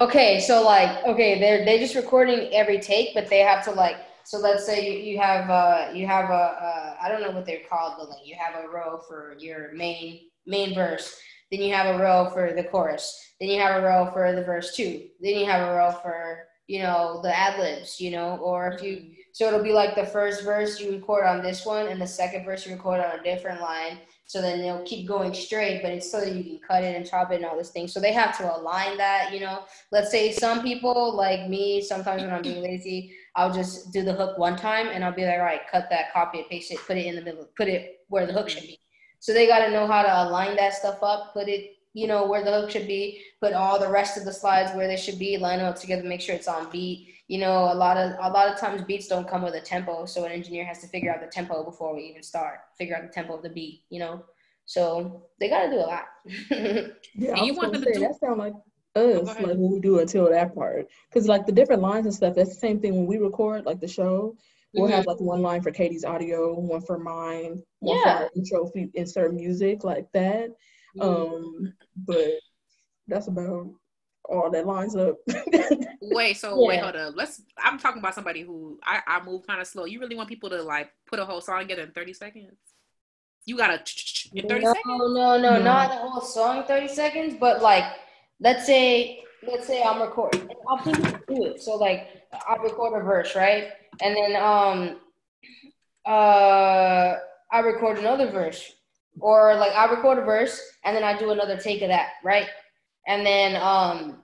okay, 0.00 0.40
so 0.40 0.64
like 0.64 1.04
okay, 1.06 1.38
they're 1.38 1.64
they 1.64 1.78
just 1.78 1.94
recording 1.94 2.52
every 2.52 2.80
take, 2.80 3.14
but 3.14 3.28
they 3.28 3.40
have 3.40 3.64
to 3.64 3.70
like. 3.70 3.96
So 4.24 4.38
let's 4.38 4.64
say 4.64 4.90
you, 4.90 5.12
you 5.12 5.18
have 5.18 5.50
uh 5.50 5.90
you 5.92 6.06
have 6.06 6.30
a 6.30 6.32
uh, 6.32 6.96
I 7.00 7.08
don't 7.08 7.20
know 7.20 7.30
what 7.30 7.46
they're 7.46 7.60
called, 7.68 7.94
but 7.98 8.08
like 8.08 8.26
you 8.26 8.34
have 8.36 8.64
a 8.64 8.68
row 8.68 9.00
for 9.06 9.36
your 9.38 9.72
main 9.72 10.20
main 10.46 10.74
verse. 10.74 11.16
Then 11.52 11.60
you 11.60 11.72
have 11.72 11.94
a 11.94 12.02
row 12.02 12.30
for 12.30 12.52
the 12.52 12.64
chorus. 12.64 13.34
Then 13.38 13.50
you 13.50 13.60
have 13.60 13.80
a 13.82 13.86
row 13.86 14.10
for 14.12 14.32
the 14.32 14.42
verse 14.42 14.74
two. 14.74 15.02
Then 15.20 15.36
you 15.36 15.46
have 15.46 15.68
a 15.68 15.74
row 15.74 15.92
for 15.92 16.48
you 16.66 16.82
know 16.82 17.20
the 17.22 17.36
ad 17.36 17.60
libs. 17.60 18.00
You 18.00 18.10
know, 18.10 18.38
or 18.38 18.72
if 18.72 18.82
you 18.82 19.12
so 19.34 19.48
it'll 19.48 19.64
be 19.64 19.72
like 19.72 19.96
the 19.96 20.06
first 20.06 20.44
verse 20.44 20.78
you 20.78 20.92
record 20.92 21.26
on 21.26 21.42
this 21.42 21.66
one, 21.66 21.88
and 21.88 22.00
the 22.00 22.06
second 22.06 22.44
verse 22.44 22.64
you 22.64 22.72
record 22.72 23.00
on 23.00 23.18
a 23.18 23.22
different 23.24 23.60
line. 23.60 23.98
So 24.26 24.40
then 24.40 24.60
they'll 24.60 24.84
keep 24.84 25.08
going 25.08 25.34
straight, 25.34 25.82
but 25.82 25.90
it's 25.90 26.08
so 26.08 26.20
that 26.20 26.32
you 26.32 26.44
can 26.44 26.60
cut 26.64 26.84
it 26.84 26.94
and 26.94 27.04
chop 27.04 27.32
it 27.32 27.36
and 27.36 27.44
all 27.44 27.58
this 27.58 27.70
thing. 27.70 27.88
So 27.88 27.98
they 27.98 28.12
have 28.12 28.38
to 28.38 28.56
align 28.56 28.96
that, 28.96 29.32
you 29.32 29.40
know. 29.40 29.64
Let's 29.90 30.12
say 30.12 30.30
some 30.30 30.62
people 30.62 31.16
like 31.16 31.48
me, 31.48 31.82
sometimes 31.82 32.22
when 32.22 32.32
I'm 32.32 32.42
being 32.42 32.62
lazy, 32.62 33.12
I'll 33.34 33.52
just 33.52 33.92
do 33.92 34.04
the 34.04 34.12
hook 34.12 34.38
one 34.38 34.54
time 34.54 34.86
and 34.86 35.04
I'll 35.04 35.12
be 35.12 35.24
like, 35.24 35.34
all 35.34 35.40
right, 35.40 35.62
cut 35.68 35.90
that, 35.90 36.12
copy 36.12 36.38
it, 36.38 36.48
paste 36.48 36.70
it, 36.70 36.78
put 36.86 36.96
it 36.96 37.04
in 37.04 37.16
the 37.16 37.22
middle, 37.22 37.48
put 37.56 37.66
it 37.66 38.02
where 38.10 38.28
the 38.28 38.32
hook 38.32 38.48
should 38.48 38.62
be. 38.62 38.78
So 39.18 39.32
they 39.32 39.48
got 39.48 39.66
to 39.66 39.72
know 39.72 39.88
how 39.88 40.02
to 40.02 40.28
align 40.28 40.54
that 40.58 40.74
stuff 40.74 41.02
up, 41.02 41.32
put 41.32 41.48
it, 41.48 41.72
you 41.92 42.06
know, 42.06 42.24
where 42.24 42.44
the 42.44 42.52
hook 42.52 42.70
should 42.70 42.86
be, 42.86 43.20
put 43.42 43.52
all 43.52 43.80
the 43.80 43.90
rest 43.90 44.16
of 44.16 44.24
the 44.24 44.32
slides 44.32 44.72
where 44.76 44.86
they 44.86 44.96
should 44.96 45.18
be, 45.18 45.38
line 45.38 45.58
them 45.58 45.66
up 45.66 45.74
together, 45.74 46.04
make 46.04 46.20
sure 46.20 46.36
it's 46.36 46.46
on 46.46 46.70
beat 46.70 47.13
you 47.28 47.38
know, 47.38 47.72
a 47.72 47.74
lot 47.74 47.96
of 47.96 48.12
a 48.20 48.30
lot 48.30 48.52
of 48.52 48.58
times 48.58 48.82
beats 48.82 49.08
don't 49.08 49.28
come 49.28 49.42
with 49.42 49.54
a 49.54 49.60
tempo, 49.60 50.04
so 50.04 50.24
an 50.24 50.32
engineer 50.32 50.64
has 50.64 50.80
to 50.80 50.86
figure 50.88 51.12
out 51.12 51.20
the 51.20 51.26
tempo 51.26 51.64
before 51.64 51.94
we 51.94 52.02
even 52.02 52.22
start. 52.22 52.60
Figure 52.76 52.96
out 52.96 53.02
the 53.02 53.08
tempo 53.08 53.36
of 53.36 53.42
the 53.42 53.48
beat, 53.48 53.84
you 53.88 53.98
know. 53.98 54.24
So 54.66 55.26
they 55.40 55.48
got 55.48 55.64
to 55.64 55.70
do 55.70 55.76
a 55.76 55.80
lot. 55.80 56.04
yeah, 57.14 57.36
and 57.36 57.46
you 57.46 57.54
want 57.54 57.72
them 57.72 57.82
say, 57.82 57.92
to 57.92 57.98
do- 57.98 58.00
that 58.00 58.20
sound 58.20 58.38
like 58.38 58.54
us, 58.94 59.26
like 59.26 59.38
when 59.38 59.72
we 59.72 59.80
do 59.80 59.98
until 60.00 60.28
that 60.30 60.54
part, 60.54 60.86
because 61.08 61.26
like 61.26 61.46
the 61.46 61.52
different 61.52 61.82
lines 61.82 62.06
and 62.06 62.14
stuff. 62.14 62.34
That's 62.34 62.50
the 62.50 62.56
same 62.56 62.80
thing 62.80 62.94
when 62.94 63.06
we 63.06 63.18
record, 63.18 63.64
like 63.64 63.80
the 63.80 63.88
show. 63.88 64.36
We'll 64.74 64.88
mm-hmm. 64.88 64.96
have 64.96 65.06
like 65.06 65.20
one 65.20 65.40
line 65.40 65.62
for 65.62 65.70
Katie's 65.70 66.04
audio, 66.04 66.58
one 66.58 66.80
for 66.80 66.98
mine, 66.98 67.62
one 67.78 68.00
yeah. 68.04 68.26
for 68.26 68.30
intro, 68.36 68.70
insert 68.94 69.32
music 69.32 69.84
like 69.84 70.10
that. 70.12 70.50
Mm-hmm. 70.98 71.02
Um, 71.02 71.74
but 71.96 72.32
that's 73.06 73.28
about 73.28 73.70
all 74.26 74.50
that 74.50 74.66
lines 74.66 74.96
up. 74.96 75.16
wait, 76.00 76.36
so 76.36 76.60
yeah. 76.60 76.68
wait, 76.68 76.80
hold 76.80 76.96
up. 76.96 77.14
Let's. 77.16 77.42
I'm 77.62 77.78
talking 77.78 78.00
about 78.00 78.14
somebody 78.14 78.42
who 78.42 78.78
I, 78.82 79.00
I 79.06 79.24
move 79.24 79.46
kind 79.46 79.60
of 79.60 79.66
slow. 79.66 79.84
You 79.84 80.00
really 80.00 80.16
want 80.16 80.28
people 80.28 80.50
to 80.50 80.62
like 80.62 80.90
put 81.06 81.18
a 81.18 81.24
whole 81.24 81.40
song 81.40 81.60
together 81.60 81.82
in 81.82 81.92
30 81.92 82.12
seconds? 82.12 82.52
You 83.46 83.56
gotta 83.56 83.82
in 84.32 84.48
30 84.48 84.64
no, 84.64 84.72
seconds? 84.72 84.84
No, 84.86 85.06
no, 85.08 85.38
no, 85.38 85.62
not 85.62 85.90
a 85.90 85.94
whole 85.96 86.22
song 86.22 86.64
30 86.64 86.88
seconds, 86.88 87.34
but 87.38 87.60
like 87.60 87.84
let's 88.40 88.64
say 88.64 89.22
let's 89.46 89.66
say 89.66 89.82
I'm 89.82 90.00
recording. 90.00 90.48
I'll 90.68 90.82
do 90.82 90.92
it. 91.28 91.60
So 91.60 91.76
like 91.76 92.08
I'll 92.48 92.58
record 92.58 92.98
a 93.00 93.04
verse, 93.04 93.34
right? 93.34 93.68
And 94.00 94.16
then 94.16 94.36
um 94.36 95.00
uh 96.06 97.16
I 97.52 97.60
record 97.60 97.98
another 97.98 98.30
verse. 98.30 98.72
Or 99.20 99.54
like 99.54 99.72
I 99.72 99.90
record 99.92 100.18
a 100.18 100.22
verse 100.22 100.60
and 100.84 100.96
then 100.96 101.04
I 101.04 101.16
do 101.18 101.30
another 101.30 101.56
take 101.56 101.82
of 101.82 101.88
that, 101.88 102.14
right? 102.24 102.48
And 103.06 103.24
then 103.26 103.56
um, 103.56 104.22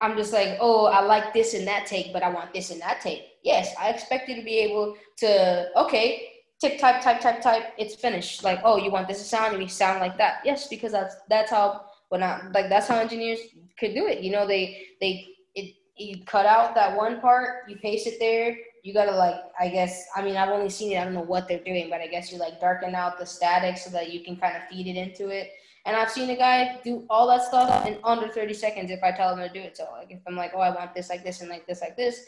I'm 0.00 0.16
just 0.16 0.32
like, 0.32 0.58
oh, 0.60 0.86
I 0.86 1.02
like 1.02 1.32
this 1.32 1.54
and 1.54 1.66
that 1.66 1.86
take, 1.86 2.12
but 2.12 2.22
I 2.22 2.28
want 2.28 2.52
this 2.52 2.70
and 2.70 2.80
that 2.80 3.00
take. 3.00 3.22
Yes, 3.42 3.74
I 3.78 3.90
expect 3.90 4.28
you 4.28 4.36
to 4.36 4.42
be 4.42 4.58
able 4.58 4.96
to, 5.18 5.68
okay, 5.76 6.28
tick, 6.60 6.78
type, 6.78 7.02
type, 7.02 7.20
type, 7.20 7.42
type, 7.42 7.72
it's 7.76 7.94
finished. 7.94 8.44
Like, 8.44 8.60
oh, 8.64 8.76
you 8.76 8.90
want 8.90 9.08
this 9.08 9.18
to 9.18 9.24
sound, 9.24 9.54
and 9.54 9.62
you 9.62 9.68
sound 9.68 10.00
like 10.00 10.16
that. 10.18 10.40
Yes, 10.44 10.68
because 10.68 10.92
that's 10.92 11.16
that's 11.28 11.50
how 11.50 11.86
when 12.08 12.22
I 12.22 12.40
like 12.54 12.68
that's 12.68 12.88
how 12.88 12.98
engineers 12.98 13.40
could 13.78 13.94
do 13.94 14.06
it. 14.06 14.22
You 14.22 14.30
know, 14.30 14.46
they 14.46 14.86
they 15.00 15.26
it 15.54 15.74
you 15.96 16.24
cut 16.24 16.46
out 16.46 16.74
that 16.74 16.96
one 16.96 17.20
part, 17.20 17.68
you 17.68 17.76
paste 17.76 18.06
it 18.06 18.18
there. 18.20 18.56
You 18.84 18.92
gotta 18.92 19.12
like, 19.12 19.36
I 19.60 19.68
guess, 19.68 20.04
I 20.16 20.22
mean, 20.22 20.36
I've 20.36 20.48
only 20.48 20.68
seen 20.68 20.92
it. 20.92 20.98
I 20.98 21.04
don't 21.04 21.14
know 21.14 21.20
what 21.20 21.46
they're 21.46 21.62
doing, 21.62 21.88
but 21.90 22.00
I 22.00 22.08
guess 22.08 22.32
you 22.32 22.38
like 22.38 22.60
darken 22.60 22.94
out 22.94 23.18
the 23.18 23.26
static 23.26 23.76
so 23.76 23.90
that 23.90 24.12
you 24.12 24.24
can 24.24 24.36
kind 24.36 24.56
of 24.56 24.64
feed 24.68 24.88
it 24.88 24.96
into 24.96 25.28
it 25.28 25.50
and 25.84 25.96
I've 25.96 26.10
seen 26.10 26.30
a 26.30 26.36
guy 26.36 26.80
do 26.84 27.04
all 27.10 27.26
that 27.28 27.42
stuff 27.42 27.86
in 27.86 27.98
under 28.04 28.28
30 28.28 28.54
seconds 28.54 28.90
if 28.90 29.02
I 29.02 29.12
tell 29.12 29.34
him 29.34 29.46
to 29.46 29.52
do 29.52 29.60
it. 29.60 29.76
So 29.76 29.86
like 29.92 30.10
if 30.10 30.20
I'm 30.26 30.36
like, 30.36 30.52
oh, 30.54 30.60
I 30.60 30.70
want 30.70 30.94
this 30.94 31.10
like 31.10 31.24
this 31.24 31.40
and 31.40 31.50
like 31.50 31.66
this 31.66 31.80
like 31.80 31.96
this, 31.96 32.24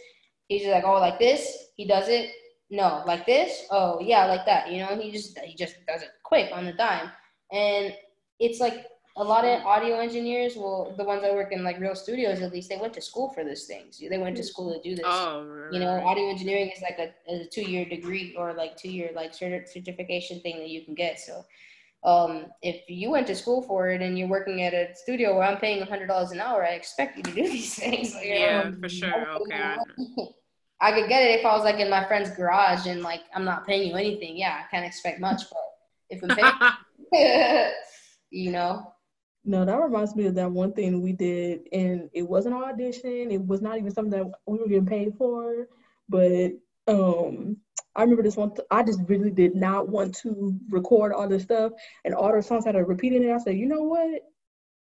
he's 0.49 0.63
just 0.63 0.73
like, 0.73 0.85
oh, 0.85 0.95
like 0.95 1.19
this. 1.19 1.69
He 1.77 1.87
does 1.87 2.09
it. 2.09 2.31
No, 2.71 3.03
like 3.07 3.27
this. 3.27 3.67
Oh 3.71 4.01
yeah, 4.01 4.27
like 4.27 4.47
that. 4.47 4.73
You 4.73 4.79
know, 4.79 4.97
he 4.97 5.13
just 5.13 5.39
he 5.39 5.55
just 5.55 5.77
does 5.87 6.03
it 6.03 6.11
quick 6.25 6.51
on 6.53 6.65
the 6.65 6.73
dime, 6.73 7.11
and 7.53 7.95
it's 8.41 8.59
like 8.59 8.87
a 9.17 9.23
lot 9.23 9.45
of 9.45 9.65
audio 9.65 10.01
engineers, 10.01 10.57
well, 10.57 10.93
the 10.97 11.05
ones 11.05 11.23
that 11.23 11.33
work 11.33 11.53
in 11.53 11.63
like 11.63 11.79
real 11.79 11.95
studios, 11.95 12.41
at 12.41 12.53
least 12.53 12.69
they 12.69 12.77
went 12.77 12.93
to 12.95 13.01
school 13.01 13.31
for 13.33 13.45
these 13.45 13.67
things. 13.67 14.03
They 14.11 14.19
went 14.19 14.37
to 14.39 14.43
school 14.43 14.75
to 14.75 14.81
do 14.83 14.97
this. 14.97 15.05
Oh, 15.07 15.45
right. 15.45 15.73
You 15.73 15.79
know, 15.79 16.05
audio 16.05 16.29
engineering 16.29 16.73
is 16.75 16.83
like 16.83 16.99
a, 16.99 17.33
a 17.33 17.47
two 17.47 17.63
year 17.63 17.85
degree 17.85 18.35
or 18.37 18.55
like 18.55 18.77
two 18.77 18.91
year 18.91 19.11
like 19.15 19.33
certification 19.33 20.41
thing 20.41 20.59
that 20.59 20.69
you 20.69 20.85
can 20.85 20.95
get. 20.95 21.21
So 21.21 21.45
um, 22.05 22.47
if 22.61 22.83
you 22.89 23.11
went 23.11 23.27
to 23.29 23.35
school 23.35 23.63
for 23.63 23.89
it 23.89 24.03
and 24.03 24.19
you're 24.19 24.29
working 24.29 24.63
at 24.63 24.75
a 24.75 24.95
studio 24.95 25.35
where 25.35 25.49
I'm 25.49 25.57
paying 25.59 25.85
hundred 25.87 26.07
dollars 26.07 26.33
an 26.33 26.41
hour, 26.41 26.65
I 26.65 26.71
expect 26.71 27.17
you 27.17 27.23
to 27.23 27.33
do 27.33 27.43
these 27.51 27.75
things. 27.75 28.15
Like, 28.15 28.25
yeah, 28.29 28.65
um, 28.67 28.81
for 28.81 28.89
sure. 28.89 29.29
Okay. 29.31 29.77
I 30.81 30.93
could 30.93 31.09
get 31.09 31.23
it 31.23 31.41
if 31.41 31.47
I 31.47 31.57
was 31.57 31.65
like 31.65 31.81
in 31.81 31.89
my 31.89 32.05
friend's 32.05 32.31
garage 32.31 32.87
and 32.87 33.03
like 33.03 33.23
I'm 33.35 33.45
not 33.45 33.67
paying 33.67 33.89
you 33.89 33.97
anything. 33.97 34.37
Yeah, 34.37 34.61
I 34.63 34.71
can't 34.71 34.85
expect 34.85 35.19
much, 35.21 35.43
but 35.51 35.59
if 36.11 36.23
I'm 36.23 36.37
paying, 37.11 37.73
you 38.31 38.51
know. 38.51 38.93
No, 39.47 39.65
that 39.65 39.81
reminds 39.81 40.17
me 40.17 40.27
of 40.27 40.35
that 40.37 40.51
one 40.51 40.73
thing 40.73 41.03
we 41.03 41.13
did, 41.13 41.69
and 41.73 42.09
it 42.13 42.23
wasn't 42.23 42.55
an 42.55 42.63
audition. 42.63 43.31
It 43.31 43.47
was 43.47 43.61
not 43.61 43.79
even 43.79 43.91
something 43.91 44.19
that 44.19 44.31
we 44.47 44.59
were 44.59 44.69
getting 44.69 44.87
paid 44.87 45.15
for, 45.17 45.69
but 46.09 46.53
um 46.87 47.57
I 47.97 48.03
remember 48.03 48.23
this 48.23 48.37
one. 48.37 48.51
Th- 48.51 48.67
I 48.71 48.83
just 48.83 49.01
really 49.07 49.31
did 49.31 49.55
not 49.55 49.89
want 49.89 50.15
to 50.17 50.59
record 50.69 51.13
all 51.13 51.29
this 51.29 51.45
stuff, 51.45 51.73
and 52.05 52.15
all 52.15 52.35
the 52.35 52.43
songs 52.43 52.65
had 52.65 52.73
to 52.73 52.85
repeat 52.85 53.13
it. 53.13 53.31
I 53.31 53.39
said, 53.39 53.57
you 53.57 53.67
know 53.67 53.83
what? 53.83 54.23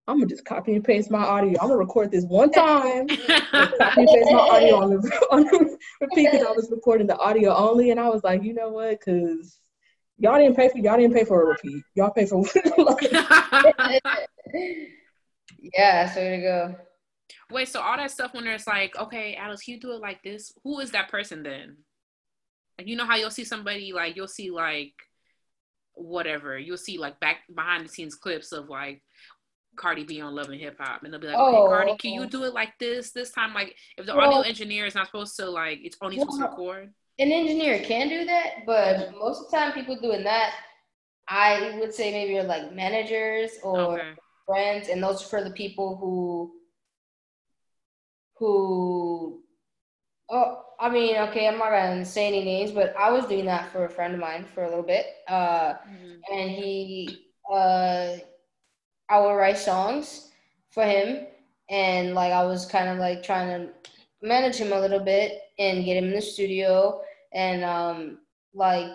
I'm 0.07 0.19
gonna 0.19 0.29
just 0.29 0.45
copy 0.45 0.75
and 0.75 0.85
paste 0.85 1.11
my 1.11 1.25
audio. 1.25 1.59
I'm 1.61 1.69
gonna 1.69 1.79
record 1.79 2.11
this 2.11 2.25
one 2.25 2.51
time, 2.51 3.07
copy 3.09 3.23
and 3.53 4.09
paste 4.09 4.31
my 4.31 4.39
audio 4.39 4.77
on 4.77 4.91
the, 4.91 5.27
on 5.31 5.45
the 5.45 5.79
repeat 6.01 6.29
because 6.31 6.47
I 6.47 6.53
was 6.53 6.69
recording 6.71 7.07
the 7.07 7.17
audio 7.17 7.55
only, 7.55 7.91
and 7.91 7.99
I 7.99 8.09
was 8.09 8.23
like, 8.23 8.43
you 8.43 8.53
know 8.53 8.69
what? 8.69 9.01
Because 9.01 9.59
y'all 10.19 10.39
didn't 10.39 10.57
pay 10.57 10.69
for 10.69 10.79
y'all 10.79 10.99
didn't 10.99 11.15
pay 11.15 11.25
for 11.25 11.43
a 11.43 11.47
repeat. 11.47 11.83
Y'all 11.95 12.11
pay 12.11 12.27
for. 12.27 12.45
yeah, 15.75 16.13
so 16.13 16.21
to 16.21 16.39
go. 16.39 16.77
Wait, 17.51 17.69
so 17.69 17.81
all 17.81 17.97
that 17.97 18.11
stuff 18.11 18.35
when 18.35 18.45
there's 18.45 18.67
like, 18.67 18.97
okay, 18.99 19.37
Alice, 19.37 19.67
you 19.67 19.81
do 19.81 19.93
it 19.93 20.01
like 20.01 20.23
this? 20.23 20.53
Who 20.65 20.81
is 20.81 20.91
that 20.91 21.11
person 21.11 21.43
then? 21.43 21.79
Like 22.79 22.89
you 22.89 22.97
know 22.97 23.07
how 23.07 23.17
you'll 23.17 23.31
see 23.31 23.45
somebody 23.45 23.93
like 23.93 24.17
you'll 24.17 24.29
see 24.29 24.51
like 24.51 24.95
whatever 25.93 26.59
you'll 26.59 26.77
see 26.77 26.99
like 26.99 27.21
back 27.21 27.39
behind 27.55 27.85
the 27.85 27.89
scenes 27.89 28.17
clips 28.17 28.51
of 28.53 28.69
like 28.69 29.01
Cardi 29.77 30.05
B 30.05 30.21
on 30.21 30.35
Love 30.35 30.51
and 30.51 30.61
Hip 30.61 30.77
Hop, 30.79 31.03
and 31.03 31.13
they'll 31.13 31.21
be 31.21 31.27
like, 31.27 31.37
"Okay, 31.37 31.57
Oh, 31.63 31.67
Cardi, 31.69 31.97
can 31.97 32.13
you 32.13 32.27
do 32.29 32.45
it 32.45 32.55
like 32.55 32.79
this 32.79 33.11
this 33.11 33.33
time?" 33.33 33.53
Like, 33.55 33.75
if 33.99 34.07
the 34.07 34.15
Well- 34.15 34.29
audio 34.33 34.49
engineer 34.49 34.87
is 34.87 34.95
not 34.95 35.07
supposed 35.07 35.35
to 35.39 35.51
like, 35.51 35.81
it's 35.83 35.97
only 36.01 36.17
supposed 36.17 36.39
to 36.39 36.45
Well, 36.45 36.51
record. 36.51 36.95
An 37.19 37.33
engineer 37.33 37.83
can 37.83 38.09
do 38.09 38.25
that, 38.25 38.67
but 38.67 39.13
most 39.19 39.41
of 39.47 39.51
the 39.51 39.57
time, 39.57 39.73
people 39.73 39.97
doing 40.01 40.23
that, 40.25 40.55
I 41.27 41.77
would 41.81 41.93
say 41.93 42.13
maybe 42.13 42.39
are 42.39 42.45
like 42.45 42.73
managers 42.73 43.59
or 43.65 43.99
Okay. 43.99 44.15
friends, 44.47 44.89
and 44.89 45.03
those 45.03 45.25
are 45.25 45.29
for 45.29 45.43
the 45.43 45.51
people 45.51 45.97
who 45.97 46.55
who 48.39 49.43
oh 50.29 50.64
I 50.81 50.89
mean, 50.91 51.17
okay, 51.17 51.49
I'm 51.49 51.59
not 51.59 51.71
gonna 51.71 52.05
say 52.05 52.27
any 52.29 52.45
names, 52.45 52.73
but 52.73 52.95
I 52.97 53.11
was 53.11 53.27
doing 53.27 53.47
that 53.47 53.71
for 53.73 53.85
a 53.85 53.91
friend 53.91 54.15
of 54.15 54.21
mine 54.21 54.45
for 54.45 54.65
a 54.65 54.69
little 54.69 54.83
bit. 54.85 55.07
Uh 55.29 55.75
Mhm. 55.87 56.21
and 56.31 56.51
he 56.51 57.27
uh 57.53 58.17
I 59.09 59.21
would 59.21 59.35
write 59.35 59.59
songs 59.59 60.31
for 60.71 60.85
him 60.85 61.27
and 61.71 62.15
like 62.15 62.33
I 62.33 62.45
was 62.45 62.67
kind 62.67 62.89
of 62.89 62.99
like 62.99 63.23
trying 63.23 63.49
to 63.49 63.73
manage 64.23 64.57
him 64.57 64.73
a 64.73 64.81
little 64.81 65.01
bit 65.01 65.41
and 65.59 65.85
get 65.85 65.97
him 65.97 66.05
in 66.07 66.15
the 66.15 66.23
studio 66.23 67.03
and 67.33 67.65
um 67.65 68.19
like 68.55 68.91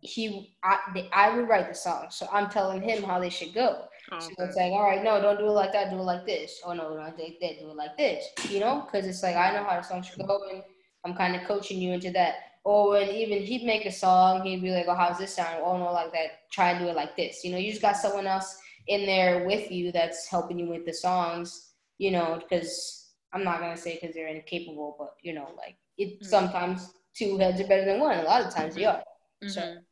he 0.00 0.56
I, 0.62 1.08
I 1.12 1.36
would 1.36 1.48
write 1.48 1.68
the 1.68 1.74
songs 1.74 2.14
so 2.16 2.28
I'm 2.32 2.48
telling 2.50 2.82
him 2.82 3.02
how 3.02 3.18
they 3.20 3.30
should 3.30 3.54
go 3.54 3.84
so 4.18 4.32
Okay. 4.32 4.44
it's 4.44 4.56
like, 4.56 4.72
all 4.72 4.82
right, 4.82 5.04
no, 5.04 5.20
don't 5.20 5.38
do 5.38 5.46
it 5.46 5.50
like 5.50 5.72
that. 5.72 5.90
Do 5.90 5.96
it 5.98 6.02
like 6.02 6.24
this. 6.24 6.60
Oh 6.64 6.72
no, 6.72 6.94
not 6.96 7.18
like 7.18 7.38
that. 7.40 7.58
Do 7.60 7.70
it 7.70 7.76
like 7.76 7.98
this. 7.98 8.24
You 8.48 8.60
know, 8.60 8.86
because 8.86 9.06
it's 9.06 9.22
like 9.22 9.36
I 9.36 9.52
know 9.52 9.64
how 9.64 9.76
the 9.76 9.82
song 9.82 10.02
should 10.02 10.26
go, 10.26 10.40
and 10.50 10.62
I'm 11.06 11.14
kind 11.14 11.36
of 11.36 11.44
coaching 11.46 11.80
you 11.80 11.92
into 11.92 12.10
that. 12.12 12.34
Or 12.64 12.90
when 12.90 13.08
even 13.10 13.42
he'd 13.42 13.64
make 13.64 13.86
a 13.86 13.92
song, 13.92 14.42
he'd 14.44 14.60
be 14.60 14.72
like, 14.72 14.86
oh, 14.88 14.94
how's 14.94 15.18
this 15.18 15.34
sound? 15.36 15.62
Oh 15.64 15.78
no, 15.78 15.92
like 15.92 16.12
that. 16.12 16.50
Try 16.50 16.70
and 16.70 16.80
do 16.80 16.88
it 16.90 16.96
like 16.96 17.16
this. 17.16 17.44
You 17.44 17.52
know, 17.52 17.58
you 17.58 17.70
just 17.70 17.80
got 17.82 17.96
someone 17.96 18.26
else 18.26 18.58
in 18.88 19.06
there 19.06 19.46
with 19.46 19.70
you 19.70 19.92
that's 19.92 20.26
helping 20.26 20.58
you 20.58 20.68
with 20.68 20.84
the 20.84 20.92
songs. 20.92 21.74
You 21.98 22.10
know, 22.10 22.40
because 22.42 23.12
I'm 23.32 23.44
not 23.44 23.60
gonna 23.60 23.76
say 23.76 23.98
because 24.00 24.14
they're 24.16 24.26
incapable, 24.26 24.96
but 24.98 25.14
you 25.22 25.32
know, 25.32 25.48
like 25.56 25.76
it. 25.96 26.20
Mhm. 26.20 26.26
Sometimes 26.26 26.92
two 27.14 27.38
heads 27.38 27.60
are 27.60 27.68
better 27.68 27.84
than 27.84 28.00
one. 28.00 28.18
A 28.18 28.22
lot 28.24 28.42
of 28.44 28.52
times 28.52 28.74
they 28.74 28.84
are. 28.84 29.02
So 29.46 29.60
Mhm. 29.60 29.84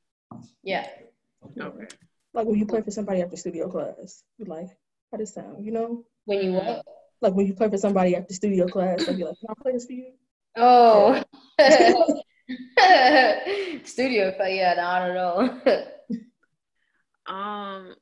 yeah. 0.65 0.89
Okay. 1.59 1.87
Like 2.33 2.47
when 2.47 2.59
you 2.59 2.67
play 2.67 2.83
for 2.83 2.91
somebody 2.91 3.23
after 3.23 3.37
studio 3.37 3.71
class, 3.71 4.25
you're 4.37 4.49
like, 4.49 4.71
how 5.13 5.19
does 5.19 5.33
sound? 5.33 5.65
You 5.65 5.71
know? 5.71 6.05
When 6.25 6.43
you 6.43 6.51
Mhm. 6.51 6.67
what? 6.67 6.85
Like 7.21 7.35
when 7.35 7.47
you 7.47 7.55
play 7.55 7.71
for 7.71 7.79
somebody 7.79 8.17
after 8.17 8.35
studio 8.35 8.67
class, 8.67 9.07
like 9.07 9.17
you're 9.17 9.29
like, 9.29 9.39
can 9.39 9.51
I 9.51 9.63
play 9.63 9.73
this 9.73 9.87
for 9.87 9.93
you? 9.93 10.13
Oh. 10.57 11.23
Studio, 13.85 14.35
yeah, 14.47 14.75
no, 14.77 14.85
I 14.85 15.07
don't 15.07 15.15
know. 15.15 15.61
Um. 17.27 17.95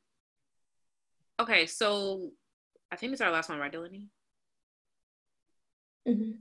Okay, 1.38 1.66
so 1.66 2.30
I 2.90 2.96
think 2.96 3.12
it's 3.12 3.20
our 3.20 3.30
last 3.30 3.48
one, 3.48 3.58
right, 3.60 3.70
Delaney? 3.70 4.08
Mhm. 6.08 6.38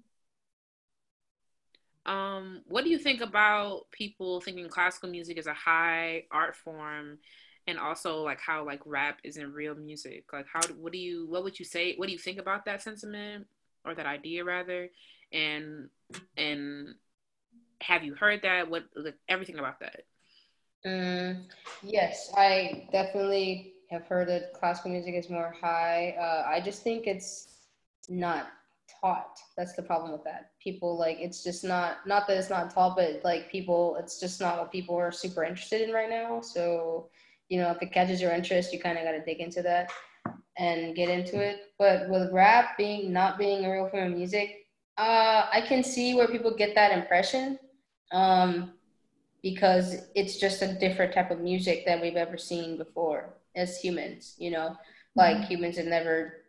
Um, 2.06 2.64
what 2.66 2.84
do 2.84 2.90
you 2.90 2.98
think 2.98 3.22
about 3.22 3.92
people 3.92 4.42
thinking 4.42 4.68
classical 4.68 5.10
music 5.10 5.38
is 5.38 5.46
a 5.46 5.54
high 5.54 6.24
art 6.32 6.56
form, 6.56 7.20
and 7.68 7.78
also 7.78 8.24
like 8.24 8.42
how 8.42 8.66
like 8.66 8.82
rap 8.86 9.20
isn't 9.24 9.54
real 9.54 9.76
music? 9.76 10.26
Like, 10.34 10.48
how 10.52 10.62
what 10.80 10.92
do 10.92 10.98
you 10.98 11.28
what 11.28 11.44
would 11.44 11.60
you 11.60 11.66
say? 11.66 11.96
What 11.96 12.08
do 12.08 12.12
you 12.14 12.20
think 12.20 12.40
about 12.40 12.66
that 12.66 12.82
sentiment 12.82 13.46
or 13.86 13.94
that 13.94 14.08
idea 14.08 14.44
rather? 14.44 14.90
And 15.34 15.90
and 16.38 16.96
have 17.82 18.04
you 18.04 18.16
heard 18.16 18.42
that? 18.44 18.70
What 18.70 18.86
everything 19.28 19.60
about 19.60 19.80
that? 19.80 20.02
Mm, 20.86 21.46
yes, 21.84 22.32
I 22.36 22.88
definitely 22.92 23.74
have 23.92 24.06
heard 24.08 24.28
that 24.30 24.54
classical 24.54 24.92
music 24.92 25.16
is 25.16 25.30
more 25.30 25.54
high. 25.60 26.16
Uh, 26.20 26.50
I 26.50 26.62
just 26.62 26.82
think 26.84 27.08
it's 27.08 27.56
not 28.10 28.48
taught. 29.02 29.40
That's 29.58 29.74
the 29.74 29.84
problem 29.84 30.12
with 30.12 30.24
that. 30.24 30.52
People 30.62 30.98
like 30.98 31.18
it's 31.20 31.44
just 31.44 31.64
not 31.64 32.06
not 32.08 32.28
that 32.28 32.38
it's 32.38 32.50
not 32.50 32.74
taught, 32.74 32.96
but 32.96 33.22
like 33.24 33.52
people, 33.52 33.96
it's 34.00 34.20
just 34.20 34.42
not 34.42 34.58
what 34.58 34.72
people 34.72 34.96
are 34.96 35.12
super 35.12 35.44
interested 35.44 35.82
in 35.82 35.94
right 35.94 36.10
now. 36.10 36.42
So, 36.42 37.10
you 37.50 37.60
know, 37.60 37.70
if 37.72 37.82
it 37.82 37.92
catches 37.92 38.22
your 38.22 38.32
interest, 38.32 38.74
you 38.74 38.80
kind 38.80 38.98
of 38.98 39.04
got 39.04 39.12
to 39.12 39.24
dig 39.24 39.40
into 39.40 39.62
that 39.62 39.92
and 40.58 40.96
get 40.96 41.10
into 41.10 41.40
it. 41.40 41.74
But 41.78 42.10
with 42.10 42.32
rap 42.32 42.78
being 42.78 43.12
not 43.12 43.38
being 43.38 43.66
a 43.66 43.72
real 43.72 43.90
form 43.90 44.12
of 44.12 44.18
music, 44.18 44.61
uh, 45.02 45.48
I 45.52 45.62
can 45.68 45.84
see 45.84 46.14
where 46.14 46.28
people 46.28 46.56
get 46.56 46.76
that 46.76 46.92
impression. 46.92 47.60
Um, 48.12 48.74
because 49.42 49.96
it's 50.16 50.38
just 50.38 50.62
a 50.62 50.74
different 50.74 51.14
type 51.14 51.32
of 51.32 51.40
music 51.40 51.86
than 51.86 52.02
we've 52.02 52.16
ever 52.16 52.38
seen 52.38 52.78
before 52.78 53.34
as 53.56 53.78
humans 53.78 54.36
you 54.38 54.52
know? 54.52 54.76
Like 55.16 55.46
humans 55.46 55.78
have 55.78 55.88
never 55.88 56.46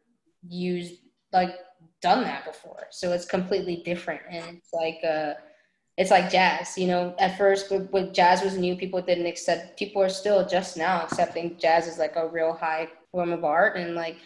used 0.48 1.00
like 1.32 1.56
done 2.00 2.22
that 2.24 2.44
before. 2.44 2.86
So 2.90 3.12
it's 3.12 3.24
completely 3.24 3.82
different 3.84 4.22
and 4.30 4.58
it's 4.58 4.72
like 4.72 4.98
uh 5.04 5.34
it's 5.96 6.10
like 6.10 6.30
jazz 6.30 6.76
you 6.76 6.86
know? 6.86 7.14
At 7.18 7.38
first 7.38 7.70
when, 7.70 7.82
when 7.86 8.12
jazz 8.14 8.42
was 8.42 8.56
new 8.56 8.76
people 8.76 9.00
didn't 9.00 9.26
accept 9.26 9.78
people 9.78 10.02
are 10.02 10.08
still 10.08 10.46
just 10.46 10.76
now 10.76 11.02
accepting 11.02 11.58
jazz 11.58 11.88
as 11.88 11.98
like 11.98 12.16
a 12.16 12.28
real 12.28 12.52
high 12.52 12.88
form 13.10 13.32
of 13.32 13.44
art 13.44 13.76
and 13.76 13.94
like 13.94 14.16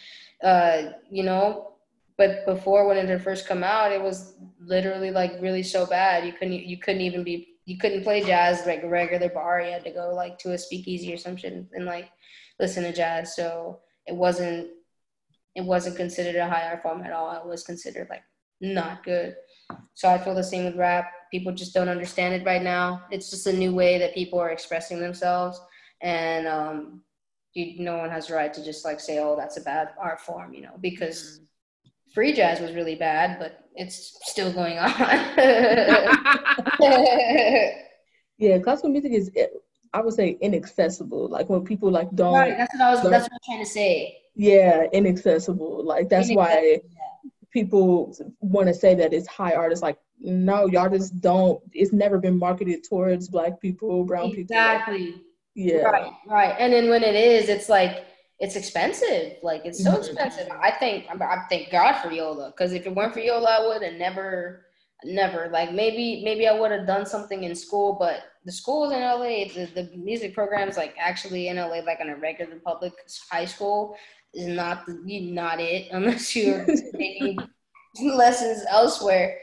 uh 0.43 0.91
you 1.09 1.23
know 1.23 1.76
but 2.17 2.45
before 2.45 2.87
when 2.87 2.97
it 2.97 3.21
first 3.21 3.47
come 3.47 3.63
out 3.63 3.91
it 3.91 4.01
was 4.01 4.33
literally 4.59 5.11
like 5.11 5.33
really 5.39 5.63
so 5.63 5.85
bad. 5.85 6.25
You 6.25 6.33
couldn't 6.33 6.53
you 6.53 6.77
couldn't 6.77 7.01
even 7.01 7.23
be 7.23 7.57
you 7.65 7.77
couldn't 7.77 8.03
play 8.03 8.23
jazz 8.23 8.65
like 8.65 8.83
a 8.83 8.89
regular 8.89 9.29
bar. 9.29 9.61
You 9.61 9.71
had 9.71 9.83
to 9.85 9.91
go 9.91 10.13
like 10.13 10.37
to 10.39 10.53
a 10.53 10.57
speakeasy 10.57 11.13
or 11.13 11.17
some 11.17 11.35
shit 11.35 11.53
and 11.73 11.85
like 11.85 12.09
listen 12.59 12.83
to 12.83 12.93
jazz. 12.93 13.35
So 13.35 13.79
it 14.05 14.15
wasn't 14.15 14.69
it 15.55 15.63
wasn't 15.63 15.97
considered 15.97 16.35
a 16.35 16.47
high 16.47 16.67
art 16.67 16.81
form 16.81 17.01
at 17.01 17.13
all. 17.13 17.35
It 17.35 17.47
was 17.47 17.63
considered 17.63 18.07
like 18.09 18.23
not 18.61 19.03
good. 19.03 19.35
So 19.95 20.09
i 20.09 20.17
feel 20.17 20.35
the 20.35 20.43
same 20.43 20.65
with 20.65 20.75
rap. 20.75 21.11
People 21.31 21.53
just 21.53 21.73
don't 21.73 21.89
understand 21.89 22.33
it 22.33 22.45
right 22.45 22.63
now. 22.63 23.03
It's 23.11 23.29
just 23.29 23.47
a 23.47 23.53
new 23.53 23.73
way 23.73 23.97
that 23.99 24.13
people 24.13 24.39
are 24.39 24.51
expressing 24.51 24.99
themselves. 24.99 25.59
And 26.01 26.47
um 26.47 27.01
you, 27.53 27.83
no 27.83 27.97
one 27.97 28.09
has 28.09 28.27
the 28.27 28.35
right 28.35 28.53
to 28.53 28.63
just 28.63 28.85
like 28.85 28.99
say 28.99 29.17
oh 29.19 29.35
that's 29.35 29.57
a 29.57 29.61
bad 29.61 29.89
art 29.99 30.21
form 30.21 30.53
you 30.53 30.61
know 30.61 30.75
because 30.79 31.41
free 32.17 32.33
jazz 32.33 32.59
was 32.59 32.73
really 32.73 32.95
bad 32.95 33.37
but 33.39 33.51
it's 33.75 34.17
still 34.31 34.51
going 34.51 34.77
on 34.79 34.89
Yeah, 38.39 38.59
classical 38.59 38.91
music 38.91 39.13
is, 39.13 39.31
eh, 39.35 39.47
I 39.95 40.01
would 40.01 40.13
say, 40.13 40.37
inaccessible. 40.41 41.27
Like 41.27 41.49
when 41.49 41.63
people 41.63 41.89
like 41.89 42.11
don't, 42.13 42.35
right 42.35 42.55
that's 42.55 42.71
what 42.75 42.83
i 42.83 42.91
was 42.91 43.01
learn- 43.03 43.11
that's 43.13 43.23
what 43.25 43.33
i'm 43.33 43.39
trying 43.51 43.63
to 43.65 43.71
say 43.79 44.17
yeah, 44.37 44.83
inaccessible. 44.93 45.83
Like 45.83 46.09
that's 46.09 46.31
why 46.31 46.79
people 47.51 48.15
want 48.39 48.67
to 48.67 48.73
say 48.73 48.93
that 48.93 49.11
it's 49.11 49.27
high 49.27 49.53
art. 49.53 49.71
It's 49.71 49.81
like, 49.81 49.97
no, 50.19 50.67
y'all 50.67 50.89
just 50.89 51.19
don't. 51.19 51.59
It's 51.73 51.91
never 51.91 52.19
been 52.19 52.37
marketed 52.37 52.83
towards 52.87 53.29
black 53.29 53.59
people, 53.59 54.05
brown 54.05 54.29
people. 54.29 54.43
exactly 54.55 55.15
Yeah. 55.55 55.77
Right, 55.77 56.11
right. 56.27 56.55
And 56.59 56.71
then 56.71 56.87
when 56.89 57.03
it 57.03 57.15
is, 57.15 57.49
it's 57.49 57.67
like 57.67 58.05
it's 58.39 58.55
expensive. 58.55 59.37
Like 59.41 59.63
it's 59.65 59.83
so 59.83 59.91
Mhm. 59.93 59.99
expensive. 59.99 60.47
I 60.61 60.71
think 60.71 61.05
I, 61.09 61.13
I 61.23 61.45
thank 61.49 61.71
God 61.71 61.93
for 62.01 62.11
Yola 62.11 62.51
because 62.51 62.73
if 62.73 62.85
it 62.85 62.93
weren't 62.95 63.13
for 63.13 63.19
Yola, 63.19 63.49
I 63.59 63.67
would 63.67 63.81
have 63.81 63.95
never, 63.95 64.65
never. 65.03 65.49
Like 65.51 65.73
maybe 65.73 66.21
maybe 66.23 66.47
I 66.47 66.57
would 66.57 66.71
have 66.71 66.85
done 66.87 67.05
something 67.05 67.43
in 67.43 67.55
school, 67.55 67.97
but 67.99 68.23
the 68.45 68.51
schools 68.51 68.93
in 68.93 68.99
LA, 69.01 69.45
the, 69.53 69.69
the 69.75 69.89
music 69.97 70.33
programs 70.33 70.77
like 70.77 70.93
actually 70.99 71.47
in 71.49 71.57
LA, 71.57 71.79
like 71.79 71.99
in 71.99 72.09
a 72.09 72.15
regular 72.15 72.59
public 72.63 72.93
high 73.31 73.45
school, 73.45 73.95
is 74.33 74.47
not 74.47 74.85
the, 74.85 74.93
not 75.31 75.59
it 75.59 75.87
unless 75.91 76.35
you're 76.35 76.65
taking 76.99 77.47
lessons 78.03 78.63
elsewhere. 78.69 79.39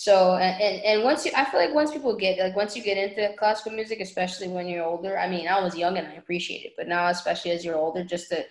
So 0.00 0.36
and, 0.36 0.80
and 0.84 1.02
once 1.02 1.26
you, 1.26 1.32
I 1.34 1.44
feel 1.44 1.58
like 1.58 1.74
once 1.74 1.90
people 1.90 2.14
get 2.14 2.38
like 2.38 2.54
once 2.54 2.76
you 2.76 2.84
get 2.84 2.96
into 2.96 3.34
classical 3.36 3.72
music, 3.72 3.98
especially 3.98 4.46
when 4.46 4.68
you're 4.68 4.84
older. 4.84 5.18
I 5.18 5.28
mean, 5.28 5.48
I 5.48 5.60
was 5.60 5.76
young 5.76 5.98
and 5.98 6.06
I 6.06 6.12
appreciate 6.12 6.64
it, 6.64 6.74
but 6.76 6.86
now 6.86 7.08
especially 7.08 7.50
as 7.50 7.64
you're 7.64 7.74
older, 7.74 8.04
just 8.04 8.28
to 8.28 8.44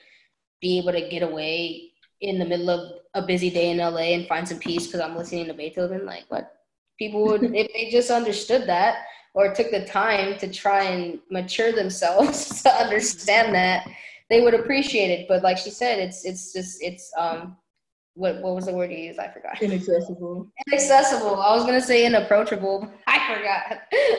be 0.60 0.78
able 0.78 0.92
to 0.92 1.08
get 1.08 1.24
away 1.24 1.92
in 2.20 2.38
the 2.38 2.44
middle 2.44 2.70
of 2.70 3.00
a 3.14 3.26
busy 3.26 3.50
day 3.50 3.72
in 3.72 3.78
LA 3.78 4.12
and 4.12 4.28
find 4.28 4.46
some 4.46 4.60
peace 4.60 4.88
because 4.88 5.00
I'm 5.00 5.16
listening 5.16 5.46
to 5.46 5.54
Beethoven. 5.54 6.06
Like 6.06 6.26
what 6.28 6.52
people 7.00 7.24
would 7.24 7.44
if 7.56 7.72
they 7.72 7.90
just 7.92 8.12
understood 8.12 8.68
that 8.68 9.06
or 9.34 9.54
took 9.54 9.72
the 9.72 9.86
time 9.86 10.38
to 10.40 10.52
try 10.52 10.84
and 10.84 11.18
mature 11.32 11.72
themselves 11.72 12.62
to 12.64 12.74
understand 12.74 13.56
that, 13.56 13.88
they 14.30 14.42
would 14.42 14.54
appreciate 14.54 15.12
it. 15.12 15.30
But 15.30 15.44
like 15.44 15.58
she 15.58 15.70
said, 15.70 16.00
it's 16.00 16.26
it's 16.26 16.52
just 16.52 16.84
it's 16.84 17.10
um 17.18 17.56
what 18.18 18.42
what 18.42 18.56
was 18.56 18.66
the 18.66 18.74
word 18.74 18.92
you 18.92 18.98
used? 18.98 19.20
I 19.20 19.30
forgot. 19.32 19.62
Inaccessible. 19.62 20.52
Inaccessible. 20.68 21.40
I 21.40 21.56
was 21.56 21.66
gonna 21.66 21.82
say 21.82 22.06
inapproachable. 22.06 22.92
I 23.08 23.36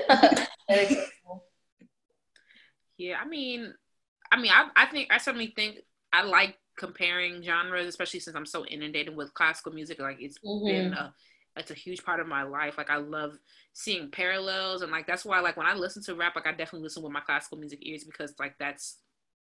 forgot. 0.08 0.48
Inaccessible. 0.70 1.44
Yeah, 2.96 3.18
I 3.22 3.26
mean, 3.28 3.74
I 4.32 4.40
mean, 4.40 4.50
I, 4.52 4.68
I 4.76 4.86
think 4.86 5.08
I 5.12 5.18
certainly 5.18 5.52
think 5.54 5.78
I 6.12 6.22
like 6.22 6.56
comparing 6.76 7.42
genres, 7.42 7.86
especially 7.86 8.20
since 8.20 8.36
I'm 8.36 8.46
so 8.46 8.64
inundated 8.66 9.14
with 9.16 9.34
classical 9.34 9.72
music. 9.72 9.98
Like 10.00 10.18
it's 10.20 10.38
Mhm. 10.38 10.66
been 10.66 10.92
a 10.94 11.14
it's 11.56 11.72
a 11.72 11.74
huge 11.74 12.04
part 12.04 12.20
of 12.20 12.28
my 12.28 12.44
life. 12.44 12.78
Like 12.78 12.90
I 12.90 12.96
love 12.98 13.36
seeing 13.72 14.10
parallels 14.10 14.82
and 14.82 14.92
like 14.92 15.06
that's 15.08 15.24
why 15.24 15.40
like 15.40 15.56
when 15.56 15.66
I 15.66 15.74
listen 15.74 16.02
to 16.04 16.14
rap, 16.14 16.36
like 16.36 16.46
I 16.46 16.50
definitely 16.52 16.82
listen 16.84 17.02
with 17.02 17.12
my 17.12 17.20
classical 17.20 17.58
music 17.58 17.80
ears 17.82 18.04
because 18.04 18.32
like 18.38 18.54
that's 18.58 18.98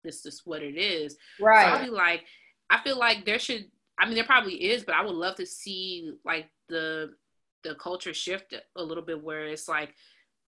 this 0.05 0.25
is 0.25 0.43
what 0.45 0.63
it 0.63 0.77
is. 0.77 1.17
So 1.41 1.47
I'll 1.47 1.85
be 1.85 1.91
like, 1.91 2.23
I 2.71 2.81
feel 2.83 2.97
like 2.99 3.25
there 3.25 3.41
should. 3.41 3.67
I 3.99 4.07
mean, 4.07 4.15
there 4.15 4.25
probably 4.25 4.55
is, 4.71 4.85
but 4.85 4.95
I 4.95 5.05
would 5.05 5.15
love 5.15 5.37
to 5.37 5.47
see 5.47 6.13
like 6.25 6.49
the 6.69 7.15
the 7.63 7.75
culture 7.77 8.15
shift 8.15 8.55
a 8.77 8.83
little 8.83 9.03
bit, 9.03 9.23
where 9.23 9.47
it's 9.47 9.69
like 9.69 9.95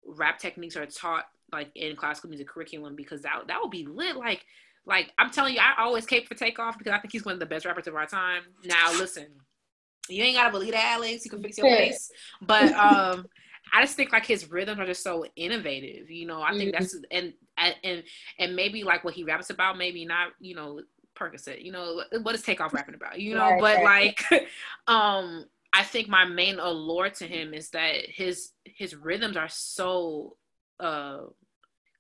rap 0.05 0.39
techniques 0.39 0.77
are 0.77 0.87
taught 0.87 1.25
like 1.53 1.71
in 1.75 1.97
classical 1.97 2.29
music 2.29 2.49
curriculum 2.49 2.97
because 2.97 3.23
that 3.23 3.47
that 3.49 3.61
would 3.63 3.71
be 3.71 3.87
lit. 3.87 4.17
Like, 4.17 4.45
like 4.85 5.13
I'm 5.19 5.31
telling 5.31 5.55
you, 5.55 5.61
I 5.61 5.83
always 5.83 6.07
cape 6.07 6.29
for 6.29 6.35
Takeoff 6.35 6.79
because 6.79 6.93
I 6.93 6.99
think 6.99 7.13
he's 7.13 7.25
one 7.25 7.35
of 7.35 7.41
the 7.41 7.47
best 7.47 7.65
rappers 7.67 7.87
of 7.87 7.95
our 7.95 8.07
time. 8.07 8.43
Now, 8.65 8.93
listen, 8.93 9.29
you 10.09 10.23
ain't 10.25 10.37
gotta 10.37 10.51
believe 10.51 10.73
that, 10.73 10.97
Alex. 10.97 11.25
You 11.25 11.31
can 11.31 11.43
fix 11.43 11.59
your 11.59 11.67
face, 11.67 12.11
but 12.41 12.73
um. 12.75 13.27
I 13.75 13.83
just 13.83 13.97
think 13.97 14.13
like 14.13 14.25
his 14.25 14.49
rhythms 14.49 14.79
are 14.79 14.87
just 14.87 15.03
so 15.03 15.27
innovative, 15.35 16.09
you 16.09 16.25
know. 16.25 16.41
I 16.41 16.57
think 16.57 16.73
Mhm. 16.73 16.79
that's 16.79 16.97
and 17.11 17.35
and 17.59 18.05
and 18.39 18.55
maybe 18.55 18.85
like 18.85 19.03
what 19.03 19.13
he 19.15 19.25
raps 19.25 19.51
about, 19.51 19.77
maybe 19.77 20.05
not, 20.05 20.29
you 20.39 20.55
know, 20.55 20.83
Percocet. 21.17 21.63
You 21.63 21.73
know, 21.73 22.03
what 22.23 22.35
is 22.35 22.43
Takeoff 22.43 22.75
rapping 22.75 22.95
about? 22.95 23.21
You 23.21 23.35
know, 23.35 23.51
Right, 23.51 23.61
but 23.61 23.85
right. 23.85 24.19
like, 24.31 24.49
um, 24.87 25.47
I 25.73 25.83
think 25.83 26.09
my 26.09 26.25
main 26.25 26.59
allure 26.59 27.11
to 27.11 27.27
him 27.27 27.53
is 27.53 27.71
that 27.71 27.95
his 28.09 28.53
his 28.65 28.95
rhythms 28.95 29.37
are 29.37 29.49
so 29.49 30.37
uh 30.79 31.21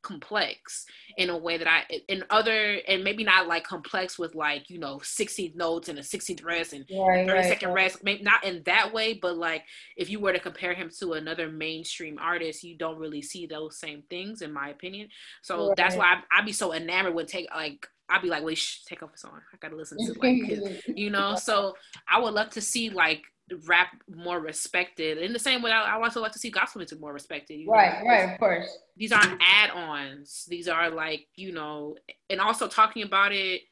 complex 0.06 0.86
in 1.16 1.30
a 1.30 1.36
way 1.36 1.56
that 1.58 1.66
I 1.66 1.82
in 2.06 2.22
other 2.30 2.78
and 2.86 3.02
maybe 3.02 3.24
not 3.24 3.48
like 3.48 3.64
complex 3.64 4.16
with 4.16 4.36
like 4.36 4.70
you 4.70 4.78
know 4.78 5.00
16 5.02 5.54
notes 5.56 5.88
and 5.88 5.98
a 5.98 6.02
16th 6.02 6.44
rest 6.44 6.72
and 6.74 6.84
Right. 6.88 7.26
30 7.26 7.40
Right. 7.40 7.48
second 7.48 7.72
rest 7.72 8.04
maybe 8.04 8.22
not 8.22 8.44
in 8.44 8.62
that 8.66 8.92
way 8.92 9.14
but 9.14 9.36
like 9.36 9.64
if 9.96 10.08
you 10.08 10.20
were 10.20 10.32
to 10.32 10.38
compare 10.38 10.74
him 10.74 10.90
to 11.00 11.14
another 11.14 11.50
mainstream 11.50 12.18
artist 12.20 12.62
you 12.62 12.78
don't 12.78 12.98
really 12.98 13.20
see 13.20 13.46
those 13.46 13.80
same 13.80 14.04
things 14.08 14.42
in 14.42 14.52
my 14.52 14.68
opinion 14.68 15.08
so 15.42 15.74
that's 15.76 15.96
why 15.96 16.04
I, 16.04 16.38
I'd 16.38 16.46
be 16.46 16.52
so 16.52 16.72
enamored 16.72 17.14
with 17.14 17.26
take 17.26 17.48
like 17.52 17.88
I'd 18.08 18.22
be 18.22 18.28
like 18.28 18.44
wait 18.44 18.58
shh, 18.58 18.82
take 18.84 19.02
off 19.02 19.14
a 19.14 19.18
song 19.18 19.40
I 19.52 19.56
gotta 19.58 19.76
listen 19.76 19.98
to 19.98 20.14
like 20.20 20.82
you 20.86 21.10
know 21.10 21.34
so 21.36 21.74
i 22.08 22.18
would 22.18 22.34
love 22.34 22.50
to 22.50 22.60
see 22.60 22.90
like 22.90 23.22
rap 23.66 23.88
more 24.12 24.40
respected 24.40 25.18
in 25.18 25.32
the 25.32 25.38
same 25.38 25.62
way 25.62 25.70
i, 25.70 25.96
I 25.96 26.02
also 26.02 26.20
like 26.20 26.32
to 26.32 26.38
see 26.38 26.50
gospel 26.50 26.80
music 26.80 27.00
more 27.00 27.12
respected 27.12 27.54
you 27.54 27.66
know, 27.66 27.72
Right. 27.72 28.04
Right. 28.04 28.32
Of 28.32 28.38
course. 28.38 28.78
these 28.96 29.12
aren't 29.12 29.40
add-ons 29.40 30.46
these 30.48 30.68
are 30.68 30.90
like 30.90 31.26
you 31.36 31.52
know 31.52 31.96
and 32.28 32.40
also 32.40 32.66
talking 32.66 33.04
about 33.04 33.32
it 33.32 33.62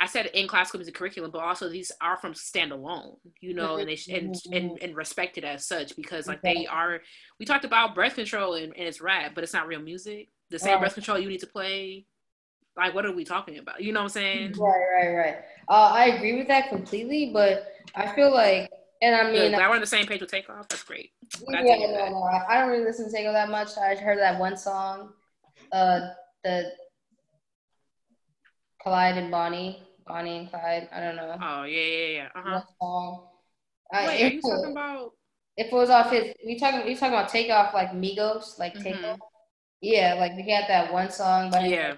i 0.00 0.06
said 0.06 0.26
in 0.26 0.48
classical 0.48 0.78
music 0.78 0.94
curriculum 0.94 1.30
but 1.30 1.38
also 1.38 1.68
these 1.68 1.92
are 2.00 2.16
from 2.16 2.32
standalone 2.32 3.16
you 3.40 3.54
know 3.54 3.76
and 3.76 3.88
they 3.88 3.96
sh- 3.96 4.08
and, 4.08 4.34
mm-hmm, 4.34 4.52
and 4.52 4.70
mm-hmm. 4.72 4.84
and 4.84 4.96
respected 4.96 5.44
as 5.44 5.66
such 5.66 5.94
because 5.94 6.26
like 6.26 6.42
they 6.42 6.66
are 6.66 7.00
we 7.38 7.46
talked 7.46 7.64
about 7.64 7.94
breath 7.94 8.16
control 8.16 8.54
and, 8.54 8.76
and 8.76 8.88
it's 8.88 9.00
rap 9.00 9.32
but 9.34 9.44
it's 9.44 9.54
not 9.54 9.68
real 9.68 9.80
music 9.80 10.28
the 10.50 10.58
same 10.58 10.72
Right. 10.72 10.80
breath 10.80 10.94
control 10.94 11.18
you 11.18 11.28
need 11.28 11.40
to 11.40 11.46
play 11.46 12.06
like 12.76 12.94
what 12.94 13.06
are 13.06 13.12
we 13.12 13.24
talking 13.24 13.58
about 13.58 13.80
you 13.80 13.92
know 13.92 14.00
what 14.00 14.04
i'm 14.04 14.10
saying 14.10 14.52
Right. 14.58 14.84
Right. 14.94 15.14
Right. 15.14 15.36
Uh, 15.68 15.90
I 15.92 16.06
agree 16.06 16.36
with 16.36 16.48
that 16.48 16.68
completely, 16.68 17.30
but 17.32 17.66
I 17.94 18.14
feel 18.14 18.32
like, 18.32 18.70
and 19.02 19.14
I 19.14 19.30
mean, 19.30 19.52
Glad 19.52 19.68
we're 19.68 19.74
on 19.74 19.80
the 19.80 19.86
same 19.86 20.06
page 20.06 20.20
with 20.20 20.30
takeoff. 20.30 20.68
That's 20.68 20.84
great. 20.84 21.10
Yeah, 21.48 21.62
no, 21.62 22.08
no, 22.08 22.22
I 22.22 22.44
I 22.48 22.60
don't 22.60 22.70
really 22.70 22.84
listen 22.84 23.10
to 23.10 23.16
Tego 23.16 23.32
that 23.32 23.50
much. 23.50 23.76
I 23.76 23.94
heard 23.96 24.18
that 24.18 24.38
one 24.38 24.56
song, 24.56 25.12
uh, 25.72 26.00
the 26.44 26.70
Clyde 28.82 29.18
and 29.18 29.30
Bonnie, 29.30 29.82
Bonnie 30.06 30.38
and 30.38 30.50
Clyde. 30.50 30.88
I 30.92 31.00
don't 31.00 31.16
know 31.16 31.36
Oh 31.42 31.64
yeah, 31.64 31.80
yeah, 31.80 32.06
yeah. 32.08 32.28
Uh 32.34 32.42
huh. 32.44 32.50
what 32.52 32.64
song. 32.80 33.28
I, 33.92 34.06
Wait, 34.06 34.22
are 34.22 34.26
if, 34.26 34.32
you 34.34 34.42
talking 34.42 34.70
about? 34.72 35.12
if 35.56 35.66
it 35.66 35.72
was 35.72 35.90
off 35.90 36.10
his, 36.10 36.32
we 36.44 36.58
talking, 36.58 36.86
we 36.86 36.94
talking 36.94 37.14
about 37.14 37.28
Takeoff 37.28 37.74
like 37.74 37.90
Migos, 37.90 38.58
like 38.58 38.74
Mhm. 38.74 38.82
Takeoff. 38.82 39.18
Yeah, 39.80 40.14
like 40.14 40.32
we 40.36 40.48
had 40.48 40.68
that 40.68 40.92
one 40.92 41.10
song, 41.10 41.50
but 41.50 41.68
Yeah, 41.68 41.94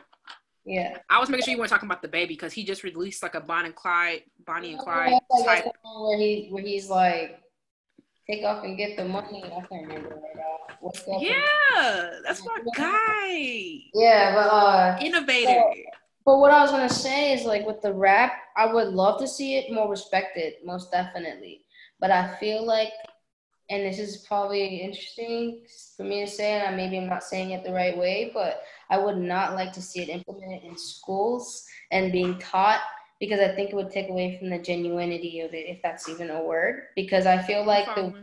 yeah. 0.68 0.98
I 1.08 1.18
was 1.18 1.28
making 1.28 1.44
sure 1.44 1.52
you 1.52 1.58
weren't 1.58 1.70
talking 1.70 1.88
about 1.88 2.02
the 2.02 2.08
baby 2.08 2.34
because 2.34 2.52
he 2.52 2.62
just 2.64 2.84
released 2.84 3.22
like 3.22 3.34
a 3.34 3.40
Bonnie 3.40 3.68
and 3.68 3.74
Clyde, 3.74 4.22
Bonnie 4.46 4.72
and 4.72 4.78
Clyde 4.78 5.18
type. 5.44 5.64
where 5.82 6.18
he 6.18 6.48
where 6.50 6.62
he's 6.62 6.88
like, 6.88 7.40
take 8.28 8.44
off 8.44 8.64
and 8.64 8.76
get 8.76 8.96
the 8.96 9.04
money. 9.04 9.42
I 9.44 9.48
can't 9.48 9.86
remember 9.86 10.10
right 10.10 10.36
now. 10.36 10.76
What's 10.80 11.02
that? 11.04 11.18
Yeah, 11.20 12.20
that's 12.24 12.44
my 12.44 12.58
guy. 12.76 13.80
Yeah, 13.94 14.34
but 14.34 14.48
uh. 14.52 14.98
Innovator. 15.00 15.62
But 16.26 16.40
what 16.40 16.52
I 16.52 16.60
was 16.60 16.70
gonna 16.70 16.90
say 16.90 17.32
is 17.32 17.46
like 17.46 17.66
with 17.66 17.80
the 17.80 17.94
rap, 17.94 18.32
I 18.54 18.70
would 18.70 18.88
love 18.88 19.18
to 19.20 19.26
see 19.26 19.56
it 19.56 19.72
more 19.72 19.88
respected, 19.88 20.54
most 20.62 20.92
definitely. 20.92 21.64
But 22.00 22.10
I 22.10 22.36
feel 22.36 22.66
like, 22.66 22.92
and 23.70 23.84
this 23.84 23.98
is 23.98 24.18
probably 24.18 24.78
interesting 24.78 25.60
for 25.96 26.04
me 26.04 26.24
to 26.24 26.30
say, 26.30 26.52
and 26.52 26.66
I 26.66 26.76
maybe 26.76 26.96
I'm 26.96 27.08
not 27.08 27.22
saying 27.22 27.50
it 27.50 27.64
the 27.64 27.72
right 27.72 27.96
way, 27.96 28.30
but 28.32 28.62
I 28.90 28.98
would 28.98 29.18
not 29.18 29.54
like 29.54 29.72
to 29.74 29.82
see 29.82 30.00
it 30.00 30.08
implemented 30.08 30.64
in 30.64 30.76
schools 30.78 31.66
and 31.90 32.12
being 32.12 32.38
taught 32.38 32.80
because 33.20 33.40
I 33.40 33.54
think 33.54 33.70
it 33.70 33.76
would 33.76 33.90
take 33.90 34.08
away 34.08 34.38
from 34.38 34.48
the 34.48 34.58
genuinity 34.58 35.44
of 35.44 35.52
it, 35.52 35.66
if 35.68 35.82
that's 35.82 36.08
even 36.08 36.30
a 36.30 36.42
word. 36.42 36.84
Because 36.94 37.26
I 37.26 37.42
feel 37.42 37.64
like 37.64 37.86
the 37.94 38.14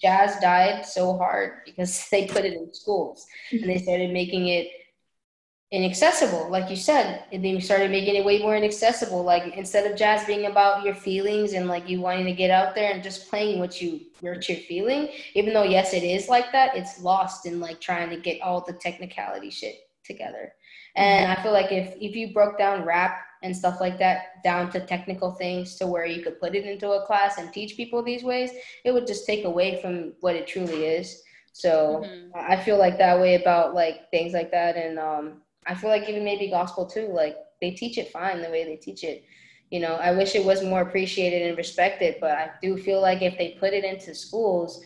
jazz 0.00 0.38
died 0.40 0.84
so 0.84 1.16
hard 1.16 1.60
because 1.64 2.08
they 2.10 2.26
put 2.26 2.44
it 2.44 2.54
in 2.54 2.72
schools 2.74 3.26
and 3.52 3.68
they 3.68 3.78
started 3.78 4.10
making 4.12 4.48
it 4.48 4.68
inaccessible. 5.74 6.48
Like 6.50 6.70
you 6.70 6.76
said 6.76 7.24
and 7.32 7.44
they 7.44 7.58
started 7.60 7.90
making 7.90 8.14
it 8.16 8.24
way 8.24 8.38
more 8.38 8.56
inaccessible. 8.56 9.22
Like 9.24 9.56
instead 9.56 9.90
of 9.90 9.96
jazz 9.98 10.24
being 10.24 10.46
about 10.46 10.84
your 10.84 10.94
feelings 10.94 11.52
and 11.54 11.66
like 11.66 11.88
you 11.88 12.00
wanting 12.00 12.26
to 12.26 12.32
get 12.32 12.50
out 12.50 12.74
there 12.74 12.92
and 12.92 13.02
just 13.02 13.28
playing 13.30 13.58
what 13.58 13.80
you 13.80 14.00
what 14.20 14.48
you're 14.48 14.58
feeling 14.58 15.08
even 15.34 15.52
though 15.52 15.64
yes 15.64 15.92
it 15.92 16.02
is 16.02 16.28
like 16.28 16.52
that 16.52 16.76
it's 16.76 17.00
lost 17.02 17.46
in 17.46 17.60
like 17.60 17.80
trying 17.80 18.10
to 18.10 18.16
get 18.16 18.40
all 18.40 18.60
the 18.60 18.72
technicality 18.74 19.50
shit 19.50 19.76
together. 20.04 20.52
And 20.96 21.30
i 21.32 21.42
feel 21.42 21.52
like 21.52 21.72
if 21.72 21.94
if 22.00 22.14
you 22.14 22.32
broke 22.32 22.56
down 22.58 22.84
rap 22.84 23.18
and 23.42 23.56
stuff 23.56 23.80
like 23.80 23.98
that 23.98 24.42
down 24.44 24.70
to 24.72 24.80
technical 24.86 25.32
things 25.32 25.76
to 25.76 25.86
where 25.86 26.06
you 26.06 26.22
could 26.22 26.40
put 26.40 26.54
it 26.54 26.64
into 26.64 26.90
a 26.92 27.04
class 27.06 27.38
and 27.38 27.52
teach 27.52 27.76
people 27.76 28.02
these 28.02 28.22
ways 28.22 28.50
it 28.84 28.92
would 28.92 29.06
just 29.06 29.26
take 29.26 29.44
away 29.44 29.80
from 29.82 30.14
what 30.20 30.36
it 30.36 30.46
truly 30.46 30.84
is. 30.86 31.22
So 31.52 32.04
Mhm. 32.04 32.30
I 32.34 32.56
feel 32.56 32.78
like 32.78 32.98
that 32.98 33.20
way 33.20 33.34
about 33.36 33.74
like 33.74 34.10
things 34.10 34.32
like 34.32 34.50
that, 34.50 34.76
and 34.76 34.98
um, 34.98 35.43
I 35.66 35.74
feel 35.74 35.90
like 35.90 36.08
even 36.08 36.24
maybe 36.24 36.48
gospel 36.48 36.86
too. 36.86 37.08
Like 37.12 37.36
they 37.60 37.70
teach 37.72 37.98
it 37.98 38.10
fine 38.10 38.42
the 38.42 38.50
way 38.50 38.64
they 38.64 38.76
teach 38.76 39.04
it. 39.04 39.24
You 39.70 39.80
know, 39.80 39.94
I 39.96 40.12
wish 40.12 40.34
it 40.34 40.44
was 40.44 40.62
more 40.62 40.82
appreciated 40.82 41.48
and 41.48 41.56
respected, 41.56 42.16
but 42.20 42.32
I 42.32 42.50
do 42.62 42.76
feel 42.76 43.00
like 43.00 43.22
if 43.22 43.36
they 43.38 43.56
put 43.58 43.72
it 43.72 43.84
into 43.84 44.14
schools, 44.14 44.84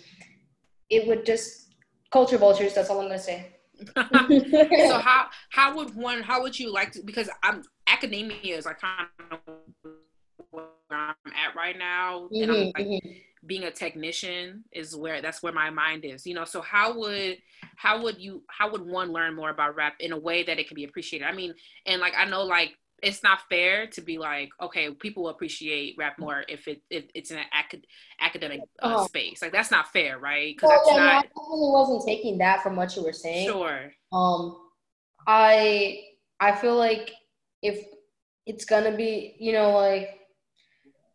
it 0.91 1.07
would 1.07 1.27
just 1.27 1.75
culture 2.11 2.39
vultures. 2.39 2.75
That's 2.75 2.91
all 2.91 3.01
I'm 3.01 3.07
gonna 3.09 3.19
say. 3.19 3.55
so 4.89 4.99
how 4.99 5.27
how 5.51 5.77
would 5.77 5.95
one 5.95 6.23
how 6.23 6.43
would 6.43 6.59
you 6.59 6.73
like 6.73 6.93
to 6.93 7.03
because 7.05 7.29
I'm 7.43 7.63
academia 7.87 8.57
is 8.57 8.67
like 8.67 8.81
kind 8.81 9.07
of 9.31 9.41
where 10.51 10.65
I'm 10.91 11.15
at 11.27 11.55
right 11.57 11.79
now 11.79 12.31
and 12.41 12.51
I'm 12.51 12.59
Mhm, 12.59 12.73
like 12.77 12.87
mhm. 12.87 13.21
being 13.47 13.65
a 13.65 13.71
technician 13.71 14.65
is 14.73 14.97
where 14.97 15.23
that's 15.23 15.43
where 15.43 15.53
my 15.53 15.71
mind 15.71 16.05
is 16.05 16.27
you 16.27 16.35
know 16.35 16.45
so 16.45 16.61
how 16.61 16.99
would 16.99 17.39
how 17.79 18.03
would 18.03 18.19
you 18.21 18.43
how 18.49 18.71
would 18.71 18.83
one 18.85 19.13
learn 19.13 19.35
more 19.35 19.51
about 19.51 19.77
rap 19.77 19.95
in 20.01 20.13
a 20.13 20.19
way 20.19 20.43
that 20.43 20.59
it 20.59 20.69
can 20.69 20.75
be 20.75 20.85
appreciated 20.85 21.25
i 21.27 21.33
mean 21.33 21.55
and 21.87 22.01
like 22.01 22.15
i 22.19 22.25
know 22.25 22.43
like 22.45 22.73
it's 23.03 23.23
not 23.23 23.41
fair 23.49 23.87
to 23.87 24.01
be 24.01 24.19
like 24.19 24.49
okay 24.61 24.91
people 24.91 25.23
will 25.25 25.31
appreciate 25.31 25.95
rap 25.99 26.19
more 26.19 26.45
if 26.49 26.67
it 26.69 26.83
if 26.91 27.05
it's 27.15 27.31
in 27.31 27.39
an 27.39 27.45
acad- 27.53 27.87
academic 28.21 28.63
uh, 28.83 28.97
Uh-huh. 28.97 28.97
space 28.97 29.41
like 29.43 29.53
that's 29.53 29.71
not 29.71 29.93
fair 29.93 30.19
right 30.19 30.55
because 30.57 30.71
Well, 30.71 30.81
yeah, 30.87 30.95
no, 30.99 31.11
I 31.11 31.15
not 31.15 31.23
definitely 31.23 31.71
wasn't 31.71 32.05
taking 32.05 32.39
that 32.39 32.63
from 32.63 32.77
what 32.77 32.97
you 32.97 33.03
were 33.05 33.13
saying. 33.13 33.49
sure 33.49 33.93
Um, 34.13 34.57
I 35.27 36.01
I 36.41 36.53
feel 36.57 36.77
like 36.77 37.13
if 37.63 37.85
it's 38.47 38.65
gonna 38.65 38.97
be, 38.97 39.37
you 39.39 39.53
know, 39.53 39.73
like 39.73 40.11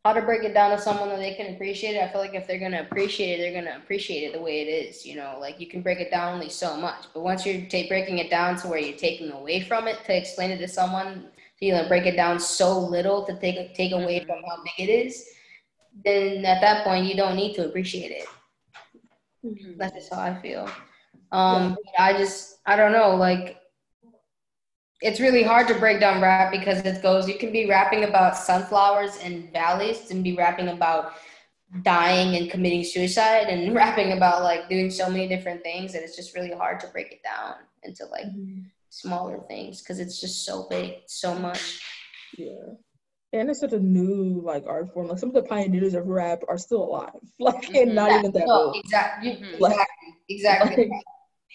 how 0.04 0.14
to 0.14 0.22
break 0.22 0.44
it 0.44 0.54
down 0.54 0.72
to 0.72 0.82
someone 0.82 1.10
that 1.10 1.20
they 1.20 1.34
can 1.36 1.54
appreciate 1.54 1.96
it. 1.96 2.04
I 2.04 2.10
feel 2.12 2.20
like 2.22 2.34
if 2.34 2.46
they're 2.48 2.60
gonna 2.60 2.82
appreciate 2.82 3.36
it, 3.36 3.38
they're 3.42 3.62
gonna 3.62 3.78
appreciate 3.78 4.24
it 4.28 4.34
the 4.34 4.42
way 4.42 4.62
it 4.62 4.66
is. 4.70 5.06
You 5.06 5.16
know, 5.16 5.38
like 5.40 5.60
you 5.60 5.68
can 5.68 5.82
break 5.82 6.00
it 6.00 6.12
down 6.12 6.34
only 6.36 6.50
so 6.50 6.76
much, 6.76 7.06
but 7.14 7.22
once 7.24 7.46
you're 7.46 7.62
ta- 7.70 7.88
breaking 7.88 8.20
it 8.20 8.30
down 8.30 8.58
to 8.58 8.68
where 8.68 8.80
you're 8.80 8.98
taking 8.98 9.32
away 9.32 9.62
from 9.62 9.88
it 9.88 10.04
to 10.06 10.16
explain 10.18 10.52
it 10.52 10.58
to 10.60 10.68
someone, 10.68 11.30
to, 11.60 11.66
you 11.66 11.72
know, 11.74 11.88
break 11.88 12.06
it 12.06 12.16
down 12.18 12.40
so 12.40 12.80
little 12.80 13.26
to 13.26 13.40
take 13.40 13.74
take 13.76 13.94
away 13.94 14.20
Mhm. 14.20 14.28
from 14.28 14.38
how 14.48 14.58
big 14.64 14.90
it 14.90 14.92
is, 14.92 15.26
then 16.04 16.46
at 16.46 16.62
that 16.62 16.84
point 16.84 17.06
you 17.06 17.16
don't 17.16 17.36
need 17.36 17.56
to 17.56 17.66
appreciate 17.66 18.12
it. 18.12 18.28
That's 19.78 19.94
just 19.94 20.14
how 20.14 20.22
I 20.22 20.42
feel. 20.42 20.70
Um, 21.32 21.76
I 21.98 22.14
just, 22.14 22.60
I 22.66 22.76
don't 22.76 22.92
know, 22.92 23.16
like, 23.16 23.58
it's 25.04 25.20
really 25.20 25.44
hard 25.44 25.68
to 25.68 25.76
break 25.76 26.00
down 26.00 26.22
rap 26.22 26.52
because 26.52 26.80
it 26.80 27.02
goes, 27.04 27.28
you 27.28 27.38
can 27.38 27.52
be 27.52 27.66
rapping 27.68 28.06
about 28.06 28.38
sunflowers 28.38 29.18
and 29.18 29.52
valleys 29.52 30.10
and 30.12 30.24
be 30.24 30.34
rapping 30.36 30.70
about 30.70 31.14
dying 31.82 32.36
and 32.38 32.50
committing 32.50 32.84
suicide 32.84 33.48
and 33.50 33.76
rapping 33.82 34.14
about 34.14 34.44
like 34.44 34.70
doing 34.70 34.90
so 34.90 35.10
many 35.10 35.28
different 35.28 35.62
things 35.64 35.94
and 35.96 36.04
it's 36.04 36.16
just 36.16 36.36
really 36.36 36.52
hard 36.54 36.80
to 36.80 36.88
break 36.88 37.12
it 37.12 37.22
down 37.24 37.56
into 37.84 38.06
like 38.06 38.26
smaller 38.90 39.40
things 39.50 39.82
because 39.82 40.00
it's 40.00 40.22
just 40.22 40.46
so 40.46 40.68
big, 40.70 40.94
so 41.08 41.34
much. 41.36 41.82
Yeah. 42.38 42.76
And 43.34 43.50
it's 43.50 43.60
such 43.60 43.74
a 43.74 43.80
new 43.80 44.42
like 44.46 44.64
art 44.68 44.94
form. 44.94 45.08
Like 45.08 45.18
some 45.20 45.30
of 45.30 45.36
the 45.36 45.42
pioneers 45.44 45.96
of 45.96 46.06
rap 46.08 46.44
are 46.48 46.58
still 46.58 46.84
alive. 46.84 47.10
Like 47.40 47.74
and 47.76 47.96
not 47.96 48.12
Yeah, 48.12 48.20
even 48.20 48.32
that 48.34 48.48
no, 48.48 48.54
old. 48.54 48.76
exactly, 48.78 49.32
Mhm. 49.32 49.60
Like- 49.60 49.88
exactly. 50.30 50.88
Like, 50.90 51.04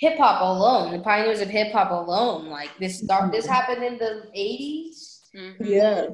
hip 0.01 0.16
hop 0.19 0.41
alone, 0.43 0.93
the 0.93 1.01
pioneers 1.01 1.41
of 1.41 1.49
hip 1.49 1.73
hop 1.73 1.91
alone, 1.91 2.49
like 2.49 2.70
this 2.79 3.01
start, 3.01 3.33
this 3.33 3.47
happened 3.47 3.83
in 3.85 3.99
the 3.99 4.31
eighties. 4.35 5.29
Mhm. 5.35 5.57
yeah. 5.61 6.07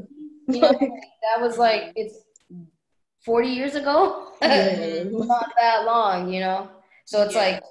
You 0.49 0.61
know, 0.61 0.73
that 0.73 1.41
was 1.41 1.57
like 1.59 1.93
it's 1.97 2.17
forty 3.25 3.49
years 3.49 3.75
ago. 3.75 4.29
Yeah. 4.43 5.05
Not 5.11 5.53
that 5.57 5.85
long, 5.87 6.33
you 6.33 6.41
know. 6.41 6.69
So 7.07 7.23
it's 7.23 7.35
Yeah. 7.35 7.41
like, 7.45 7.63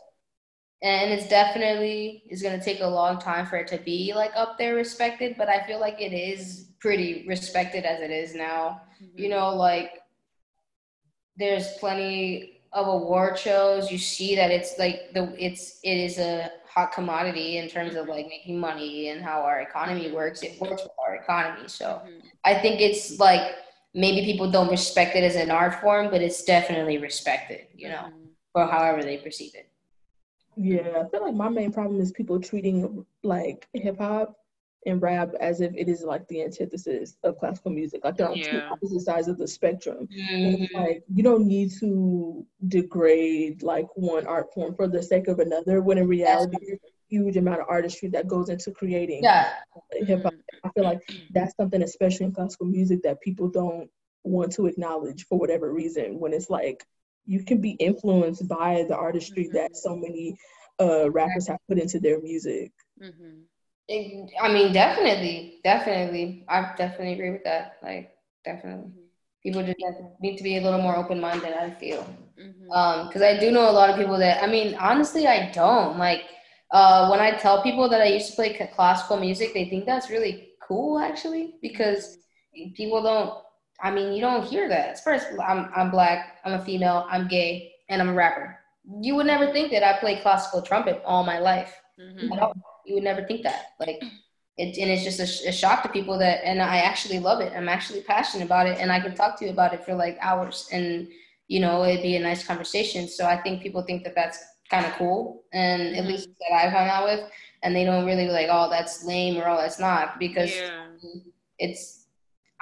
and 0.82 1.12
it's 1.14 1.28
definitely 1.28 2.24
is 2.30 2.42
gonna 2.42 2.64
take 2.64 2.80
a 2.82 2.88
long 2.88 3.20
time 3.20 3.46
for 3.46 3.58
it 3.58 3.68
to 3.68 3.78
be 3.78 4.14
like 4.16 4.32
up 4.36 4.58
there 4.58 4.76
respected. 4.76 5.36
But 5.38 5.50
I 5.50 5.66
feel 5.68 5.80
like 5.80 6.00
it 6.02 6.14
is 6.14 6.72
pretty 6.80 7.26
respected 7.28 7.86
as 7.86 8.02
it 8.02 8.10
is 8.12 8.34
now. 8.34 8.82
You 9.16 9.30
know, 9.30 9.56
like 9.56 9.92
there's 11.38 11.74
plenty 11.80 12.62
of 12.74 12.88
award 12.88 13.38
shows. 13.38 13.92
You 13.92 13.98
see 13.98 14.36
that 14.36 14.52
it's 14.52 14.78
like 14.80 15.14
the 15.14 15.34
it's 15.38 15.80
it 15.84 15.98
is 15.98 16.18
a 16.18 16.52
hot 16.68 16.92
commodity 16.92 17.58
in 17.58 17.70
terms 17.70 17.96
of 17.96 18.08
like 18.08 18.28
making 18.28 18.60
money 18.60 19.10
and 19.10 19.24
how 19.24 19.42
our 19.42 19.62
economy 19.62 20.12
works. 20.12 20.42
It 20.42 20.60
works 20.60 20.82
with 20.84 20.92
our 21.06 21.16
economy. 21.16 21.68
So 21.68 22.02
Mhm. 22.06 22.22
I 22.44 22.56
think 22.56 22.82
it's 22.82 23.20
like 23.20 23.56
maybe 23.94 24.26
people 24.26 24.50
don't 24.50 24.70
respect 24.70 25.16
it 25.16 25.24
as 25.24 25.36
an 25.36 25.52
art 25.52 25.76
form, 25.82 26.10
but 26.10 26.22
it's 26.22 26.44
definitely 26.44 26.98
respected, 26.98 27.68
you 27.76 27.90
know, 27.90 28.06
Mhm. 28.10 28.30
for 28.52 28.66
however 28.66 29.04
they 29.04 29.18
perceive 29.18 29.54
it. 29.56 29.70
Yeah, 30.56 31.04
I 31.04 31.10
feel 31.10 31.22
like 31.22 31.36
my 31.36 31.50
main 31.50 31.72
problem 31.72 32.00
is 32.02 32.12
people 32.12 32.40
treating 32.40 33.06
like 33.24 33.68
hip 33.74 33.98
hop 34.00 34.38
and 34.86 35.02
rap 35.02 35.34
as 35.40 35.62
if 35.62 35.74
it 35.76 35.88
is 35.90 36.04
like 36.04 36.28
the 36.28 36.42
antithesis 36.44 37.16
of 37.24 37.38
classical 37.40 37.72
music. 37.72 38.04
Like 38.04 38.18
they're 38.18 38.30
on 38.30 38.42
two 38.42 38.62
opposite 38.72 39.02
sides 39.02 39.28
of 39.28 39.38
the 39.38 39.48
spectrum. 39.48 40.08
Mm-hmm. 40.08 40.46
And 40.46 40.56
it's 40.62 40.74
like 40.74 41.04
you 41.14 41.24
don't 41.24 41.48
need 41.48 41.72
to 41.80 42.46
degrade 42.68 43.64
like 43.64 43.88
one 43.96 44.26
art 44.28 44.54
form 44.54 44.76
for 44.76 44.88
the 44.88 45.02
sake 45.04 45.28
of 45.28 45.40
another 45.40 45.82
when 45.82 45.98
in 45.98 46.08
reality 46.08 46.58
there's 46.66 46.80
a 46.84 46.92
huge 47.10 47.38
amount 47.38 47.62
of 47.62 47.68
artistry 47.70 48.10
that 48.10 48.28
goes 48.28 48.50
into 48.50 48.72
creating 48.72 49.24
Yeah, 49.24 49.54
hip 49.92 50.24
hop. 50.24 50.34
I 50.64 50.70
feel 50.70 50.84
like 50.84 51.02
that's 51.32 51.56
something 51.56 51.82
especially 51.82 52.26
in 52.28 52.34
classical 52.34 52.66
music 52.68 53.04
that 53.04 53.22
people 53.22 53.50
don't 53.50 53.90
want 54.24 54.54
to 54.54 54.68
acknowledge 54.68 55.26
for 55.28 55.38
whatever 55.38 55.72
reason 55.72 56.20
when 56.20 56.34
it's 56.34 56.50
like 56.50 56.86
you 57.26 57.44
can 57.44 57.62
be 57.62 57.72
influenced 57.72 58.48
by 58.48 58.86
the 58.88 58.96
artistry 58.96 59.50
that 59.54 59.76
so 59.76 59.96
many 59.96 60.38
uh 60.80 61.10
rappers 61.12 61.48
have 61.48 61.60
put 61.68 61.78
into 61.80 62.00
their 62.00 62.20
music. 62.22 62.72
Mhm. 63.02 63.44
It- 63.88 64.32
I 64.42 64.52
mean, 64.52 64.72
definitely, 64.74 65.60
definitely. 65.64 66.46
I 66.48 66.74
definitely 66.78 67.14
agree 67.14 67.32
with 67.32 67.44
that. 67.44 67.78
Like, 67.82 68.16
definitely. 68.46 68.92
People 69.42 69.64
just 69.64 69.78
need 70.22 70.38
to 70.38 70.44
be 70.44 70.58
a 70.58 70.62
little 70.62 70.82
more 70.82 70.96
open 70.96 71.20
minded, 71.20 71.54
I 71.54 71.72
feel. 71.72 72.06
Mhm. 72.38 72.72
Um, 72.74 73.08
because 73.08 73.22
I 73.22 73.38
do 73.38 73.52
know 73.52 73.70
a 73.70 73.72
lot 73.72 73.90
of 73.90 73.98
people 73.98 74.18
that, 74.18 74.42
I 74.42 74.48
mean, 74.48 74.76
honestly, 74.76 75.28
I 75.28 75.52
don't. 75.52 75.98
Like, 75.98 76.24
uh, 76.72 77.08
when 77.10 77.20
I 77.20 77.32
tell 77.32 77.62
people 77.62 77.90
that 77.90 78.02
I 78.02 78.06
used 78.06 78.30
to 78.32 78.36
play 78.36 78.54
classical 78.74 79.18
music, 79.18 79.54
they 79.54 79.66
think 79.66 79.86
that's 79.86 80.10
really 80.10 80.54
cool, 80.62 80.98
actually, 81.00 81.56
because 81.62 82.18
people 82.76 83.04
don't, 83.04 83.44
I 83.82 83.92
mean, 83.92 84.14
you 84.14 84.22
don't 84.22 84.46
hear 84.46 84.70
that. 84.70 85.04
First, 85.04 85.28
I'm, 85.46 85.70
I'm 85.76 85.92
black, 85.92 86.38
I'm 86.46 86.54
a 86.54 86.64
female, 86.64 87.06
I'm 87.10 87.28
gay, 87.28 87.74
and 87.90 88.02
I'm 88.02 88.10
a 88.10 88.14
rapper. 88.14 88.58
You 89.02 89.16
would 89.16 89.26
never 89.28 89.52
think 89.52 89.72
that 89.72 89.84
I 89.84 90.00
played 90.00 90.22
classical 90.22 90.62
trumpet 90.62 91.02
all 91.06 91.24
my 91.26 91.40
life. 91.40 91.82
Mhm. 92.00 92.30
You 92.86 92.96
would 92.96 93.04
never 93.04 93.24
think 93.24 93.44
that. 93.44 93.74
Like, 93.80 94.02
it, 94.58 94.78
and 94.78 94.92
it's 94.92 95.04
just 95.04 95.20
a, 95.20 95.26
sh- 95.26 95.46
a 95.48 95.52
shock 95.52 95.84
to 95.84 95.90
people 95.90 96.18
that, 96.20 96.46
and 96.46 96.62
I 96.62 96.78
actually 96.78 97.20
love 97.20 97.42
it. 97.42 97.54
I'm 97.56 97.70
actually 97.70 98.02
passionate 98.02 98.46
about 98.46 98.68
it, 98.68 98.78
and 98.80 98.92
I 98.92 99.00
can 99.00 99.16
talk 99.16 99.38
to 99.40 99.46
you 99.46 99.52
about 99.52 99.74
it 99.74 99.84
for 99.86 99.94
like 99.96 100.18
hours, 100.22 100.70
and 100.72 101.08
you 101.48 101.60
know, 101.60 101.84
it'd 101.84 102.02
be 102.02 102.16
a 102.16 102.22
nice 102.22 102.46
conversation. 102.46 103.08
So 103.08 103.26
I 103.26 103.36
think 103.42 103.62
people 103.62 103.82
think 103.84 104.04
that 104.04 104.16
that's 104.16 104.44
kind 104.70 104.86
of 104.86 104.94
cool, 104.94 105.44
and 105.54 105.96
at 105.96 106.04
Mhm. 106.04 106.08
least 106.08 106.30
that 106.40 106.54
I've 106.56 106.72
hung 106.72 106.88
out 106.88 107.06
with, 107.06 107.30
and 107.64 107.76
they 107.76 107.84
don't 107.86 108.06
really 108.06 108.28
like, 108.28 108.48
oh, 108.50 108.70
that's 108.70 109.04
lame 109.06 109.38
or 109.38 109.48
oh, 109.48 109.58
that's 109.58 109.80
not, 109.80 110.20
because 110.20 110.52
Yeah. 110.52 110.86
it's. 111.60 112.03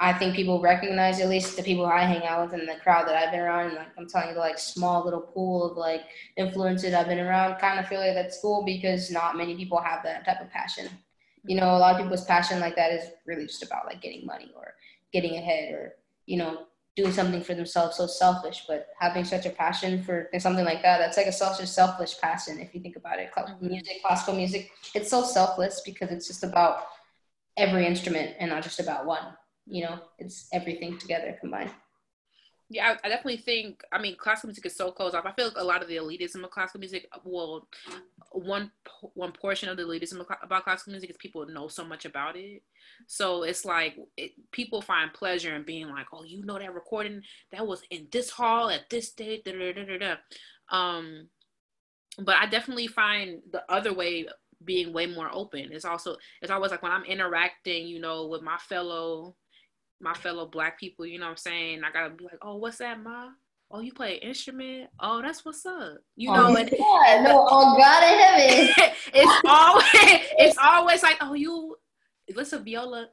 I 0.02 0.12
think 0.12 0.34
people 0.34 0.60
recognize 0.60 1.20
at 1.20 1.28
least 1.28 1.56
the 1.56 1.62
people 1.62 1.86
I 1.86 2.00
hang 2.00 2.24
out 2.24 2.44
with 2.44 2.58
and 2.58 2.68
the 2.68 2.74
crowd 2.74 3.06
that 3.06 3.14
I've 3.14 3.30
been 3.30 3.38
around. 3.38 3.66
And 3.66 3.76
like 3.76 3.86
I'm 3.96 4.08
telling 4.08 4.30
you, 4.30 4.34
the 4.34 4.40
like 4.40 4.58
small 4.58 5.04
little 5.04 5.20
pool 5.20 5.70
of 5.70 5.76
like 5.76 6.02
influences 6.36 6.92
I've 6.92 7.06
been 7.06 7.20
around, 7.20 7.60
kind 7.60 7.78
of 7.78 7.86
feel 7.86 8.00
like 8.00 8.14
that's 8.14 8.40
cool 8.40 8.64
because 8.64 9.12
not 9.12 9.36
many 9.36 9.54
people 9.54 9.80
have 9.80 10.02
that 10.02 10.24
type 10.24 10.40
of 10.40 10.50
passion. 10.50 10.88
You 11.44 11.54
know, 11.54 11.76
a 11.76 11.78
lot 11.78 11.94
of 11.94 12.02
people's 12.02 12.24
passion 12.24 12.58
like 12.58 12.74
that 12.74 12.90
is 12.90 13.10
really 13.26 13.46
just 13.46 13.62
about 13.62 13.86
like 13.86 14.02
getting 14.02 14.26
money 14.26 14.50
or 14.56 14.74
getting 15.12 15.36
ahead 15.36 15.72
or 15.72 15.94
you 16.26 16.36
know 16.36 16.66
doing 16.96 17.12
something 17.12 17.40
for 17.40 17.54
themselves. 17.54 17.96
So 17.96 18.08
selfish, 18.08 18.64
but 18.66 18.88
having 18.98 19.24
such 19.24 19.46
a 19.46 19.50
passion 19.50 20.02
for 20.02 20.28
something 20.36 20.64
like 20.64 20.82
that, 20.82 20.98
that's 20.98 21.16
like 21.16 21.26
a 21.26 21.32
selfish, 21.32 21.70
selfish 21.70 22.18
passion 22.20 22.58
if 22.58 22.74
you 22.74 22.80
think 22.80 22.96
about 22.96 23.20
it. 23.20 23.30
Mhm. 23.32 23.62
Music, 23.62 24.02
classical 24.02 24.34
music, 24.34 24.72
it's 24.96 25.10
so 25.10 25.22
selfless 25.22 25.80
because 25.84 26.10
it's 26.10 26.26
just 26.26 26.42
about 26.42 26.88
every 27.56 27.86
instrument 27.86 28.34
and 28.40 28.50
not 28.50 28.64
just 28.64 28.80
about 28.80 29.06
one. 29.06 29.36
You 29.66 29.84
know, 29.84 30.00
it's 30.18 30.48
everything 30.52 30.98
together 30.98 31.36
combined. 31.40 31.70
Yeah, 32.72 32.94
I, 33.04 33.06
I 33.06 33.08
definitely 33.10 33.36
think. 33.36 33.82
I 33.92 34.00
mean, 34.00 34.16
classical 34.16 34.48
music 34.48 34.66
is 34.66 34.76
so 34.76 34.90
closed 34.90 35.14
off. 35.14 35.26
I 35.26 35.32
feel 35.32 35.48
like 35.48 35.56
a 35.58 35.64
lot 35.64 35.82
of 35.82 35.88
the 35.88 35.96
elitism 35.96 36.42
of 36.42 36.50
classical 36.50 36.80
music. 36.80 37.06
Well, 37.24 37.68
one 38.30 38.70
one 39.14 39.32
portion 39.32 39.68
of 39.68 39.76
the 39.76 39.82
elitism 39.82 40.24
about 40.42 40.64
classical 40.64 40.92
music 40.92 41.10
is 41.10 41.16
people 41.18 41.46
know 41.46 41.68
so 41.68 41.84
much 41.84 42.06
about 42.06 42.36
it. 42.36 42.62
So 43.06 43.42
it's 43.42 43.64
like 43.64 43.96
it, 44.16 44.32
people 44.52 44.80
find 44.80 45.12
pleasure 45.12 45.54
in 45.54 45.64
being 45.64 45.88
like, 45.88 46.06
"Oh, 46.12 46.24
you 46.24 46.44
know 46.44 46.58
that 46.58 46.74
recording 46.74 47.22
that 47.52 47.66
was 47.66 47.82
in 47.90 48.08
this 48.10 48.30
hall 48.30 48.70
at 48.70 48.88
this 48.88 49.12
date." 49.12 49.44
Da, 49.44 49.52
da, 49.52 49.72
da, 49.72 49.84
da, 49.84 49.98
da. 49.98 50.16
Um, 50.76 51.28
but 52.18 52.36
I 52.36 52.46
definitely 52.46 52.86
find 52.86 53.40
the 53.50 53.70
other 53.70 53.92
way 53.92 54.26
being 54.64 54.92
way 54.92 55.06
more 55.06 55.28
open. 55.32 55.72
It's 55.72 55.84
also 55.84 56.16
it's 56.40 56.50
always 56.50 56.70
like 56.70 56.82
when 56.82 56.92
I'm 56.92 57.04
interacting, 57.04 57.86
you 57.86 58.00
know, 58.00 58.26
with 58.28 58.42
my 58.42 58.56
fellow 58.56 59.36
my 60.02 60.14
fellow 60.14 60.46
black 60.46 60.78
people, 60.78 61.06
you 61.06 61.18
know 61.18 61.26
what 61.26 61.32
I'm 61.32 61.36
saying? 61.36 61.82
I 61.84 61.92
gotta 61.92 62.10
be 62.10 62.24
like, 62.24 62.38
oh, 62.42 62.56
what's 62.56 62.78
that, 62.78 63.02
ma? 63.02 63.28
Oh, 63.70 63.80
you 63.80 63.92
play 63.92 64.16
an 64.16 64.28
instrument? 64.28 64.90
Oh, 65.00 65.22
that's 65.22 65.44
what's 65.44 65.64
up. 65.64 65.98
You 66.16 66.30
oh, 66.30 66.34
know, 66.34 66.56
and 66.56 66.70
yeah, 66.78 67.22
no, 67.22 67.46
oh 67.48 67.76
God 67.78 68.02
in 68.04 68.18
heaven. 68.18 68.94
it's 69.14 69.42
always 69.46 70.26
it's 70.38 70.58
always 70.58 71.02
like, 71.02 71.16
oh, 71.22 71.34
you 71.34 71.76
listen 72.34 72.64
viola. 72.64 73.08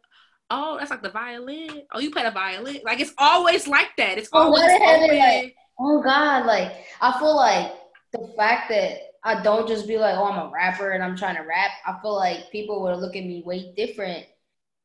Oh, 0.50 0.78
that's 0.78 0.90
like 0.92 1.04
the 1.04 1.12
violin. 1.12 1.84
Oh, 1.94 2.00
you 2.00 2.12
play 2.12 2.24
the 2.24 2.32
violin. 2.32 2.82
Like 2.84 3.00
it's 3.00 3.14
always 3.18 3.68
like 3.68 3.90
that. 3.98 4.18
It's 4.18 4.30
Oh, 4.34 4.46
always 4.46 4.64
heaven, 4.64 5.18
like- 5.18 5.56
Oh 5.80 6.02
God, 6.02 6.46
like 6.46 6.74
I 7.00 7.18
feel 7.20 7.36
like 7.36 7.72
the 8.12 8.34
fact 8.36 8.70
that 8.70 8.98
I 9.24 9.42
don't 9.42 9.68
just 9.68 9.88
be 9.88 9.98
like, 9.98 10.16
oh, 10.18 10.26
I'm 10.26 10.48
a 10.48 10.52
rapper 10.52 10.92
and 10.92 11.04
I'm 11.04 11.16
trying 11.16 11.36
to 11.36 11.44
rap. 11.44 11.72
I 11.86 11.98
feel 12.02 12.16
like 12.16 12.52
people 12.52 12.82
would 12.82 12.98
look 12.98 13.16
at 13.16 13.24
me 13.24 13.44
way 13.46 13.74
different. 13.78 14.26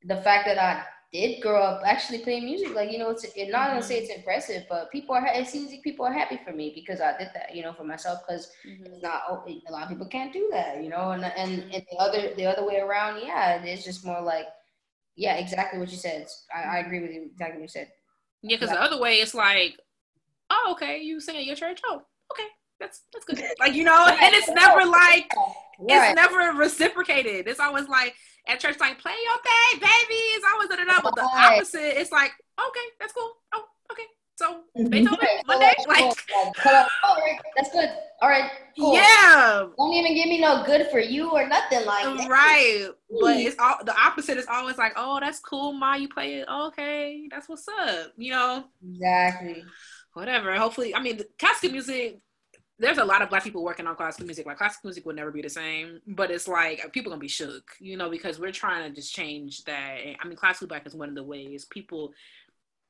The 0.05 0.17
fact 0.17 0.47
that 0.47 0.59
I 0.59 0.85
did 1.15 1.41
grow 1.41 1.63
up 1.63 1.83
actually 1.87 2.19
playing 2.19 2.45
music, 2.45 2.75
like 2.75 2.91
you 2.91 2.99
know, 2.99 3.11
it's 3.11 3.23
it, 3.23 3.49
not 3.49 3.69
gonna 3.69 3.81
say 3.83 3.99
it's 3.99 4.13
impressive, 4.13 4.65
but 4.69 4.91
people 4.91 5.15
are. 5.15 5.25
It 5.25 5.47
seems 5.47 5.71
like 5.71 5.83
people 5.85 6.05
are 6.05 6.13
happy 6.13 6.41
for 6.45 6.53
me 6.53 6.73
because 6.75 7.01
I 7.01 7.17
did 7.17 7.29
that, 7.35 7.55
you 7.55 7.63
know, 7.63 7.73
for 7.73 7.85
myself. 7.85 8.19
Because 8.27 8.51
Mhm. 8.67 8.87
it's 8.87 9.01
not 9.01 9.23
oh, 9.31 9.45
a 9.47 9.73
lot 9.73 9.85
of 9.85 9.91
people 9.91 10.09
can't 10.09 10.33
do 10.33 10.49
that, 10.51 10.83
you 10.83 10.91
know. 10.91 11.13
And 11.13 11.25
and 11.25 11.73
and 11.73 11.85
the 11.89 11.97
other 11.99 12.35
the 12.35 12.45
other 12.45 12.67
way 12.67 12.81
around, 12.81 13.23
yeah, 13.25 13.63
it's 13.63 13.85
just 13.85 14.05
more 14.05 14.21
like, 14.21 14.47
yeah, 15.15 15.37
exactly 15.37 15.79
what 15.79 15.91
you 15.91 15.97
said. 15.97 16.27
I, 16.53 16.63
I 16.63 16.79
agree 16.79 17.01
with 17.01 17.13
you 17.13 17.31
exactly 17.31 17.59
what 17.59 17.63
you 17.63 17.69
said. 17.69 17.93
Yeah, 18.43 18.57
because 18.57 18.71
the 18.71 18.83
other 18.83 18.99
way 18.99 19.21
it's 19.21 19.35
like, 19.35 19.79
oh, 20.51 20.71
okay, 20.73 20.99
you 21.01 21.21
sing 21.21 21.37
at 21.37 21.47
your 21.47 21.57
church. 21.57 21.81
Oh, 21.87 22.03
okay, 22.33 22.49
that's 22.85 23.03
that's 23.13 23.25
good. 23.25 23.43
Like 23.59 23.75
you 23.75 23.85
know, 23.85 24.07
and 24.09 24.35
it's 24.35 24.49
never 24.49 24.85
like 24.87 25.33
Right. 25.77 26.11
it's 26.13 26.15
never 26.15 26.57
reciprocated. 26.57 27.49
It's 27.49 27.59
always 27.61 27.89
like 27.89 28.15
at 28.47 28.61
church, 28.61 28.79
like 28.79 28.99
play 29.01 29.15
your 29.25 29.39
thing, 29.43 29.81
baby. 29.81 30.21
It's 30.37 30.47
always 30.53 30.69
da 30.69 30.77
da 30.77 30.85
da. 30.85 31.01
But 31.03 31.15
the 31.17 31.23
Right. 31.23 31.57
opposite, 31.57 31.99
it's 32.01 32.13
like 32.13 32.33
okay, 32.61 32.87
that's 33.01 33.13
cool. 33.13 33.33
Oh, 33.53 33.65
okay. 33.91 34.05
So 34.37 34.63
Mhm. 34.77 34.91
Beethoven 34.91 35.19
Right, 35.21 35.43
Monday, 35.47 35.65
like, 35.65 35.87
like 35.89 35.99
cool, 35.99 36.53
like, 36.65 36.87
all 37.05 37.17
right, 37.17 37.39
that's 37.57 37.71
good. 37.73 37.89
All 38.21 38.29
right, 38.29 38.51
cool. 38.79 38.95
yeah, 38.95 39.67
Don't 39.77 39.93
even 39.93 40.15
give 40.15 40.27
me 40.27 40.41
no 40.41 40.65
good 40.65 40.89
for 40.91 40.99
you 40.99 41.31
or 41.31 41.47
nothing 41.47 41.85
like 41.87 42.03
that. 42.05 42.29
right. 42.29 42.89
But 43.21 43.37
it's 43.37 43.57
all 43.59 43.77
the 43.85 43.95
opposite 43.97 44.37
is 44.39 44.47
always 44.49 44.77
like, 44.79 44.93
oh, 44.97 45.19
that's 45.21 45.41
cool, 45.41 45.73
ma. 45.73 45.95
You 45.95 46.09
play 46.09 46.35
it. 46.41 46.49
Okay, 46.49 47.29
that's 47.31 47.49
what's 47.49 47.67
up. 47.69 48.13
You 48.17 48.33
know, 48.33 48.65
Exactly. 48.93 49.65
whatever. 50.15 50.55
Hopefully, 50.57 50.95
I 50.95 51.01
mean, 51.01 51.17
the 51.19 51.27
classical 51.39 51.71
music. 51.71 52.21
There's 52.79 52.99
a 52.99 53.05
lot 53.05 53.23
of 53.23 53.31
black 53.31 53.45
people 53.45 53.63
working 53.63 53.87
on 53.87 53.95
classical 53.95 54.27
music. 54.27 54.47
Like 54.47 54.59
classical 54.59 54.89
music 54.89 55.07
will 55.07 55.15
never 55.15 55.31
be 55.31 55.43
the 55.43 55.49
same, 55.49 56.01
but 56.09 56.31
it's 56.31 56.49
like 56.49 56.93
people 56.93 57.11
gonna 57.11 57.21
be 57.21 57.29
shook, 57.29 57.71
you 57.79 57.97
know, 57.97 58.11
because 58.11 58.41
we're 58.41 58.53
trying 58.53 58.89
to 58.89 58.95
just 58.95 59.15
change 59.15 59.65
that. 59.65 59.99
I 60.21 60.27
mean, 60.27 60.37
classical 60.37 60.67
black 60.67 60.87
is 60.87 60.95
one 60.95 61.09
of 61.09 61.15
the 61.15 61.23
ways 61.23 61.65
people 61.65 62.13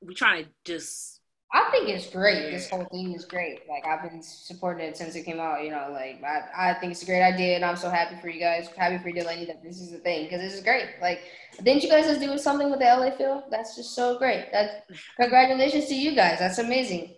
we 0.00 0.14
trying 0.14 0.44
to 0.44 0.50
just 0.64 1.20
I 1.54 1.70
think 1.70 1.88
it's 1.88 2.10
great. 2.10 2.50
This 2.50 2.68
whole 2.68 2.84
thing 2.86 3.14
is 3.14 3.24
great. 3.24 3.60
Like 3.68 3.86
I've 3.86 4.02
been 4.02 4.20
supporting 4.20 4.88
it 4.88 4.96
since 4.96 5.14
it 5.14 5.22
came 5.22 5.38
out. 5.38 5.62
You 5.62 5.70
know, 5.70 5.88
like 5.92 6.20
I, 6.24 6.70
I 6.70 6.74
think 6.74 6.90
it's 6.90 7.02
a 7.04 7.06
great 7.06 7.22
idea, 7.22 7.54
and 7.54 7.64
I'm 7.64 7.76
so 7.76 7.88
happy 7.88 8.16
for 8.20 8.28
you 8.28 8.40
guys. 8.40 8.68
Happy 8.76 8.98
for 8.98 9.12
Delaney 9.12 9.44
that 9.44 9.62
this 9.62 9.80
is 9.80 9.92
the 9.92 9.98
thing 9.98 10.24
because 10.24 10.40
this 10.40 10.52
is 10.52 10.64
great. 10.64 10.86
Like, 11.00 11.20
didn't 11.62 11.84
you 11.84 11.88
guys 11.88 12.06
just 12.06 12.20
do 12.20 12.36
something 12.38 12.70
with 12.70 12.80
the 12.80 12.86
LA 12.86 13.16
Phil? 13.16 13.44
That's 13.52 13.76
just 13.76 13.94
so 13.94 14.18
great. 14.18 14.50
That 14.50 14.86
congratulations 15.20 15.86
to 15.86 15.94
you 15.94 16.16
guys. 16.16 16.40
That's 16.40 16.58
amazing. 16.58 17.14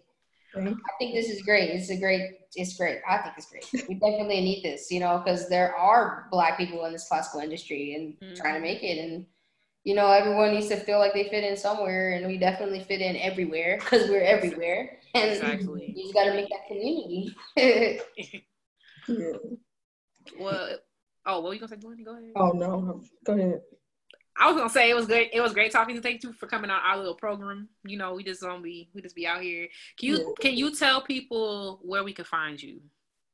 Thank 0.55 0.69
I 0.69 0.93
think 0.99 1.15
this 1.15 1.31
is 1.31 1.41
great. 1.41 1.71
It's 1.71 1.89
a 1.89 1.99
great. 1.99 2.23
It's 2.57 2.77
great. 2.77 2.99
I 3.09 3.19
think 3.19 3.35
it's 3.37 3.51
great. 3.51 3.89
We 3.89 3.95
definitely 3.95 4.41
need 4.41 4.65
this. 4.65 4.91
You 4.91 5.01
know, 5.01 5.23
because 5.25 5.49
there 5.49 5.77
are 5.77 6.27
black 6.31 6.59
people 6.59 6.85
in 6.87 6.93
this 6.93 7.09
classical 7.09 7.41
industry 7.41 7.95
and 7.95 8.37
trying 8.37 8.55
to 8.55 8.61
mm-hmm. 8.61 8.63
make 8.63 8.83
it 8.83 8.99
and 8.99 9.27
you 9.87 9.95
know, 9.95 10.11
everyone 10.11 10.53
needs 10.53 10.67
to 10.67 10.77
feel 10.77 10.99
like 10.99 11.15
they 11.15 11.29
fit 11.29 11.45
in 11.45 11.57
somewhere, 11.57 12.15
and 12.15 12.27
we 12.27 12.39
definitely 12.39 12.83
fit 12.83 13.01
in 13.01 13.15
everywhere 13.19 13.79
because 13.79 14.11
we're 14.11 14.21
everywhere. 14.21 14.99
And 15.15 15.31
Exactly. 15.31 15.95
you 15.97 16.03
just 16.03 16.13
got 16.13 16.25
to 16.25 16.33
make 16.35 16.49
that 16.51 16.67
community. 16.67 17.37
Yeah. 19.09 19.37
Well, 20.41 20.79
oh, 21.27 21.41
what 21.41 21.45
were 21.45 21.55
you 21.55 21.61
gonna 21.61 21.69
say, 21.69 21.77
Delaney? 21.77 22.03
Go 22.03 22.17
ahead. 22.17 22.33
Oh 22.35 22.51
no, 22.51 22.81
no. 22.81 23.03
Go 23.25 23.35
ahead. 23.35 23.61
I 24.39 24.47
was 24.49 24.57
gonna 24.57 24.71
say 24.71 24.91
it 24.91 24.95
was 24.95 25.07
great. 25.07 25.31
It 25.33 25.41
was 25.41 25.53
great 25.55 25.73
talking 25.73 25.97
to. 25.97 26.03
Thank 26.03 26.23
you 26.23 26.33
for 26.33 26.47
coming 26.47 26.71
on 26.71 26.81
our 26.85 26.97
little 26.99 27.15
program. 27.15 27.69
You 27.85 27.97
know, 27.99 28.15
we 28.15 28.23
just 28.25 28.41
gonna 28.43 28.61
be 28.61 28.89
we 28.95 29.03
just 29.03 29.15
be 29.17 29.27
out 29.27 29.41
here. 29.43 29.69
Can 29.99 30.09
you 30.11 30.35
can 30.41 30.55
you 30.55 30.75
tell 30.75 31.01
people 31.01 31.81
where 31.83 32.05
we 32.05 32.13
can 32.13 32.25
find 32.25 32.61
you? 32.63 32.81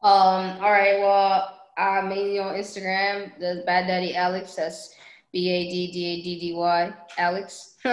um, 0.03 0.59
all 0.61 0.71
right. 0.71 0.99
Well, 0.99 1.59
I'm 1.79 2.09
mainly 2.09 2.39
on 2.39 2.55
Instagram. 2.55 3.39
The 3.39 3.63
Bad 3.67 3.87
Daddy 3.87 4.15
Alex. 4.15 4.55
That's 4.57 4.95
B 5.33 5.49
A 5.49 5.65
D 5.71 5.91
D 5.93 6.05
A 6.07 6.23
D 6.23 6.41
D 6.41 6.53
Y 6.55 6.93
Alex. 7.19 7.77
Come 7.83 7.93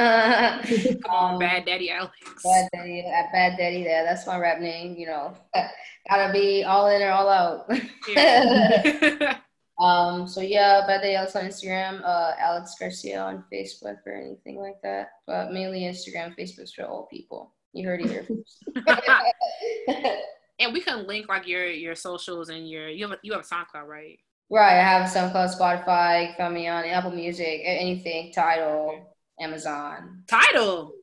on, 1.10 1.34
Um, 1.36 1.40
Bad 1.40 1.66
Daddy 1.66 1.90
Alex. 1.90 2.14
Bad 2.44 2.70
Daddy, 2.74 3.00
at 3.02 3.32
Bad 3.32 3.58
Daddy, 3.58 3.84
there. 3.84 4.04
That's 4.04 4.28
my 4.28 4.38
rap 4.38 4.60
name. 4.60 4.96
You 4.98 5.08
know, 5.08 5.38
gotta 6.10 6.32
be 6.34 6.64
all 6.64 6.88
in 6.88 7.02
or 7.02 7.10
all 7.12 7.30
out. 7.30 7.72
Yeah. 8.08 9.38
Um, 9.80 10.28
so 10.28 10.42
yeah, 10.42 10.86
Bad 10.86 11.02
Daddy 11.02 11.16
Alex 11.16 11.36
on 11.36 11.46
Instagram, 11.46 12.02
uh, 12.04 12.34
Alex 12.38 12.76
Garcia 12.80 13.22
on 13.22 13.46
Facebook 13.52 13.98
or 14.06 14.14
anything 14.14 14.60
like 14.60 14.82
that. 14.84 15.12
But 15.26 15.52
mainly 15.54 15.82
Instagram, 15.82 16.38
Facebook's 16.38 16.74
for 16.74 16.86
old 16.86 17.10
people. 17.10 17.54
You 17.72 17.88
heard 17.88 18.02
it 18.02 18.10
here 18.10 18.28
and 20.60 20.74
we 20.74 20.82
can 20.82 21.08
link 21.08 21.30
like 21.30 21.48
your 21.48 21.68
your 21.68 21.96
socials 21.96 22.50
and 22.50 22.70
your 22.70 22.90
you 22.90 23.08
have 23.08 23.14
a, 23.14 23.20
you 23.24 23.32
have 23.32 23.42
a 23.42 23.46
SoundCloud, 23.46 23.88
right? 23.88 24.20
right, 24.50 24.80
I 24.80 24.84
have 24.84 25.10
SoundCloud, 25.10 25.58
Spotify, 25.58 26.36
found 26.36 26.56
me 26.56 26.68
on 26.68 26.84
Apple 26.86 27.12
Music, 27.12 27.62
anything, 27.64 28.32
Tidal, 28.34 29.16
Amazon. 29.40 30.24
Tidal. 30.28 30.94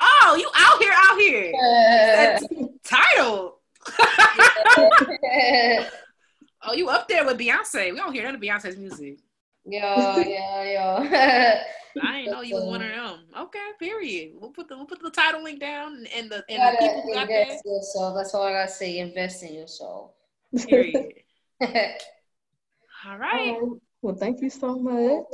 Oh, 0.00 0.36
you 0.38 0.48
out 0.54 0.78
here, 0.82 0.92
out 0.96 1.18
here. 1.18 2.68
Tidal. 2.84 3.58
oh, 6.66 6.72
you 6.72 6.88
up 6.88 7.08
there 7.08 7.24
with 7.24 7.38
Beyonce? 7.38 7.92
We 7.92 7.98
don't 7.98 8.12
hear 8.12 8.24
none 8.24 8.34
of 8.34 8.40
Beyonce's 8.40 8.76
music. 8.76 9.18
yo, 9.64 10.16
yo, 10.18 10.62
yo. 10.62 11.08
I 12.02 12.12
didn't 12.18 12.32
know 12.32 12.42
you 12.42 12.56
was 12.56 12.64
one 12.64 12.82
of 12.82 12.88
them. 12.88 13.20
Okay, 13.38 13.70
period. 13.78 14.32
We'll 14.38 14.50
put 14.50 14.68
the 14.68 14.76
we'll 14.76 14.86
put 14.86 15.00
the 15.02 15.10
Tidal 15.10 15.42
link 15.42 15.60
down 15.60 16.06
and 16.14 16.30
the 16.30 16.44
and 16.48 16.56
the 16.56 16.56
gotta 16.56 16.76
people 16.78 17.02
who 17.02 17.14
got 17.14 17.28
that. 17.28 17.40
invest 17.42 17.64
yourself. 17.64 18.16
That's 18.16 18.34
all 18.34 18.42
I 18.42 18.52
gotta 18.52 18.70
say. 18.70 18.98
Invest 18.98 19.42
in 19.42 19.54
yourself. 19.54 20.10
Period. 20.68 21.12
All 23.06 23.18
right. 23.18 23.56
Um, 23.56 23.80
well, 24.02 24.14
thank 24.14 24.40
you 24.42 24.50
so 24.50 24.78
much. 24.78 25.24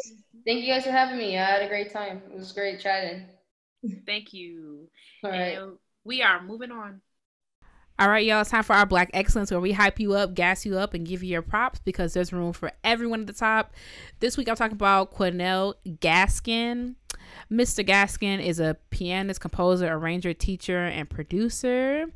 Thank 0.46 0.62
you 0.64 0.72
guys 0.72 0.84
for 0.84 0.90
having 0.90 1.18
me. 1.18 1.36
I 1.38 1.44
had 1.44 1.62
a 1.62 1.68
great 1.68 1.92
time. 1.92 2.22
It 2.30 2.36
was 2.36 2.52
great 2.52 2.80
chatting. 2.80 3.26
Thank 4.06 4.32
you. 4.32 4.88
All 5.24 5.30
right. 5.30 5.58
And 5.58 5.78
we 6.04 6.22
are 6.22 6.42
moving 6.42 6.70
on. 6.70 7.00
All 7.98 8.08
right, 8.08 8.24
y'all. 8.24 8.40
It's 8.40 8.50
time 8.50 8.62
for 8.62 8.72
our 8.72 8.86
Black 8.86 9.10
Excellence 9.12 9.50
where 9.50 9.60
we 9.60 9.72
hype 9.72 10.00
you 10.00 10.14
up, 10.14 10.34
gas 10.34 10.64
you 10.64 10.78
up, 10.78 10.94
and 10.94 11.06
give 11.06 11.22
you 11.22 11.28
your 11.28 11.42
props 11.42 11.78
because 11.78 12.14
there's 12.14 12.32
room 12.32 12.52
for 12.52 12.72
everyone 12.82 13.20
at 13.20 13.26
the 13.26 13.32
top. 13.34 13.74
This 14.18 14.36
week 14.36 14.48
I'm 14.48 14.56
talking 14.56 14.74
about 14.74 15.10
Cornell 15.10 15.74
Gaskin. 15.86 16.94
Mr. 17.50 17.86
Gaskin 17.86 18.44
is 18.44 18.60
a 18.60 18.78
pianist, 18.90 19.40
composer, 19.40 19.92
arranger, 19.92 20.32
teacher, 20.32 20.86
and 20.86 21.08
producer 21.08 22.06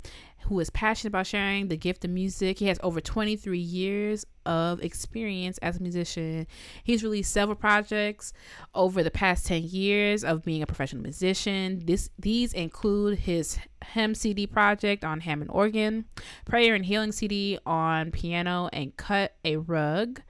who 0.49 0.61
is 0.61 0.71
passionate 0.71 1.11
about 1.11 1.27
sharing 1.27 1.69
the 1.69 1.77
gift 1.77 2.05
of 2.05 2.11
music. 2.11 2.59
He 2.59 2.67
has 2.67 2.79
over 2.83 3.01
23 3.01 3.59
years 3.59 4.25
of 4.45 4.81
experience 4.81 5.59
as 5.59 5.79
a 5.79 5.83
musician. 5.83 6.47
He's 6.85 7.03
released 7.03 7.33
several 7.33 7.57
projects 7.57 8.33
over 8.75 9.03
the 9.03 9.11
past 9.11 9.47
10 9.47 9.65
years 9.65 10.23
of 10.23 10.45
being 10.45 10.63
a 10.63 10.67
professional 10.67 11.03
musician. 11.03 11.83
This 11.85 12.11
these 12.19 12.53
include 12.53 13.21
his 13.21 13.59
Hem 13.83 14.15
CD 14.15 14.47
project 14.47 15.05
on 15.05 15.21
Hammond 15.21 15.51
organ, 15.53 16.05
Prayer 16.45 16.75
and 16.75 16.87
Healing 16.87 17.13
CD 17.13 17.59
on 17.67 18.13
piano 18.13 18.69
and 18.73 18.97
Cut 18.97 19.35
a 19.45 19.57
Rug, 19.57 20.23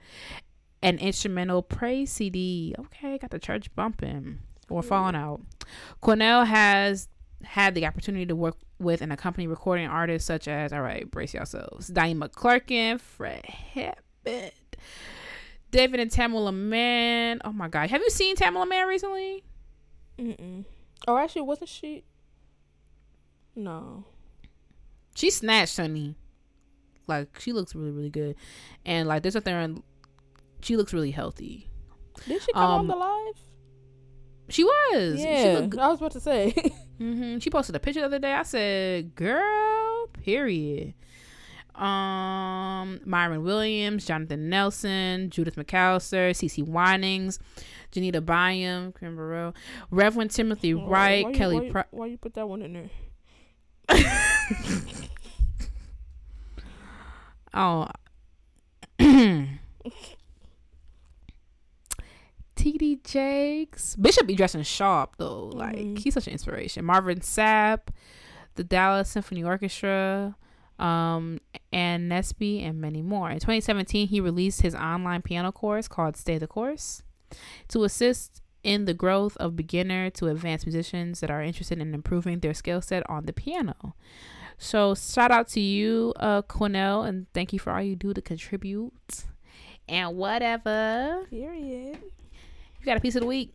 an 0.81 0.97
instrumental 0.97 1.61
praise 1.61 2.11
CD. 2.11 2.73
Okay, 2.79 3.19
got 3.19 3.29
the 3.29 3.39
church 3.39 3.73
bumping 3.75 4.39
or 4.67 4.81
falling 4.81 5.15
out. 5.15 5.41
Cornell 6.01 6.45
has 6.45 7.07
had 7.43 7.75
the 7.75 7.85
opportunity 7.85 8.25
to 8.25 8.35
work 8.35 8.57
with 8.79 9.01
and 9.01 9.13
accompany 9.13 9.47
recording 9.47 9.87
artists 9.87 10.25
such 10.27 10.47
as, 10.47 10.73
all 10.73 10.81
right, 10.81 11.09
brace 11.09 11.33
yourselves, 11.33 11.87
Diane 11.87 12.19
McClurkin, 12.19 12.99
Fred 12.99 13.43
Hebbett, 13.45 14.51
David 15.71 15.99
and 15.99 16.11
Tamela 16.11 16.53
Mann. 16.53 17.41
Oh 17.45 17.51
my 17.51 17.67
God. 17.67 17.89
Have 17.89 18.01
you 18.01 18.09
seen 18.09 18.35
Tamela 18.35 18.67
Mann 18.67 18.87
recently? 18.87 19.43
Mm-mm. 20.17 20.65
Oh, 21.07 21.17
actually, 21.17 21.43
wasn't 21.43 21.69
she? 21.69 22.03
No. 23.55 24.05
She 25.15 25.29
snatched, 25.29 25.77
honey. 25.77 26.15
Like, 27.07 27.39
she 27.39 27.53
looks 27.53 27.73
really, 27.75 27.91
really 27.91 28.09
good. 28.09 28.35
And, 28.85 29.07
like, 29.07 29.23
there's 29.23 29.35
a 29.35 29.41
thing, 29.41 29.83
she 30.61 30.75
looks 30.75 30.93
really 30.93 31.11
healthy. 31.11 31.69
Did 32.27 32.41
she 32.41 32.51
come 32.53 32.63
on 32.63 32.79
Um, 32.81 32.87
the 32.87 32.95
live? 32.95 33.35
She 34.49 34.63
was. 34.63 35.19
She 35.19 35.25
Yeah, 35.27 35.53
looked 35.59 35.71
good. 35.71 35.79
I 35.79 35.87
was 35.89 35.99
about 35.99 36.11
to 36.13 36.19
say. 36.21 36.51
hmm 36.97 37.37
She 37.39 37.49
posted 37.49 37.75
a 37.75 37.79
picture 37.79 37.99
the 38.01 38.05
other 38.07 38.19
day. 38.19 38.33
I 38.33 38.43
said, 38.43 39.13
"Girl, 39.15 40.07
period." 40.23 40.93
Um, 41.75 42.99
Myron 43.05 43.43
Williams, 43.43 44.05
Jonathan 44.07 44.49
Nelson, 44.49 45.29
Judith 45.29 45.55
McAllister, 45.57 46.31
CeCe 46.31 46.65
Winans, 46.67 47.37
Janita 47.91 48.25
Byam, 48.25 48.93
Kim 48.99 49.15
Burrell, 49.15 49.53
Reverend 49.91 50.31
Timothy 50.31 50.73
Why- 50.73 50.87
Wright, 50.89 51.23
why 51.25 51.29
you- 51.31 51.35
Kelly. 51.37 51.55
Why, 51.57 51.63
you- 51.65 51.71
Pri- 51.71 51.83
why 51.91 52.05
you 52.07 52.17
put 52.17 52.33
that 52.33 52.49
one 52.49 52.61
in 52.63 52.73
there? 52.73 52.89
oh. 57.53 57.87
TD 62.71 63.03
Jakes. 63.03 63.95
Bishop 63.95 64.27
be 64.27 64.35
dressing 64.35 64.63
sharp 64.63 65.15
though. 65.17 65.45
Like 65.53 65.77
Mhm. 65.77 65.99
he's 65.99 66.13
such 66.13 66.27
an 66.27 66.33
inspiration. 66.33 66.83
Marvin 66.85 67.19
Sapp, 67.19 67.87
the 68.55 68.63
Dallas 68.63 69.09
Symphony 69.09 69.43
Orchestra, 69.43 70.35
um, 70.79 71.39
Ann 71.71 72.09
Nesby, 72.09 72.61
and 72.61 72.79
many 72.81 73.01
more. 73.01 73.29
In 73.31 73.39
2017, 73.39 74.07
he 74.07 74.19
released 74.19 74.61
his 74.61 74.75
online 74.75 75.21
piano 75.21 75.51
course 75.51 75.87
called 75.87 76.17
Stay 76.17 76.37
the 76.37 76.47
Course 76.47 77.03
to 77.69 77.83
assist 77.83 78.41
in 78.63 78.85
the 78.85 78.93
growth 78.93 79.37
of 79.37 79.55
beginner 79.55 80.09
to 80.09 80.27
advanced 80.27 80.65
musicians 80.65 81.19
that 81.21 81.31
are 81.31 81.41
interested 81.41 81.79
in 81.79 81.93
improving 81.93 82.39
their 82.39 82.53
skill 82.53 82.81
set 82.81 83.07
on 83.09 83.25
the 83.25 83.33
piano. 83.33 83.95
So 84.57 84.93
shout 84.95 85.31
out 85.31 85.47
to 85.49 85.59
you, 85.59 86.13
uh, 86.17 86.41
Cornell, 86.41 87.03
and 87.03 87.27
thank 87.33 87.53
you 87.53 87.59
for 87.59 87.71
all 87.71 87.81
you 87.81 87.95
do 87.95 88.13
to 88.13 88.21
contribute. 88.21 89.25
And 89.87 90.17
whatever. 90.17 91.25
Period. 91.29 91.99
Got 92.87 92.95
a 92.95 93.01
piece 93.01 93.15
of 93.17 93.21
the 93.21 93.27
week. 93.27 93.53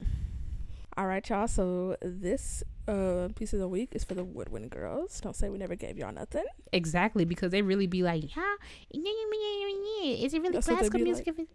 All 0.94 1.06
right, 1.06 1.26
y'all. 1.26 1.48
So 1.48 1.96
this 2.02 2.62
uh 2.86 3.30
piece 3.34 3.54
of 3.54 3.60
the 3.60 3.68
week 3.68 3.88
is 3.92 4.04
for 4.04 4.12
the 4.12 4.24
Woodwind 4.24 4.68
girls. 4.68 5.22
Don't 5.22 5.34
say 5.34 5.48
we 5.48 5.56
never 5.56 5.74
gave 5.74 5.96
y'all 5.96 6.12
nothing. 6.12 6.44
Exactly, 6.70 7.24
because 7.24 7.50
they 7.50 7.62
really 7.62 7.86
be 7.86 8.02
like, 8.02 8.24
huh? 8.34 8.56
Is 8.90 10.34
it 10.34 10.42
really 10.42 10.52
That's 10.52 10.66
classical 10.66 11.00
music? 11.00 11.28
if 11.28 11.38
it-" 11.38 11.48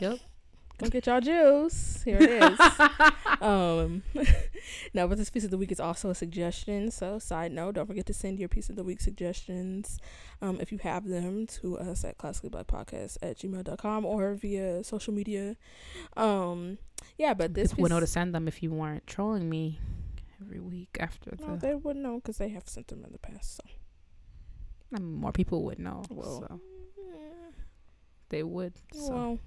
Yep. 0.00 0.18
Come 0.82 0.90
get 0.90 1.06
y'all 1.06 1.20
juice. 1.20 2.02
Here 2.04 2.18
it 2.20 2.42
is. 2.42 2.60
um, 3.40 4.02
now, 4.94 5.06
but 5.06 5.16
this 5.16 5.30
piece 5.30 5.44
of 5.44 5.52
the 5.52 5.58
week 5.58 5.70
is 5.70 5.78
also 5.78 6.10
a 6.10 6.14
suggestion. 6.14 6.90
So, 6.90 7.20
side 7.20 7.52
note, 7.52 7.76
don't 7.76 7.86
forget 7.86 8.04
to 8.06 8.14
send 8.14 8.40
your 8.40 8.48
piece 8.48 8.68
of 8.68 8.74
the 8.74 8.82
week 8.82 9.00
suggestions, 9.00 9.98
um, 10.40 10.60
if 10.60 10.72
you 10.72 10.78
have 10.78 11.06
them, 11.08 11.46
to 11.46 11.78
us 11.78 12.04
at 12.04 12.18
classicallyblackpodcast 12.18 13.18
at 13.22 13.38
gmail.com 13.38 14.04
or 14.04 14.34
via 14.34 14.82
social 14.82 15.14
media. 15.14 15.56
Um, 16.16 16.78
yeah, 17.16 17.32
but 17.32 17.54
this 17.54 17.70
People 17.70 17.82
would 17.82 17.90
know 17.92 18.00
to 18.00 18.06
send 18.06 18.34
them 18.34 18.48
if 18.48 18.60
you 18.60 18.72
weren't 18.72 19.06
trolling 19.06 19.48
me 19.48 19.78
every 20.40 20.58
week 20.58 20.96
after 20.98 21.36
no, 21.38 21.54
the. 21.54 21.68
they 21.68 21.74
wouldn't 21.76 22.04
know 22.04 22.16
because 22.16 22.38
they 22.38 22.48
have 22.48 22.68
sent 22.68 22.88
them 22.88 23.04
in 23.04 23.12
the 23.12 23.18
past. 23.18 23.56
So, 23.56 23.62
I 24.96 24.98
mean, 24.98 25.14
more 25.14 25.32
people 25.32 25.62
would 25.62 25.78
know. 25.78 26.02
Well, 26.10 26.40
so 26.48 26.54
mm, 26.54 27.52
they 28.30 28.42
would. 28.42 28.74
So 28.92 29.12
well, 29.12 29.38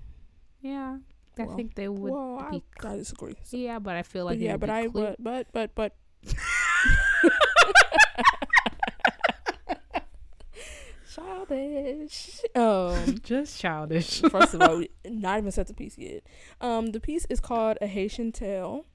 yeah, 0.61 0.97
I 1.39 1.43
well, 1.43 1.55
think 1.55 1.75
they 1.75 1.87
would 1.87 2.11
well, 2.11 2.39
I, 2.39 2.49
be. 2.51 2.63
I 2.83 2.95
disagree. 2.95 3.35
So, 3.43 3.57
yeah, 3.57 3.79
but 3.79 3.95
I 3.95 4.03
feel 4.03 4.25
like 4.25 4.37
it 4.37 4.43
yeah, 4.43 4.57
but 4.57 4.69
I, 4.69 4.87
clear- 4.87 5.15
but, 5.19 5.47
but, 5.51 5.73
but, 5.75 5.95
but, 6.23 6.33
Childish. 11.15 12.41
Um, 12.55 13.19
Just 13.23 13.59
childish. 13.59 14.21
first 14.29 14.53
of 14.53 14.61
all, 14.61 14.83
not 15.05 15.39
even 15.39 15.51
set 15.51 15.67
the 15.67 15.73
piece 15.73 15.97
yet. 15.97 16.23
Um, 16.59 16.87
the 16.87 16.99
piece 16.99 17.25
is 17.29 17.39
called 17.39 17.77
A 17.81 17.87
Haitian 17.87 18.31
Tale. 18.31 18.85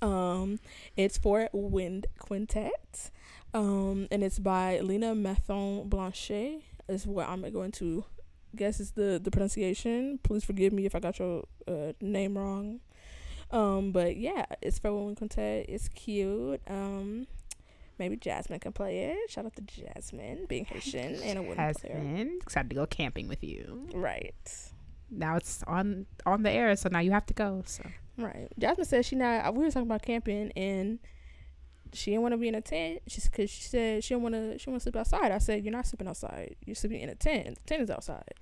Um, 0.00 0.60
it's 0.96 1.18
for 1.18 1.48
Wind 1.52 2.06
Quintet. 2.18 3.10
Um, 3.52 4.08
and 4.10 4.22
it's 4.22 4.38
by 4.38 4.80
Lena 4.80 5.14
Mathon 5.14 5.88
Blanchet. 5.88 6.62
Is 6.88 7.06
what 7.06 7.28
I'm 7.28 7.42
going 7.50 7.72
to 7.72 8.04
guess 8.56 8.80
is 8.80 8.92
the 8.92 9.20
the 9.22 9.30
pronunciation. 9.30 10.18
Please 10.22 10.44
forgive 10.44 10.72
me 10.72 10.86
if 10.86 10.94
I 10.94 11.00
got 11.00 11.18
your 11.18 11.44
uh, 11.68 11.92
name 12.00 12.36
wrong. 12.36 12.80
Um, 13.50 13.92
but 13.92 14.16
yeah, 14.16 14.46
it's 14.60 14.78
for 14.78 14.92
Wind 14.92 15.16
Quintet. 15.18 15.66
It's 15.68 15.88
cute. 15.88 16.60
Um, 16.66 17.26
maybe 17.98 18.16
Jasmine 18.16 18.58
can 18.58 18.72
play 18.72 19.04
it. 19.04 19.30
Shout 19.30 19.46
out 19.46 19.54
to 19.56 19.62
Jasmine, 19.62 20.46
being 20.48 20.64
Haitian 20.64 21.22
and 21.22 21.38
a 21.38 21.42
wooden 21.42 21.56
player. 21.56 21.94
Jasmine, 21.94 22.38
excited 22.42 22.70
to 22.70 22.74
go 22.74 22.86
camping 22.86 23.28
with 23.28 23.44
you. 23.44 23.86
Right. 23.94 24.34
Now 25.10 25.36
it's 25.36 25.62
on 25.64 26.06
on 26.24 26.42
the 26.42 26.50
air, 26.50 26.74
so 26.74 26.88
now 26.90 26.98
you 26.98 27.12
have 27.12 27.26
to 27.26 27.34
go. 27.34 27.62
So 27.66 27.84
Right. 28.18 28.48
Jasmine 28.58 28.86
said 28.86 29.04
she 29.04 29.16
not. 29.16 29.54
We 29.54 29.64
were 29.64 29.70
talking 29.70 29.88
about 29.88 30.02
camping, 30.02 30.50
and 30.56 30.98
she 31.92 32.10
didn't 32.12 32.22
want 32.22 32.32
to 32.32 32.38
be 32.38 32.48
in 32.48 32.54
a 32.54 32.60
tent. 32.60 33.00
She's 33.06 33.28
because 33.28 33.50
she 33.50 33.62
said 33.64 34.02
she 34.02 34.14
didn't 34.14 34.22
want 34.22 34.34
to. 34.34 34.58
She 34.58 34.70
want 34.70 34.80
to 34.80 34.84
sleep 34.84 34.96
outside. 34.96 35.30
I 35.30 35.38
said 35.38 35.64
you're 35.64 35.72
not 35.72 35.86
sleeping 35.86 36.08
outside. 36.08 36.56
You're 36.64 36.74
sleeping 36.74 37.00
in 37.00 37.08
a 37.08 37.14
tent. 37.14 37.58
The 37.58 37.66
tent 37.66 37.82
is 37.82 37.90
outside. 37.90 38.34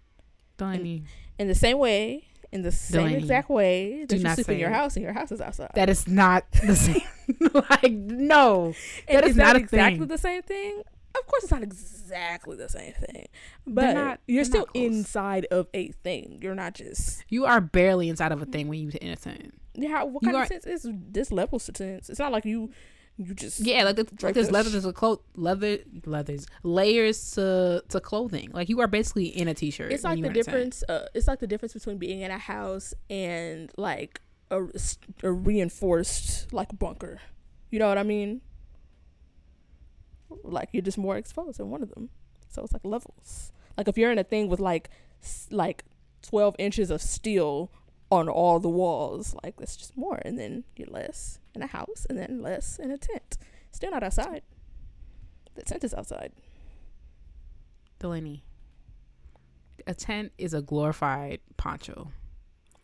Delaney, 0.56 1.04
In 1.38 1.48
the 1.48 1.54
same 1.54 1.78
way, 1.78 2.24
in 2.52 2.62
the 2.62 2.70
same 2.72 3.00
Delaney, 3.02 3.16
exact 3.18 3.50
way 3.50 4.00
that 4.00 4.08
do 4.10 4.16
you 4.16 4.22
not 4.22 4.34
sleep 4.36 4.48
in 4.50 4.58
your 4.58 4.70
house, 4.70 4.96
and 4.96 5.02
your 5.02 5.12
house 5.12 5.32
is 5.32 5.40
outside. 5.40 5.70
that 5.74 5.88
is 5.90 6.06
not 6.06 6.44
the 6.64 6.76
same. 6.76 7.00
like 7.70 7.90
no, 7.92 8.74
And 9.08 9.16
that 9.18 9.24
is 9.24 9.30
it's 9.30 9.36
not 9.38 9.56
a 9.56 9.58
exactly 9.58 9.98
thing. 10.00 10.08
the 10.08 10.18
same 10.18 10.42
thing. 10.42 10.82
Of 11.16 11.26
course, 11.28 11.44
it's 11.44 11.52
not 11.52 11.62
exactly 11.62 12.56
the 12.56 12.68
same 12.68 12.92
thing, 12.92 13.26
but 13.66 13.94
not- 13.94 14.20
you're 14.26 14.44
still 14.44 14.66
not 14.66 14.74
inside 14.76 15.44
of 15.46 15.68
a 15.72 15.88
thing. 16.02 16.38
You're 16.42 16.54
not 16.56 16.74
just 16.74 17.24
you 17.28 17.44
are 17.46 17.60
barely 17.60 18.08
inside 18.08 18.32
of 18.32 18.42
a 18.42 18.46
thing 18.46 18.68
when 18.68 18.80
you 18.80 18.90
innocent. 19.00 19.54
yeah. 19.74 20.02
What 20.02 20.22
kind 20.24 20.36
are- 20.36 20.42
of 20.42 20.48
sense 20.48 20.66
is 20.66 20.86
this 20.92 21.30
level 21.32 21.56
of 21.56 21.62
sense? 21.62 22.10
It's 22.10 22.18
not 22.18 22.32
like 22.32 22.44
you, 22.44 22.70
you 23.16 23.32
just 23.34 23.60
Yeah, 23.60 23.84
like, 23.84 23.96
the, 23.96 24.06
like 24.22 24.34
there's 24.34 24.48
in 24.48 24.52
leather, 24.54 24.70
sh- 24.80 24.84
a 24.84 24.92
clo- 24.92 25.22
leather, 25.36 25.78
leathers, 26.04 26.46
layers 26.62 27.30
to 27.32 27.82
to 27.88 28.00
clothing. 28.00 28.50
Like 28.52 28.68
you 28.68 28.80
are 28.80 28.88
basically 28.88 29.26
in 29.26 29.46
a 29.48 29.54
t-shirt. 29.54 29.92
it's 29.92 30.04
like 30.04 30.20
the 30.20 30.24
in 30.26 30.30
a 30.30 30.34
tent. 30.34 30.44
difference 30.46 30.84
uh, 30.88 31.06
it's 31.14 31.28
like 31.28 31.38
the 31.40 31.46
difference 31.46 31.74
between 31.74 31.98
being 31.98 32.20
in 32.22 32.30
a 32.30 32.38
house 32.38 32.92
and 33.08 33.70
like 33.76 34.20
a, 34.50 34.62
a 35.22 35.32
reinforced 35.32 36.52
like 36.52 36.76
bunker 36.78 37.20
you 37.70 37.78
know 37.78 37.88
what 37.88 37.98
i 37.98 38.02
mean 38.02 38.40
like 40.42 40.68
you're 40.72 40.82
just 40.82 40.98
more 40.98 41.16
exposed 41.16 41.58
in 41.60 41.70
one 41.70 41.82
of 41.82 41.90
them 41.94 42.10
so 42.48 42.62
it's 42.62 42.72
like 42.72 42.84
levels 42.84 43.52
like 43.76 43.88
if 43.88 43.96
you're 43.96 44.12
in 44.12 44.18
a 44.18 44.24
thing 44.24 44.48
with 44.48 44.60
like 44.60 44.90
s- 45.22 45.48
like 45.50 45.84
12 46.22 46.56
inches 46.58 46.90
of 46.90 47.00
steel 47.00 47.70
on 48.10 48.28
all 48.28 48.60
the 48.60 48.68
walls 48.68 49.34
like 49.42 49.56
that's 49.56 49.76
just 49.76 49.96
more 49.96 50.20
and 50.24 50.38
then 50.38 50.64
you're 50.76 50.88
less 50.88 51.38
in 51.54 51.62
a 51.62 51.66
house 51.66 52.06
and 52.08 52.18
then 52.18 52.40
less 52.42 52.78
in 52.78 52.90
a 52.90 52.98
tent 52.98 53.38
still 53.70 53.90
not 53.90 54.02
outside 54.02 54.42
the 55.54 55.62
tent 55.62 55.84
is 55.84 55.94
outside 55.94 56.32
Delaney. 58.00 58.44
A 59.86 59.94
tent 59.94 60.32
is 60.36 60.52
a 60.52 60.60
glorified 60.60 61.40
poncho. 61.56 62.10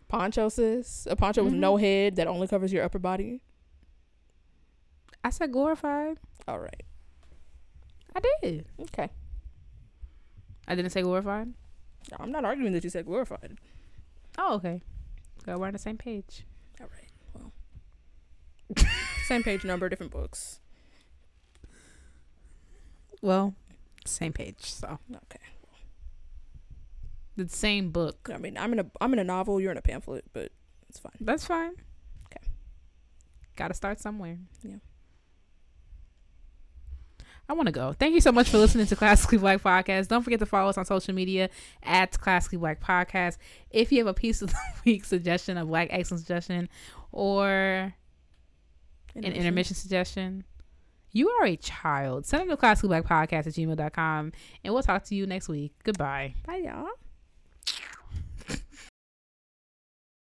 poncho 0.08 0.48
sis 0.48 1.06
a 1.10 1.16
poncho 1.16 1.42
with 1.44 1.52
Mm-hmm. 1.52 1.60
no 1.60 1.76
head 1.76 2.16
that 2.16 2.26
only 2.26 2.46
covers 2.48 2.72
your 2.72 2.84
upper 2.84 2.98
body 2.98 3.40
I 5.22 5.30
said 5.30 5.52
glorified. 5.52 6.18
all 6.48 6.58
right 6.60 6.82
I 8.14 8.20
did. 8.42 8.66
okay 8.82 9.10
I 10.68 10.74
didn't 10.74 10.90
say 10.92 11.02
glorified. 11.02 11.52
i'm 12.18 12.30
not 12.32 12.44
arguing 12.44 12.72
that 12.72 12.84
you 12.84 12.90
said 12.90 13.04
glorified 13.06 13.58
Oh, 14.38 14.54
okay. 14.54 14.80
We're 15.44 15.66
on 15.66 15.72
the 15.72 15.78
same 15.78 15.98
page. 15.98 16.46
All 18.78 18.84
right 18.84 18.86
well 18.86 19.02
same 19.24 19.42
page 19.42 19.64
number 19.64 19.88
different 19.88 20.12
books 20.12 20.60
Well, 23.22 23.54
same 24.06 24.32
page. 24.32 24.56
So 24.60 24.98
okay 25.14 25.38
the 27.36 27.48
same 27.48 27.90
book. 27.90 28.28
i 28.34 28.36
mean 28.36 28.58
i'm 28.58 28.72
in 28.72 28.80
a 28.80 28.86
i'm 29.00 29.12
in 29.14 29.18
a 29.18 29.24
novel 29.24 29.60
you're 29.60 29.70
in 29.72 29.78
a 29.78 29.82
pamphlet 29.82 30.24
but 30.32 30.50
it's 30.88 30.98
fine 30.98 31.12
That's 31.20 31.44
fine. 31.46 31.72
Okay. 32.26 32.46
Got 33.56 33.68
to 33.68 33.74
start 33.74 34.00
somewhere. 34.00 34.38
Yeah. 34.62 34.76
I 37.48 37.52
want 37.52 37.66
to 37.66 37.72
go. 37.72 37.92
Thank 37.92 38.14
you 38.14 38.20
so 38.20 38.30
much 38.32 38.48
for 38.48 38.58
listening 38.58 38.86
to 38.86 38.96
Classically 38.96 39.38
Black 39.38 39.60
Podcast. 39.62 40.08
Don't 40.08 40.22
forget 40.22 40.38
to 40.40 40.46
follow 40.46 40.68
us 40.70 40.78
on 40.78 40.84
social 40.84 41.14
media 41.14 41.48
at 41.82 42.18
Classically 42.20 42.58
Black 42.58 42.80
Podcast. 42.80 43.38
If 43.70 43.90
you 43.92 43.98
have 43.98 44.06
a 44.06 44.14
piece 44.14 44.42
of 44.42 44.50
the 44.52 44.56
week 44.84 45.04
suggestion, 45.04 45.56
a 45.56 45.64
Black 45.64 45.88
excellence 45.90 46.22
suggestion, 46.22 46.68
or 47.12 47.94
an 49.14 49.24
intermission 49.24 49.76
suggestion, 49.76 50.44
you 51.12 51.28
are 51.28 51.46
a 51.46 51.56
child. 51.56 52.26
Send 52.26 52.48
them 52.48 52.56
to 52.56 52.56
Podcast 53.04 53.46
at 53.46 53.54
gmail.com 53.54 54.32
and 54.64 54.74
we'll 54.74 54.82
talk 54.82 55.04
to 55.04 55.14
you 55.14 55.26
next 55.26 55.48
week. 55.48 55.72
Goodbye. 55.84 56.34
bye 56.46 56.56
y'all 56.56 56.88